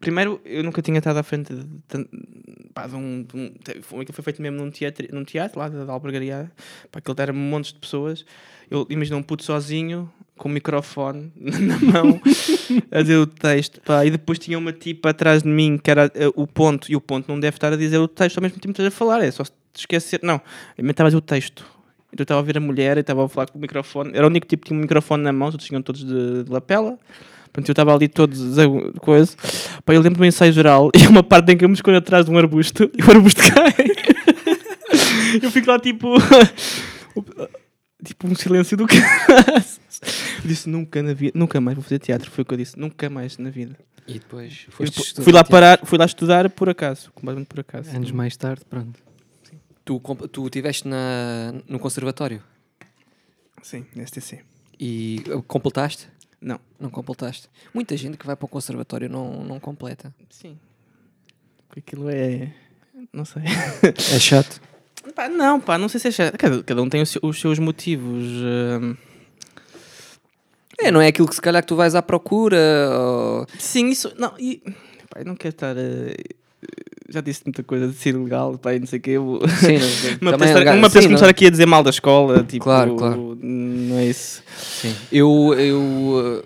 primeiro, 0.00 0.40
eu 0.44 0.62
nunca 0.62 0.82
tinha 0.82 0.98
estado 0.98 1.18
à 1.18 1.22
frente 1.22 1.54
de, 1.54 1.64
tan- 1.88 2.06
pá, 2.74 2.86
de 2.86 2.94
um, 2.94 3.22
de 3.22 3.36
um, 3.36 3.54
foi, 3.82 4.06
foi 4.10 4.24
feito 4.24 4.42
mesmo 4.42 4.58
num 4.58 4.70
teatro, 4.70 5.06
num 5.12 5.24
teatro 5.24 5.58
lá 5.58 5.68
da, 5.68 5.84
da 5.84 5.92
Albergaria, 5.92 6.50
pá, 6.90 6.98
aquilo 6.98 7.16
era 7.18 7.32
montes 7.32 7.72
de 7.72 7.78
pessoas. 7.78 8.24
Eu 8.70 8.86
imagino 8.90 9.16
um 9.16 9.22
puto 9.22 9.44
sozinho, 9.44 10.10
com 10.36 10.48
o 10.48 10.52
microfone 10.52 11.32
na 11.38 11.78
mão, 11.78 12.20
a 12.90 13.00
dizer 13.00 13.16
o 13.16 13.26
texto, 13.26 13.80
pá, 13.80 14.04
e 14.04 14.10
depois 14.10 14.38
tinha 14.38 14.58
uma 14.58 14.72
tipa 14.72 15.10
atrás 15.10 15.42
de 15.42 15.48
mim 15.48 15.78
que 15.78 15.90
era 15.90 16.06
uh, 16.06 16.42
o 16.42 16.46
ponto, 16.46 16.90
e 16.90 16.96
o 16.96 17.00
ponto 17.00 17.26
não 17.28 17.40
deve 17.40 17.56
estar 17.56 17.72
a 17.72 17.76
dizer 17.76 17.98
o 17.98 18.08
texto 18.08 18.38
ao 18.38 18.42
mesmo 18.42 18.56
tempo 18.56 18.74
que 18.74 18.82
estás 18.82 18.88
a 18.88 18.96
falar, 18.96 19.22
é 19.22 19.30
só 19.30 19.44
se 19.44 19.52
esquecer, 19.76 20.20
não, 20.22 20.40
eu 20.76 20.90
estava 20.90 21.06
a 21.08 21.10
dizer 21.10 21.18
o 21.18 21.22
texto. 21.22 21.75
Então 22.12 22.22
eu 22.22 22.24
estava 22.24 22.40
a 22.40 22.44
ver 22.44 22.56
a 22.56 22.60
mulher 22.60 22.96
e 22.96 23.00
estava 23.00 23.24
a 23.24 23.28
falar 23.28 23.46
com 23.48 23.58
o 23.58 23.60
microfone, 23.60 24.12
era 24.14 24.24
o 24.24 24.30
único 24.30 24.46
tipo 24.46 24.62
que 24.62 24.68
tinha 24.68 24.78
um 24.78 24.82
microfone 24.82 25.22
na 25.22 25.32
mão, 25.32 25.50
todos 25.50 25.66
tinham 25.66 25.82
todos 25.82 26.04
de, 26.04 26.44
de 26.44 26.50
lapela. 26.50 26.98
Portanto, 27.44 27.68
eu 27.68 27.72
estava 27.72 27.94
ali 27.94 28.06
todos 28.06 28.58
a 28.58 28.64
coisa. 29.00 29.34
Pá, 29.84 29.94
eu 29.94 30.00
lembro 30.00 30.18
do 30.18 30.24
ensaio 30.26 30.52
geral 30.52 30.90
e 30.94 31.06
uma 31.06 31.22
parte 31.22 31.52
em 31.52 31.56
que 31.56 31.64
eu 31.64 31.68
me 31.68 31.74
escondo 31.74 31.96
atrás 31.96 32.26
de 32.26 32.30
um 32.30 32.36
arbusto 32.36 32.90
e 32.96 33.02
o 33.02 33.10
arbusto 33.10 33.40
cai. 33.52 33.74
eu 35.42 35.50
fico 35.50 35.70
lá 35.70 35.78
tipo. 35.78 36.14
tipo 38.04 38.28
um 38.28 38.34
silêncio 38.34 38.76
do 38.76 38.86
cara. 38.86 39.64
disse 40.44 40.68
nunca 40.68 41.02
na 41.02 41.14
vida, 41.14 41.32
nunca 41.34 41.60
mais 41.60 41.74
vou 41.74 41.82
fazer 41.82 41.98
teatro. 41.98 42.30
Foi 42.30 42.42
o 42.42 42.44
que 42.44 42.52
eu 42.52 42.58
disse, 42.58 42.78
nunca 42.78 43.08
mais 43.08 43.38
na 43.38 43.48
vida. 43.48 43.76
E 44.06 44.14
depois 44.14 44.66
fui 45.22 45.32
lá 45.32 45.42
parar, 45.42 45.80
fui 45.82 45.98
lá 45.98 46.04
estudar 46.04 46.48
por 46.50 46.68
acaso, 46.68 47.10
completamente 47.12 47.48
por 47.48 47.60
acaso. 47.60 47.90
Anos 47.96 48.12
mais 48.12 48.36
tarde, 48.36 48.62
pronto. 48.68 49.00
Tu, 49.86 50.00
tu 50.32 50.46
estiveste 50.46 50.88
na, 50.88 51.54
no 51.68 51.78
conservatório? 51.78 52.42
Sim, 53.62 53.86
na 53.94 54.04
STC. 54.04 54.40
E 54.80 55.22
completaste? 55.46 56.08
Não. 56.40 56.58
Não 56.78 56.90
completaste. 56.90 57.48
Muita 57.72 57.96
gente 57.96 58.16
que 58.16 58.26
vai 58.26 58.34
para 58.34 58.46
o 58.46 58.48
conservatório 58.48 59.08
não, 59.08 59.44
não 59.44 59.60
completa. 59.60 60.12
Sim. 60.28 60.58
Porque 61.68 61.78
aquilo 61.78 62.10
é. 62.10 62.52
Não 63.12 63.24
sei. 63.24 63.42
É 64.12 64.18
chato. 64.18 64.60
Pá, 65.14 65.28
não, 65.28 65.60
pá, 65.60 65.78
não 65.78 65.88
sei 65.88 66.00
se 66.00 66.08
é 66.08 66.10
chato. 66.10 66.36
Cada, 66.36 66.64
cada 66.64 66.82
um 66.82 66.88
tem 66.88 67.00
os, 67.00 67.16
os 67.22 67.40
seus 67.40 67.60
motivos. 67.60 68.24
Uh... 68.24 68.98
É, 70.80 70.90
não 70.90 71.00
é 71.00 71.06
aquilo 71.06 71.28
que 71.28 71.34
se 71.36 71.40
calhar 71.40 71.62
que 71.62 71.68
tu 71.68 71.76
vais 71.76 71.94
à 71.94 72.02
procura. 72.02 72.90
Ou... 72.90 73.46
Sim, 73.56 73.86
isso. 73.90 74.12
Não, 74.18 74.34
e. 74.36 74.64
Pá, 75.08 75.20
eu 75.20 75.26
não 75.26 75.36
quero 75.36 75.54
estar. 75.54 75.76
Uh 75.76 76.95
já 77.08 77.20
disse 77.20 77.42
muita 77.44 77.62
coisa 77.62 77.88
de 77.88 77.94
ser 77.94 78.10
ilegal, 78.10 78.58
pá, 78.58 78.72
não 78.78 78.86
sei 78.86 78.98
o 78.98 79.02
quê. 79.02 79.10
Eu... 79.10 79.40
Sim, 79.60 79.78
não, 80.20 80.30
uma 80.32 80.38
pessoa, 80.38 80.62
é 80.62 80.72
uma 80.72 80.88
pessoa 80.88 81.04
começar 81.04 81.28
aqui 81.28 81.46
a 81.46 81.50
dizer 81.50 81.66
mal 81.66 81.82
da 81.82 81.90
escola, 81.90 82.42
tipo, 82.42 82.64
claro, 82.64 82.96
claro. 82.96 83.38
não 83.40 83.96
é 83.96 84.06
isso. 84.06 84.42
Sim. 84.56 84.94
Eu, 85.12 85.54
eu, 85.56 86.44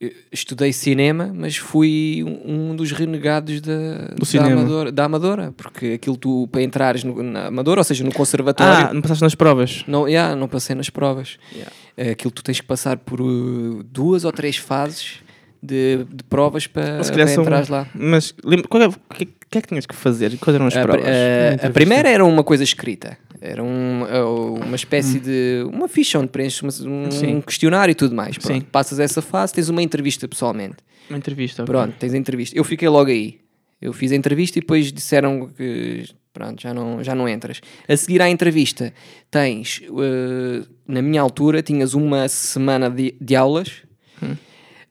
eu 0.00 0.12
estudei 0.32 0.72
cinema, 0.72 1.32
mas 1.34 1.56
fui 1.56 2.24
um 2.44 2.74
dos 2.76 2.92
renegados 2.92 3.60
da, 3.60 4.08
da, 4.16 4.46
Amadora, 4.46 4.92
da 4.92 5.04
Amadora, 5.04 5.54
porque 5.56 5.92
aquilo 5.94 6.16
tu, 6.16 6.48
para 6.50 6.62
entrares 6.62 7.04
no, 7.04 7.22
na 7.22 7.46
Amadora, 7.46 7.80
ou 7.80 7.84
seja, 7.84 8.04
no 8.04 8.12
conservatório... 8.12 8.88
Ah, 8.88 8.94
não 8.94 9.00
passaste 9.00 9.22
nas 9.22 9.34
provas? 9.34 9.84
Não, 9.86 10.08
yeah, 10.08 10.34
não 10.36 10.48
passei 10.48 10.74
nas 10.74 10.90
provas. 10.90 11.38
Yeah. 11.52 11.72
É, 11.96 12.10
aquilo 12.10 12.30
tu 12.30 12.42
tens 12.42 12.60
que 12.60 12.66
passar 12.66 12.96
por 12.98 13.20
uh, 13.20 13.82
duas 13.84 14.24
ou 14.24 14.32
três 14.32 14.56
fases 14.56 15.20
de, 15.62 16.06
de 16.10 16.24
provas 16.24 16.66
para, 16.66 17.02
para 17.04 17.32
entrar 17.32 17.68
lá. 17.68 17.86
Mas 17.94 18.34
lembra, 18.42 18.66
qual 18.68 18.82
é, 18.82 18.88
o 18.88 18.92
que, 19.14 19.26
que, 19.26 19.58
é 19.58 19.60
que 19.60 19.68
tinhas 19.68 19.86
que 19.86 19.94
fazer? 19.94 20.36
Quais 20.38 20.54
eram 20.54 20.66
as 20.66 20.76
a, 20.76 20.82
provas? 20.82 21.04
A, 21.06 21.66
a, 21.66 21.70
primeira 21.70 22.08
era 22.08 22.24
uma 22.24 22.42
coisa 22.42 22.64
escrita. 22.64 23.18
Era 23.40 23.62
um, 23.62 24.04
uma 24.64 24.76
espécie 24.76 25.18
hum. 25.18 25.22
de. 25.22 25.64
uma 25.72 25.88
ficha 25.88 26.18
onde 26.18 26.28
preenches 26.28 26.80
um, 26.80 27.04
um, 27.04 27.40
questionário 27.40 27.92
e 27.92 27.94
tudo 27.94 28.14
mais. 28.14 28.36
Pronto, 28.36 28.66
passas 28.66 28.98
essa 28.98 29.22
fase, 29.22 29.54
tens 29.54 29.68
uma 29.68 29.82
entrevista 29.82 30.26
pessoalmente. 30.28 30.76
Uma 31.08 31.18
entrevista, 31.18 31.62
okay. 31.62 31.72
Pronto, 31.74 31.94
tens 31.98 32.14
a 32.14 32.18
entrevista. 32.18 32.56
Eu 32.56 32.64
fiquei 32.64 32.88
logo 32.88 33.10
aí. 33.10 33.40
Eu 33.80 33.94
fiz 33.94 34.12
a 34.12 34.14
entrevista 34.14 34.58
e 34.58 34.60
depois 34.60 34.92
disseram 34.92 35.48
que 35.56 36.04
pronto, 36.34 36.60
já 36.60 36.72
não, 36.74 37.02
já 37.02 37.14
não 37.14 37.26
entras. 37.26 37.60
A 37.88 37.96
seguir 37.96 38.20
à 38.20 38.28
entrevista, 38.28 38.92
tens, 39.30 39.82
uh, 39.88 40.68
na 40.86 41.00
minha 41.00 41.20
altura, 41.20 41.62
tinhas 41.62 41.94
uma 41.94 42.28
semana 42.28 42.90
de, 42.90 43.14
de 43.18 43.34
aulas 43.34 43.82
hum 44.22 44.36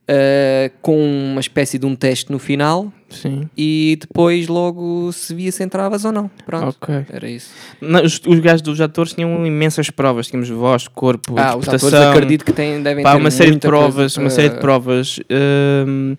uh, 0.10 0.72
com 0.82 1.00
uma 1.00 1.40
espécie 1.40 1.78
de 1.78 1.86
um 1.86 1.96
teste 1.96 2.32
no 2.32 2.40
final. 2.40 2.92
Sim. 3.10 3.50
E 3.58 3.98
depois 4.00 4.48
logo 4.48 5.12
se 5.12 5.34
via 5.34 5.52
se 5.52 5.64
entravas 5.64 6.06
ou 6.06 6.12
não. 6.12 6.30
Pronto. 6.46 6.78
Okay. 6.80 7.06
Era 7.12 7.28
isso. 7.28 7.52
Não, 7.82 8.04
os, 8.04 8.22
os 8.26 8.40
gajos 8.40 8.62
dos 8.62 8.80
atores 8.80 9.14
tinham 9.14 9.46
imensas 9.46 9.90
provas. 9.90 10.28
Tínhamos 10.28 10.50
voz, 10.50 10.88
corpo, 10.88 11.34
ah, 11.38 11.56
os 11.56 11.68
atores 11.68 11.94
acredito 11.94 12.46
que 12.46 12.54
têm, 12.54 12.84
devem 12.84 13.04
pá, 13.04 13.14
ter 13.14 13.18
uma 13.20 13.32
série 13.32 13.52
de 13.52 13.60
provas. 13.60 14.16
Uma 14.18 14.30
série 14.30 14.50
de 14.50 14.60
provas. 14.60 15.18
Uh, 15.18 16.16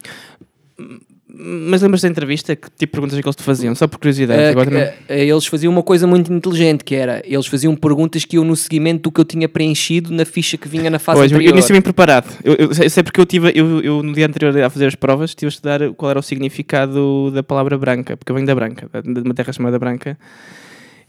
mas 1.43 1.81
lembras 1.81 2.03
da 2.03 2.09
entrevista? 2.09 2.55
Que 2.55 2.69
tipo 2.71 2.79
de 2.79 2.87
perguntas 2.87 3.19
é 3.19 3.23
que 3.23 3.29
eles 3.29 3.37
te 3.37 3.43
faziam? 3.43 3.75
Só 3.75 3.89
por 3.89 3.99
curiosidade. 3.99 4.43
Uh, 4.43 4.49
agora 4.51 4.95
uh, 5.09 5.13
eles 5.13 5.47
faziam 5.47 5.73
uma 5.73 5.83
coisa 5.83 6.07
muito 6.07 6.33
inteligente, 6.33 6.85
que 6.85 6.95
era, 6.95 7.23
eles 7.25 7.47
faziam 7.47 7.75
perguntas 7.75 8.25
que 8.25 8.37
eu 8.37 8.45
no 8.45 8.55
seguimento 8.55 9.03
do 9.05 9.13
que 9.13 9.21
eu 9.21 9.25
tinha 9.25 9.49
preenchido 9.49 10.13
na 10.13 10.25
ficha 10.25 10.59
que 10.59 10.69
vinha 10.69 10.91
na 10.91 10.99
fase 10.99 11.19
pois, 11.19 11.33
anterior. 11.33 11.51
Eu 11.51 11.57
nisso 11.57 11.73
bem 11.73 11.81
preparado. 11.81 12.31
Eu, 12.45 12.55
eu, 12.55 12.71
eu, 12.71 12.91
sei 12.91 13.03
porque 13.03 13.21
eu 13.21 13.27
tive, 13.27 13.53
eu, 13.55 13.81
eu 13.81 14.03
no 14.03 14.13
dia 14.13 14.27
anterior 14.27 14.57
a 14.61 14.69
fazer 14.69 14.87
as 14.87 14.95
provas, 14.95 15.31
estive 15.31 15.49
a 15.49 15.51
estudar 15.51 15.93
qual 15.95 16.11
era 16.11 16.21
o 16.21 16.23
significado 16.23 17.31
da 17.31 17.43
palavra 17.43 17.79
branca, 17.79 18.17
porque 18.17 18.31
eu 18.31 18.35
venho 18.35 18.47
da 18.47 18.55
branca, 18.55 18.89
de 19.03 19.21
uma 19.21 19.35
terra 19.35 19.53
chamada 19.53 19.79
branca. 19.79 20.19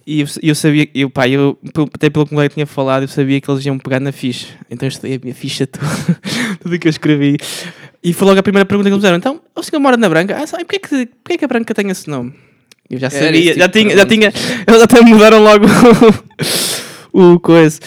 E 0.06 0.22
eu, 0.22 0.28
eu 0.42 0.56
sabia, 0.56 0.90
eu, 0.96 1.10
pá, 1.10 1.28
eu, 1.28 1.58
até 1.94 2.10
pelo 2.10 2.26
que 2.26 2.34
o 2.34 2.36
colega 2.36 2.54
tinha 2.54 2.66
falado, 2.66 3.04
eu 3.04 3.08
sabia 3.08 3.40
que 3.40 3.50
eles 3.52 3.66
iam 3.66 3.78
pegar 3.78 4.00
na 4.00 4.12
ficha. 4.12 4.48
Então 4.70 4.88
eu 4.88 4.90
estudei 4.90 5.18
a 5.18 5.20
minha 5.22 5.36
ficha, 5.36 5.66
tudo, 5.68 5.86
tudo 6.60 6.80
que 6.80 6.88
eu 6.88 6.90
escrevi. 6.90 7.38
E 8.04 8.14
foi 8.14 8.28
logo 8.28 8.40
a 8.40 8.44
primeira 8.44 8.66
pergunta 8.66 8.90
que 8.90 8.94
eles 8.94 9.02
fizeram. 9.02 9.18
Então, 9.18 9.42
o 9.56 9.64
senhor 9.64 9.80
mora 9.80 9.96
na 9.96 10.10
Branca? 10.10 10.38
Ah, 10.38 10.48
sabe, 10.48 10.66
porquê 10.66 10.80
que, 10.80 11.06
porquê 11.24 11.38
que 11.38 11.46
a 11.46 11.48
Branca 11.48 11.74
tem 11.74 11.90
esse 11.90 12.10
nome? 12.10 12.34
Eu 12.90 13.00
já 13.00 13.10
sabia, 13.10 13.54
já, 13.54 13.70
tipo 13.70 13.80
tinha, 13.80 13.96
já 13.96 14.06
tinha, 14.06 14.34
eles 14.68 14.82
até 14.82 15.00
mudaram 15.00 15.42
logo 15.42 15.66
o, 17.14 17.40
coisa. 17.40 17.80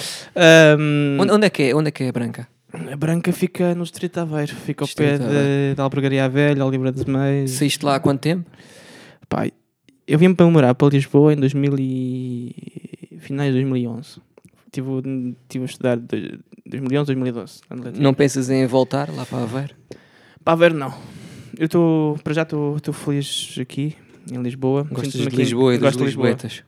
Um, 0.79 1.19
onde, 1.21 1.33
onde, 1.33 1.47
é 1.47 1.51
que 1.51 1.63
é? 1.65 1.75
Onde 1.75 1.89
é 1.89 1.91
que 1.91 2.05
é 2.05 2.09
a 2.09 2.13
Branca? 2.13 2.49
A 2.73 2.97
Branca 2.97 3.31
fica 3.31 3.75
no 3.75 3.83
Distrito 3.83 4.19
Aveiro, 4.19 4.55
fica 4.55 4.83
ao 4.83 4.87
Distrito 4.87 5.23
pé 5.23 5.75
da 5.75 5.83
Albergaria 5.83 6.27
Velha, 6.29 6.65
Oliveira 6.65 6.97
de 6.97 7.09
Meios. 7.11 7.51
Saíste 7.51 7.85
lá 7.85 7.97
há 7.97 8.01
quanto 8.01 8.21
tempo? 8.21 8.51
Pai, 9.29 9.53
eu 10.07 10.19
vim 10.19 10.35
para 10.35 10.47
morar 10.47 10.75
para 10.75 10.89
Lisboa 10.89 11.35
em 11.35 11.37
2000 11.37 11.75
e... 11.79 13.19
finais 13.19 13.53
de 13.53 13.61
2011. 13.61 14.23
Estive, 14.67 14.91
estive 15.43 15.65
a 15.65 15.67
estudar 15.67 15.97
de 15.99 16.39
2011, 16.67 17.07
2012. 17.15 17.61
Não 18.01 18.15
pensas 18.15 18.49
em 18.49 18.67
voltar 18.67 19.11
lá 19.11 19.27
para 19.27 19.43
Aveiro? 19.43 19.75
Para 20.45 20.53
Aveiro 20.53 20.75
não. 20.75 20.95
Eu 21.59 21.65
estou, 21.65 22.19
para 22.23 22.35
já 22.35 22.43
estou 22.43 22.93
feliz 22.93 23.57
aqui, 23.59 23.97
em 24.31 24.43
Lisboa. 24.43 24.87
Gostas 24.91 25.13
de 25.13 25.37
Lisboa 25.37 25.75
e 25.75 25.79
dos 25.79 25.95
Lisboetas? 25.95 26.63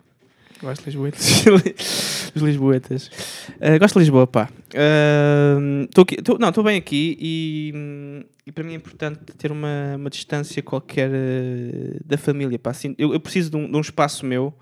Gosto 0.62 0.80
de 0.80 0.86
Lisboetas. 0.86 1.44
dos 2.32 2.42
Lisboetas. 2.42 3.10
Uh, 3.56 3.78
gosto 3.78 3.94
de 3.94 3.98
Lisboa, 3.98 4.26
pá. 4.26 4.48
Uh, 4.72 5.86
tô 5.88 6.02
aqui, 6.02 6.22
tô, 6.22 6.38
não, 6.38 6.48
estou 6.48 6.64
bem 6.64 6.78
aqui 6.78 7.18
e, 7.20 8.24
e, 8.46 8.52
para 8.52 8.64
mim 8.64 8.72
é 8.72 8.76
importante 8.76 9.20
ter 9.36 9.52
uma, 9.52 9.96
uma 9.96 10.08
distância 10.08 10.62
qualquer 10.62 11.10
uh, 11.10 12.00
da 12.02 12.16
família. 12.16 12.58
Pá. 12.58 12.70
Assim, 12.70 12.94
eu, 12.96 13.12
eu 13.12 13.20
preciso 13.20 13.50
de 13.50 13.56
um, 13.58 13.70
de 13.70 13.76
um, 13.76 13.80
espaço 13.80 14.24
meu 14.24 14.54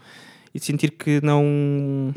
e 0.52 0.58
de 0.58 0.64
sentir 0.64 0.90
que 0.90 1.20
não. 1.22 2.12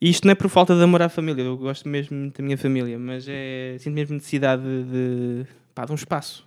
E 0.00 0.08
isto 0.08 0.24
não 0.24 0.32
é 0.32 0.34
por 0.34 0.48
falta 0.48 0.74
de 0.74 0.82
amor 0.82 1.02
à 1.02 1.10
família, 1.10 1.42
eu 1.42 1.58
gosto 1.58 1.86
mesmo 1.86 2.32
da 2.36 2.42
minha 2.42 2.56
família, 2.56 2.98
mas 2.98 3.26
é. 3.28 3.76
Sinto 3.78 3.94
mesmo 3.94 4.14
necessidade 4.14 4.62
de, 4.62 4.84
de, 4.84 5.46
pá, 5.74 5.84
de 5.84 5.92
um 5.92 5.96
espaço. 5.96 6.46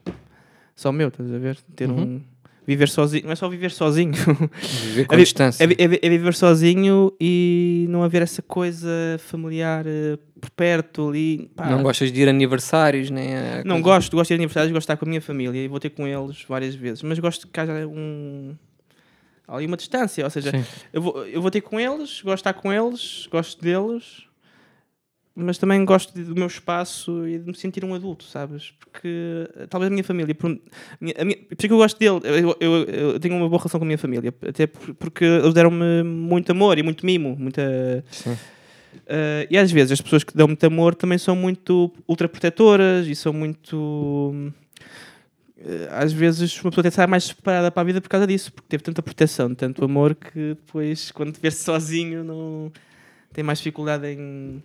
Só 0.76 0.92
meu, 0.92 1.08
estás 1.08 1.32
a 1.32 1.38
ver? 1.38 1.58
Ter 1.76 1.90
uhum. 1.90 2.02
um 2.02 2.22
viver 2.66 2.90
sozinho, 2.90 3.26
não 3.26 3.32
é 3.32 3.36
só 3.36 3.48
viver 3.48 3.72
sozinho. 3.72 4.14
Viver 4.14 5.06
com 5.08 5.16
é, 5.16 5.18
distância. 5.18 5.64
É, 5.64 5.68
é, 5.68 6.00
é, 6.02 6.10
viver 6.10 6.34
sozinho 6.34 7.14
e 7.20 7.86
não 7.90 8.04
haver 8.04 8.22
essa 8.22 8.42
coisa 8.42 8.90
familiar 9.20 9.86
uh, 9.86 10.18
por 10.40 10.50
perto 10.50 11.10
ali. 11.10 11.50
Pá. 11.56 11.70
Não 11.70 11.84
gostas 11.84 12.12
de 12.12 12.22
ir 12.22 12.28
a 12.28 12.32
aniversários, 12.32 13.10
nem 13.10 13.36
a 13.36 13.64
Não 13.64 13.82
gosto, 13.82 14.16
gosto 14.16 14.30
de 14.30 14.34
ir 14.34 14.38
a 14.38 14.40
aniversários, 14.40 14.72
gosto 14.72 14.82
de 14.82 14.94
estar 14.94 14.98
com 14.98 15.06
a 15.06 15.10
minha 15.10 15.22
família 15.22 15.60
e 15.60 15.68
vou 15.68 15.80
ter 15.80 15.92
com 15.92 16.08
eles 16.08 16.44
várias 16.48 16.74
vezes, 16.76 17.04
mas 17.04 17.20
gosto 17.20 17.48
que 17.48 17.60
haja 17.60 17.88
um. 17.88 18.56
Ali 19.48 19.68
uma 19.68 19.78
distância, 19.78 20.24
ou 20.24 20.30
seja, 20.32 20.52
eu 20.92 21.00
vou, 21.00 21.24
eu 21.28 21.40
vou 21.40 21.52
ter 21.52 21.62
com 21.62 21.80
eles, 21.80 22.20
gosto 22.24 22.26
de 22.26 22.34
estar 22.34 22.54
com 22.54 22.74
eles, 22.74 23.28
gosto 23.32 23.62
deles, 23.62 24.25
mas 25.36 25.58
também 25.58 25.84
gosto 25.84 26.14
do 26.14 26.34
meu 26.34 26.48
espaço 26.48 27.28
e 27.28 27.38
de 27.38 27.46
me 27.46 27.56
sentir 27.56 27.84
um 27.84 27.94
adulto, 27.94 28.24
sabes? 28.24 28.74
Porque 28.80 29.50
eh, 29.58 29.68
talvez 29.70 29.92
a 29.92 29.94
minha 29.94 30.04
família, 30.04 30.34
por, 30.34 30.50
a 30.50 30.56
minha, 31.02 31.14
por 31.14 31.54
isso 31.58 31.68
que 31.68 31.74
eu 31.74 31.78
gosto 31.78 32.00
dele, 32.00 32.22
eu, 32.24 32.56
eu, 32.60 32.84
eu, 32.86 33.20
tenho 33.20 33.36
uma 33.36 33.50
boa 33.50 33.60
relação 33.60 33.78
com 33.78 33.84
a 33.84 33.88
minha 33.88 33.98
família, 33.98 34.34
até 34.48 34.66
porque 34.66 35.26
eles 35.26 35.54
deram-me 35.54 36.04
muito 36.04 36.52
amor 36.52 36.78
e 36.78 36.84
muito 36.84 37.06
mimo, 37.06 37.36
muita. 37.38 37.62
Uh, 38.96 39.44
e 39.50 39.58
às 39.58 39.70
vezes 39.70 39.92
as 39.92 40.02
pessoas 40.02 40.24
que 40.24 40.36
dão 40.36 40.48
muito 40.48 40.66
amor 40.66 40.96
também 40.96 41.18
são 41.18 41.36
muito 41.36 41.92
ultraprotetoras 42.08 43.06
e 43.06 43.14
são 43.14 43.34
muito. 43.34 44.34
Uh, 45.58 45.88
às 45.92 46.14
vezes 46.14 46.56
uma 46.64 46.72
pessoa 46.72 46.82
até 46.82 46.92
sai 46.92 47.08
mais 47.08 47.26
separada 47.26 47.70
para 47.70 47.82
a 47.82 47.86
vida 47.86 48.00
por 48.00 48.08
causa 48.08 48.26
disso, 48.26 48.54
porque 48.54 48.70
teve 48.70 48.84
tanta 48.84 49.04
proteção, 49.04 49.54
tanto 49.54 49.84
amor 49.84 50.16
que 50.16 50.56
depois, 50.56 51.12
quando 51.12 51.34
te 51.34 51.42
vê 51.42 51.52
sozinho, 51.52 52.24
não 52.24 52.72
tem 53.36 53.44
mais 53.44 53.58
dificuldade 53.58 54.08
em 54.08 54.64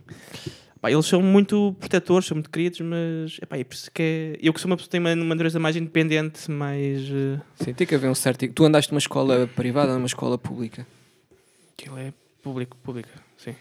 Pá, 0.81 0.91
eles 0.91 1.05
são 1.05 1.23
muito 1.23 1.77
protetores, 1.79 2.27
são 2.27 2.37
muito 2.37 2.49
queridos, 2.49 2.81
mas 2.81 3.39
epá, 3.43 3.59
é 3.59 3.65
por 3.65 3.75
isso 3.75 3.91
que 3.91 4.03
é... 4.03 4.39
eu 4.41 4.53
que 4.53 4.61
sou 4.61 4.71
uma 4.71 4.77
pessoa 4.77 4.89
que 4.89 4.93
tem 4.93 5.01
uma, 5.01 5.13
uma 5.13 5.35
natureza 5.35 5.59
mais 5.59 5.77
independente, 5.77 6.51
mais. 6.51 7.03
Uh... 7.11 7.41
Sim, 7.57 7.75
tem 7.75 7.87
que 7.87 7.95
haver 7.95 8.09
um 8.09 8.15
certo. 8.15 8.49
Tu 8.49 8.65
andaste 8.65 8.91
numa 8.91 8.99
escola 8.99 9.47
privada 9.55 9.91
ou 9.91 9.97
numa 9.97 10.07
escola 10.07 10.39
pública? 10.39 10.87
Aquilo 11.73 11.99
é 11.99 12.15
público, 12.43 12.77
pública, 12.79 13.11
sim. 13.37 13.55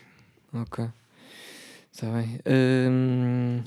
Ok. 0.54 0.86
Está 1.92 2.08
bem. 2.12 2.40
Hum... 2.48 3.62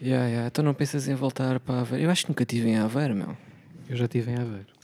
Yeah, 0.00 0.28
yeah. 0.28 0.46
Então 0.46 0.64
não 0.64 0.72
pensas 0.72 1.08
em 1.08 1.14
voltar 1.14 1.60
para 1.60 1.80
Aveiro? 1.80 2.06
Eu 2.06 2.10
acho 2.10 2.24
que 2.24 2.30
nunca 2.30 2.44
estive 2.44 2.68
em 2.68 2.76
Aveiro, 2.76 3.14
meu. 3.14 3.36
Eu 3.88 3.96
já 3.96 4.04
estive 4.06 4.30
em 4.30 4.36
Aveiro. 4.36 4.77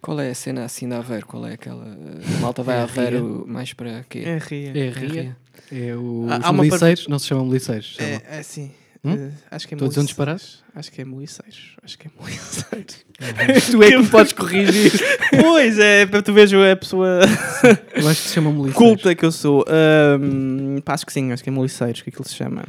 Qual 0.00 0.18
é 0.20 0.30
a 0.30 0.34
cena 0.34 0.64
assim 0.64 0.88
de 0.88 0.94
Aveiro? 0.94 1.26
Qual 1.26 1.46
é 1.46 1.52
aquela. 1.54 1.84
A 1.84 2.40
malta 2.40 2.62
vai 2.62 2.76
É 2.76 2.80
a 2.80 2.82
Aveiro 2.84 3.44
mais 3.46 3.72
para 3.72 4.04
quê? 4.08 4.20
É 4.24 4.38
ria. 4.38 4.72
É 4.74 4.88
a 4.88 4.92
Ria. 4.92 5.36
É 5.70 5.94
o, 5.94 6.26
Há- 6.30 6.38
os 6.38 6.44
há 6.46 6.52
miliceiros, 6.52 7.06
não 7.08 7.18
se 7.18 7.26
chamam 7.26 7.44
miliceiros. 7.46 7.96
É, 7.98 8.04
chamam- 8.18 8.22
é 8.38 8.42
sim. 8.42 8.70
Hum? 9.02 9.12
Eh, 9.14 9.30
acho 9.50 9.66
que 9.66 9.74
é 9.74 9.76
Estou 9.76 9.86
a 9.86 9.88
dizer 9.88 10.00
um 10.00 10.02
Moliceiros. 10.02 10.06
disparate? 10.06 10.58
Acho 10.74 10.92
que 10.92 11.00
é 11.00 11.04
Moliceiros. 11.06 11.76
Acho 11.82 11.98
que 11.98 12.06
é 12.06 12.10
Moliceiros. 12.20 12.96
tu 13.70 13.82
é 13.82 13.90
que 13.90 13.96
me 13.98 14.06
podes 14.08 14.32
corrigir. 14.34 14.92
pois 15.40 15.78
é, 15.78 16.04
para 16.06 16.22
tu 16.22 16.32
veres 16.34 16.52
a 16.52 16.76
pessoa 16.76 17.20
Eu 17.94 18.08
acho 18.08 18.22
que 18.22 18.28
se 18.28 18.34
chamam 18.34 18.52
miliceiros. 18.52 18.76
culta 18.76 19.14
que 19.14 19.24
eu 19.24 19.32
sou. 19.32 19.64
Ahm, 19.68 20.80
pá, 20.84 20.94
acho 20.94 21.06
que 21.06 21.12
sim, 21.12 21.32
acho 21.32 21.42
que 21.42 21.48
é 21.48 21.52
Moliceiros, 21.52 22.02
que 22.02 22.10
aquilo 22.10 22.26
se 22.28 22.34
chama. 22.34 22.64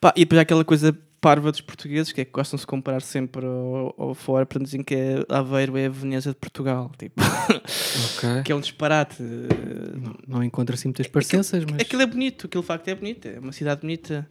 Pá, 0.00 0.12
e 0.16 0.20
depois 0.24 0.38
há 0.40 0.42
aquela 0.42 0.64
coisa 0.64 0.96
parva 1.28 1.50
dos 1.52 1.60
portugueses 1.60 2.10
que 2.10 2.22
é 2.22 2.24
que 2.24 2.30
gostam 2.30 2.56
de 2.56 2.62
se 2.62 2.66
comparar 2.66 3.02
sempre 3.02 3.44
ao, 3.44 3.94
ao 3.98 4.14
fora 4.14 4.46
para 4.46 4.62
dizem 4.62 4.82
que 4.82 4.94
é 4.94 5.22
Aveiro 5.28 5.76
é 5.76 5.84
a 5.84 5.90
Veneza 5.90 6.30
de 6.30 6.36
Portugal. 6.36 6.90
Tipo, 6.98 7.20
ok. 7.20 8.42
que 8.46 8.50
é 8.50 8.54
um 8.54 8.60
disparate. 8.60 9.22
Não, 9.22 10.16
não 10.26 10.42
encontro 10.42 10.74
assim 10.74 10.88
muitas 10.88 11.06
parecenças, 11.06 11.64
mas 11.70 11.82
Aquilo 11.82 12.00
é 12.00 12.06
bonito, 12.06 12.46
aquele 12.46 12.64
facto 12.64 12.88
é 12.88 12.94
bonito, 12.94 13.28
é 13.28 13.38
uma 13.38 13.52
cidade 13.52 13.82
bonita 13.82 14.26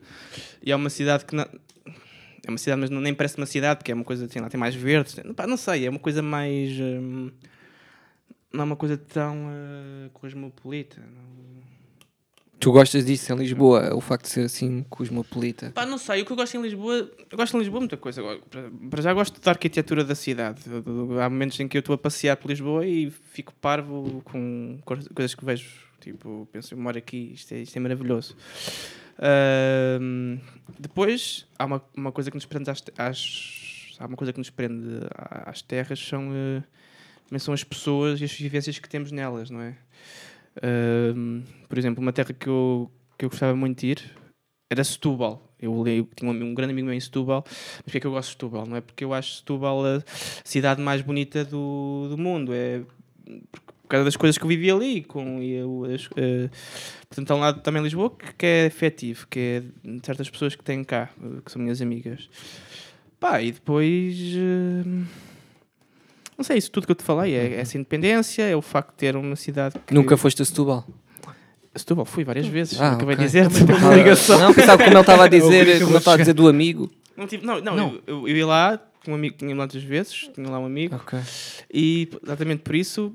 e 0.63 0.71
é 0.71 0.75
uma 0.75 0.89
cidade 0.89 1.23
que 1.25 1.35
não, 1.35 1.43
é 1.43 2.49
uma 2.49 2.57
cidade, 2.57 2.81
mas 2.81 2.89
não, 2.89 2.99
nem 2.99 3.13
parece 3.13 3.37
uma 3.37 3.45
cidade 3.45 3.77
porque 3.77 3.91
é 3.91 3.95
uma 3.95 4.03
coisa 4.03 4.25
assim, 4.25 4.39
lá 4.39 4.49
tem 4.49 4.59
mais 4.59 4.73
verdes, 4.73 5.13
tem- 5.13 5.33
pá, 5.35 5.45
não 5.45 5.57
sei, 5.57 5.85
é 5.85 5.89
uma 5.91 5.99
coisa 5.99 6.23
mais 6.23 6.71
hum, 6.79 7.29
não 8.51 8.61
é 8.61 8.63
uma 8.63 8.75
coisa 8.75 8.97
tão 8.97 9.35
uh, 9.45 10.09
cosmopolita. 10.13 10.99
não- 10.99 11.56
Tu 12.59 12.71
gostas 12.71 13.05
disso 13.05 13.31
em 13.31 13.35
Lisboa, 13.37 13.93
o 13.95 14.01
facto 14.01 14.23
de 14.25 14.29
ser 14.31 14.41
assim 14.45 14.83
cosmopolita. 14.89 15.71
Pá, 15.75 15.85
não 15.85 15.97
sei, 15.99 16.23
o 16.23 16.25
que 16.25 16.31
eu 16.31 16.35
gosto 16.35 16.57
em 16.57 16.61
Lisboa, 16.61 17.09
eu 17.29 17.37
gosto 17.37 17.55
em 17.55 17.59
Lisboa 17.59 17.79
muita 17.81 17.97
coisa. 17.97 18.21
Para 18.89 19.01
já 19.01 19.13
gosto 19.13 19.39
da 19.39 19.51
arquitetura 19.51 20.03
da 20.03 20.15
cidade. 20.15 20.61
Há 21.23 21.29
momentos 21.29 21.59
em 21.59 21.67
que 21.67 21.77
eu 21.77 21.81
estou 21.81 21.93
a 21.93 21.97
passear 21.97 22.35
por 22.35 22.49
Lisboa 22.49 22.85
e 22.85 23.11
fico 23.11 23.53
parvo 23.61 24.21
com 24.25 24.79
co- 24.83 24.97
coisas 25.13 25.35
que 25.35 25.45
vejo. 25.45 25.69
Tipo, 26.01 26.47
penso, 26.51 26.73
eu 26.73 26.77
moro 26.79 26.97
aqui, 26.97 27.31
isto 27.35 27.53
é, 27.53 27.59
isto 27.61 27.75
é 27.75 27.79
maravilhoso. 27.79 28.35
Ahm, 29.19 30.37
depois, 30.79 31.45
há 31.57 31.65
uma, 31.65 31.81
uma 31.95 32.11
coisa 32.11 32.29
que 32.31 32.37
nos 32.37 32.45
prende 32.45 32.69
às, 32.69 32.83
às- 32.97 33.95
há 33.99 34.05
uma 34.05 34.15
coisa 34.17 34.31
que 34.31 34.39
nos 34.39 34.49
prende 34.49 34.99
às 35.45 35.61
terras, 35.61 35.99
são, 35.99 36.29
também 37.27 37.39
são 37.39 37.53
as 37.53 37.63
pessoas 37.63 38.21
e 38.21 38.23
as 38.23 38.31
vivências 38.31 38.77
que 38.79 38.87
temos 38.89 39.11
nelas, 39.11 39.49
não 39.49 39.61
é? 39.61 39.75
Por 41.67 41.77
exemplo, 41.77 42.01
uma 42.01 42.13
terra 42.13 42.33
que 42.33 42.47
eu, 42.47 42.91
que 43.17 43.25
eu 43.25 43.29
gostava 43.29 43.55
muito 43.55 43.79
de 43.81 43.87
ir 43.87 44.17
era 44.69 44.83
Setúbal. 44.83 45.41
Eu, 45.59 45.87
eu 45.87 46.07
tinha 46.15 46.31
um, 46.31 46.35
um 46.35 46.53
grande 46.53 46.71
amigo 46.71 46.87
meu 46.87 46.95
em 46.95 46.99
Setúbal. 46.99 47.43
Mas 47.47 47.83
porquê 47.83 47.97
é 47.97 48.01
que 48.01 48.07
eu 48.07 48.11
gosto 48.11 48.29
de 48.29 48.33
Setúbal? 48.33 48.65
Não 48.65 48.77
é 48.77 48.81
porque 48.81 49.03
eu 49.03 49.13
acho 49.13 49.37
Setúbal 49.37 49.85
a 49.85 50.03
cidade 50.43 50.81
mais 50.81 51.01
bonita 51.01 51.43
do, 51.43 52.07
do 52.09 52.17
mundo. 52.17 52.53
É 52.53 52.81
por 53.87 53.89
causa 53.89 54.03
das 54.03 54.17
coisas 54.17 54.37
que 54.37 54.43
eu 54.43 54.47
vivi 54.47 54.69
ali. 54.69 55.03
Com, 55.03 55.41
e 55.41 55.53
eu, 55.53 55.85
as, 55.85 56.09
eh, 56.17 56.49
portanto, 57.07 57.31
há 57.31 57.35
um 57.35 57.39
lado 57.39 57.61
também 57.61 57.81
Lisboa 57.81 58.09
que, 58.11 58.33
que 58.33 58.45
é 58.45 58.65
afetivo, 58.67 59.27
que 59.29 59.39
é 59.39 59.89
de 59.89 60.05
certas 60.05 60.29
pessoas 60.29 60.55
que 60.55 60.63
têm 60.63 60.83
cá, 60.83 61.09
eh, 61.23 61.41
que 61.43 61.51
são 61.51 61.61
minhas 61.61 61.81
amigas. 61.81 62.29
Pá, 63.19 63.41
e 63.41 63.51
depois. 63.51 64.15
eh, 64.35 65.26
não 66.37 66.43
sei, 66.43 66.57
isso 66.57 66.69
tudo 66.71 66.85
que 66.85 66.91
eu 66.91 66.95
te 66.95 67.03
falei 67.03 67.33
é 67.33 67.59
essa 67.59 67.77
independência, 67.77 68.43
é 68.43 68.55
o 68.55 68.61
facto 68.61 68.91
de 68.91 68.97
ter 68.97 69.15
uma 69.15 69.35
cidade 69.35 69.75
que. 69.85 69.93
Nunca 69.93 70.15
foste 70.15 70.41
a 70.41 70.45
Setúbal? 70.45 70.85
Setúbal, 71.75 72.05
fui 72.05 72.23
várias 72.23 72.47
vezes. 72.47 72.79
Ah, 72.79 72.93
acabei 72.93 73.15
ok. 73.15 73.27
de 73.27 73.31
dizer, 73.31 73.47
uma 73.63 73.95
ligação. 73.95 74.39
Não, 74.39 74.53
pensava 74.53 74.77
como 74.83 74.89
ele 74.95 74.99
estava 74.99 75.25
a 75.25 75.27
dizer, 75.27 75.77
como 75.79 75.91
ele 75.91 75.97
estava 75.97 76.15
a 76.15 76.19
dizer 76.19 76.33
do 76.33 76.47
amigo. 76.47 76.91
Não, 77.15 77.27
tive, 77.27 77.45
não, 77.45 77.59
não, 77.59 77.75
Não. 77.75 77.87
Eu, 78.05 78.19
eu, 78.19 78.27
eu 78.27 78.37
ia 78.37 78.45
lá, 78.47 78.79
um 79.07 79.13
amigo, 79.13 79.35
tinha 79.37 79.51
lá 79.51 79.57
muitas 79.63 79.83
vezes, 79.83 80.29
tinha 80.33 80.49
lá 80.49 80.59
um 80.59 80.65
amigo, 80.65 80.95
Ok. 80.95 81.19
e 81.73 82.09
exatamente 82.23 82.61
por 82.61 82.75
isso, 82.75 83.13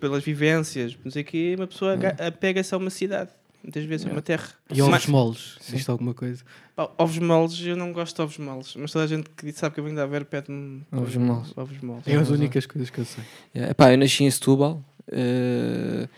pelas 0.00 0.22
vivências, 0.22 0.96
não 1.04 1.10
sei 1.10 1.22
o 1.22 1.24
quê, 1.24 1.54
uma 1.56 1.66
pessoa 1.66 1.96
apega-se 2.26 2.74
a 2.74 2.78
uma 2.78 2.90
cidade, 2.90 3.30
muitas 3.62 3.84
vezes, 3.84 4.06
a 4.06 4.10
uma 4.10 4.22
terra. 4.22 4.48
E 4.72 4.80
ovos 4.82 4.90
Mas- 4.92 5.06
moles, 5.06 5.56
existe 5.66 5.90
alguma 5.90 6.12
coisa? 6.14 6.42
pá, 6.74 6.90
ovos 6.98 7.18
moles, 7.18 7.60
eu 7.60 7.76
não 7.76 7.92
gosto 7.92 8.16
de 8.16 8.22
ovos 8.22 8.38
moles, 8.38 8.74
mas 8.76 8.90
toda 8.92 9.04
a 9.04 9.08
gente 9.08 9.28
que 9.36 9.52
sabe 9.52 9.74
que 9.74 9.80
eu 9.80 9.84
venho 9.84 9.96
da 9.96 10.02
Aveiro 10.04 10.24
pede-me 10.24 10.82
Ovos 10.92 11.16
moles. 11.16 11.52
ovos 11.56 11.78
moles. 11.80 12.06
É 12.06 12.16
as 12.16 12.30
únicas 12.30 12.66
coisas 12.66 12.90
que 12.90 12.98
eu 13.00 13.04
sei. 13.04 13.22
Yeah. 13.54 13.70
Epá, 13.72 13.92
eu 13.92 13.98
nasci 13.98 14.24
em 14.24 14.30
Setúbal, 14.30 14.82
eh, 15.10 16.08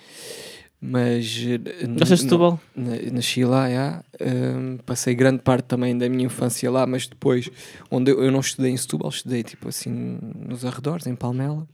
mas... 0.81 1.37
eh, 1.47 1.59
Gostas 1.89 2.09
de 2.21 2.25
n- 2.25 2.31
Setúbal? 2.31 2.61
Na- 2.77 3.13
Nasci 3.13 3.45
lá, 3.45 3.71
já. 3.71 4.05
Hum, 4.21 4.79
passei 4.85 5.15
grande 5.15 5.41
parte 5.43 5.65
também 5.67 5.97
da 5.97 6.09
minha 6.09 6.27
infância 6.27 6.71
lá, 6.71 6.87
mas 6.87 7.07
depois, 7.07 7.49
onde 7.91 8.11
eu, 8.11 8.23
eu 8.23 8.31
não 8.31 8.41
estudei 8.41 8.71
em 8.71 8.77
Setúbal, 8.77 9.09
estudei 9.11 9.43
tipo 9.43 9.69
assim 9.69 10.19
nos 10.47 10.65
arredores, 10.65 11.07
em 11.07 11.15
Palmela. 11.17 11.67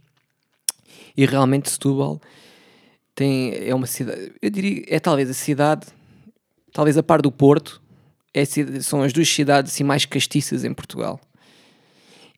E 1.16 1.26
realmente 1.26 1.70
Setúbal 1.70 2.20
tem, 3.20 3.52
é 3.68 3.74
uma 3.74 3.86
cidade, 3.86 4.32
eu 4.40 4.48
diria, 4.48 4.82
é 4.88 4.98
talvez 4.98 5.28
a 5.28 5.34
cidade, 5.34 5.86
talvez 6.72 6.96
a 6.96 7.02
par 7.02 7.20
do 7.20 7.30
Porto, 7.30 7.78
é, 8.32 8.44
são 8.80 9.02
as 9.02 9.12
duas 9.12 9.28
cidades 9.28 9.74
assim, 9.74 9.84
mais 9.84 10.06
castiças 10.06 10.64
em 10.64 10.72
Portugal. 10.72 11.20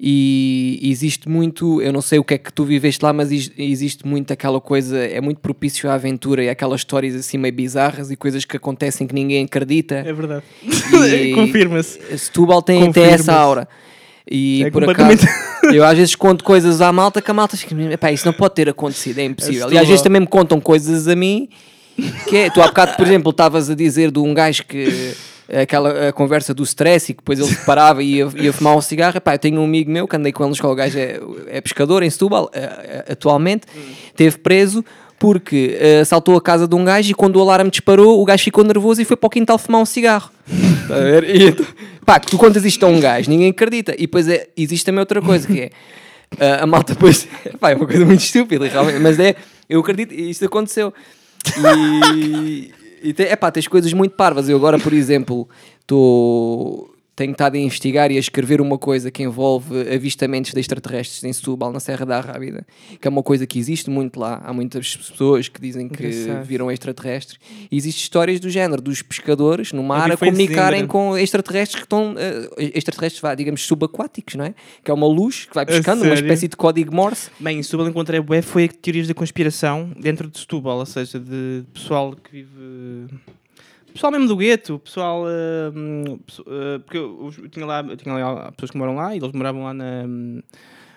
E 0.05 0.80
existe 0.83 1.28
muito, 1.28 1.80
eu 1.80 1.93
não 1.93 2.03
sei 2.03 2.18
o 2.18 2.24
que 2.24 2.35
é 2.35 2.39
que 2.39 2.53
tu 2.53 2.64
viveste 2.64 3.05
lá, 3.05 3.12
mas 3.12 3.30
ex- 3.30 3.53
existe 3.57 4.05
muito 4.05 4.33
aquela 4.33 4.61
coisa, 4.61 4.99
é 4.99 5.20
muito 5.20 5.39
propício 5.41 5.89
à 5.89 5.95
aventura 5.95 6.43
e 6.43 6.49
aquelas 6.49 6.80
histórias 6.80 7.14
assim 7.14 7.39
meio 7.39 7.55
bizarras 7.55 8.11
e 8.11 8.16
coisas 8.16 8.45
que 8.45 8.57
acontecem 8.57 9.07
que 9.07 9.14
ninguém 9.14 9.45
acredita. 9.45 9.95
É 9.95 10.12
verdade. 10.12 10.43
Confirma-se. 11.37 12.18
Setúbal 12.18 12.61
tem 12.62 12.89
até 12.89 13.11
essa 13.11 13.33
aura. 13.33 13.68
E 14.31 14.64
É 14.64 14.70
por 14.70 14.89
acaso, 14.89 15.27
eu 15.73 15.85
às 15.85 15.97
vezes 15.97 16.14
conto 16.14 16.45
coisas 16.45 16.81
à 16.81 16.93
malta 16.93 17.20
que 17.20 17.31
a 17.31 17.35
malta 17.35 17.57
fica, 17.57 17.75
"Epá, 17.93 18.12
isso 18.12 18.27
não 18.27 18.33
pode 18.33 18.55
ter 18.55 18.68
acontecido, 18.68 19.18
é 19.18 19.25
impossível. 19.25 19.73
E 19.73 19.79
às 19.79 19.87
vezes 19.87 20.03
também 20.03 20.20
me 20.20 20.27
contam 20.27 20.61
coisas 20.61 21.09
a 21.09 21.16
mim 21.16 21.49
que 22.29 22.37
é, 22.37 22.51
tu 22.51 22.62
há 22.62 22.66
bocado, 22.66 22.97
por 22.97 23.07
exemplo, 23.07 23.31
estavas 23.31 23.68
a 23.68 23.75
dizer 23.75 24.11
de 24.11 24.18
um 24.18 24.33
gajo 24.33 24.64
que 24.64 25.14
aquela 25.61 26.09
a 26.09 26.12
conversa 26.12 26.55
do 26.55 26.62
stress 26.62 27.11
e 27.11 27.14
que 27.14 27.20
depois 27.20 27.39
ele 27.39 27.55
parava 27.66 28.03
e 28.03 28.16
ia, 28.16 28.29
ia 28.37 28.53
fumar 28.53 28.77
um 28.77 28.81
cigarro. 28.81 29.16
Epá, 29.16 29.35
eu 29.35 29.39
tenho 29.39 29.61
um 29.61 29.64
amigo 29.64 29.91
meu 29.91 30.09
que 30.09 30.16
andei 30.16 30.33
com 30.33 30.43
ele 30.43 30.51
na 30.51 30.55
escola, 30.55 30.73
o 30.73 30.77
gajo 30.77 30.99
é, 30.99 31.20
é 31.49 31.61
pescador 31.61 32.03
em 32.03 32.11
Setúbal, 32.11 32.51
eh, 32.55 32.61
eh, 32.62 33.12
atualmente, 33.12 33.66
teve 34.16 34.39
preso 34.39 34.85
porque 35.18 35.77
eh, 35.79 36.01
assaltou 36.01 36.37
a 36.37 36.43
casa 36.43 36.66
de 36.66 36.75
um 36.75 36.85
gajo 36.85 37.11
e 37.11 37.14
quando 37.14 37.37
o 37.37 37.41
alarme 37.41 37.70
disparou, 37.70 38.20
o 38.20 38.25
gajo 38.25 38.43
ficou 38.43 38.64
nervoso 38.64 39.03
e 39.03 39.05
foi 39.05 39.16
para 39.16 39.27
o 39.27 39.31
quintal 39.31 39.59
fumar 39.59 39.81
um 39.81 39.87
cigarro. 39.87 40.31
Pá, 42.05 42.19
que 42.19 42.27
tu 42.27 42.37
contas 42.39 42.65
isto 42.65 42.85
a 42.85 42.89
um 42.89 43.01
gajo, 43.01 43.31
ninguém 43.31 43.51
acredita. 43.51 43.95
E 43.95 44.03
depois 44.03 44.29
é, 44.29 44.49
existe 44.57 44.85
também 44.85 45.01
outra 45.01 45.23
coisa 45.23 45.47
que 45.47 45.61
é 45.61 45.71
a, 46.39 46.65
a 46.65 46.67
malta 46.67 46.95
depois, 46.95 47.29
pá, 47.61 47.71
é 47.71 47.75
uma 47.75 47.87
coisa 47.87 48.05
muito 48.05 48.21
estúpida, 48.21 48.67
realmente, 48.67 48.99
mas 48.99 49.19
é, 49.19 49.37
eu 49.69 49.81
acredito, 49.81 50.13
isto 50.13 50.45
aconteceu. 50.45 50.93
E, 52.15 52.73
e 53.03 53.13
te, 53.13 53.23
epá, 53.25 53.51
tens 53.51 53.67
coisas 53.69 53.93
muito 53.93 54.15
parvas. 54.15 54.49
Eu 54.49 54.57
agora, 54.57 54.79
por 54.79 54.93
exemplo, 54.93 55.49
estou 55.81 56.91
tenho 57.15 57.33
estado 57.33 57.57
a 57.57 57.59
investigar 57.59 58.11
e 58.11 58.17
a 58.17 58.21
escrever 58.21 58.61
uma 58.61 58.79
coisa 58.79 59.11
que 59.11 59.23
envolve 59.23 59.93
avistamentos 59.95 60.53
de 60.53 60.61
extraterrestres 60.61 61.23
em 61.25 61.33
Setúbal, 61.33 61.71
na 61.71 61.81
Serra 61.81 62.07
da 62.07 62.21
Rábida, 62.21 62.67
que 63.01 63.07
é 63.07 63.11
uma 63.11 63.23
coisa 63.23 63.47
que 63.47 63.59
existe 63.59 63.91
muito 63.91 64.19
lá. 64.19 64.41
Há 64.45 64.53
muitas 64.53 64.97
pessoas 64.97 65.49
que 65.49 65.61
dizem 65.61 65.89
que 65.89 66.07
Engraçado. 66.07 66.45
viram 66.45 66.71
extraterrestres. 66.71 67.39
E 67.71 67.77
existem 67.77 68.03
histórias 68.03 68.41
do 68.41 68.49
género, 68.49 68.81
dos 68.81 69.03
pescadores 69.03 69.73
no 69.73 69.83
mar 69.83 70.11
a 70.11 70.15
em 70.15 70.17
comunicarem 70.17 70.87
com 70.87 71.17
extraterrestres 71.17 71.81
que 71.81 71.87
estão, 71.87 72.15
eh, 72.17 72.71
extraterrestres, 72.75 73.21
vá, 73.21 73.35
digamos, 73.35 73.63
subaquáticos, 73.67 74.35
não 74.35 74.47
é? 74.47 74.55
Que 74.83 74.91
é 74.91 74.95
uma 74.95 75.07
luz 75.07 75.45
que 75.45 75.55
vai 75.55 75.67
pescando, 75.67 76.05
uma 76.05 76.15
espécie 76.15 76.49
de 76.49 76.57
código 76.57 76.95
Morse. 76.95 77.31
Bem, 77.39 77.59
em 77.59 77.63
Setúbal 77.63 77.89
encontrei 77.89 78.21
bué 78.21 78.41
foi 78.41 78.69
teorias 78.69 79.07
da 79.07 79.15
conspiração 79.15 79.93
dentro 79.99 80.29
de 80.29 80.39
Setúbal, 80.39 80.79
ou 80.79 80.87
seja, 80.87 81.19
de 81.19 81.65
pessoal 81.73 82.17
que 82.17 82.31
vive... 82.31 83.09
Pessoal 83.93 84.12
mesmo 84.12 84.28
do 84.28 84.36
gueto, 84.36 84.78
pessoal... 84.78 85.24
pesso- 86.26 86.45
ah, 86.49 86.80
porque 86.80 86.99
eu, 86.99 87.32
eu 87.38 87.49
tinha 87.49 87.66
lá, 87.66 87.80
eu 87.82 87.97
tinha 87.97 88.14
lá 88.14 88.53
pessoas 88.53 88.70
que 88.70 88.78
moram 88.78 88.95
lá 88.95 89.14
e 89.14 89.18
eles 89.18 89.32
moravam 89.32 89.64
lá 89.64 89.74
na, 89.74 90.05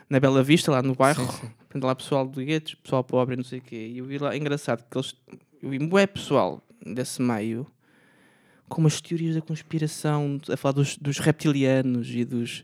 na 0.09 0.19
Bela 0.19 0.41
Vista, 0.43 0.71
lá 0.71 0.81
no 0.81 0.95
bairro. 0.95 1.25
Sim, 1.25 1.31
sim. 1.31 1.47
Portanto, 1.59 1.83
lá 1.83 1.95
pessoal 1.95 2.25
do 2.27 2.43
gueto, 2.43 2.77
pessoal 2.77 3.03
pobre, 3.03 3.35
não 3.35 3.43
sei 3.43 3.59
o 3.59 3.61
quê. 3.61 3.87
E 3.93 3.97
eu 3.97 4.05
vi 4.05 4.17
lá, 4.17 4.33
é 4.33 4.37
engraçado, 4.37 4.83
que 4.89 4.97
eles... 4.97 5.15
Eu 5.61 5.69
vi 5.69 5.79
bué 5.79 6.05
pessoal 6.07 6.61
desse 6.85 7.21
meio 7.21 7.65
com 8.67 8.81
umas 8.81 8.99
teorias 8.99 9.35
da 9.35 9.41
conspiração, 9.41 10.39
a 10.51 10.57
falar 10.57 10.73
dos, 10.73 10.97
dos 10.97 11.19
reptilianos 11.19 12.09
e 12.09 12.25
dos 12.25 12.63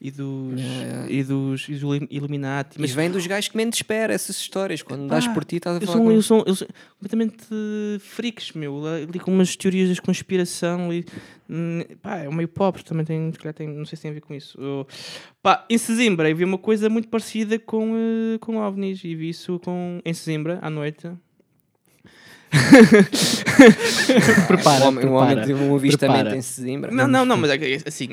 e 0.00 0.10
dos, 0.10 0.60
e 1.08 1.22
dos, 1.24 1.68
e 1.68 1.74
dos 1.74 2.00
Illuminati. 2.10 2.80
Mas 2.80 2.92
vem 2.92 3.10
dos 3.10 3.26
gajos 3.26 3.48
que 3.48 3.56
menos 3.56 3.76
espera 3.76 4.12
essas 4.12 4.36
histórias. 4.36 4.82
Quando 4.82 5.08
dás 5.08 5.26
Pá, 5.26 5.34
por 5.34 5.44
ti, 5.44 5.56
estás 5.56 5.76
a 5.76 5.80
eu 5.80 5.86
falar 5.86 5.98
sou, 5.98 6.06
com... 6.06 6.12
eu, 6.12 6.22
sou, 6.22 6.44
eu 6.46 6.54
sou 6.54 6.68
completamente 6.98 7.44
freaks, 8.00 8.52
meu. 8.52 8.84
Ali 8.86 9.18
com 9.18 9.32
umas 9.32 9.56
teorias 9.56 9.94
da 9.94 10.02
conspiração 10.02 10.92
e. 10.92 11.04
hum, 11.50 11.82
Pá, 12.00 12.18
é 12.18 12.28
meio 12.30 12.48
pobre 12.48 12.82
também. 12.84 13.04
Tem, 13.04 13.32
tem, 13.54 13.68
não 13.68 13.84
sei 13.84 13.96
se 13.96 14.02
tem 14.02 14.10
a 14.10 14.14
ver 14.14 14.20
com 14.20 14.34
isso. 14.34 14.60
Eu- 14.60 14.86
pá, 15.42 15.64
em 15.68 15.76
Sesimbra 15.78 16.30
eu 16.30 16.36
vi 16.36 16.44
uma 16.44 16.58
coisa 16.58 16.88
muito 16.88 17.08
parecida 17.08 17.58
com, 17.58 17.94
eh, 17.96 18.38
com 18.38 18.56
OVNIs 18.56 19.02
e 19.04 19.14
vi 19.14 19.30
isso 19.30 19.58
com, 19.58 20.00
em 20.04 20.14
Sesimbra 20.14 20.58
à 20.62 20.70
noite. 20.70 21.10
Prepara, 24.46 24.84
o 24.84 24.88
homem, 24.88 25.04
o 25.06 25.12
homem 25.12 25.36
teve 25.44 25.54
um 25.54 25.74
avistamento 25.74 26.18
Prepara. 26.20 26.36
em 26.36 26.42
Sesimbra. 26.42 26.90
Não, 26.90 27.08
não, 27.08 27.24
não, 27.24 27.36
mas 27.36 27.50
é 27.50 27.58
que, 27.58 27.78
assim, 27.86 28.10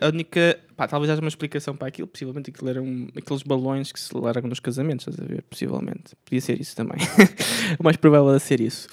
a- 0.00 0.06
única. 0.08 0.58
Pá, 0.76 0.86
talvez 0.86 1.10
haja 1.10 1.20
uma 1.20 1.28
explicação 1.28 1.74
para 1.74 1.88
aquilo. 1.88 2.06
Possivelmente 2.06 2.50
aquilo 2.50 2.70
eram 2.70 3.08
aqueles 3.16 3.42
balões 3.42 3.90
que 3.90 3.98
se 3.98 4.16
largam 4.16 4.48
nos 4.48 4.60
casamentos, 4.60 5.08
estás 5.08 5.28
a 5.28 5.32
ver? 5.34 5.42
Possivelmente. 5.42 6.14
Podia 6.24 6.40
ser 6.40 6.60
isso 6.60 6.76
também. 6.76 6.98
o 7.80 7.82
mais 7.82 7.96
provável 7.96 8.32
é 8.32 8.38
ser 8.38 8.60
isso. 8.60 8.86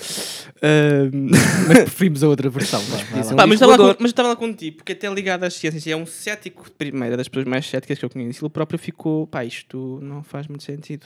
Ahm, 0.63 1.29
Mas 1.67 1.77
preferimos 1.83 2.23
a 2.23 2.27
outra 2.27 2.49
versão. 2.49 2.81
um 2.81 3.35
Pá, 3.35 3.45
mas 3.45 3.61
estava 3.61 3.77
com- 3.77 3.95
mas 3.99 4.09
estava 4.11 4.29
lá 4.29 4.35
com 4.35 4.45
um 4.47 4.53
tipo 4.53 4.83
que 4.83 4.93
até 4.93 5.07
ligado 5.13 5.43
às 5.43 5.53
ciências 5.53 5.85
e 5.85 5.91
é 5.91 5.95
um 5.97 6.05
cético 6.07 6.63
de 6.63 6.71
primeira, 6.71 7.15
das 7.15 7.27
pessoas 7.27 7.45
mais 7.45 7.67
céticas 7.67 7.99
que 7.99 8.05
eu 8.05 8.09
conheço. 8.09 8.43
Ele 8.43 8.49
próprio 8.49 8.79
ficou, 8.79 9.27
pá, 9.27 9.43
isto 9.45 9.99
não 10.01 10.23
faz 10.23 10.47
muito 10.47 10.63
sentido. 10.63 11.05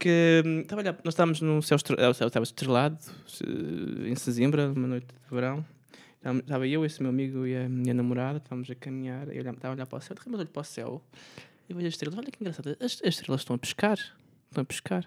Porque 0.00 0.42
hum, 0.46 0.60
estava 0.60 0.80
olhar- 0.80 0.96
nós 1.04 1.12
estávamos 1.12 1.42
no 1.42 1.60
céu, 1.60 1.76
estre- 1.76 1.94
o 1.94 2.14
céu 2.14 2.28
estava 2.28 2.42
estrelado, 2.42 2.96
em 4.06 4.14
Sesimbra, 4.16 4.68
numa 4.68 4.88
noite 4.88 5.08
de 5.08 5.34
verão. 5.34 5.62
Estava 6.38 6.66
eu, 6.66 6.86
esse 6.86 7.02
meu 7.02 7.10
amigo 7.10 7.46
e 7.46 7.54
a 7.54 7.68
minha 7.68 7.92
namorada, 7.92 8.38
estávamos 8.38 8.70
a 8.70 8.74
caminhar, 8.74 9.28
e 9.28 9.38
olhava- 9.38 9.56
estava 9.58 9.74
a 9.74 9.76
olhar 9.76 9.86
para 9.86 9.98
o 9.98 10.00
céu, 10.00 10.14
de 10.14 10.20
repente 10.22 10.36
olho 10.40 10.48
para 10.48 10.60
o 10.60 10.64
céu 10.64 11.02
e 11.68 11.74
vejo 11.74 11.86
as 11.86 11.92
estrelas. 11.92 12.18
Olha 12.18 12.30
que 12.30 12.38
engraçado, 12.40 12.70
as, 12.80 12.92
as 13.04 13.14
estrelas 13.14 13.42
estão 13.42 13.56
a 13.56 13.58
pescar. 13.58 13.98
Estão 14.48 14.62
a 14.62 14.64
pescar. 14.64 15.04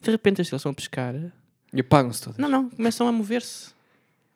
E 0.00 0.04
de 0.04 0.10
repente 0.12 0.40
as 0.40 0.46
estrelas 0.46 0.60
estão 0.60 0.70
a 0.70 0.74
pescar. 0.74 1.14
E 1.72 1.80
apagam-se 1.80 2.22
todas. 2.22 2.38
Não, 2.38 2.48
não, 2.48 2.70
começam 2.70 3.08
a 3.08 3.12
mover-se. 3.12 3.74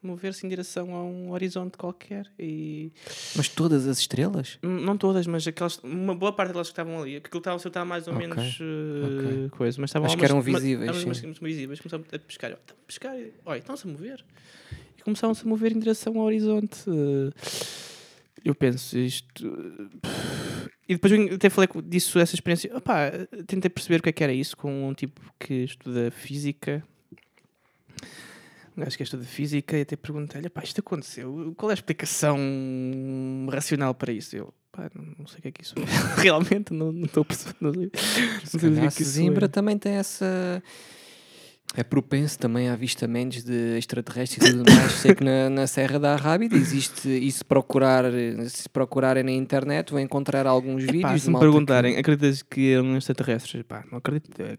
Mover-se 0.03 0.46
em 0.46 0.48
direção 0.48 0.94
a 0.94 1.03
um 1.05 1.30
horizonte 1.30 1.76
qualquer. 1.76 2.26
E 2.38 2.90
Mas 3.36 3.48
todas 3.51 3.86
as 3.86 3.98
estrelas? 3.98 4.59
Hum, 4.62 4.80
não 4.80 4.96
todas, 4.96 5.26
mas 5.26 5.46
aquelas, 5.46 5.78
uma 5.84 6.14
boa 6.14 6.32
parte 6.32 6.53
delas 6.53 6.68
que 6.68 6.72
estavam 6.72 7.03
ali, 7.03 7.16
aquilo 7.16 7.36
estava, 7.38 7.57
estava 7.59 7.84
mais 7.84 8.09
ou 8.09 8.14
Ok, 8.14 8.26
menos 8.26 8.59
uh, 8.61 9.18
ok. 9.18 9.48
coisa, 9.51 9.78
mas 9.80 9.90
estavam 9.90 10.07
Acho 10.07 10.16
que 10.16 10.24
eram 10.24 10.40
visíveis, 10.40 11.05
umas- 11.05 11.18
sim. 11.18 11.26
umas 11.26 11.38
visíveis, 11.38 11.80
começaram 11.80 12.05
a 12.11 12.18
pescar. 12.18 12.51
Estão 12.53 12.76
a 12.82 12.86
pescar, 12.86 13.14
olha, 13.44 13.59
estão-se 13.59 13.86
a 13.86 13.90
mover. 13.90 14.24
E 14.98 15.03
começaram-se 15.03 15.44
a 15.44 15.48
mover 15.48 15.72
em 15.72 15.78
direção 15.78 16.18
ao 16.18 16.24
horizonte. 16.24 16.88
uh, 16.88 17.30
eu 18.42 18.55
penso, 18.55 18.96
isto. 18.98 19.46
uh, 19.46 19.90
E 20.88 20.94
depois 20.94 21.12
até 21.32 21.51
falei 21.51 21.68
disso, 21.84 22.18
essa 22.18 22.34
experiência. 22.34 22.74
Opá, 22.76 23.11
tentei 23.46 23.68
perceber 23.70 24.01
o 24.01 24.03
que 24.03 24.09
é 24.09 24.12
que 24.12 24.24
era 24.24 24.32
isso 24.32 24.57
com 24.57 24.88
um 24.88 24.94
tipo 24.94 25.20
que 25.38 25.64
estuda 25.64 26.11
física. 26.11 26.82
Gajo 28.80 28.96
que 28.96 29.02
estuda 29.02 29.24
física 29.24 29.76
e 29.76 29.82
até 29.82 29.96
perguntei-lhe: 29.96 30.48
pá, 30.48 30.62
isto 30.62 30.80
aconteceu, 30.80 31.54
qual 31.56 31.70
é 31.70 31.72
a 31.72 31.74
explicação 31.74 32.38
racional 33.50 33.94
para 33.94 34.12
isso? 34.12 34.36
Eu, 34.36 34.52
pá, 34.72 34.90
não, 34.94 35.04
não 35.20 35.26
sei 35.26 35.38
o 35.38 35.42
que 35.42 35.48
é 35.48 35.50
que 35.52 35.62
isso 35.62 35.74
é. 35.78 35.82
Realmente 36.22 36.72
não 36.72 36.90
não 36.92 37.04
estou 37.06 37.22
a 37.22 37.24
perceber. 37.24 37.54
Não 37.60 37.72
não 37.72 37.90
sei 38.44 38.60
dizer 38.70 38.80
A 38.80 38.84
o 38.84 38.86
que 38.86 38.86
isso 38.88 38.96
Sesimbra 39.04 39.44
é. 39.46 39.48
também 39.48 39.78
tem 39.78 39.92
essa. 39.92 40.62
É 41.76 41.84
propenso 41.84 42.36
também 42.36 42.68
a 42.68 42.72
avistamentos 42.72 43.44
de 43.44 43.78
extraterrestres 43.78 44.44
e 44.48 44.50
tudo 44.56 44.72
mais. 44.74 44.90
Sei 44.90 45.14
que 45.14 45.22
na, 45.22 45.48
na 45.48 45.68
Serra 45.68 46.00
da 46.00 46.14
Arrábida 46.14 46.56
existe, 46.56 47.08
e 47.08 47.30
se, 47.30 47.44
procurar, 47.44 48.04
se 48.48 48.68
procurarem 48.68 49.22
na 49.22 49.30
internet, 49.30 49.92
vão 49.92 50.00
encontrar 50.00 50.48
alguns 50.48 50.82
vídeos. 50.82 51.02
Pá, 51.02 51.14
de 51.14 51.20
se 51.20 51.26
me 51.28 51.34
malta 51.34 51.46
que- 51.46 51.52
perguntarem, 51.52 51.96
acreditas 51.96 52.42
que 52.42 52.72
eram 52.72 52.96
extraterrestres? 52.96 53.62
Pá, 53.62 53.84
não 53.88 53.98
acredito. 53.98 54.32
É 54.42 54.56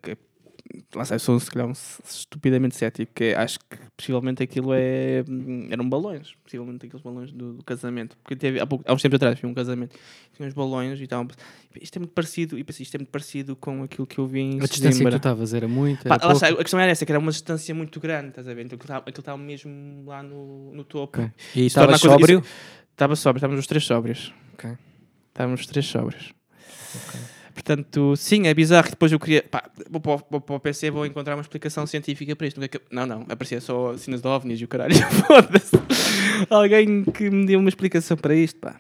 lá 0.96 1.06
sei, 1.06 1.20
sou 1.20 1.40
se 1.40 1.50
calhar 1.50 1.68
um 1.68 1.72
estupidamente 1.72 2.76
cético. 2.76 3.12
que 3.14 3.34
acho 3.34 3.60
que 3.60 3.78
possivelmente 3.98 4.44
aquilo 4.44 4.74
é. 4.74 5.24
eram 5.70 5.88
balões. 5.90 6.34
Possivelmente 6.44 6.86
aqueles 6.86 7.02
balões 7.04 7.32
do, 7.32 7.54
do 7.54 7.64
casamento. 7.64 8.18
Porque 8.24 8.36
teve, 8.36 8.60
há, 8.60 8.68
pouco, 8.68 8.84
há 8.88 8.94
uns 8.94 9.02
tempos 9.02 9.16
atrás 9.18 9.40
vi 9.40 9.46
um 9.48 9.54
casamento. 9.54 9.98
Tinha 10.36 10.48
uns 10.48 10.54
balões 10.54 11.00
e 11.00 11.04
estavam. 11.04 11.28
Isto 11.82 11.96
é 11.96 12.00
muito 12.00 12.14
parecido. 12.14 12.58
E 12.60 12.64
pensei, 12.64 12.84
isto 12.84 12.96
é 12.96 12.98
muito 13.00 13.10
parecido 13.12 13.56
com 13.56 13.84
aquilo 13.84 14.06
que 14.06 14.18
eu 14.20 14.28
vi 14.28 14.40
em 14.40 14.48
A 14.58 14.60
distância 14.62 14.88
que 14.88 14.94
Sesimbra. 14.94 15.12
tu 15.14 15.18
estavas 15.18 15.54
era 15.54 15.68
muito. 15.68 16.04
Pá, 16.08 16.16
Era 16.16 16.30
pouco. 16.30 16.46
a 16.46 16.56
questão 16.64 16.80
era 16.80 16.92
essa, 16.92 17.06
que 17.06 17.12
era 17.12 17.20
uma 17.20 17.32
distância 17.32 17.74
muito 17.76 18.00
grande, 18.00 18.30
estás 18.30 18.48
a 18.48 18.54
ver? 18.54 18.66
Então 18.66 18.76
aquilo 18.76 18.84
estava- 18.86 19.06
aquilo 19.08 19.22
estava 19.22 19.38
mesmo 19.38 20.04
lá 20.06 20.22
no, 20.24 20.74
no 20.74 20.84
topo. 20.84 21.20
Ok. 21.22 21.32
E 21.56 21.66
estava 21.66 21.98
sóbrio? 21.98 22.44
Estava 22.92 23.16
sóbrio, 23.16 23.40
estávamos 23.40 23.60
os 23.62 23.68
três 23.68 23.84
sóbrios. 23.86 24.34
Ok. 24.54 24.72
Estávamos 25.30 25.62
os 25.62 25.68
três 25.68 25.86
sóbrios. 25.86 26.34
Portanto, 27.54 28.16
sim, 28.16 28.48
é 28.48 28.54
bizarro. 28.54 28.86
que 28.86 28.92
Depois 28.92 29.12
eu 29.12 29.20
queria. 29.20 29.44
Pá, 29.44 29.70
vou 29.90 30.02
para, 30.02 30.14
o, 30.14 30.24
vou 30.30 30.42
para 30.42 30.56
o 30.56 30.60
PC, 30.60 30.92
vou 30.92 31.06
encontrar 31.06 31.36
uma 31.36 31.42
explicação 31.42 31.86
científica 31.86 32.36
para 32.36 32.48
isto. 32.48 32.60
Não, 32.92 33.04
é 33.04 33.06
não, 33.06 33.22
aparecia 33.30 33.62
só 33.62 33.96
cenas 33.98 34.22
de 34.22 34.28
ovnis 34.28 34.60
e 34.60 34.66
o 34.66 34.68
caralho. 34.68 34.96
Foda-se. 35.28 35.76
Alguém 36.50 37.04
que 37.04 37.30
me 37.30 37.46
deu 37.46 37.60
uma 37.60 37.70
explicação 37.70 38.18
para 38.18 38.36
isto, 38.36 38.60
pá. 38.60 38.80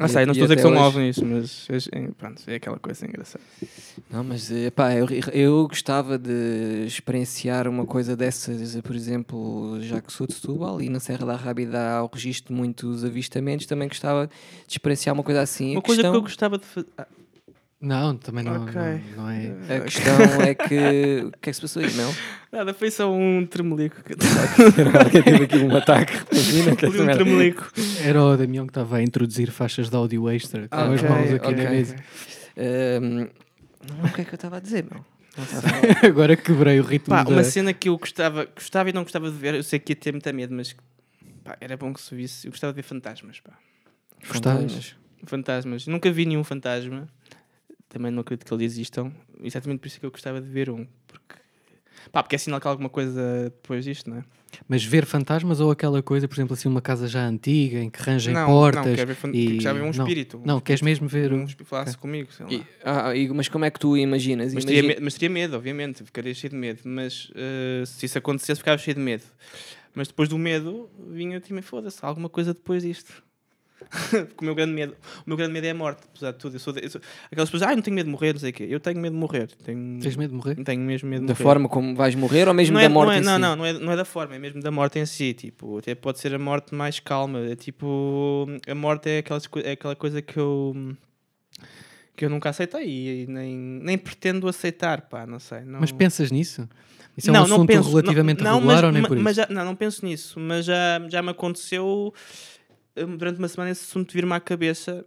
Ah, 0.00 0.08
sei, 0.08 0.26
não 0.26 0.32
estou 0.32 0.46
a 0.46 0.48
dizer 0.48 0.56
que 0.56 0.62
são 0.62 0.72
hoje? 0.72 0.80
ovnis, 0.80 1.18
mas 1.18 1.68
é, 1.92 2.08
pronto, 2.18 2.42
é 2.48 2.56
aquela 2.56 2.78
coisa 2.80 3.06
engraçada. 3.06 3.44
Não, 4.10 4.24
mas 4.24 4.50
eh, 4.50 4.68
pá, 4.68 4.92
eu, 4.92 5.06
eu 5.32 5.68
gostava 5.68 6.18
de 6.18 6.84
experienciar 6.84 7.68
uma 7.68 7.86
coisa 7.86 8.16
dessas, 8.16 8.74
por 8.80 8.96
exemplo, 8.96 9.78
já 9.82 10.00
que 10.00 10.12
sou 10.12 10.26
de 10.26 10.34
Setúbal 10.34 10.82
e 10.82 10.88
na 10.88 10.98
Serra 10.98 11.24
da 11.24 11.36
Rábida 11.36 11.80
há 11.80 12.02
o 12.02 12.10
registro 12.12 12.52
de 12.52 12.60
muitos 12.60 13.04
avistamentos, 13.04 13.66
também 13.66 13.86
gostava 13.86 14.26
de 14.26 14.32
experienciar 14.72 15.14
uma 15.14 15.22
coisa 15.22 15.42
assim. 15.42 15.76
Uma 15.76 15.82
coisa 15.82 16.02
questão, 16.02 16.10
que 16.10 16.18
eu 16.18 16.22
gostava 16.22 16.58
de 16.58 16.64
fazer. 16.64 16.88
Ah, 16.98 17.06
Não, 17.84 18.16
também 18.16 18.42
não, 18.44 18.64
Ok. 18.64 18.74
não, 18.74 19.00
não 19.24 19.30
é. 19.30 19.52
a 19.76 19.80
questão 19.82 20.42
é 20.42 20.54
que. 20.54 21.22
O 21.26 21.30
que 21.32 21.50
é 21.50 21.52
que 21.52 21.52
se 21.52 21.60
passou 21.60 21.82
aí, 21.82 21.92
não? 21.94 22.14
nada, 22.52 22.72
foi 22.72 22.90
só 22.90 23.12
um 23.12 23.44
tremelico. 23.46 24.02
que- 24.02 24.14
Alguém 24.98 25.22
teve 25.22 25.44
aqui 25.44 25.56
um 25.58 25.76
ataque. 25.76 26.12
Imagina 26.32 26.76
que 26.76 26.86
Foi 26.90 27.00
um 27.00 27.12
tremelico. 27.12 27.70
Era 28.02 28.22
o 28.22 28.36
Damião 28.36 28.66
que 28.66 28.70
estava 28.70 28.96
a 28.96 29.02
introduzir 29.02 29.50
faixas 29.50 29.90
de 29.90 29.96
áudio 29.96 30.28
extra 30.30 30.68
com 30.68 30.76
as 30.76 31.00
Ok, 31.00 31.08
mãos 31.08 31.32
aqui 31.34 31.46
ok. 31.48 31.64
na 31.64 31.70
mesa. 31.70 31.96
Ahm, 32.56 33.28
não, 33.98 34.04
o 34.08 34.12
que 34.12 34.20
é 34.20 34.24
que 34.24 34.32
eu 34.32 34.36
estava 34.36 34.56
a 34.56 34.60
dizer, 34.60 34.84
meu? 34.90 35.04
Não 35.36 35.44
sei. 35.44 35.60
Agora 36.08 36.36
quebrei 36.36 36.78
o 36.80 36.84
ritmo 36.84 37.08
Pá, 37.14 37.22
da... 37.24 37.30
uma 37.30 37.42
cena 37.44 37.72
que 37.72 37.88
eu 37.88 37.98
gostava, 37.98 38.46
gostava 38.46 38.88
e 38.88 38.92
não 38.92 39.02
gostava 39.02 39.30
de 39.30 39.36
ver, 39.36 39.54
eu 39.54 39.62
sei 39.64 39.78
que 39.80 39.92
ia 39.92 39.96
ter 39.96 40.12
muita 40.12 40.32
medo, 40.32 40.54
mas 40.54 40.74
pá, 41.42 41.56
era 41.60 41.76
bom 41.76 41.92
que 41.92 42.00
se 42.00 42.14
visse. 42.14 42.46
Eu 42.46 42.52
gostava 42.52 42.72
de 42.72 42.76
ver 42.76 42.82
fantasmas, 42.84 43.40
pá. 43.40 43.52
Gostavas? 44.28 44.94
Fantasmas. 45.26 45.86
Nunca 45.86 46.10
vi 46.12 46.24
nenhum 46.24 46.44
fantasma. 46.44 47.08
Também 47.94 48.10
não 48.10 48.22
acredito 48.22 48.44
que 48.44 48.52
eles 48.52 48.72
existam. 48.72 49.12
Exatamente 49.40 49.78
por 49.78 49.86
isso 49.86 49.98
é 49.98 50.00
que 50.00 50.06
eu 50.06 50.10
gostava 50.10 50.40
de 50.40 50.48
ver 50.48 50.68
um. 50.68 50.84
Porque, 51.06 51.36
pá, 52.10 52.24
porque 52.24 52.34
é 52.34 52.38
sinal 52.38 52.60
que 52.60 52.66
há 52.66 52.70
alguma 52.70 52.88
coisa 52.88 53.44
depois 53.44 53.84
disto, 53.84 54.10
não 54.10 54.18
é? 54.18 54.24
Mas 54.68 54.84
ver 54.84 55.04
fantasmas 55.06 55.60
ou 55.60 55.70
aquela 55.70 56.02
coisa, 56.02 56.26
por 56.28 56.34
exemplo, 56.34 56.54
assim, 56.54 56.68
uma 56.68 56.80
casa 56.82 57.06
já 57.08 57.24
antiga 57.24 57.78
em 57.78 57.88
que 57.90 58.00
rangem 58.02 58.32
não, 58.34 58.46
portas. 58.46 58.86
não, 58.86 58.94
quero 58.94 59.14
ver 59.14 59.34
e... 59.34 59.60
já 59.60 59.72
ver 59.72 59.80
um 59.80 59.84
não. 59.84 59.90
espírito. 59.90 60.42
Não, 60.44 60.60
queres 60.60 60.80
mesmo 60.82 61.08
ver 61.08 61.32
um 61.32 61.36
um. 61.38 61.44
espírito 61.44 61.64
falasse 61.68 61.96
comigo, 61.98 62.32
sei 62.32 62.46
lá. 62.46 62.52
E- 62.52 62.66
ah, 62.84 63.16
e- 63.16 63.28
mas 63.30 63.48
como 63.48 63.64
é 63.64 63.70
que 63.70 63.78
tu 63.80 63.96
imaginas? 63.96 64.52
Mas 64.54 64.64
teria, 64.64 64.80
Imagina- 64.80 65.00
me- 65.00 65.04
mas 65.04 65.14
teria 65.14 65.30
medo, 65.30 65.56
obviamente, 65.56 66.04
ficaria 66.04 66.34
cheio 66.34 66.50
de 66.50 66.56
medo. 66.56 66.80
Mas 66.84 67.30
eh, 67.34 67.82
se 67.86 68.06
isso 68.06 68.18
acontecesse, 68.18 68.58
ficava 68.58 68.78
cheio 68.78 68.94
de 68.96 69.00
medo. 69.00 69.24
Mas 69.92 70.06
depois 70.08 70.28
do 70.28 70.38
medo, 70.38 70.88
vinha 71.10 71.40
também, 71.40 71.62
foda-se, 71.62 71.98
há 72.02 72.06
alguma 72.06 72.28
coisa 72.28 72.54
depois 72.54 72.82
disto. 72.84 73.23
Porque 74.10 74.36
o 74.40 74.44
meu 74.44 74.54
grande 74.54 74.72
medo, 74.72 74.92
o 74.92 75.22
meu 75.26 75.36
grande 75.36 75.52
medo 75.52 75.66
é 75.66 75.70
a 75.70 75.74
morte, 75.74 76.00
apesar 76.10 76.32
de 76.32 76.38
tudo. 76.38 76.56
Eu 76.56 76.60
sou, 76.60 76.72
de- 76.72 76.84
eu 76.84 76.90
sou- 76.90 77.00
aquelas 77.30 77.50
pessoas, 77.50 77.70
ah, 77.70 77.74
não 77.74 77.82
tenho 77.82 77.94
medo 77.94 78.06
de 78.06 78.12
morrer, 78.12 78.32
não 78.32 78.40
sei 78.40 78.50
o 78.50 78.52
quê. 78.52 78.66
Eu 78.68 78.80
tenho 78.80 78.98
medo 79.00 79.12
de 79.14 79.18
morrer. 79.18 79.48
Tenho, 79.64 80.00
Tens 80.00 80.16
medo 80.16 80.30
de 80.30 80.36
morrer? 80.36 80.54
Tenho 80.64 80.80
mesmo 80.82 81.08
medo 81.08 81.20
de 81.22 81.26
Da 81.26 81.32
morrer. 81.34 81.42
forma 81.42 81.68
como 81.68 81.94
vais 81.94 82.14
morrer 82.14 82.48
ou 82.48 82.54
mesmo 82.54 82.74
não 82.74 82.80
da 82.80 82.86
é, 82.86 82.88
morte 82.88 83.06
não, 83.08 83.12
é, 83.14 83.18
em 83.18 83.22
não, 83.24 83.34
si? 83.34 83.40
não, 83.40 83.56
não 83.56 83.64
é, 83.66 83.72
não 83.72 83.92
é 83.92 83.96
da 83.96 84.04
forma, 84.04 84.34
é 84.34 84.38
mesmo 84.38 84.60
da 84.62 84.70
morte 84.70 84.98
em 84.98 85.06
si. 85.06 85.32
Tipo, 85.34 85.78
até 85.78 85.94
pode 85.94 86.18
ser 86.18 86.34
a 86.34 86.38
morte 86.38 86.74
mais 86.74 87.00
calma. 87.00 87.40
É 87.40 87.56
tipo, 87.56 88.46
a 88.68 88.74
morte 88.74 89.08
é, 89.10 89.18
aquelas, 89.18 89.48
é 89.64 89.72
aquela 89.72 89.96
coisa 89.96 90.20
que 90.22 90.38
eu 90.38 90.74
que 92.16 92.24
eu 92.24 92.30
nunca 92.30 92.48
aceitei 92.50 93.22
e 93.22 93.26
nem, 93.26 93.56
nem 93.56 93.98
pretendo 93.98 94.46
aceitar, 94.46 95.02
pá, 95.02 95.26
não 95.26 95.40
sei. 95.40 95.62
Não... 95.62 95.80
Mas 95.80 95.90
pensas 95.90 96.30
nisso? 96.30 96.68
Isso 97.16 97.28
é 97.28 97.32
um 97.32 97.42
assunto 97.42 97.72
relativamente 97.90 98.42
não, 98.42 98.54
regular 98.58 98.76
mas, 98.76 98.84
ou 98.84 98.92
nem 98.92 99.02
ma- 99.02 99.08
por 99.08 99.16
isso? 99.16 99.24
mas 99.24 99.36
já, 99.36 99.46
não, 99.50 99.64
não 99.64 99.74
penso 99.76 100.04
nisso, 100.04 100.38
mas 100.38 100.64
já, 100.64 101.00
já 101.08 101.22
me 101.22 101.30
aconteceu 101.30 102.12
durante 102.94 103.38
uma 103.38 103.48
semana 103.48 103.70
esse 103.70 103.84
assunto 103.84 104.12
vir-me 104.12 104.32
à 104.32 104.40
cabeça. 104.40 105.04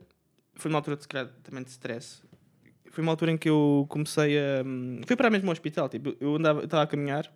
Foi 0.56 0.70
uma 0.70 0.80
altura 0.80 0.98
de, 0.98 1.08
calhar, 1.08 1.32
também 1.44 1.64
de 1.64 1.70
stress. 1.70 2.22
Foi 2.92 3.02
uma 3.04 3.12
altura 3.12 3.32
em 3.32 3.38
que 3.38 3.48
eu 3.50 3.86
comecei 3.90 4.38
a. 4.40 4.64
hum, 4.66 5.02
Fui 5.06 5.16
para 5.16 5.30
mesmo 5.30 5.48
ao 5.50 5.52
hospital. 5.54 5.88
Tipo, 5.88 6.16
eu 6.20 6.36
andava, 6.36 6.64
estava 6.64 6.84
a 6.84 6.88
caminhar 6.88 7.32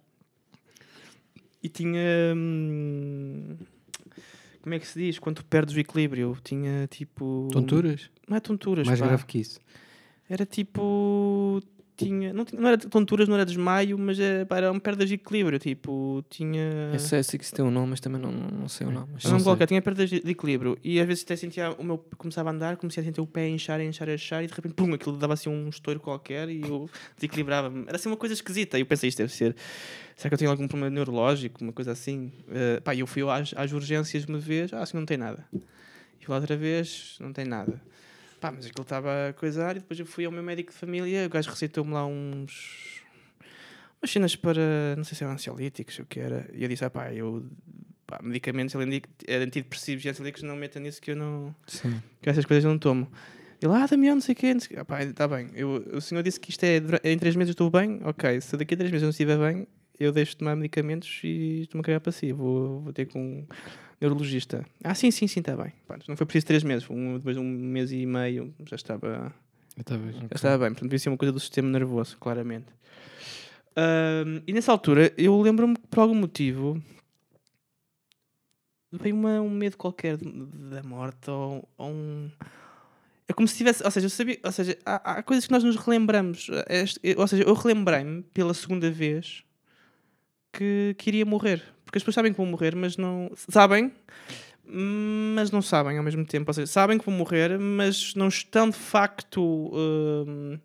e 1.61 1.69
tinha. 1.69 2.33
hum, 2.35 3.57
Como 4.61 4.73
é 4.75 4.79
que 4.79 4.87
se 4.87 4.99
diz? 4.99 5.19
Quando 5.19 5.37
tu 5.37 5.45
perdes 5.45 5.75
o 5.75 5.79
equilíbrio, 5.79 6.37
tinha 6.43 6.87
tipo. 6.87 7.47
Tonturas? 7.51 8.09
Não 8.27 8.37
é 8.37 8.39
tonturas, 8.39 8.87
Mais 8.87 8.99
pá. 8.99 9.07
grave 9.07 9.25
que 9.25 9.39
isso. 9.39 9.59
Era 10.29 10.45
tipo. 10.45 11.61
Tinha, 12.05 12.33
não, 12.33 12.45
tinha, 12.45 12.61
não 12.61 12.67
era 12.69 12.77
tonturas, 12.77 13.27
não 13.27 13.35
era 13.35 13.45
desmaio, 13.45 13.97
mas 13.97 14.19
é, 14.19 14.45
pá, 14.45 14.57
era 14.57 14.71
uma 14.71 14.79
perda 14.79 15.05
de 15.05 15.15
equilíbrio, 15.15 15.59
tipo, 15.59 16.23
tinha... 16.29 16.91
Eu 16.93 16.99
sei, 16.99 17.19
eu 17.19 17.23
sei 17.23 17.37
que 17.37 17.43
isso 17.43 17.53
tem 17.53 17.65
um 17.65 17.71
nome, 17.71 17.89
mas 17.89 17.99
também 17.99 18.21
não, 18.21 18.31
não 18.31 18.69
sei 18.69 18.87
o 18.87 18.91
nome. 18.91 19.07
Mas 19.13 19.23
Não 19.25 19.33
não 19.33 19.43
coloca, 19.43 19.67
tinha 19.67 19.81
perdas 19.81 20.09
de 20.09 20.21
de 20.21 20.31
equilíbrio 20.31 20.77
e 20.83 20.99
às 20.99 21.07
vezes 21.07 21.23
até 21.23 21.35
sentia 21.35 21.71
o 21.71 21.83
meu 21.83 21.97
começava 22.17 22.49
a 22.49 22.53
andar, 22.53 22.77
comecei 22.77 23.01
a 23.01 23.05
sentir 23.05 23.21
o 23.21 23.27
pé 23.27 23.47
inchar, 23.49 23.81
inchar, 23.81 24.07
inchar 24.09 24.43
e 24.43 24.47
de 24.47 24.53
repente, 24.53 24.73
pum, 24.73 24.93
aquilo 24.93 25.17
dava 25.17 25.33
assim 25.33 25.49
um 25.49 25.67
estouro 25.69 25.99
qualquer 25.99 26.49
e 26.49 26.61
eu 26.61 26.89
desequilibrava-me. 27.15 27.85
Era 27.87 27.95
assim 27.95 28.09
uma 28.09 28.17
coisa 28.17 28.33
esquisita. 28.33 28.77
E 28.77 28.81
eu 28.81 28.85
pensei, 28.85 29.09
isto 29.09 29.17
deve 29.17 29.33
ser. 29.33 29.55
Será 30.15 30.29
que 30.29 30.35
eu 30.35 30.37
tenho 30.37 30.51
algum 30.51 30.67
problema 30.67 30.93
neurológico, 30.93 31.63
uma 31.63 31.73
coisa 31.73 31.91
assim? 31.91 32.31
Uh, 32.47 32.81
pá, 32.83 32.95
eu 32.95 33.07
fui 33.07 33.23
às, 33.29 33.53
às 33.55 33.71
urgências 33.71 34.25
uma 34.25 34.37
vez, 34.37 34.73
ah, 34.73 34.81
assim 34.81 34.97
não 34.97 35.05
tem 35.05 35.17
nada. 35.17 35.45
E 35.53 36.29
lá 36.29 36.35
outra 36.35 36.55
vez, 36.55 37.17
não 37.19 37.33
tem 37.33 37.45
nada. 37.45 37.81
Pá, 38.41 38.51
mas 38.51 38.65
aquilo 38.65 38.81
estava 38.81 39.29
a 39.29 39.33
coisar 39.33 39.77
e 39.77 39.79
depois 39.81 39.99
eu 39.99 40.05
fui 40.05 40.25
ao 40.25 40.31
meu 40.31 40.41
médico 40.41 40.71
de 40.71 40.77
família, 40.77 41.27
o 41.27 41.29
gajo 41.29 41.51
receitou-me 41.51 41.93
lá 41.93 42.07
uns. 42.07 43.03
umas 44.01 44.11
cenas 44.11 44.35
para. 44.35 44.95
não 44.97 45.03
sei 45.03 45.15
se 45.15 45.23
eram 45.23 45.33
ansiolíticos 45.33 45.99
ou 45.99 46.05
o 46.05 46.07
que 46.07 46.19
era. 46.19 46.49
E 46.51 46.63
eu 46.63 46.67
disse, 46.67 46.83
ah 46.83 46.89
pá, 46.89 47.13
eu. 47.13 47.45
Pá, 48.07 48.19
medicamentos, 48.23 48.75
além 48.75 48.89
de 48.89 49.03
antidepressivos 49.29 50.03
e 50.03 50.09
ansiolíticos, 50.09 50.41
não 50.41 50.55
meta 50.55 50.79
nisso 50.79 50.99
que 50.99 51.11
eu 51.11 51.15
não. 51.15 51.55
Sim. 51.67 52.01
que 52.19 52.31
essas 52.31 52.43
coisas 52.43 52.63
eu 52.63 52.71
não 52.71 52.79
tomo. 52.79 53.07
Ele, 53.61 53.73
ah, 53.73 53.85
Damião, 53.85 54.15
não 54.15 54.21
sei 54.21 54.33
o 54.33 54.35
quê, 54.35 54.53
não 54.55 54.59
sei 54.59 54.69
o 54.69 54.69
quê. 54.71 54.79
Ah, 54.79 54.85
pá, 54.85 55.03
está 55.03 55.27
bem. 55.27 55.51
Eu, 55.53 55.85
o 55.93 56.01
senhor 56.01 56.23
disse 56.23 56.39
que 56.39 56.49
isto 56.49 56.63
é, 56.63 56.81
em 57.03 57.19
três 57.19 57.35
meses 57.35 57.49
eu 57.49 57.53
estou 57.53 57.69
bem, 57.69 58.01
ok. 58.03 58.41
Se 58.41 58.57
daqui 58.57 58.73
a 58.73 58.77
três 58.77 58.89
meses 58.89 59.03
eu 59.03 59.05
não 59.05 59.11
estiver 59.11 59.37
bem, 59.37 59.67
eu 59.99 60.11
deixo 60.11 60.31
de 60.31 60.37
tomar 60.37 60.55
medicamentos 60.55 61.21
e 61.23 61.61
estou-me 61.61 61.81
a 61.81 61.85
cagar 61.85 62.01
para 62.01 62.11
si. 62.11 62.31
Vou, 62.31 62.81
vou 62.81 62.91
ter 62.91 63.05
com 63.05 63.45
neurologista. 64.01 64.65
Ah, 64.83 64.95
sim, 64.95 65.11
sim, 65.11 65.27
sim, 65.27 65.39
está 65.39 65.55
bem. 65.55 65.71
Pá, 65.87 65.97
não 66.07 66.17
foi 66.17 66.25
preciso 66.25 66.47
três 66.47 66.63
meses, 66.63 66.89
um, 66.89 67.17
depois 67.17 67.35
de 67.35 67.41
um 67.41 67.45
mês 67.45 67.91
e 67.91 68.05
meio 68.05 68.53
já 68.67 68.75
estava, 68.75 69.33
já 69.77 69.81
estava 70.35 70.57
bem. 70.57 70.69
Portanto, 70.69 70.89
devia 70.89 70.99
ser 70.99 71.09
uma 71.09 71.17
coisa 71.17 71.31
do 71.31 71.39
sistema 71.39 71.69
nervoso, 71.69 72.17
claramente. 72.17 72.67
E 74.45 74.51
nessa 74.53 74.71
altura, 74.71 75.13
eu 75.17 75.39
lembro-me 75.39 75.75
que 75.75 75.87
por 75.87 75.99
algum 75.99 76.15
motivo 76.15 76.81
veio 78.91 79.15
uma, 79.15 79.39
um 79.41 79.49
medo 79.49 79.77
qualquer 79.77 80.17
da 80.17 80.83
morte 80.83 81.29
ou, 81.29 81.67
ou 81.77 81.89
um. 81.89 82.29
É 83.27 83.33
como 83.33 83.47
se 83.47 83.55
tivesse. 83.55 83.83
Ou 83.83 83.91
seja, 83.91 84.07
eu 84.07 84.09
sabia. 84.09 84.39
Ou 84.43 84.51
seja, 84.51 84.77
há, 84.85 85.13
há 85.13 85.23
coisas 85.23 85.45
que 85.45 85.51
nós 85.51 85.63
nos 85.63 85.77
relembramos. 85.77 86.49
Ou 87.17 87.27
seja, 87.27 87.43
eu 87.43 87.53
relembrei-me 87.53 88.23
pela 88.23 88.53
segunda 88.53 88.91
vez 88.91 89.43
que, 90.51 90.93
que 90.97 91.09
iria 91.09 91.25
morrer. 91.25 91.63
Porque 91.91 91.97
as 91.97 92.03
pessoas 92.03 92.15
sabem 92.15 92.31
que 92.31 92.37
vão 92.37 92.45
morrer, 92.45 92.73
mas 92.73 92.95
não. 92.95 93.29
Sabem, 93.49 93.91
mas 94.65 95.51
não 95.51 95.61
sabem 95.61 95.97
ao 95.97 96.03
mesmo 96.03 96.23
tempo. 96.25 96.49
Ou 96.49 96.53
seja, 96.53 96.67
sabem 96.67 96.97
que 96.97 97.05
vão 97.05 97.13
morrer, 97.13 97.59
mas 97.59 98.15
não 98.15 98.29
estão 98.29 98.69
de 98.69 98.77
facto 98.77 99.41
hum, 99.73 100.57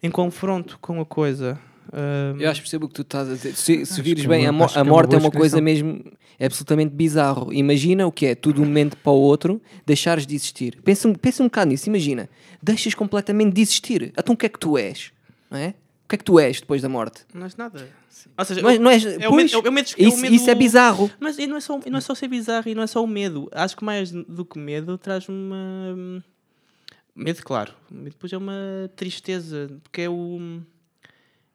em 0.00 0.08
confronto 0.10 0.78
com 0.80 1.00
a 1.00 1.04
coisa. 1.04 1.58
Hum, 1.92 2.36
Eu 2.40 2.48
acho 2.50 2.60
que 2.60 2.64
percebo 2.66 2.86
o 2.86 2.88
que 2.88 2.94
tu 2.94 3.02
estás 3.02 3.28
a 3.28 3.34
dizer. 3.34 3.54
Se, 3.56 3.84
se 3.84 4.00
vires 4.00 4.24
é 4.24 4.28
bem, 4.28 4.42
uma- 4.42 4.48
a, 4.48 4.52
mo- 4.52 4.68
que 4.68 4.76
a 4.76 4.80
é 4.80 4.82
uma 4.84 4.92
morte 4.92 5.14
é 5.14 5.18
uma 5.18 5.30
coisa 5.32 5.60
mesmo 5.60 6.04
absolutamente 6.40 6.94
bizarro. 6.94 7.52
Imagina 7.52 8.06
o 8.06 8.12
que 8.12 8.26
é, 8.26 8.34
tu 8.36 8.52
de 8.52 8.60
um 8.60 8.64
momento 8.64 8.96
para 8.98 9.10
o 9.12 9.16
outro 9.16 9.60
deixares 9.84 10.24
de 10.26 10.34
existir. 10.36 10.78
Pensa, 10.84 11.08
um- 11.08 11.14
pensa 11.14 11.42
um 11.42 11.46
bocado 11.46 11.70
nisso, 11.70 11.88
imagina. 11.88 12.28
Deixas 12.62 12.94
completamente 12.94 13.52
de 13.54 13.62
existir. 13.62 14.12
Então 14.16 14.34
o 14.34 14.36
que 14.38 14.46
é 14.46 14.48
que 14.48 14.58
tu 14.60 14.78
és? 14.78 15.10
Não 15.50 15.58
é? 15.58 15.74
O 16.06 16.08
que 16.08 16.14
é 16.14 16.18
que 16.18 16.24
tu 16.24 16.38
és 16.38 16.60
depois 16.60 16.80
da 16.80 16.88
morte? 16.88 17.26
Não 17.34 17.42
és 17.44 17.56
nada. 17.56 17.88
Ou 18.38 18.44
seja, 18.44 18.62
Não 18.62 18.70
és, 18.70 18.78
não 18.80 18.90
és, 18.90 19.04
é 19.04 19.26
o 19.26 19.30
pois, 19.32 19.52
medo- 19.52 19.66
é 19.66 19.68
o 19.68 19.72
medo- 19.72 19.90
é 19.98 20.04
o 20.04 20.08
isso, 20.08 20.20
medo- 20.20 20.34
isso 20.36 20.48
é 20.50 20.54
bizarro. 20.54 21.10
Mas 21.18 21.36
e 21.36 21.46
não 21.48 21.56
é, 21.56 21.60
só, 21.60 21.80
e 21.84 21.90
não 21.90 21.98
é 21.98 22.00
só 22.00 22.14
ser 22.14 22.28
bizarro 22.28 22.68
e 22.68 22.74
não 22.76 22.82
é 22.84 22.86
só 22.86 23.02
o 23.02 23.06
medo. 23.08 23.48
Acho 23.52 23.76
que 23.76 23.84
mais 23.84 24.12
do 24.12 24.44
que 24.44 24.56
medo 24.58 24.96
traz 24.96 25.28
uma. 25.28 25.56
hum, 25.96 26.22
Medo, 27.14 27.42
claro. 27.42 27.72
Medo 27.90 28.10
depois 28.10 28.32
é 28.32 28.36
uma 28.36 28.54
tristeza, 28.94 29.68
porque 29.82 30.02
é 30.02 30.08
o. 30.10 30.60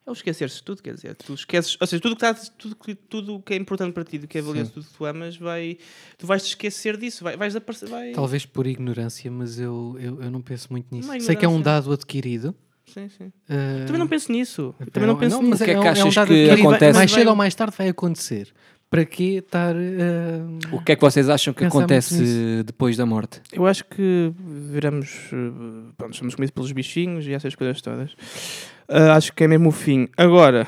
É 0.06 0.10
o 0.10 0.14
esquecer-se 0.14 0.56
de 0.58 0.64
tudo, 0.64 0.82
quer 0.84 0.96
dizer. 0.96 1.16
Tu 1.16 1.34
esqueces. 1.34 1.78
Ou 1.80 1.86
seja, 1.88 2.02
tudo 2.02 2.16
que, 2.16 2.26
está, 2.26 2.34
tudo, 2.58 2.76
que- 2.76 2.96
tudo 2.96 3.40
que 3.42 3.54
é 3.54 3.58
importante 3.58 3.94
para 3.94 4.04
ti, 4.04 4.18
do 4.18 4.28
que 4.28 4.38
é 4.40 4.42
valioso, 4.42 4.72
tudo 4.72 4.86
que 4.88 4.94
tu 4.94 5.06
amas, 5.06 5.38
vai, 5.38 5.78
tu 6.18 6.26
vais 6.28 6.42
te 6.44 6.48
esquecer 6.50 6.98
disso. 6.98 7.24
Vai, 7.24 7.38
vais 7.38 7.54
desaparecer. 7.54 7.88
Vai... 7.88 8.12
Talvez 8.12 8.46
por 8.46 8.66
ignorância, 8.68 9.30
mas 9.32 9.60
eu, 9.60 9.96
eu, 10.00 10.22
eu 10.24 10.32
não 10.32 10.42
penso 10.42 10.68
muito 10.72 10.88
nisso. 10.94 11.10
É 11.12 11.20
Sei 11.20 11.36
que 11.36 11.46
é 11.46 11.48
um 11.48 11.62
dado 11.62 11.94
adquirido. 11.94 12.54
Sim, 12.86 13.08
sim. 13.10 13.32
eh, 13.50 13.86
Também 13.86 14.00
não 14.00 14.08
penso 14.08 14.32
nisso. 14.32 14.76
Também 14.92 15.08
não 15.08 15.16
penso 15.18 15.36
não, 15.38 15.44
nisso. 15.44 15.52
mas 15.52 15.62
O 15.62 15.64
que 15.66 15.72
é 15.72 15.74
que 15.76 15.80
um- 15.80 15.84
um 15.84 15.88
achas 15.90 16.16
dado 16.16 16.28
que 16.28 16.34
adquirido. 16.50 16.68
acontece? 16.70 16.98
Mais 16.98 17.12
cedo 17.12 17.28
ou 17.30 17.36
mais 17.36 17.56
tarde 17.56 17.76
vai 17.78 17.88
acontecer. 17.90 18.54
Para 18.90 19.06
que 19.06 19.38
estar. 19.38 19.74
eh, 19.74 20.42
O 20.74 20.82
que 20.84 20.92
é 20.92 20.96
que 20.98 21.02
vocês 21.02 21.30
acham 21.30 21.54
que 21.54 21.64
acontece 21.64 22.62
depois 22.66 22.98
da 22.98 23.06
morte? 23.06 23.42
Eu 23.54 23.66
acho 23.66 23.86
que 23.86 24.34
viramos. 24.38 25.30
eh, 25.32 25.92
Pronto, 25.98 26.16
somos 26.18 26.36
comidos 26.36 26.52
pelos 26.52 26.72
bichinhos 26.74 27.26
e 27.26 27.32
essas 27.34 27.56
coisas 27.56 27.82
todas. 27.82 28.12
Ah, 28.90 29.16
acho 29.16 29.32
que 29.34 29.46
é 29.46 29.48
mesmo 29.48 29.70
o 29.70 29.72
fim. 29.72 30.10
Agora, 30.18 30.68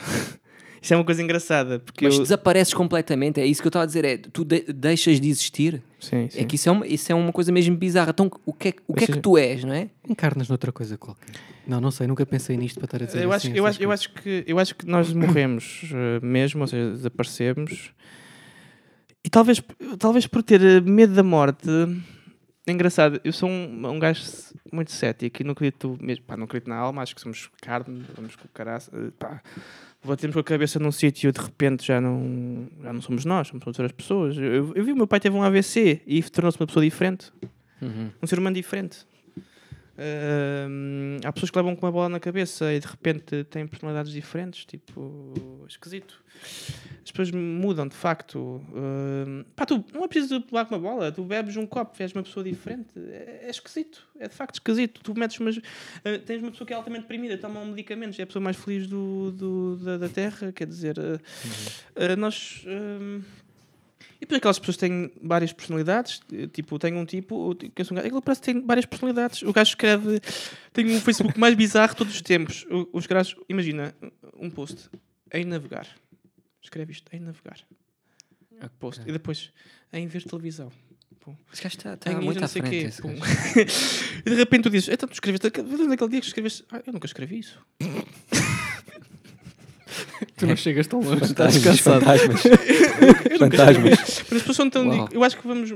isso 0.84 0.94
é 0.94 0.98
uma 0.98 1.06
coisa 1.06 1.24
engraçada. 1.24 1.80
Porque 1.80 2.04
Mas 2.04 2.16
eu... 2.16 2.22
desapareces 2.24 2.74
completamente, 2.74 3.40
é 3.40 3.46
isso 3.46 3.62
que 3.62 3.68
eu 3.68 3.70
estava 3.70 3.84
a 3.84 3.86
dizer, 3.86 4.04
é 4.04 4.18
tu 4.18 4.44
de- 4.44 4.66
deixas 4.74 5.20
de 5.20 5.30
existir. 5.30 5.82
Sim, 6.00 6.28
sim. 6.30 6.42
É 6.42 6.44
que 6.44 6.56
isso 6.56 6.68
é, 6.68 6.72
uma, 6.74 6.86
isso 6.86 7.12
é 7.12 7.16
uma 7.16 7.32
coisa 7.32 7.52
mesmo 7.52 7.78
bizarra. 7.78 8.10
Então 8.10 8.30
o 8.46 8.52
que 8.52 8.68
é, 8.68 8.74
o 8.86 8.94
que, 8.94 9.06
é 9.06 9.08
que 9.08 9.20
tu 9.20 9.38
és, 9.38 9.64
não 9.64 9.74
é? 9.74 9.90
encarnas 10.08 10.50
noutra 10.50 10.72
coisa 10.74 10.98
qualquer. 10.98 11.32
Não, 11.66 11.80
não 11.80 11.90
sei, 11.90 12.06
nunca 12.06 12.26
pensei 12.26 12.58
nisto 12.58 12.78
para 12.80 12.86
estar 12.86 13.02
a 13.02 13.06
dizer 13.06 13.24
Eu 13.24 13.32
acho, 13.32 13.48
assim 13.48 13.58
eu, 13.58 13.66
essas 13.66 13.76
acho, 13.78 13.84
eu, 13.84 13.92
acho 13.92 14.14
que, 14.14 14.44
eu 14.46 14.60
acho 14.60 14.76
que 14.76 14.86
nós 14.86 15.14
morremos 15.14 15.84
eh, 15.94 16.20
mesmo, 16.22 16.60
ou 16.62 16.68
seja, 16.68 16.92
desaparecemos. 16.92 17.94
E 19.24 19.30
talvez, 19.30 19.62
talvez 19.98 20.28
por 20.28 20.44
ter 20.44 20.62
eh, 20.62 20.82
medo 20.82 21.14
da 21.14 21.24
morte. 21.24 21.70
É 22.66 22.72
engraçado, 22.72 23.20
eu 23.24 23.32
sou 23.34 23.50
um, 23.50 23.88
um 23.90 24.00
gajo 24.00 24.22
muito 24.72 24.92
cético 24.92 25.42
e 25.42 25.46
não 25.46 25.52
acredito 25.52 25.98
mesmo, 26.02 26.24
pá, 26.26 26.38
não 26.38 26.46
acredito 26.46 26.70
na 26.70 26.78
alma, 26.78 27.02
acho 27.02 27.14
que 27.14 27.22
somos 27.22 27.50
carne, 27.62 28.04
vamos 28.16 28.36
com 28.36 28.46
o 28.46 28.50
caraça, 28.54 28.90
eh, 28.94 29.12
pá, 29.20 29.42
batemos 30.04 30.34
com 30.34 30.40
a 30.40 30.44
cabeça 30.44 30.80
num 30.80 30.92
sítio 30.92 31.30
e 31.30 31.32
de 31.32 31.40
repente 31.40 31.86
já 31.86 32.02
não, 32.02 32.68
já 32.82 32.94
não 32.94 33.02
somos 33.02 33.26
nós, 33.26 33.48
somos 33.48 33.66
outras 33.66 33.92
pessoas. 33.92 34.38
Eu, 34.38 34.74
eu 34.76 34.84
vi 34.84 34.92
o 34.92 34.96
meu 34.96 35.08
pai 35.08 35.20
teve 35.20 35.36
um 35.36 35.44
AVC 35.44 36.02
e 36.06 36.22
tornou-se 36.24 36.60
uma 36.60 36.68
pessoa 36.68 36.84
diferente 36.84 37.32
um 38.22 38.28
ser 38.28 38.40
humano 38.40 38.56
diferente. 38.56 39.06
Há 41.24 41.32
pessoas 41.32 41.52
que 41.52 41.58
levam 41.58 41.76
com 41.76 41.86
uma 41.86 41.92
bola 41.92 42.10
na 42.10 42.20
cabeça 42.20 42.74
e 42.74 42.80
de 42.80 42.88
repente 42.88 43.44
têm 43.46 43.68
personalidades 43.68 44.12
diferentes, 44.12 44.66
tipo, 44.66 45.34
esquisito. 45.68 46.24
As 47.06 47.12
pessoas 47.12 47.32
mudam 47.32 47.88
de 47.88 47.96
facto. 47.96 48.60
Ahm, 48.74 49.44
pá, 49.56 49.66
tu 49.66 49.84
não 49.94 50.04
é 50.04 50.08
preciso 50.08 50.36
levar 50.52 50.66
com 50.66 50.76
uma 50.76 50.82
bola, 50.82 51.12
tu 51.12 51.24
bebes 51.24 51.56
um 51.58 51.66
copo, 51.68 51.96
és 52.02 52.12
uma 52.12 52.24
pessoa 52.24 52.44
diferente. 52.44 52.90
É, 52.98 53.42
é 53.44 53.50
esquisito, 53.50 54.06
é 54.20 54.28
de 54.28 54.34
facto 54.36 54.56
esquisito. 54.56 55.00
Tu 55.04 55.18
metes 55.18 55.40
umas. 55.40 55.58
ah, 55.58 56.20
tens 56.26 56.42
uma 56.42 56.52
pessoa 56.52 56.66
que 56.68 56.74
é 56.74 56.76
altamente 56.76 57.04
deprimida, 57.04 57.38
toma 57.38 57.60
um 57.60 57.68
medicamentos, 57.68 58.18
é 58.20 58.24
a 58.24 58.26
pessoa 58.28 58.42
mais 58.44 58.58
feliz 58.58 58.88
do, 58.88 59.32
do- 59.32 59.78
da, 59.78 59.98
da 59.98 60.10
Terra, 60.10 60.52
quer 60.52 60.66
dizer, 60.68 60.96
ah, 61.00 61.20
ah, 61.96 62.16
nós. 62.16 62.66
E 64.24 64.26
depois 64.26 64.38
aquelas 64.38 64.58
pessoas 64.58 64.78
têm 64.78 65.12
várias 65.22 65.52
personalidades, 65.52 66.22
tipo, 66.54 66.80
tem 66.80 66.96
um 66.96 67.04
tipo, 67.04 67.54
que 67.56 67.82
eu 67.82 67.84
sou 67.84 67.94
um 67.94 67.98
gajo, 67.98 68.08
aquele 68.08 68.22
parece 68.22 68.42
que 68.42 68.54
tem 68.54 68.66
várias 68.66 68.86
personalidades. 68.86 69.42
O 69.42 69.52
gajo 69.52 69.72
escreve, 69.72 70.22
tem 70.72 70.96
um 70.96 71.02
Facebook 71.02 71.38
mais 71.38 71.54
bizarro 71.56 71.90
de 71.90 71.98
todos 71.98 72.16
os 72.16 72.22
tempos. 72.22 72.66
Os 72.94 73.06
gajos, 73.06 73.36
imagina, 73.50 73.94
um 74.40 74.50
post, 74.50 74.90
em 75.34 75.44
navegar. 75.44 75.86
Escreve 76.62 76.94
isto, 76.94 77.14
em 77.14 77.20
navegar. 77.20 77.58
Post. 78.80 79.02
E 79.06 79.12
depois, 79.12 79.52
em 79.92 80.08
ver 80.08 80.24
televisão. 80.24 80.72
Pum. 81.20 81.36
Esse 81.52 81.62
gajo 81.62 81.76
está, 81.76 81.94
está 81.96 82.22
muito 82.22 82.38
não 82.38 82.46
à 82.46 82.48
sei 82.48 82.62
frente. 82.62 83.02
quê, 83.02 83.66
e 84.26 84.30
de 84.30 84.36
repente 84.36 84.64
tu 84.64 84.70
dizes, 84.70 84.88
então 84.88 85.08
tu 85.10 85.14
escreveste, 85.14 85.48
naquele 85.86 86.10
dia 86.12 86.22
que 86.22 86.28
escreveste, 86.28 86.64
ah, 86.72 86.82
eu 86.88 86.94
nunca 86.94 87.08
escrevi 87.08 87.40
isso. 87.40 87.60
Tu 90.38 90.48
não 90.48 90.56
chegas 90.56 90.88
tão 90.88 91.00
longe, 91.02 91.24
estás 91.24 91.58
cansado. 91.64 92.02
fantasmas. 92.04 92.42
Fantasmas. 93.40 94.00
Mas 94.00 94.10
as 94.10 94.28
pessoas 94.42 94.56
são 94.58 94.70
tão. 94.70 94.88
Uau. 94.88 95.10
Eu 95.12 95.24
acho 95.24 95.38
que 95.38 95.48
vamos 95.48 95.74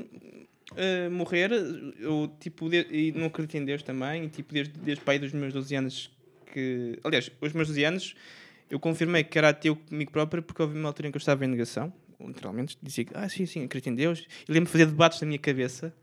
eh, 0.76 1.10
morrer. 1.10 1.52
Eu, 2.00 2.32
tipo, 2.40 2.70
de- 2.70 2.88
e 2.92 3.12
não 3.14 3.28
acredito 3.28 3.56
em 3.58 3.66
Deus 3.66 3.84
também. 3.84 4.26
E, 4.26 4.30
tipo, 4.30 4.54
desde, 4.54 4.74
desde 4.80 5.02
o 5.02 5.06
pai 5.06 5.20
dos 5.20 5.32
meus 5.34 5.54
12 5.54 5.76
anos. 5.76 6.12
que 6.54 6.98
Aliás, 7.04 7.30
os 7.42 7.54
meus 7.54 7.68
12 7.68 7.84
anos 7.84 8.16
eu 8.70 8.80
confirmei 8.80 9.24
que 9.24 9.38
era 9.38 9.50
ateu 9.50 9.76
comigo 9.76 10.12
próprio 10.12 10.44
porque 10.44 10.62
houve 10.62 10.78
uma 10.78 10.90
altura 10.90 11.08
em 11.08 11.12
que 11.12 11.18
eu 11.18 11.20
estava 11.20 11.46
em 11.46 11.48
negação. 11.48 11.92
Literalmente, 12.20 12.78
dizia 12.82 13.06
que, 13.06 13.12
ah, 13.16 13.30
sim, 13.30 13.46
sim, 13.46 13.64
acredito 13.64 13.90
em 13.90 13.96
Deus. 13.96 14.26
E 14.48 14.52
lembro 14.52 14.66
de 14.66 14.72
fazer 14.72 14.88
debates 14.88 15.22
na 15.22 15.28
minha 15.28 15.40
cabeça 15.40 15.94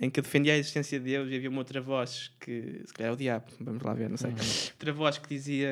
em 0.00 0.10
que 0.10 0.18
eu 0.18 0.24
defendia 0.24 0.54
a 0.54 0.56
existência 0.56 0.98
de 0.98 1.04
Deus 1.04 1.30
e 1.30 1.36
havia 1.36 1.48
uma 1.48 1.58
outra 1.58 1.80
voz 1.80 2.32
que, 2.40 2.82
se 2.84 2.92
calhar 2.92 3.12
é 3.12 3.14
o 3.14 3.16
diabo, 3.16 3.46
vamos 3.60 3.82
lá 3.82 3.94
ver, 3.94 4.10
não 4.10 4.16
sei. 4.16 4.32
Outra 4.72 4.92
voz 4.92 5.18
que 5.18 5.28
dizia 5.28 5.68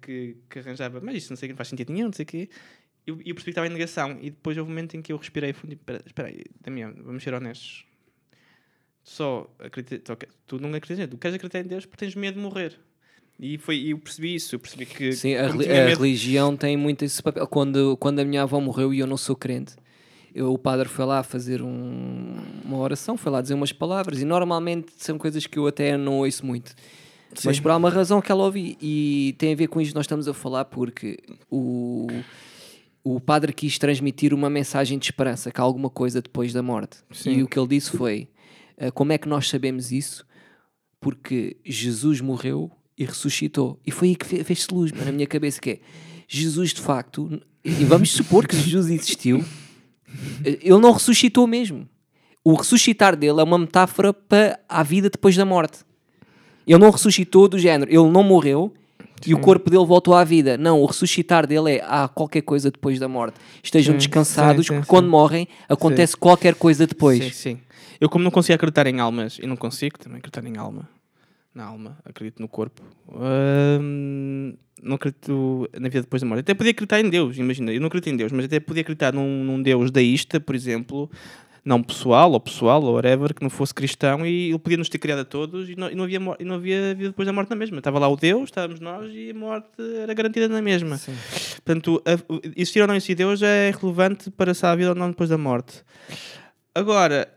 que, 0.00 0.36
que 0.48 0.58
arranjava, 0.58 1.00
mas 1.00 1.16
isto 1.16 1.30
não 1.30 1.36
sei, 1.36 1.50
não 1.50 1.56
faz 1.56 1.68
sentido 1.68 1.92
nenhum, 1.92 2.06
não 2.06 2.12
sei 2.12 2.22
o 2.22 2.26
quê. 2.26 2.48
E 3.06 3.10
eu, 3.10 3.16
eu 3.16 3.34
percebi 3.34 3.44
que 3.44 3.50
estava 3.50 3.66
em 3.66 3.70
negação. 3.70 4.18
E 4.22 4.30
depois 4.30 4.56
houve 4.56 4.70
um 4.70 4.74
momento 4.74 4.96
em 4.96 5.02
que 5.02 5.12
eu 5.12 5.16
respirei 5.18 5.52
fundo 5.52 5.72
e 5.72 5.74
espera, 5.74 6.02
espera 6.04 6.28
aí, 6.28 6.44
Damião, 6.62 6.94
vamos 7.02 7.22
ser 7.22 7.34
honestos. 7.34 7.84
Só 9.04 9.50
acredita, 9.58 10.16
tu, 10.46 10.58
não 10.58 10.68
acreditas, 10.70 10.98
em 10.98 11.02
Deus, 11.02 11.10
tu 11.10 11.18
queres 11.18 11.34
acreditar 11.34 11.60
em 11.60 11.68
Deus 11.68 11.86
porque 11.86 12.04
tens 12.04 12.14
medo 12.14 12.34
de 12.36 12.40
morrer. 12.40 12.78
E 13.40 13.56
foi, 13.56 13.86
eu 13.86 13.98
percebi 13.98 14.34
isso, 14.34 14.54
eu 14.54 14.58
percebi 14.58 14.84
que 14.84 15.12
Sim, 15.12 15.34
a, 15.36 15.46
a 15.46 15.88
religião 15.88 16.56
tem 16.56 16.76
muito 16.76 17.04
esse 17.04 17.22
papel. 17.22 17.46
Quando, 17.46 17.96
quando 17.98 18.18
a 18.18 18.24
minha 18.24 18.42
avó 18.42 18.60
morreu 18.60 18.92
e 18.92 18.98
eu 18.98 19.06
não 19.06 19.16
sou 19.16 19.36
crente, 19.36 19.76
eu, 20.34 20.52
o 20.52 20.58
padre 20.58 20.88
foi 20.88 21.04
lá 21.04 21.22
fazer 21.22 21.62
um- 21.62 22.36
uma 22.64 22.78
oração, 22.78 23.16
foi 23.16 23.30
lá 23.32 23.40
dizer 23.40 23.54
umas 23.54 23.72
palavras, 23.72 24.20
e 24.20 24.24
normalmente 24.24 24.92
são 24.96 25.16
coisas 25.18 25.46
que 25.46 25.58
eu 25.58 25.66
até 25.66 25.96
não 25.96 26.18
ouço 26.18 26.44
muito. 26.44 26.74
Mas 27.44 27.56
Sim. 27.56 27.62
por 27.62 27.70
alguma 27.70 27.90
razão 27.90 28.20
que 28.22 28.32
ela 28.32 28.44
ouvi. 28.44 28.76
E 28.80 29.34
tem 29.38 29.52
a 29.52 29.56
ver 29.56 29.66
com 29.68 29.80
isto 29.80 29.90
que 29.90 29.96
nós 29.96 30.04
estamos 30.04 30.26
a 30.26 30.32
falar, 30.34 30.64
porque 30.64 31.18
o, 31.50 32.06
o 33.04 33.20
padre 33.20 33.52
quis 33.52 33.78
transmitir 33.78 34.32
uma 34.32 34.48
mensagem 34.48 34.98
de 34.98 35.04
esperança, 35.06 35.50
que 35.50 35.60
há 35.60 35.64
alguma 35.64 35.90
coisa 35.90 36.22
depois 36.22 36.52
da 36.54 36.62
morte. 36.62 36.96
Sim. 37.12 37.32
E 37.32 37.42
o 37.42 37.46
que 37.48 37.58
ele 37.58 37.68
disse 37.68 37.90
foi: 37.96 38.28
ah, 38.78 38.90
como 38.90 39.12
é 39.12 39.18
que 39.18 39.28
nós 39.28 39.48
sabemos 39.48 39.92
isso? 39.92 40.26
Porque 41.00 41.56
Jesus 41.64 42.20
morreu 42.20 42.70
e 42.96 43.04
ressuscitou. 43.04 43.78
E 43.86 43.90
foi 43.90 44.08
aí 44.08 44.16
que 44.16 44.26
fe- 44.26 44.42
fez-se 44.42 44.72
luz 44.72 44.90
na 44.92 45.12
minha 45.12 45.26
cabeça, 45.26 45.60
que 45.60 45.70
é 45.70 45.80
Jesus 46.26 46.70
de 46.72 46.80
facto, 46.80 47.40
e 47.64 47.84
vamos 47.84 48.10
supor 48.10 48.46
que 48.48 48.56
Jesus 48.56 48.90
existiu, 48.90 49.44
ele 50.44 50.78
não 50.78 50.92
ressuscitou 50.92 51.46
mesmo. 51.46 51.88
O 52.44 52.54
ressuscitar 52.54 53.16
dele 53.16 53.40
é 53.40 53.44
uma 53.44 53.58
metáfora 53.58 54.12
para 54.12 54.58
a 54.68 54.82
vida 54.82 55.10
depois 55.10 55.36
da 55.36 55.44
morte. 55.44 55.80
Ele 56.66 56.78
não 56.78 56.90
ressuscitou 56.90 57.48
do 57.48 57.58
género, 57.58 57.90
ele 57.90 58.10
não 58.10 58.22
morreu 58.22 58.72
e 59.26 59.34
o 59.34 59.38
corpo 59.38 59.70
dele 59.70 59.84
voltou 59.84 60.14
à 60.14 60.22
vida. 60.24 60.56
Não, 60.56 60.80
o 60.80 60.86
ressuscitar 60.86 61.46
dele 61.46 61.76
é 61.76 61.84
há 61.84 62.08
qualquer 62.08 62.42
coisa 62.42 62.70
depois 62.70 62.98
da 62.98 63.08
morte. 63.08 63.38
Estejam 63.62 63.94
Sim, 63.94 63.98
descansados, 63.98 64.66
sim, 64.66 64.72
sim, 64.72 64.78
porque 64.78 64.88
quando 64.88 65.06
sim. 65.06 65.10
morrem 65.10 65.48
acontece 65.68 66.16
qualquer 66.16 66.54
coisa 66.54 66.86
depois. 66.86 67.22
Sim, 67.24 67.30
sim. 67.30 67.58
Eu, 68.00 68.08
como 68.08 68.22
não 68.22 68.30
consigo 68.30 68.54
acreditar 68.54 68.86
em 68.86 69.00
almas, 69.00 69.38
e 69.42 69.46
não 69.46 69.56
consigo 69.56 69.98
também 69.98 70.18
acreditar 70.18 70.46
em 70.46 70.56
alma, 70.56 70.88
na 71.54 71.64
alma, 71.64 71.98
acredito 72.04 72.40
no 72.40 72.48
corpo, 72.48 72.82
hum, 73.80 74.54
não 74.82 74.94
acredito 74.96 75.68
na 75.78 75.88
vida 75.88 76.02
depois 76.02 76.22
da 76.22 76.28
morte. 76.28 76.40
Até 76.40 76.54
podia 76.54 76.70
acreditar 76.70 77.00
em 77.00 77.10
Deus, 77.10 77.36
imagina, 77.36 77.72
eu 77.72 77.80
não 77.80 77.88
acredito 77.88 78.12
em 78.12 78.16
Deus, 78.16 78.30
mas 78.32 78.44
até 78.44 78.60
podia 78.60 78.82
acreditar 78.82 79.12
num, 79.12 79.42
num 79.44 79.60
Deus 79.62 79.90
deísta, 79.90 80.38
por 80.38 80.54
exemplo, 80.54 81.10
não 81.64 81.82
pessoal, 81.82 82.30
ou 82.32 82.38
pessoal, 82.40 82.82
ou 82.82 82.94
whatever, 82.94 83.34
que 83.34 83.42
não 83.42 83.50
fosse 83.50 83.74
cristão, 83.74 84.24
e 84.24 84.50
ele 84.50 84.58
podia 84.58 84.78
nos 84.78 84.88
ter 84.88 84.98
criado 84.98 85.18
a 85.20 85.24
todos, 85.24 85.68
e 85.68 85.74
não, 85.74 85.90
e 85.90 85.94
não 85.94 86.04
havia, 86.04 86.20
e 86.38 86.44
não 86.44 86.54
havia 86.54 86.94
vida 86.94 87.08
depois 87.10 87.26
da 87.26 87.32
morte 87.32 87.50
na 87.50 87.56
mesma. 87.56 87.78
Estava 87.78 87.98
lá 87.98 88.08
o 88.08 88.16
Deus, 88.16 88.44
estávamos 88.44 88.78
nós, 88.80 89.10
e 89.12 89.30
a 89.30 89.34
morte 89.34 89.68
era 90.02 90.14
garantida 90.14 90.48
na 90.48 90.62
mesma. 90.62 90.98
Portanto, 91.56 92.00
a- 92.06 92.50
existir 92.56 92.80
ou 92.80 92.86
não 92.86 92.94
existir 92.94 93.16
Deus 93.16 93.42
é 93.42 93.70
relevante 93.78 94.30
para 94.30 94.54
se 94.54 94.64
há 94.64 94.74
vida 94.74 94.90
ou 94.90 94.94
não 94.94 95.10
depois 95.10 95.28
da 95.28 95.36
morte. 95.36 95.82
Agora, 96.74 97.28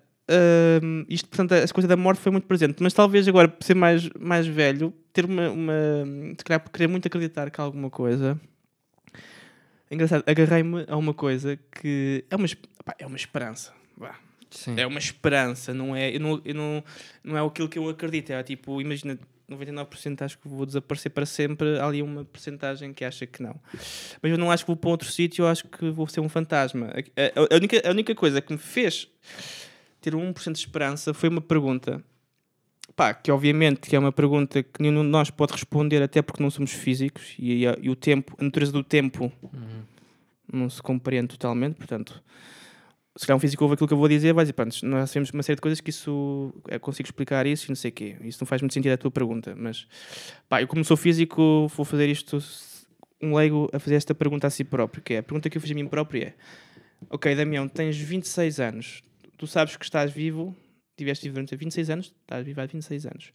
hum, 0.83 1.05
isto, 1.09 1.27
portanto, 1.29 1.51
essa 1.53 1.73
coisa 1.73 1.87
da 1.87 1.95
morte 1.97 2.19
foi 2.21 2.31
muito 2.31 2.47
presente, 2.47 2.81
mas 2.81 2.93
talvez 2.93 3.27
agora, 3.27 3.47
por 3.47 3.63
ser 3.63 3.75
mais, 3.75 4.09
mais 4.19 4.47
velho, 4.47 4.93
ter 5.13 5.25
uma, 5.25 5.49
uma. 5.49 5.73
Se 6.37 6.43
calhar, 6.45 6.59
por 6.61 6.69
querer 6.71 6.87
muito 6.87 7.07
acreditar 7.07 7.49
que 7.51 7.59
há 7.59 7.63
alguma 7.63 7.89
coisa. 7.89 8.39
É 9.89 9.95
engraçado, 9.95 10.23
agarrei-me 10.25 10.85
a 10.87 10.95
uma 10.95 11.13
coisa 11.13 11.59
que 11.81 12.23
é 12.29 12.35
uma, 12.35 12.47
pá, 12.85 12.95
é 12.97 13.05
uma 13.05 13.17
esperança. 13.17 13.73
Sim. 14.49 14.73
É 14.77 14.85
uma 14.85 14.99
esperança, 14.99 15.73
não 15.73 15.95
é, 15.95 16.13
eu 16.13 16.19
não, 16.19 16.41
eu 16.43 16.53
não, 16.53 16.83
não 17.23 17.37
é 17.37 17.45
aquilo 17.47 17.69
que 17.69 17.79
eu 17.79 17.87
acredito. 17.87 18.31
É 18.31 18.43
tipo, 18.43 18.81
imagina, 18.81 19.17
99% 19.49 20.21
acho 20.23 20.37
que 20.37 20.45
vou 20.47 20.65
desaparecer 20.65 21.09
para 21.11 21.25
sempre. 21.25 21.79
Há 21.79 21.85
ali 21.87 22.01
uma 22.01 22.25
porcentagem 22.25 22.93
que 22.93 23.05
acha 23.05 23.25
que 23.25 23.41
não. 23.41 23.55
Mas 24.21 24.29
eu 24.31 24.37
não 24.37 24.51
acho 24.51 24.63
que 24.65 24.67
vou 24.67 24.75
para 24.75 24.89
outro 24.89 25.09
sítio, 25.09 25.43
eu 25.43 25.47
acho 25.47 25.65
que 25.69 25.89
vou 25.89 26.05
ser 26.07 26.19
um 26.19 26.27
fantasma. 26.27 26.87
A, 26.87 26.99
a- 27.41 27.47
a 27.49 27.55
única, 27.55 27.81
a 27.87 27.91
única 27.91 28.13
coisa 28.13 28.41
que 28.41 28.51
me 28.51 28.59
fez 28.59 29.07
ter 30.01 30.15
um 30.15 30.33
1% 30.33 30.53
de 30.53 30.59
esperança 30.59 31.13
foi 31.13 31.29
uma 31.29 31.41
pergunta. 31.41 32.03
Pá, 32.95 33.13
que 33.13 33.31
obviamente 33.31 33.81
que 33.89 33.95
é 33.95 33.99
uma 33.99 34.11
pergunta 34.11 34.61
que 34.61 34.81
nenhum 34.81 35.03
de 35.03 35.09
nós 35.09 35.29
pode 35.29 35.53
responder, 35.53 36.01
até 36.01 36.21
porque 36.21 36.43
não 36.43 36.49
somos 36.49 36.71
físicos 36.71 37.35
e, 37.39 37.63
e 37.63 37.89
o 37.89 37.95
tempo, 37.95 38.35
a 38.37 38.43
natureza 38.43 38.71
do 38.71 38.83
tempo 38.83 39.31
não 40.51 40.69
se 40.69 40.81
compreende 40.81 41.29
totalmente, 41.29 41.75
portanto, 41.75 42.21
se 43.15 43.25
calhar 43.25 43.37
um 43.37 43.39
físico 43.39 43.63
ouve 43.63 43.75
aquilo 43.75 43.87
que 43.87 43.93
eu 43.93 43.97
vou 43.97 44.07
dizer, 44.07 44.33
vai 44.33 44.43
dizer, 44.43 44.53
pronto, 44.53 44.85
nós 44.85 45.09
sabemos 45.09 45.29
uma 45.31 45.43
série 45.43 45.55
de 45.55 45.61
coisas 45.61 45.81
que 45.81 45.89
isso, 45.89 46.53
eu 46.67 46.79
consigo 46.79 47.07
explicar 47.07 47.45
isso 47.45 47.67
e 47.67 47.69
não 47.69 47.75
sei 47.75 47.91
o 47.91 47.93
quê. 47.93 48.15
Isso 48.21 48.39
não 48.41 48.47
faz 48.47 48.61
muito 48.61 48.73
sentido 48.73 48.93
a 48.93 48.97
tua 48.97 49.11
pergunta, 49.11 49.53
mas, 49.55 49.85
pá, 50.49 50.61
eu 50.61 50.67
como 50.67 50.83
sou 50.83 50.97
físico 50.97 51.67
vou 51.67 51.85
fazer 51.85 52.09
isto, 52.09 52.37
um 53.21 53.35
leigo 53.35 53.69
a 53.73 53.79
fazer 53.79 53.95
esta 53.95 54.15
pergunta 54.15 54.47
a 54.47 54.49
si 54.49 54.63
próprio, 54.63 55.03
que 55.03 55.13
é, 55.13 55.17
a 55.19 55.23
pergunta 55.23 55.49
que 55.49 55.57
eu 55.57 55.61
fiz 55.61 55.71
a 55.71 55.75
mim 55.75 55.87
próprio 55.87 56.23
é, 56.23 56.33
ok, 57.09 57.35
Damião, 57.35 57.67
tens 57.67 57.97
26 57.97 58.59
anos, 58.59 59.03
tu 59.41 59.47
sabes 59.47 59.75
que 59.75 59.83
estás 59.83 60.11
vivo, 60.11 60.55
tiveste 60.95 61.23
vivo 61.23 61.33
durante 61.33 61.55
26 61.55 61.89
anos, 61.89 62.13
estás 62.21 62.45
vivo 62.45 62.61
há 62.61 62.65
26 62.67 63.07
anos. 63.07 63.31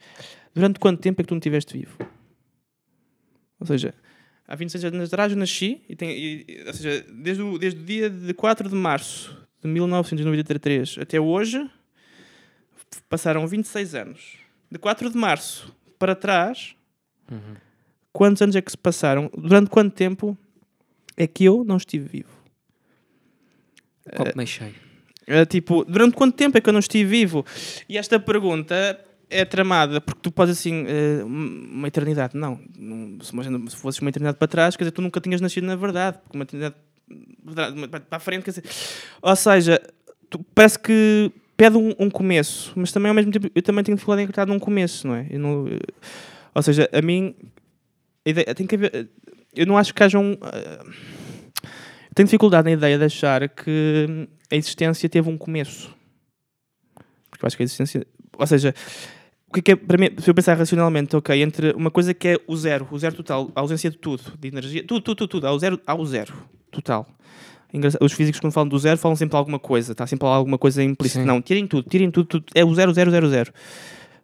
Durante 0.55 0.79
quanto 0.79 1.01
tempo 1.01 1.21
é 1.21 1.25
que 1.25 1.29
tu 1.29 1.35
não 1.35 1.39
estiveste 1.41 1.77
vivo? 1.77 1.99
Ou 3.59 3.67
seja, 3.67 3.93
há 4.47 4.55
26 4.55 4.85
anos 4.85 5.09
atrás 5.13 5.33
eu 5.33 5.37
nasci, 5.39 5.83
e 5.89 5.97
tenho, 5.97 6.13
e- 6.13 6.65
ou 6.65 6.73
seja, 6.73 7.05
desde 7.13 7.43
o, 7.43 7.59
desde 7.59 7.81
o 7.81 7.85
dia 7.85 8.09
de 8.09 8.33
4 8.35 8.69
de 8.69 8.75
março 8.77 9.37
de 9.61 9.67
1993 9.69 10.99
até 11.01 11.19
hoje, 11.21 11.69
passaram 13.09 13.45
26 13.49 13.95
anos. 13.97 14.37
De 14.71 14.79
4 14.79 15.11
de 15.11 15.17
março 15.19 15.75
para 15.99 16.15
trás, 16.15 16.77
quantos 18.13 18.41
anos 18.43 18.55
é 18.55 18.63
que 18.63 18.71
se 18.71 18.79
passaram? 18.79 19.29
Durante 19.37 19.71
quanto 19.71 19.93
tempo 19.93 20.39
é 21.17 21.27
que 21.27 21.45
eu 21.45 21.65
não 21.65 21.77
estive 21.79 22.07
vivo? 22.09 22.31
Copo 24.15 24.37
meio 24.37 24.47
cheio. 24.47 24.86
É, 25.27 25.45
tipo, 25.45 25.85
durante 25.85 26.15
quanto 26.15 26.37
tempo 26.37 26.57
é 26.57 26.61
que 26.61 26.69
eu 26.69 26.73
não 26.73 26.81
estive 26.81 27.09
vivo? 27.09 27.45
E 27.89 27.99
esta 27.99 28.19
pergunta 28.21 28.99
é 29.29 29.45
tramada, 29.45 30.01
porque 30.01 30.21
tu 30.23 30.31
podes 30.31 30.59
assim, 30.59 30.85
eh, 30.87 31.25
uma 31.25 31.89
eternidade. 31.89 32.37
Não, 32.37 32.61
se, 33.21 33.33
imagina, 33.33 33.59
se 33.69 33.77
fosses 33.77 34.01
uma 34.01 34.09
eternidade 34.11 34.39
para 34.39 34.47
trás, 34.47 34.77
quer 34.77 34.85
dizer, 34.85 34.93
tu 34.93 35.03
nunca 35.03 35.21
tinhas 35.21 35.41
nascido 35.41 35.67
na 35.67 35.75
verdade, 35.75 36.19
porque 36.23 36.37
uma 36.37 36.45
eternidade 36.45 36.77
para 37.89 38.05
a 38.11 38.21
frente, 38.21 38.45
quer 38.45 38.51
dizer. 38.51 38.65
Ou 39.21 39.35
seja, 39.35 39.81
tu, 40.31 40.45
parece 40.55 40.79
que 40.79 41.33
pede 41.57 41.77
um, 41.77 41.93
um 41.99 42.11
começo, 42.11 42.73
mas 42.77 42.93
também 42.93 43.09
ao 43.09 43.15
mesmo 43.15 43.33
tempo 43.33 43.51
eu 43.55 43.63
também 43.63 43.83
tenho 43.83 43.97
dificuldade 43.97 44.23
em 44.23 44.25
acreditar 44.25 44.47
num 44.47 44.59
começo, 44.59 45.07
não 45.09 45.15
é? 45.15 45.27
Eu 45.31 45.41
não, 45.41 45.67
ou 46.55 46.63
seja, 46.63 46.89
a 46.93 47.03
mim, 47.03 47.35
a 48.25 48.31
ideia, 48.31 48.55
tem 48.55 48.67
que 48.67 48.75
haver, 48.75 49.09
eu 49.55 49.67
não 49.67 49.77
acho 49.77 49.93
que 49.93 50.03
haja 50.03 50.19
um. 50.19 50.33
eu 50.33 52.15
tenho 52.15 52.27
dificuldade 52.27 52.67
na 52.67 52.73
ideia 52.73 52.99
de 52.99 53.05
achar 53.05 53.49
que 53.49 54.29
a 54.51 54.57
existência 54.57 55.09
teve 55.09 55.29
um 55.29 55.37
começo. 55.37 55.95
Porque 57.31 57.45
eu 57.45 57.47
acho 57.47 57.57
que 57.57 57.63
a 57.63 57.65
existência. 57.65 58.07
Ou 58.39 58.47
seja, 58.47 58.75
o 59.49 59.53
que 59.53 59.61
é 59.61 59.63
que 59.63 59.73
é, 59.73 59.77
para 59.77 59.99
mim, 59.99 60.11
se 60.19 60.29
eu 60.29 60.35
pensar 60.35 60.57
racionalmente, 60.57 61.15
ok, 61.17 61.41
entre 61.43 61.73
uma 61.73 61.91
coisa 61.91 62.13
que 62.13 62.29
é 62.29 62.37
o 62.47 62.57
zero, 62.57 62.87
o 62.91 62.99
zero 62.99 63.15
total, 63.15 63.51
a 63.55 63.61
ausência 63.61 63.91
de 63.91 63.97
tudo, 63.97 64.23
de 64.39 64.49
energia, 64.49 64.85
tudo, 64.85 65.01
tudo, 65.01 65.17
tudo, 65.17 65.29
tudo, 65.31 65.47
ao 65.47 65.59
zero, 65.59 65.81
ao 65.87 66.05
zero 66.05 66.35
total. 66.71 67.07
Os 68.01 68.13
físicos, 68.13 68.41
quando 68.41 68.53
falam 68.53 68.69
do 68.69 68.79
zero, 68.79 68.97
falam 68.97 69.17
sempre 69.17 69.37
alguma 69.37 69.59
coisa, 69.59 69.93
está 69.93 70.07
sempre 70.07 70.27
alguma 70.27 70.57
coisa 70.57 70.83
implícita. 70.83 71.21
Sim. 71.21 71.27
Não, 71.27 71.43
tirem 71.43 71.67
tudo, 71.67 71.89
tirem 71.89 72.11
tudo, 72.11 72.27
tudo, 72.27 72.47
é 72.55 72.65
o 72.65 72.75
zero, 72.75 72.93
zero, 72.95 73.11
zero, 73.11 73.29
zero. 73.29 73.53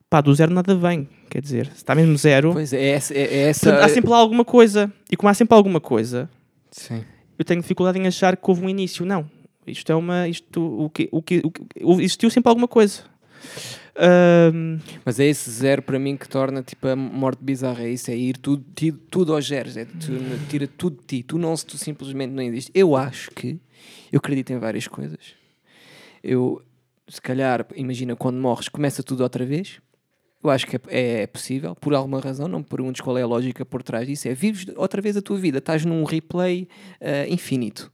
Pá, 0.09 0.21
do 0.21 0.35
zero 0.35 0.53
nada 0.53 0.75
vem, 0.75 1.09
quer 1.31 1.41
dizer, 1.41 1.67
se 1.67 1.77
está 1.77 1.95
mesmo 1.95 2.17
zero, 2.17 2.53
Pois 2.53 2.73
é, 2.73 2.91
essa. 2.91 3.15
É, 3.15 3.23
é 3.23 3.49
essa 3.49 3.67
portanto, 3.71 3.85
há 3.85 3.89
sempre 3.89 4.11
lá 4.11 4.19
alguma 4.19 4.45
coisa. 4.45 4.93
E 5.11 5.17
como 5.17 5.29
há 5.29 5.35
sempre 5.35 5.57
alguma 5.57 5.81
coisa, 5.81 6.29
Sim. 6.71 7.05
eu 7.39 7.45
tenho 7.45 7.61
dificuldade 7.61 7.99
em 7.99 8.07
achar 8.07 8.37
que 8.37 8.51
houve 8.51 8.65
um 8.65 8.69
início. 8.69 9.05
Não. 9.05 9.29
Isto 9.67 9.93
é 9.93 9.95
uma. 9.95 10.29
Isto, 10.29 10.61
o 10.61 10.91
que, 10.91 11.09
o 11.13 11.23
que, 11.23 11.41
o 11.45 11.51
que, 11.51 11.63
existiu 12.03 12.31
sempre 12.31 12.49
alguma 12.49 12.69
coisa. 12.69 13.05
Ahm, 13.97 14.79
Mas 15.05 15.21
é 15.21 15.27
esse 15.27 15.51
zero 15.51 15.83
para 15.83 15.99
mim 15.99 16.17
que 16.17 16.29
torna 16.29 16.63
tipo 16.63 16.89
a 16.89 16.97
morte 16.97 17.43
bizarra. 17.43 17.85
É 17.85 17.91
isso, 17.91 18.11
é 18.11 18.17
ir 18.17 18.37
tudo, 18.39 18.65
ti- 18.75 18.93
tudo 18.93 19.35
aos 19.35 19.47
zeros. 19.47 19.77
É, 19.77 19.85
tu, 19.85 20.13
tira 20.49 20.67
tudo 20.67 20.97
de 21.01 21.07
ti. 21.07 21.23
Tu, 21.23 21.39
não, 21.39 21.55
tu 21.55 21.77
simplesmente 21.77 22.31
não 22.31 22.43
existes. 22.43 22.71
Eu 22.75 22.97
acho 22.97 23.31
que 23.31 23.59
eu 24.11 24.19
acredito 24.19 24.53
em 24.53 24.59
várias 24.59 24.89
coisas. 24.89 25.35
Eu, 26.23 26.63
se 27.09 27.21
calhar, 27.21 27.67
imagina 27.75 28.17
quando 28.17 28.39
morres, 28.39 28.69
começa 28.69 29.03
tudo 29.03 29.23
outra 29.23 29.45
vez. 29.45 29.81
Eu 30.43 30.51
acho 30.51 30.67
que 30.67 30.77
é, 30.89 31.23
é 31.23 31.27
possível, 31.27 31.75
por 31.77 31.95
alguma 31.95 32.19
razão. 32.21 32.49
Não 32.49 32.61
me 32.61 32.65
perguntes 32.65 33.01
qual 33.01 33.17
é 33.17 33.23
a 33.23 33.27
lógica 33.27 33.65
por 33.65 33.83
trás 33.83 34.07
disso. 34.07 34.27
É 34.27 34.35
vives 34.35 34.67
outra 34.77 35.01
vez 35.01 35.17
a 35.17 35.23
tua 35.23 35.37
vida, 35.37 35.59
estás 35.59 35.85
num 35.85 36.03
replay 36.05 36.69
ah, 37.01 37.29
infinito. 37.29 37.93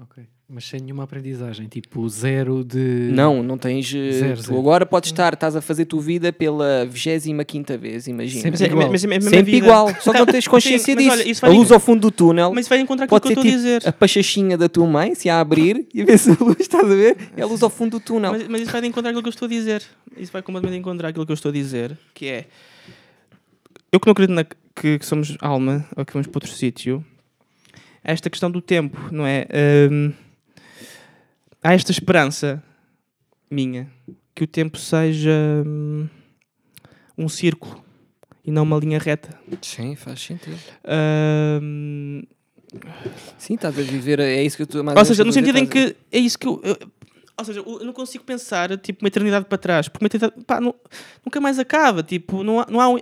Ok. 0.00 0.24
Mas 0.50 0.64
sem 0.64 0.80
nenhuma 0.80 1.02
aprendizagem, 1.04 1.68
tipo 1.68 2.08
zero 2.08 2.64
de. 2.64 3.10
Não, 3.12 3.42
não 3.42 3.58
tens. 3.58 3.92
eh, 3.94 4.12
Zero, 4.12 4.36
tu 4.36 4.42
zero. 4.44 4.58
agora 4.58 4.86
podes 4.86 5.10
estar, 5.10 5.34
estás 5.34 5.54
a 5.54 5.60
fazer 5.60 5.84
tua 5.84 6.00
vida 6.00 6.32
pela 6.32 6.86
25 6.86 7.76
vez, 7.78 8.06
imagina. 8.08 8.56
Sempre 8.56 8.64
igual. 8.66 8.90
mas, 8.90 9.04
mas, 9.04 9.24
mas 9.24 9.26
a 9.26 9.30
Sempre 9.30 9.52
vida- 9.52 9.66
igual, 9.66 9.88
só 10.00 10.10
que 10.10 10.18
não 10.18 10.24
tens 10.24 10.48
consciência 10.48 10.94
sim, 10.94 10.96
disso. 11.26 11.44
olha, 11.44 11.54
a 11.54 11.58
luz 11.58 11.70
ao 11.70 11.78
fundo 11.78 12.00
do 12.00 12.10
túnel 12.10 12.50
Mas 12.54 12.62
isso 12.62 12.70
vai 12.70 12.80
encontrar 12.80 13.04
aquilo 13.04 13.20
que 13.20 13.26
eu 13.26 13.30
estou 13.32 13.42
a 13.42 13.44
tipo 13.46 13.56
dizer. 13.58 13.82
a 13.86 13.92
pachachinha 13.92 14.56
da 14.56 14.70
tua 14.70 14.86
mãe, 14.86 15.14
se 15.14 15.28
a 15.28 15.38
abrir 15.38 15.86
e 15.92 16.00
a 16.00 16.06
ver 16.06 16.16
se 16.18 16.30
a 16.30 16.36
luz, 16.40 16.56
estás 16.60 16.82
a 16.90 16.94
ver? 16.94 17.18
É 17.36 17.42
a 17.42 17.46
luz 17.46 17.62
ao 17.62 17.68
fundo 17.68 17.98
do 17.98 18.00
túnel. 18.00 18.32
Mas, 18.32 18.48
mas 18.48 18.62
isso 18.62 18.70
vai 18.72 18.82
encontrar 18.86 19.10
aquilo 19.10 19.22
que 19.22 19.28
eu 19.28 19.32
estou 19.32 19.44
a 19.44 19.50
dizer. 19.50 19.82
Isso 20.16 20.32
vai 20.32 20.40
completamente 20.40 20.80
encontrar 20.80 21.08
aquilo 21.08 21.26
que 21.26 21.32
eu 21.32 21.34
estou 21.34 21.50
a 21.50 21.52
dizer, 21.52 21.94
que 22.14 22.24
é. 22.26 22.46
Eu 23.92 24.00
que 24.00 24.06
não 24.06 24.12
acredito 24.12 24.34
na, 24.34 24.44
que, 24.44 24.98
que 24.98 25.04
somos 25.04 25.36
alma 25.42 25.86
ou 25.94 26.06
que 26.06 26.12
vamos 26.14 26.26
para 26.26 26.38
outro 26.38 26.50
sítio, 26.50 27.04
é 28.02 28.12
esta 28.12 28.30
questão 28.30 28.50
do 28.50 28.62
tempo, 28.62 28.96
não 29.12 29.26
é? 29.26 29.46
Hum, 29.92 30.12
há 31.62 31.74
esta 31.74 31.90
esperança 31.92 32.62
minha 33.50 33.90
que 34.34 34.44
o 34.44 34.46
tempo 34.46 34.78
seja 34.78 35.30
hum, 35.66 36.08
um 37.16 37.28
círculo 37.28 37.82
e 38.44 38.50
não 38.50 38.62
uma 38.62 38.78
linha 38.78 38.98
reta. 38.98 39.38
Sim, 39.62 39.96
faz 39.96 40.20
sentido. 40.20 40.58
Hum, 41.62 42.22
Sim, 43.38 43.54
estás 43.54 43.78
a 43.78 43.82
viver, 43.82 44.20
é 44.20 44.42
isso 44.42 44.54
que 44.56 44.62
eu 44.62 44.64
estou 44.64 44.84
mais 44.84 44.96
ou 44.98 45.04
seja, 45.04 45.24
no 45.24 45.32
sentido 45.32 45.56
em 45.56 45.64
que 45.66 45.96
é 46.12 46.18
isso 46.18 46.38
que 46.38 46.46
eu, 46.46 46.60
eu- 46.62 46.76
ou 47.38 47.44
seja, 47.44 47.60
eu 47.60 47.84
não 47.84 47.94
consigo 47.94 48.24
pensar 48.24 48.76
tipo 48.76 49.02
uma 49.02 49.08
eternidade 49.08 49.46
para 49.46 49.56
trás, 49.56 49.88
porque 49.88 50.04
uma 50.04 50.06
eternidade, 50.08 50.44
pá, 50.44 50.60
não, 50.60 50.74
nunca 51.24 51.40
mais 51.40 51.58
acaba, 51.58 52.02
tipo, 52.02 52.42
não 52.42 52.60
há, 52.60 52.66
não 52.68 52.78
há 52.80 52.90
um, 52.90 52.98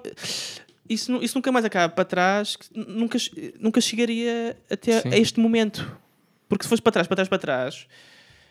isso, 0.88 1.16
isso 1.20 1.36
nunca 1.36 1.50
mais 1.50 1.64
acaba 1.64 1.92
para 1.92 2.04
trás, 2.04 2.56
nunca, 2.72 3.18
nunca 3.58 3.80
chegaria 3.80 4.56
até 4.70 5.02
a 5.08 5.18
este 5.18 5.40
momento. 5.40 5.90
Porque 6.48 6.62
se 6.62 6.68
fosse 6.68 6.80
para 6.82 6.92
trás, 6.92 7.08
para 7.08 7.16
trás, 7.16 7.28
para 7.28 7.38
trás, 7.38 7.86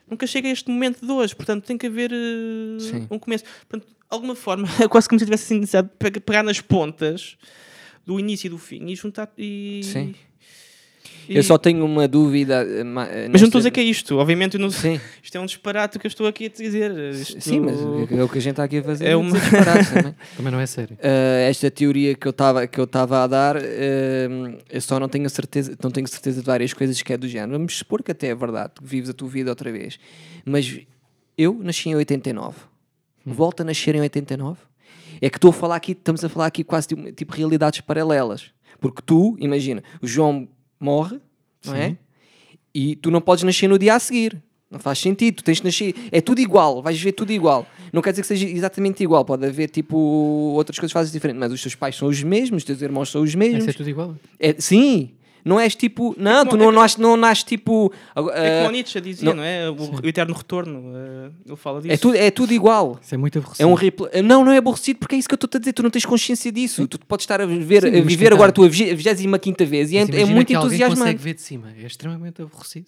nunca 0.10 0.28
chega 0.28 0.48
a 0.48 0.52
este 0.52 0.70
momento 0.70 1.06
de 1.06 1.12
hoje. 1.12 1.36
Portanto, 1.36 1.66
tem 1.66 1.78
que 1.78 1.88
haver 1.88 2.12
uh, 2.12 3.08
um 3.10 3.20
começo. 3.20 3.44
Portanto, 3.68 3.88
de 3.88 3.96
alguma 4.10 4.36
forma, 4.36 4.68
é 4.82 4.88
quase 4.88 5.08
como 5.08 5.20
se 5.20 5.26
tivesse 5.26 5.54
iniciado 5.54 5.90
pegar 6.00 6.44
nas 6.44 6.62
pontas 6.62 7.38
do 8.06 8.20
início 8.20 8.48
e 8.48 8.50
do 8.50 8.58
fim 8.58 8.88
e 8.88 8.96
juntar. 8.96 9.32
E, 9.38 9.82
Sim. 9.84 10.16
Eu 11.30 11.44
só 11.44 11.58
tenho 11.58 11.86
uma 11.86 12.08
dúvida. 12.08 12.66
Eh, 12.68 12.84
mas 12.84 13.10
nesta... 13.10 13.30
não 13.30 13.46
estou 13.46 13.60
a 13.60 13.62
dizer 13.62 13.72
que 13.72 13.80
é 13.80 13.84
isto, 13.84 14.18
obviamente. 14.18 14.58
Não... 14.58 14.70
Sim. 14.70 15.00
Isto 15.22 15.38
é 15.38 15.42
um 15.42 15.46
disparate 15.46 15.98
que 15.98 16.06
eu 16.06 16.10
estou 16.10 16.28
aqui 16.28 16.46
a 16.46 16.50
dizer. 16.50 16.92
Isto... 17.14 17.42
Sim, 17.42 17.60
mas 17.62 17.80
é 18.12 18.24
o 18.24 18.30
que 18.30 18.38
a 18.38 18.42
gente 18.42 18.52
está 18.52 18.64
aqui 18.64 18.78
a 18.78 18.84
fazer. 18.84 19.06
É, 19.06 19.12
é 19.12 19.16
uma... 19.16 19.38
disparate 19.38 19.94
também. 19.94 20.16
também 20.38 20.52
não 20.52 20.60
é 20.60 20.66
sério. 20.66 20.96
Uh, 20.96 21.50
esta 21.50 21.72
teoria 21.72 22.16
que 22.16 22.28
eu 22.28 22.32
estava 22.32 22.68
que 22.68 22.80
eu 22.80 22.86
estava 22.86 23.24
a 23.24 23.28
dar, 23.28 23.58
uh, 23.58 23.62
eu 24.70 24.82
só 24.82 25.00
não 25.00 25.10
tenho 25.10 25.30
certeza, 25.30 25.78
não 25.82 25.92
tenho 25.92 26.08
certeza 26.08 26.42
de 26.42 26.46
várias 26.46 26.74
coisas 26.74 27.02
que 27.02 27.14
é 27.14 27.18
do 27.18 27.28
género. 27.28 27.54
Vamos 27.54 27.78
supor 27.78 28.04
que 28.04 28.12
até 28.12 28.28
é 28.28 28.36
verdade, 28.36 28.74
que 28.76 28.86
vives 28.86 29.10
a 29.10 29.14
tua 29.14 29.30
vida 29.30 29.50
outra 29.50 29.72
vez. 29.72 29.98
Mas 30.46 30.80
eu 31.38 31.58
nasci 31.62 31.90
em 31.90 31.96
89. 31.96 32.58
Hum. 33.26 33.34
Volto 33.34 33.62
a 33.62 33.64
nascer 33.64 33.96
em 33.96 34.02
89. 34.02 34.60
É 35.22 35.30
que 35.30 35.38
estou 35.38 35.50
a 35.50 35.54
falar 35.54 35.76
aqui, 35.78 35.94
estamos 35.94 36.24
a 36.24 36.30
falar 36.30 36.48
aqui 36.48 36.64
quase 36.64 36.90
de 36.90 37.12
tipo 37.14 37.34
realidades 37.34 37.82
paralelas. 37.82 38.52
Porque 38.80 39.02
tu, 39.06 39.36
imagina, 39.40 39.84
o 40.02 40.08
João 40.08 40.48
morre, 40.86 41.20
não 41.66 41.74
Sim. 41.74 41.80
é? 41.80 41.98
E 42.74 42.96
tu 42.96 43.10
não 43.10 43.20
podes 43.20 43.44
nascer 43.44 43.68
no 43.68 43.80
dia 43.80 43.96
a 43.96 44.00
seguir. 44.00 44.42
Não 44.70 44.80
faz 44.80 45.00
sentido, 45.00 45.36
tu 45.36 45.44
tens 45.44 45.58
de 45.58 45.64
nascer. 45.64 45.96
É 46.12 46.20
tudo 46.20 46.42
igual, 46.42 46.82
vais 46.82 47.00
ver 47.00 47.14
tudo 47.14 47.32
igual. 47.32 47.66
Não 47.94 48.02
quer 48.02 48.12
dizer 48.12 48.24
que 48.24 48.28
seja 48.28 48.48
exatamente 48.48 49.02
igual, 49.04 49.24
pode 49.24 49.46
haver 49.46 49.70
tipo 49.70 49.96
outras 49.96 50.78
coisas 50.78 50.92
que 50.92 51.00
fazem 51.00 51.14
diferente, 51.14 51.38
mas 51.38 51.52
os 51.52 51.62
teus 51.62 51.76
pais 51.76 51.96
são 51.96 52.08
os 52.08 52.22
mesmos, 52.22 52.58
os 52.58 52.64
teus 52.66 52.82
irmãos 52.82 53.10
são 53.10 53.22
os 53.22 53.34
mesmos. 53.36 53.68
É 53.68 53.74
tudo 53.74 53.90
igual? 53.90 54.16
É, 54.40 54.56
sim, 54.60 55.12
não 55.46 55.60
és 55.60 55.76
tipo. 55.76 56.16
Não, 56.18 56.42
é 56.42 56.46
tu 56.46 56.58
não, 56.58 56.72
é 56.72 56.74
nasces, 56.74 56.98
não 56.98 57.16
nasces 57.16 57.44
tipo. 57.44 57.94
Uh, 58.18 58.30
é 58.32 58.62
como 58.62 58.72
Nietzsche 58.72 59.00
dizia, 59.00 59.30
não, 59.30 59.36
não 59.36 59.44
é? 59.44 59.70
O, 59.70 60.02
o, 60.04 60.08
eterno 60.08 60.34
retorno. 60.34 60.80
Uh, 60.80 61.32
ele 61.46 61.56
fala 61.56 61.82
disso. 61.82 61.94
É 61.94 61.98
tudo, 61.98 62.16
é 62.18 62.32
tudo 62.32 62.52
igual. 62.52 63.00
Isso 63.00 63.14
é 63.14 63.18
muito 63.18 63.38
aborrecido. 63.38 63.64
É 63.64 63.72
um 63.72 63.76
repl... 63.76 64.06
Não, 64.24 64.44
não 64.44 64.52
é 64.52 64.58
aborrecido 64.58 64.98
porque 64.98 65.14
é 65.14 65.20
isso 65.20 65.28
que 65.28 65.34
eu 65.34 65.38
estou 65.38 65.48
a 65.54 65.60
dizer. 65.60 65.74
Tu 65.74 65.84
não 65.84 65.92
tens 65.92 66.04
consciência 66.04 66.52
disso. 66.52 66.82
Sim. 66.82 66.88
Tu 66.88 66.98
podes 66.98 67.26
estar 67.26 67.40
a 67.40 67.46
viver, 67.46 67.84
Sim, 67.84 67.96
a 67.96 68.02
viver 68.02 68.34
agora 68.34 68.50
a 68.50 68.52
tua 68.52 68.68
25 68.68 69.66
vez 69.68 69.92
e 69.92 69.98
é, 69.98 70.02
é 70.02 70.26
muito 70.26 70.52
entusiasmante. 70.52 71.00
consegue 71.00 71.20
ver 71.22 71.34
de 71.36 71.42
cima. 71.42 71.72
É 71.80 71.86
extremamente 71.86 72.42
aborrecido. 72.42 72.88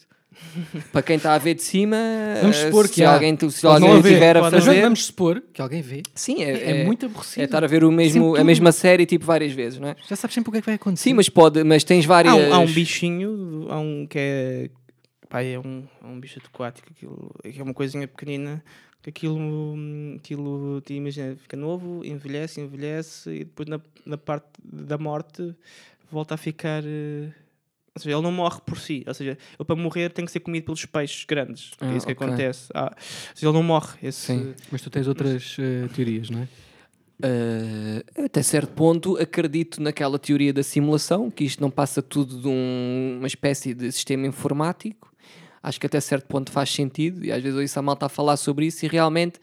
Para 0.91 1.01
quem 1.01 1.17
está 1.17 1.33
a 1.33 1.37
ver 1.37 1.55
de 1.55 1.63
cima, 1.63 1.97
vamos 2.41 2.57
supor 2.57 2.87
que 2.87 2.95
se 2.95 3.03
há. 3.03 3.13
alguém, 3.13 3.37
se 3.49 3.65
alguém 3.65 3.97
estiver 3.97 4.37
a 4.37 4.49
fazer. 4.49 4.81
Vamos 4.81 5.05
supor 5.05 5.41
que 5.53 5.61
alguém 5.61 5.81
vê. 5.81 6.03
Sim, 6.15 6.43
é, 6.43 6.51
é, 6.51 6.81
é 6.81 6.83
muito 6.83 7.05
aborrecido. 7.05 7.41
É 7.41 7.45
estar 7.45 7.63
a 7.63 7.67
ver 7.67 7.83
o 7.83 7.91
mesmo, 7.91 8.35
a 8.35 8.43
mesma 8.43 8.71
série 8.71 9.05
tipo 9.05 9.25
várias 9.25 9.53
vezes, 9.53 9.79
não 9.79 9.89
é? 9.89 9.95
Já 10.07 10.15
sabes 10.15 10.33
sempre 10.33 10.49
o 10.49 10.51
que 10.51 10.57
é 10.57 10.61
que 10.61 10.65
vai 10.65 10.75
acontecer. 10.75 11.09
Sim, 11.09 11.13
mas 11.13 11.29
pode, 11.29 11.63
mas 11.63 11.83
tens 11.83 12.05
várias. 12.05 12.33
Há 12.33 12.37
um, 12.37 12.53
há 12.53 12.59
um 12.59 12.67
bichinho, 12.67 13.67
há 13.69 13.79
um 13.79 14.07
que 14.07 14.17
é. 14.19 14.69
Pá, 15.29 15.41
é 15.43 15.59
um, 15.59 15.83
é 16.01 16.07
um 16.07 16.19
bicho 16.19 16.39
aquático, 16.45 16.87
aquilo, 16.89 17.35
é 17.43 17.61
uma 17.61 17.73
coisinha 17.73 18.07
pequenina 18.07 18.63
que 19.01 19.09
aquilo, 19.09 19.75
aquilo 20.17 20.81
te 20.81 20.93
imagina, 20.93 21.35
fica 21.35 21.57
novo, 21.57 22.03
envelhece, 22.05 22.61
envelhece 22.61 23.29
e 23.29 23.39
depois 23.39 23.67
na, 23.67 23.79
na 24.05 24.17
parte 24.17 24.47
da 24.63 24.97
morte 24.97 25.55
volta 26.11 26.35
a 26.35 26.37
ficar. 26.37 26.83
Uh, 26.83 27.46
ou 27.97 28.03
seja, 28.03 28.15
ele 28.15 28.23
não 28.23 28.31
morre 28.31 28.59
por 28.65 28.79
si. 28.79 29.03
Ou 29.07 29.13
seja, 29.13 29.31
ele 29.31 29.65
para 29.65 29.75
morrer 29.75 30.09
tem 30.09 30.23
que 30.25 30.31
ser 30.31 30.39
comido 30.39 30.65
pelos 30.65 30.85
peixes 30.85 31.25
grandes. 31.25 31.71
Ah, 31.81 31.91
é 31.91 31.97
isso 31.97 32.05
que 32.05 32.13
okay. 32.13 32.27
acontece. 32.27 32.69
Ah, 32.73 32.95
ou 32.95 33.35
seja, 33.35 33.47
ele 33.47 33.53
não 33.53 33.63
morre. 33.63 33.97
Esse... 34.03 34.27
Sim. 34.27 34.53
Mas 34.71 34.81
tu 34.81 34.89
tens 34.89 35.07
outras 35.07 35.57
uh, 35.57 35.89
teorias, 35.93 36.29
não 36.29 36.41
é? 36.41 36.47
Uh, 37.19 38.25
até 38.25 38.43
certo 38.43 38.73
ponto 38.73 39.17
acredito 39.17 39.81
naquela 39.81 40.19
teoria 40.19 40.53
da 40.53 40.61
simulação, 40.61 41.31
que 41.31 41.43
isto 41.43 41.59
não 41.59 41.71
passa 41.71 41.99
tudo 41.99 42.39
de 42.39 42.47
um, 42.47 43.15
uma 43.17 43.27
espécie 43.27 43.73
de 43.73 43.91
sistema 43.91 44.27
informático. 44.27 45.11
Acho 45.63 45.79
que 45.79 45.87
até 45.87 45.99
certo 45.99 46.27
ponto 46.27 46.51
faz 46.51 46.69
sentido, 46.69 47.25
e 47.25 47.31
às 47.31 47.41
vezes 47.41 47.55
eu 47.55 47.61
ouço 47.63 47.79
a 47.79 47.81
malta 47.81 48.05
a 48.05 48.09
falar 48.09 48.37
sobre 48.37 48.67
isso, 48.67 48.85
e 48.85 48.87
realmente, 48.87 49.39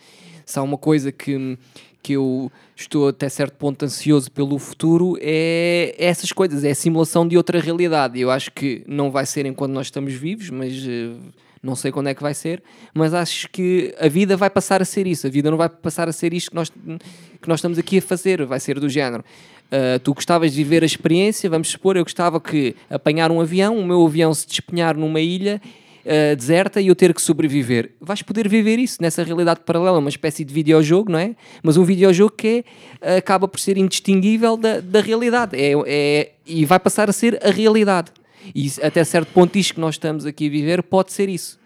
se 0.47 0.57
há 0.57 0.63
uma 0.63 0.79
coisa 0.79 1.11
que, 1.11 1.59
que 2.05 2.13
eu 2.13 2.53
estou 2.77 3.09
até 3.09 3.31
certo 3.31 3.55
ponto 3.55 3.83
ansioso 3.83 4.31
pelo 4.31 4.59
futuro 4.59 5.17
é 5.23 5.95
essas 5.99 6.31
coisas, 6.33 6.63
é 6.63 6.71
a 6.71 6.75
simulação 6.75 7.27
de 7.27 7.35
outra 7.35 7.59
realidade. 7.59 8.21
Eu 8.21 8.31
acho 8.31 8.53
que 8.53 8.85
não 8.87 9.11
vai 9.11 9.25
ser 9.25 9.47
enquanto 9.47 9.73
nós 9.73 9.87
estamos 9.87 10.13
vivos, 10.13 10.51
mas 10.51 10.85
uh, 10.85 11.17
não 11.63 11.75
sei 11.75 11.91
quando 11.91 12.09
é 12.09 12.15
que 12.15 12.23
vai 12.23 12.35
ser, 12.35 12.63
mas 12.93 13.15
acho 13.15 13.49
que 13.49 13.95
a 13.99 14.07
vida 14.07 14.37
vai 14.37 14.51
passar 14.51 14.83
a 14.83 14.85
ser 14.85 15.07
isso. 15.07 15.27
A 15.27 15.31
vida 15.31 15.51
não 15.51 15.57
vai 15.57 15.71
passar 15.71 16.07
a 16.07 16.13
ser 16.13 16.35
isto 16.35 16.51
que 16.51 16.57
nós, 16.57 16.69
que 16.69 17.49
nós 17.49 17.61
estamos 17.61 17.79
aqui 17.79 17.97
a 17.97 18.03
fazer, 18.03 18.45
vai 18.45 18.61
ser 18.61 18.79
do 18.79 18.89
género. 18.89 19.25
Uh, 19.73 19.99
tu 20.01 20.13
gostavas 20.13 20.53
de 20.53 20.63
viver 20.63 20.83
a 20.83 20.87
experiência, 20.87 21.49
vamos 21.49 21.69
supor, 21.69 21.97
eu 21.97 22.05
gostava 22.05 22.39
que 22.39 22.77
apanhar 22.91 23.33
um 23.33 23.41
avião, 23.41 23.79
o 23.79 23.85
meu 23.85 24.05
avião 24.05 24.35
se 24.35 24.47
despenhar 24.47 24.95
numa 24.95 25.23
ilha 25.23 25.59
uh, 26.05 26.37
deserta 26.37 26.81
e 26.81 26.89
eu 26.89 26.95
ter 26.95 27.13
que 27.15 27.21
sobreviver. 27.21 27.93
Vais 28.01 28.23
poder 28.23 28.49
viver 28.49 28.79
isso 28.79 28.99
nessa 29.01 29.23
realidade 29.23 29.61
paralela, 29.61 29.99
uma 29.99 30.09
espécie 30.09 30.45
de 30.45 30.53
videojogo, 30.53 31.11
não 31.11 31.19
é? 31.19 31.35
Mas 31.63 31.77
um 31.77 31.85
videojogo 31.85 32.33
que 32.37 32.65
é, 33.01 33.17
acaba 33.17 33.49
por 33.49 33.59
ser 33.59 33.77
indistinguível 33.77 34.57
da, 34.57 34.81
da 34.81 35.01
realidade 35.01 35.57
é, 35.57 35.73
é, 35.87 36.33
e 36.47 36.65
vai 36.65 36.79
passar 36.79 37.09
a 37.09 37.13
ser 37.13 37.39
a 37.45 37.51
realidade. 37.51 38.11
E 38.55 38.71
até 38.83 39.03
certo 39.05 39.33
ponto, 39.33 39.57
isto 39.57 39.75
que 39.75 39.81
nós 39.81 39.95
estamos 39.95 40.27
aqui 40.27 40.49
a 40.49 40.51
viver 40.51 40.83
pode 40.83 41.13
ser 41.13 41.29
isso. 41.29 41.59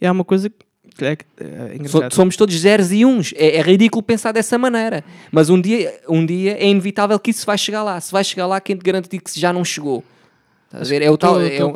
É 0.00 0.10
uma 0.10 0.24
coisa 0.24 0.50
que 0.96 1.04
é, 1.04 1.12
é 1.12 2.10
Somos 2.10 2.36
todos 2.36 2.54
zeros 2.56 2.92
e 2.92 3.04
uns. 3.04 3.32
É, 3.36 3.56
é, 3.56 3.62
ridículo 3.62 4.02
pensar 4.02 4.32
dessa 4.32 4.58
maneira. 4.58 5.04
Mas 5.30 5.48
um 5.48 5.60
dia, 5.60 6.00
um 6.08 6.24
dia 6.24 6.56
é 6.58 6.66
inevitável 6.66 7.18
que 7.18 7.30
isso 7.30 7.46
vai 7.46 7.56
chegar 7.56 7.82
lá. 7.82 8.00
Se 8.00 8.12
vai 8.12 8.24
chegar 8.24 8.46
lá, 8.46 8.60
quem 8.60 8.76
te 8.76 8.82
garante 8.82 9.08
que 9.08 9.40
já 9.40 9.52
não 9.52 9.64
chegou? 9.64 10.04
Estás 10.66 10.88
a 10.88 10.90
ver? 10.90 11.02
É 11.02 11.10
o 11.10 11.16
tal. 11.16 11.40
É 11.40 11.64
o, 11.64 11.74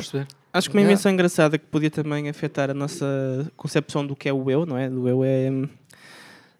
Acho 0.54 0.70
que 0.70 0.76
uma 0.76 0.82
invenção 0.82 1.10
yeah. 1.10 1.14
engraçada 1.14 1.58
que 1.58 1.66
podia 1.66 1.90
também 1.90 2.28
afetar 2.28 2.70
a 2.70 2.74
nossa 2.74 3.04
concepção 3.56 4.06
do 4.06 4.14
que 4.14 4.28
é 4.28 4.32
o 4.32 4.48
eu, 4.48 4.64
não 4.64 4.78
é? 4.78 4.88
Do 4.88 5.08
eu 5.08 5.24
é. 5.24 5.50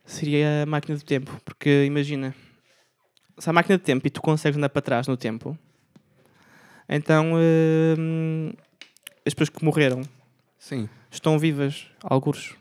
seria 0.05 0.65
a 0.65 0.67
máquina 0.67 0.99
do 0.99 1.05
tempo. 1.05 1.41
Porque 1.45 1.85
imagina, 1.85 2.35
se 3.39 3.49
a 3.49 3.53
máquina 3.53 3.79
do 3.79 3.85
tempo 3.85 4.05
e 4.05 4.11
tu 4.11 4.21
consegues 4.21 4.59
andar 4.59 4.69
para 4.69 4.83
trás 4.83 5.07
no 5.07 5.17
tempo, 5.17 5.57
então 6.89 7.35
hum, 7.97 8.53
as 9.25 9.33
pessoas 9.33 9.51
que 9.51 9.65
morreram 9.65 10.03
Sim. 10.59 10.89
estão 11.09 11.39
vivas, 11.39 11.87
alguns. 12.03 12.57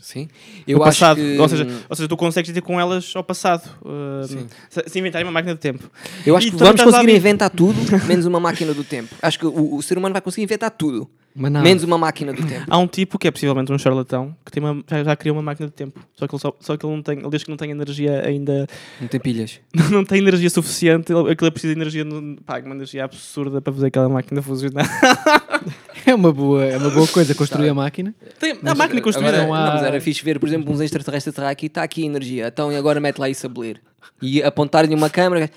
Sim. 0.00 0.28
Eu 0.66 0.82
acho 0.84 1.00
passado. 1.00 1.16
Que... 1.16 1.38
Ou, 1.38 1.48
seja, 1.48 1.66
ou 1.88 1.96
seja, 1.96 2.08
tu 2.08 2.16
consegues 2.16 2.54
ir 2.54 2.60
com 2.60 2.78
elas 2.78 3.12
ao 3.14 3.24
passado. 3.24 3.68
Uh, 3.82 4.46
se, 4.86 4.98
inventarem 4.98 5.26
uma 5.26 5.32
máquina 5.32 5.54
do 5.54 5.58
tempo. 5.58 5.90
Eu 6.24 6.36
acho 6.36 6.48
e 6.48 6.50
que 6.50 6.56
vamos 6.56 6.80
conseguir 6.80 7.16
inventar 7.16 7.50
tudo, 7.50 7.78
menos 8.06 8.26
uma 8.26 8.38
máquina 8.38 8.72
do 8.72 8.84
tempo. 8.84 9.14
Acho 9.20 9.38
que 9.38 9.46
o, 9.46 9.74
o 9.74 9.82
ser 9.82 9.98
humano 9.98 10.12
vai 10.12 10.22
conseguir 10.22 10.44
inventar 10.44 10.70
tudo. 10.70 11.08
Menos 11.36 11.84
uma 11.84 11.98
máquina 11.98 12.32
do 12.32 12.42
tempo. 12.46 12.64
Há 12.66 12.78
um 12.78 12.86
tipo 12.86 13.18
que 13.18 13.28
é 13.28 13.30
possivelmente 13.30 13.70
um 13.70 13.78
charlatão 13.78 14.34
que 14.42 14.50
tem 14.50 14.62
uma, 14.62 14.82
já, 14.88 15.04
já 15.04 15.16
criou 15.16 15.36
uma 15.36 15.42
máquina 15.42 15.68
do 15.68 15.72
tempo. 15.72 16.00
Só 16.14 16.26
que 16.26 16.34
ele, 16.34 16.40
só, 16.40 16.56
só 16.58 16.76
que 16.78 16.86
ele 16.86 16.94
não 16.94 17.02
tem, 17.02 17.18
ele 17.18 17.28
diz 17.28 17.44
que 17.44 17.50
não 17.50 17.58
tem 17.58 17.70
energia 17.70 18.26
ainda. 18.26 18.66
Não 18.98 19.06
tem 19.06 19.20
pilhas. 19.20 19.60
não 19.92 20.02
tem 20.02 20.18
energia 20.18 20.48
suficiente. 20.48 21.12
Ele, 21.12 21.30
aquilo 21.30 21.52
precisa 21.52 21.74
de 21.74 21.78
energia, 21.78 22.06
pá, 22.46 22.58
uma 22.60 22.74
energia 22.74 23.04
absurda 23.04 23.60
para 23.60 23.70
fazer 23.70 23.88
aquela 23.88 24.08
máquina 24.08 24.40
funcionar. 24.40 24.86
é 26.10 26.14
uma 26.14 26.32
boa, 26.32 26.64
é 26.64 26.78
uma 26.78 26.90
boa 26.90 27.08
coisa 27.08 27.34
construir 27.34 27.68
a 27.68 27.74
máquina. 27.74 28.14
Tem, 28.38 28.58
a 28.64 28.74
máquina 28.74 29.00
construída. 29.00 29.44
Não, 29.44 29.54
há... 29.54 29.66
não, 29.66 29.74
mas 29.74 29.82
era 29.82 30.00
fixe 30.00 30.22
ver, 30.22 30.38
por 30.38 30.48
exemplo, 30.48 30.72
uns 30.72 30.80
extraterrestres 30.80 31.34
atrás 31.34 31.50
aqui, 31.52 31.66
está 31.66 31.82
aqui 31.82 32.02
a 32.02 32.06
energia. 32.06 32.48
Então 32.48 32.72
e 32.72 32.76
agora 32.76 33.00
mete 33.00 33.18
lá 33.18 33.28
isso 33.28 33.46
a 33.46 33.48
belir. 33.48 33.80
E 34.22 34.42
apontar-lhe 34.42 34.94
uma 34.94 35.10
câmera 35.10 35.50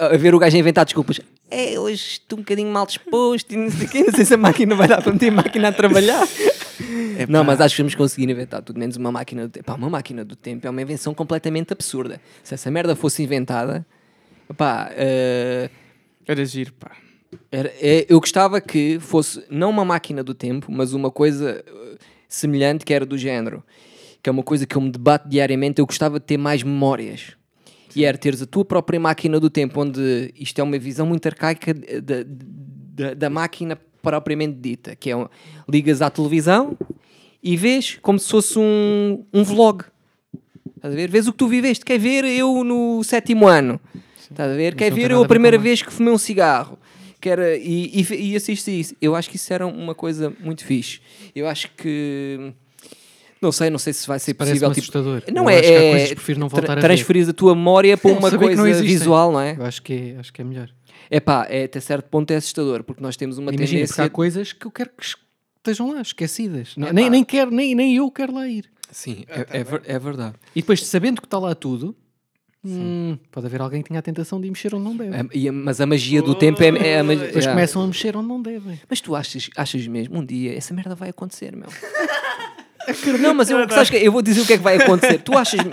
a 0.00 0.16
ver 0.16 0.34
o 0.34 0.38
gajo 0.38 0.56
a 0.56 0.58
inventar 0.58 0.84
desculpas 0.84 1.20
é, 1.50 1.78
hoje 1.78 1.94
estou 1.94 2.38
um 2.38 2.42
bocadinho 2.42 2.70
mal 2.70 2.86
disposto 2.86 3.52
e 3.52 3.56
não 3.56 3.70
sei, 3.70 3.86
quê, 3.86 4.02
não 4.02 4.12
sei 4.12 4.24
se 4.24 4.34
a 4.34 4.36
máquina 4.36 4.74
vai 4.74 4.88
dar 4.88 5.00
para 5.00 5.12
meter 5.12 5.28
a 5.28 5.32
máquina 5.32 5.68
a 5.68 5.72
trabalhar. 5.72 6.26
Não, 7.30 7.42
mas 7.42 7.60
acho 7.62 7.74
que 7.74 7.82
vamos 7.82 7.94
conseguir 7.94 8.30
inventar 8.30 8.60
tudo 8.60 8.78
menos 8.78 8.96
uma 8.96 9.10
máquina 9.10 9.44
do 9.44 9.48
tempo. 9.48 9.64
Pá, 9.64 9.74
uma 9.74 9.88
máquina 9.88 10.22
do 10.22 10.36
tempo 10.36 10.66
é 10.66 10.70
uma 10.70 10.82
invenção 10.82 11.14
completamente 11.14 11.72
absurda. 11.72 12.20
Se 12.44 12.52
essa 12.52 12.70
merda 12.70 12.94
fosse 12.94 13.22
inventada, 13.22 13.86
pá. 14.54 14.90
Uh, 14.92 15.70
era 16.26 16.44
giro, 16.44 16.74
pá. 16.74 16.90
Era, 17.50 17.72
é, 17.80 18.06
eu 18.08 18.20
gostava 18.20 18.60
que 18.60 18.98
fosse 19.00 19.44
não 19.50 19.70
uma 19.70 19.84
máquina 19.84 20.22
do 20.22 20.34
tempo, 20.34 20.70
mas 20.70 20.92
uma 20.92 21.10
coisa 21.10 21.64
uh, 21.66 21.98
semelhante 22.28 22.84
que 22.84 22.92
era 22.94 23.04
do 23.04 23.18
género. 23.18 23.62
Que 24.22 24.28
é 24.28 24.32
uma 24.32 24.42
coisa 24.42 24.66
que 24.66 24.76
eu 24.76 24.80
me 24.80 24.90
debato 24.90 25.28
diariamente. 25.28 25.80
Eu 25.80 25.86
gostava 25.86 26.18
de 26.18 26.26
ter 26.26 26.36
mais 26.36 26.62
memórias 26.62 27.36
que 27.96 28.04
era 28.04 28.18
teres 28.18 28.42
a 28.42 28.46
tua 28.46 28.62
própria 28.62 29.00
máquina 29.00 29.40
do 29.40 29.48
tempo, 29.48 29.80
onde 29.80 30.30
isto 30.38 30.58
é 30.58 30.62
uma 30.62 30.78
visão 30.78 31.06
muito 31.06 31.24
arcaica 31.26 31.72
da, 31.72 32.16
da, 32.26 33.14
da 33.14 33.30
máquina 33.30 33.78
propriamente 34.02 34.58
dita, 34.60 34.94
que 34.94 35.10
é 35.10 35.16
um, 35.16 35.26
ligas 35.66 36.02
à 36.02 36.10
televisão 36.10 36.76
e 37.42 37.56
vês 37.56 37.98
como 38.02 38.18
se 38.18 38.30
fosse 38.30 38.58
um, 38.58 39.24
um 39.32 39.42
vlog. 39.42 39.84
Estás 40.76 40.92
a 40.92 40.96
ver? 40.96 41.08
Vês 41.08 41.26
o 41.26 41.32
que 41.32 41.38
tu 41.38 41.48
viveste. 41.48 41.84
Quer 41.86 41.98
ver 41.98 42.24
eu 42.24 42.62
no 42.62 43.02
sétimo 43.02 43.48
ano? 43.48 43.80
Estás 44.18 44.52
a 44.52 44.54
ver? 44.54 44.74
Quer 44.74 44.92
ver 44.92 45.10
eu 45.10 45.22
a 45.22 45.26
primeira 45.26 45.56
vez 45.56 45.80
que 45.80 45.90
fumei 45.90 46.12
um 46.12 46.18
cigarro? 46.18 46.78
Quer, 47.26 47.58
e, 47.60 48.02
e, 48.02 48.30
e 48.32 48.36
assiste 48.36 48.70
isso. 48.70 48.94
Eu 49.02 49.16
acho 49.16 49.28
que 49.28 49.34
isso 49.36 49.52
era 49.52 49.66
uma 49.66 49.94
coisa 49.96 50.32
muito 50.38 50.64
fixe. 50.64 51.00
Eu 51.34 51.48
acho 51.48 51.68
que 51.76 52.52
Não 53.42 53.50
sei, 53.50 53.68
não 53.68 53.78
sei 53.78 53.92
se 53.92 54.06
vai 54.06 54.18
ser 54.20 54.34
Parece-me 54.34 54.60
possível. 54.60 54.82
Tipo, 54.82 54.98
assustador. 54.98 55.22
não 55.34 55.44
Eu 55.44 55.50
é, 55.50 55.58
acho 55.58 55.68
que 55.68 55.74
há 55.74 55.82
é 55.82 55.90
coisas 55.90 56.08
que 56.10 56.14
prefiro 56.14 56.38
não 56.40 56.48
voltar 56.48 56.62
tra 56.66 56.72
a 56.72 56.76
ver. 56.76 56.80
transferir 56.82 57.28
a 57.28 57.32
tua 57.32 57.54
memória 57.56 57.96
para 57.96 58.10
Não, 58.14 58.18
uma 58.18 58.30
que 58.30 58.36
não 58.36 58.42
coisa 58.42 58.62
existem. 58.70 58.86
visual, 58.86 59.32
não 59.32 59.40
é? 59.40 59.56
Eu 59.58 59.64
acho 59.64 59.82
que 59.82 59.92
é, 59.92 60.16
acho 60.20 60.32
que 60.32 60.40
é 60.40 60.44
melhor. 60.44 60.70
É 61.10 61.18
pá, 61.20 61.46
é, 61.50 61.64
até 61.64 61.80
certo 61.80 62.08
ponto 62.08 62.30
é 62.30 62.36
assustador, 62.36 62.84
porque 62.84 63.02
nós 63.02 63.16
temos 63.16 63.38
uma 63.38 63.50
Imagina, 63.52 63.66
porque 63.66 63.76
tendência. 63.76 64.04
há 64.04 64.08
coisas 64.10 64.52
que 64.52 64.66
eu 64.66 64.70
quero 64.70 64.90
que 64.96 65.04
estejam 65.58 65.92
lá, 65.92 66.00
esquecidas. 66.00 66.74
Não- 66.76 66.92
nem, 66.92 67.10
nem, 67.10 67.24
quero, 67.24 67.50
nem, 67.50 67.74
nem 67.74 67.96
eu 67.96 68.08
quero 68.10 68.32
lá 68.34 68.46
ir. 68.48 68.70
Sim, 68.90 69.24
é, 69.28 69.58
é, 69.60 69.94
é 69.94 69.98
verdade. 69.98 70.36
E 70.54 70.60
depois, 70.62 70.84
sabendo 70.86 71.20
que 71.20 71.26
está 71.26 71.38
lá 71.40 71.54
tudo, 71.54 71.94
hum, 72.70 73.18
pode 73.30 73.46
haver 73.46 73.60
alguém 73.60 73.82
que 73.82 73.88
tenha 73.88 74.00
a 74.00 74.02
tentação 74.02 74.40
de 74.40 74.48
mexer 74.48 74.74
onde 74.74 74.84
não 74.84 74.96
deve. 74.96 75.14
É, 75.16 75.48
a- 75.48 75.52
mas 75.52 75.80
a 75.80 75.86
magia 75.86 76.22
do 76.22 76.34
tempo 76.34 76.62
é. 76.62 76.68
é 76.68 76.98
a 77.00 77.04
magia, 77.04 77.26
Depois 77.26 77.46
é. 77.46 77.50
começam 77.50 77.82
a 77.82 77.86
mexer 77.86 78.16
onde 78.16 78.28
não 78.28 78.40
devem. 78.42 78.80
Mas 78.88 79.00
tu 79.00 79.14
achas, 79.14 79.48
achas 79.56 79.86
mesmo, 79.86 80.18
um 80.18 80.24
dia, 80.24 80.56
essa 80.56 80.72
merda 80.74 80.94
vai 80.94 81.08
acontecer, 81.10 81.54
meu? 81.56 81.68
não, 83.20 83.34
mas 83.34 83.50
eu, 83.50 83.58
sabes 83.70 83.90
que, 83.90 83.96
eu 83.96 84.12
vou 84.12 84.22
dizer 84.22 84.40
o 84.42 84.46
que 84.46 84.52
é 84.54 84.56
que 84.56 84.62
vai 84.62 84.76
acontecer. 84.76 85.18
Tu 85.18 85.36
achas. 85.36 85.60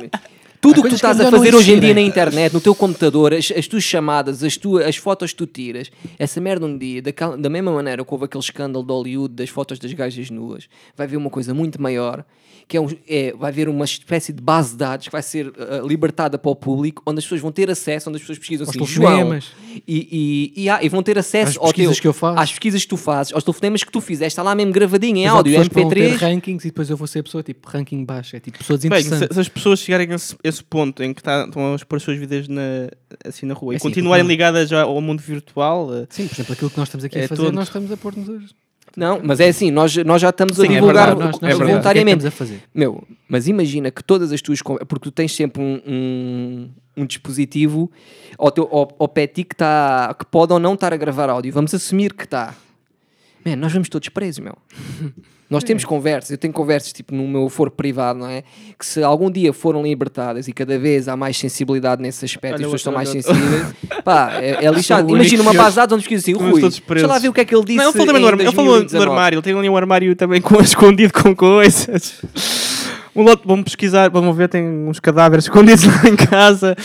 Tudo 0.62 0.80
o 0.80 0.84
que 0.84 0.88
tu 0.88 0.92
que 0.92 0.96
estás 0.96 1.20
a 1.20 1.24
ainda 1.26 1.32
não 1.32 1.44
fazer 1.44 1.54
hoje 1.58 1.74
em 1.74 1.80
dia 1.82 1.94
na 1.94 2.00
internet, 2.00 2.54
no 2.54 2.62
teu 2.62 2.74
computador, 2.74 3.34
as, 3.34 3.52
as 3.52 3.68
tuas 3.68 3.84
chamadas, 3.84 4.42
as, 4.46 4.56
tuas, 4.56 4.86
as 4.88 4.96
fotos 4.96 5.32
que 5.32 5.38
tu 5.40 5.46
tiras, 5.46 5.92
essa 6.18 6.40
merda 6.40 6.66
um 6.66 6.78
dia, 6.78 7.02
daquela- 7.02 7.38
da 7.38 7.50
mesma 7.50 7.70
maneira 7.74 8.06
que 8.06 8.14
houve 8.14 8.24
aquele 8.24 8.42
escândalo 8.42 8.82
de 8.86 8.94
Hollywood 8.94 9.34
das 9.36 9.50
fotos 9.50 9.78
das 9.78 9.92
gajas 9.92 10.30
nuas, 10.30 10.70
vai 10.96 11.06
haver 11.06 11.18
uma 11.18 11.30
coisa 11.30 11.54
muito 11.54 11.82
maior, 11.82 12.24
que 12.68 12.78
é, 12.78 12.82
um, 12.82 12.88
é 13.08 13.34
vai 13.34 13.52
haver 13.52 13.68
uma 13.70 13.86
espécie 13.86 14.32
de 14.34 14.42
base 14.42 14.72
de 14.72 14.78
dados 14.78 15.08
que 15.08 15.12
vai 15.12 15.22
ser 15.22 15.48
uh, 15.48 15.86
libertada 15.88 16.38
para 16.38 16.50
o 16.52 16.56
público, 16.56 17.02
onde 17.06 17.20
as 17.20 17.26
pessoas 17.26 17.42
vão 17.42 17.52
ter 17.52 17.70
acesso, 17.70 18.10
onde 18.10 18.16
as 18.18 18.22
pessoas 18.22 18.40
pesquisam 18.40 18.66
Aos 18.66 18.76
assim, 18.76 18.86
João, 18.86 19.08
telefonemas. 19.12 19.52
e, 19.88 20.52
e, 20.56 20.64
e, 20.64 20.70
ah, 20.70 20.84
e 20.84 20.90
vão 20.90 21.04
ter 21.04 21.18
acesso 21.18 21.52
Às 21.52 21.58
ao 21.58 21.64
pesquisas 21.66 21.96
teu- 21.96 22.02
que 22.02 22.08
eu 22.08 22.14
faço. 22.14 22.40
às 22.40 22.50
pesquisas 22.52 22.82
que 22.84 22.88
tu 22.88 22.98
fazes, 22.98 23.34
aos 23.34 23.44
telefonemas 23.44 23.84
que 23.84 23.92
tu 23.92 24.02
fizeste, 24.02 24.28
está 24.34 24.44
lá 24.44 24.56
mesmo 24.56 24.72
gravadinho 24.72 25.18
em 25.18 25.24
Mas 25.26 25.34
áudio, 25.34 25.52
pessoas 25.54 25.68
que 25.68 25.74
vão 25.82 25.90
ter 25.90 25.96
MP3. 26.18 26.18
rankings 26.22 26.66
e 26.68 26.72
depois 26.72 26.90
eu 26.90 26.98
vou 26.98 27.08
ser 27.08 27.20
a 27.20 27.24
pessoa 27.24 27.44
tipo 27.44 27.68
ranking 27.70 28.04
baixo. 28.06 28.36
É 28.36 28.40
tipo 28.40 28.58
pessoa 28.58 28.80
Bem, 28.80 29.04
se, 29.04 29.28
se 29.32 29.40
as 29.40 29.50
pessoas 29.50 29.80
chegarem 29.80 30.12
a 30.12 30.16
esse, 30.16 30.36
esse 30.44 30.64
ponto 30.64 31.04
em 31.04 31.14
que 31.14 31.22
tá, 31.22 31.46
estão 31.46 31.74
a 31.74 31.76
expor 31.76 31.98
as 31.98 32.04
suas 32.04 32.18
vidas 32.18 32.48
na, 32.48 32.62
assim 33.26 33.46
na 33.46 33.54
rua 33.54 33.74
É 33.74 33.76
e 33.76 33.78
assim, 33.78 33.88
continuarem 33.88 34.26
ligadas 34.26 34.70
já 34.70 34.84
ao 34.84 35.02
mundo 35.02 35.22
virtual, 35.22 35.94
eh, 35.94 36.08
Sim, 36.10 36.28
por 36.28 36.36
exemplo, 36.36 36.54
aquilo 36.54 36.70
que 36.70 36.78
nós 36.78 36.88
estamos 36.88 37.04
aqui 37.06 37.18
É 37.20 37.26
a 37.26 37.28
fazer, 37.28 37.42
todo. 37.44 37.54
nós 37.54 37.68
estamos 37.68 37.92
a 37.92 37.98
pôr-nos 37.98 38.30
hoje. 38.30 38.48
Não, 38.96 39.20
mas 39.24 39.40
é 39.40 39.48
assim, 39.48 39.72
nós, 39.72 39.96
nós 39.98 40.22
já 40.22 40.30
estamos 40.30 40.60
a 40.60 40.64
Sim, 40.64 40.72
é 40.72 40.76
divulgar 40.76 41.08
verdade, 41.08 41.32
nós, 41.32 41.42
nós 41.42 41.52
é 41.52 41.56
voluntariamente. 41.56 42.26
É 42.26 42.28
a 42.28 42.32
fazer? 42.32 42.64
Meu, 42.74 43.04
mas 43.28 43.48
imagina 43.48 43.90
que 43.90 44.04
todas 44.04 44.32
as 44.32 44.42
tuas. 44.42 44.62
Porque 44.62 45.00
tu 45.00 45.12
tens 45.12 45.36
sempre 45.36 45.62
um, 45.62 45.82
um, 45.86 46.70
um 46.98 47.06
dispositivo 47.06 47.92
ao, 48.38 48.52
teu, 48.52 48.68
ao, 48.72 48.96
ao 49.00 49.08
pé 49.08 49.26
ti 49.26 49.44
que, 49.44 49.56
tá, 49.56 50.16
que 50.18 50.26
pode 50.26 50.54
ou 50.54 50.60
não 50.60 50.76
estar 50.76 50.94
a 50.94 50.98
gravar 50.98 51.30
áudio. 51.30 51.52
Vamos 51.52 51.74
assumir 51.74 52.14
que 52.14 52.24
está. 52.24 52.54
Man, 53.44 53.56
nós 53.56 53.74
vamos 53.74 53.90
todos 53.90 54.08
presos, 54.10 54.40
meu. 54.40 54.56
Nós 55.50 55.64
temos 55.64 55.86
conversas, 55.86 56.32
eu 56.32 56.38
tenho 56.38 56.54
conversas 56.54 56.92
tipo 56.92 57.14
no 57.14 57.28
meu 57.28 57.48
foro 57.50 57.70
privado, 57.70 58.20
não 58.20 58.28
é? 58.28 58.44
Que 58.78 58.86
se 58.86 59.04
algum 59.04 59.30
dia 59.30 59.54
foram 59.54 59.84
libertadas 59.84 60.48
e 60.48 60.54
cada 60.54 60.80
vez 60.80 61.08
há 61.08 61.16
mais 61.16 61.38
sensibilidade 61.38 62.02
nesse 62.02 62.26
aspecto, 62.26 62.56
Olha 62.56 62.62
e 62.62 62.66
as 62.66 62.72
pessoas 62.72 62.82
estão 62.82 62.94
mais 62.94 63.10
sensíveis, 63.10 63.74
pá, 64.04 64.40
é, 64.42 64.66
é 64.66 64.72
lixado. 64.72 65.10
Imagina 65.10 65.44
uma 65.44 65.54
base 65.54 65.72
de 65.72 65.76
dados 65.76 65.94
onde 65.94 66.02
escrito 66.04 66.20
assim, 66.20 66.34
o 66.34 66.38
Rui, 66.38 66.62
deixa 66.62 67.08
lá 67.08 67.20
ver 67.20 67.30
o 67.30 67.34
que 67.34 67.42
é 67.42 67.46
que 67.46 67.56
ele 67.56 67.66
disse. 67.66 67.78
Não, 67.78 67.86
ele 67.86 67.92
falou 67.92 68.08
também 68.08 68.22
no, 68.22 68.28
armário. 68.28 68.50
ele 68.50 68.56
falou 68.56 68.72
no 68.72 68.80
2019. 68.80 69.12
armário. 69.12 69.36
Ele 69.36 69.44
tem 69.44 69.58
ali 69.58 69.70
um 69.70 69.78
armário 69.78 70.16
também 70.16 70.42
com, 70.42 70.60
escondido 70.62 71.14
com 71.14 71.36
coisas. 71.36 72.22
Um 73.16 73.22
lote, 73.22 73.44
vamos 73.46 73.66
pesquisar, 73.66 74.10
vamos 74.10 74.36
ver, 74.36 74.50
tem 74.50 74.66
uns 74.66 75.00
cadáveres 75.00 75.46
escondidos 75.46 75.86
lá 75.86 76.10
em 76.10 76.16
casa. 76.16 76.76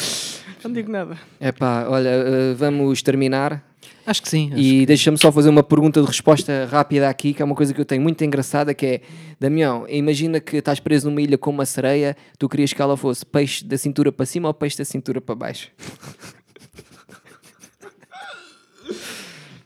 Não 0.63 0.73
digo 0.73 0.91
nada. 0.91 1.17
É 1.41 1.53
pá, 1.53 1.87
olha, 1.89 2.09
eh, 2.09 2.55
vamos 2.55 3.01
terminar. 3.03 3.63
Acho 4.09 4.23
que 4.23 4.29
sim. 4.31 4.49
acho 4.51 4.59
E 4.59 4.87
deixa-me 4.87 5.19
só 5.19 5.31
fazer 5.31 5.51
uma 5.51 5.63
pergunta 5.63 6.01
de 6.01 6.07
resposta 6.07 6.65
rápida 6.65 7.11
aqui, 7.11 7.35
que 7.35 7.43
é 7.43 7.45
uma 7.45 7.55
coisa 7.55 7.75
que 7.75 7.81
eu 7.83 7.85
tenho 7.85 8.01
muito 8.01 8.25
engraçada, 8.25 8.73
que 8.73 8.87
é, 8.87 9.01
Damião, 9.39 9.85
imagina 9.87 10.41
que 10.41 10.57
estás 10.57 10.81
preso 10.81 11.11
numa 11.11 11.21
ilha 11.21 11.37
com 11.37 11.51
uma 11.51 11.67
sereia, 11.67 12.17
tu 12.39 12.49
querias 12.49 12.73
que 12.73 12.81
ela 12.81 12.97
fosse 12.97 13.27
peixe 13.27 13.63
da 13.63 13.77
cintura 13.77 14.11
para 14.11 14.25
cima 14.25 14.49
ou 14.49 14.55
peixe 14.55 14.79
da 14.79 14.85
cintura 14.87 15.21
para 15.21 15.35
baixo? 15.35 15.71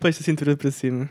Peixe 0.01 0.19
a 0.21 0.25
cintura 0.25 0.57
para 0.57 0.73
cima. 0.73 1.09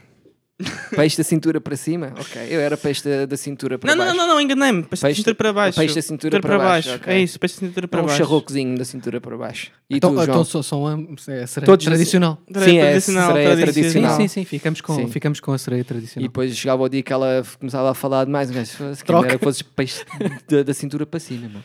Peixe 0.95 1.18
da 1.18 1.24
cintura 1.24 1.59
para 1.62 1.76
cima? 1.76 2.14
Ok, 2.20 2.41
eu 2.49 2.59
era 2.59 2.76
peixe 2.78 3.03
da, 3.07 3.26
da 3.26 3.38
cintura 3.38 3.78
para 3.80 3.89
Não, 3.89 3.97
não, 3.97 4.05
baixo. 4.05 4.18
não, 4.18 4.28
não, 4.36 4.41
enganei-me. 4.41 4.84
Peixe, 4.84 5.01
Peixe- 5.01 5.07
da 5.07 5.16
cintura 5.16 5.36
para 5.36 5.53
baixo. 5.53 5.80
peixe 5.80 5.95
da 5.95 6.01
cintura 6.01 6.39
para 6.41 6.57
baixo, 6.57 6.95
ok. 6.95 7.14
É 7.14 7.20
isso, 7.22 7.39
peixe 7.39 7.55
da 7.62 7.68
cintura 7.68 7.86
É 7.86 7.88
para 7.88 8.01
um 8.01 8.05
baixo. 8.05 8.18
charrocozinho 8.18 8.78
da 8.78 8.86
cintura 8.86 9.22
para 9.22 9.38
baixo. 9.38 9.72
E 9.89 9.97
Então, 9.97 10.12
tu, 10.12 10.26
João? 10.26 10.41
então 10.41 10.64
são 10.64 10.88
ambos. 10.88 11.28
É 11.28 11.43
a 11.43 11.47
sereia 11.47 11.66
Todos 11.66 11.86
tradicional. 11.86 12.41
Tra- 12.51 12.64
Sim, 12.64 12.78
é 12.78 12.82
tradicional, 12.89 13.28
sereia 13.34 13.55
Sim, 13.55 13.62
tradicional. 13.62 14.18
sim, 14.18 14.28
sim. 14.28 14.45
Ficamos 14.45 14.82
com, 14.82 14.95
Sim. 14.95 15.07
ficamos 15.07 15.39
com 15.39 15.51
a 15.53 15.57
sereia 15.57 15.82
E 15.82 15.84
tradicional. 15.84 16.28
depois 16.30 16.55
chegava 16.55 16.84
o 16.84 16.89
dia 16.89 17.03
que 17.03 17.12
ela 17.14 17.43
começava 17.59 17.91
a 17.91 17.93
falar 17.93 18.26
demais, 18.26 18.49
mas 18.51 18.70
se 18.70 19.03
Troca. 19.05 19.28
era 19.28 19.38
que 19.38 19.43
fosses 19.43 19.62
peixe 19.62 20.03
da, 20.47 20.64
da 20.64 20.74
cintura 20.74 21.05
para 21.05 21.20
cima. 21.20 21.47
Meu. 21.49 21.62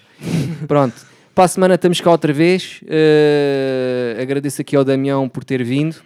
Pronto, 0.66 0.94
para 1.34 1.44
a 1.44 1.48
semana 1.48 1.74
estamos 1.74 2.00
cá 2.00 2.10
outra 2.10 2.32
vez. 2.32 2.80
Eh, 2.86 4.16
agradeço 4.20 4.60
aqui 4.60 4.74
ao 4.74 4.84
Damião 4.84 5.28
por 5.28 5.44
ter 5.44 5.62
vindo. 5.62 5.96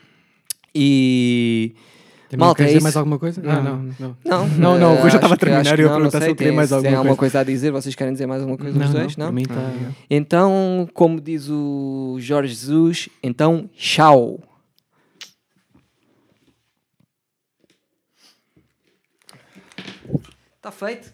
E 0.75 1.73
Tem 2.31 2.39
Malta, 2.39 2.59
queres 2.59 2.71
é 2.71 2.75
dizer 2.75 2.79
isso. 2.79 2.83
mais 2.85 2.97
alguma 2.97 3.19
coisa? 3.19 3.43
Não. 3.43 3.51
Ah, 3.51 3.61
não, 3.61 3.77
não. 3.99 4.17
não, 4.25 4.49
Não, 4.49 4.79
não, 4.79 4.95
eh, 4.95 5.05
eu 5.05 5.11
já 5.11 5.17
estava 5.17 5.35
a 5.35 5.37
terminar 5.37 5.65
e 5.65 5.83
eu 5.83 5.89
não, 5.89 5.97
perguntar 5.97 6.01
não 6.03 6.11
se 6.13 6.19
sei, 6.19 6.31
eu 6.31 6.37
queria 6.37 6.51
tem- 6.51 6.57
mais 6.57 6.69
se 6.69 6.75
alguma 6.75 6.89
tem 6.91 6.97
alguma 6.97 7.17
coisa. 7.17 7.33
coisa 7.33 7.41
a 7.41 7.45
dizer, 7.53 7.71
vocês 7.73 7.95
querem 7.97 8.13
dizer 8.13 8.27
mais 8.27 8.41
alguma 8.41 8.57
coisa 8.57 8.79
Não, 8.79 8.87
os 8.87 8.93
não, 8.95 9.01
dois? 9.01 9.17
Não? 9.17 9.27
para 9.27 9.33
mim 9.35 9.43
tá- 9.43 9.93
Então, 10.09 10.89
como 10.95 11.21
diz 11.21 11.49
o 11.51 12.19
Jorge 12.21 12.55
Jesus, 12.55 13.09
então, 13.21 13.69
tchau. 13.75 14.39
Está 20.57 20.71
feito? 20.71 21.13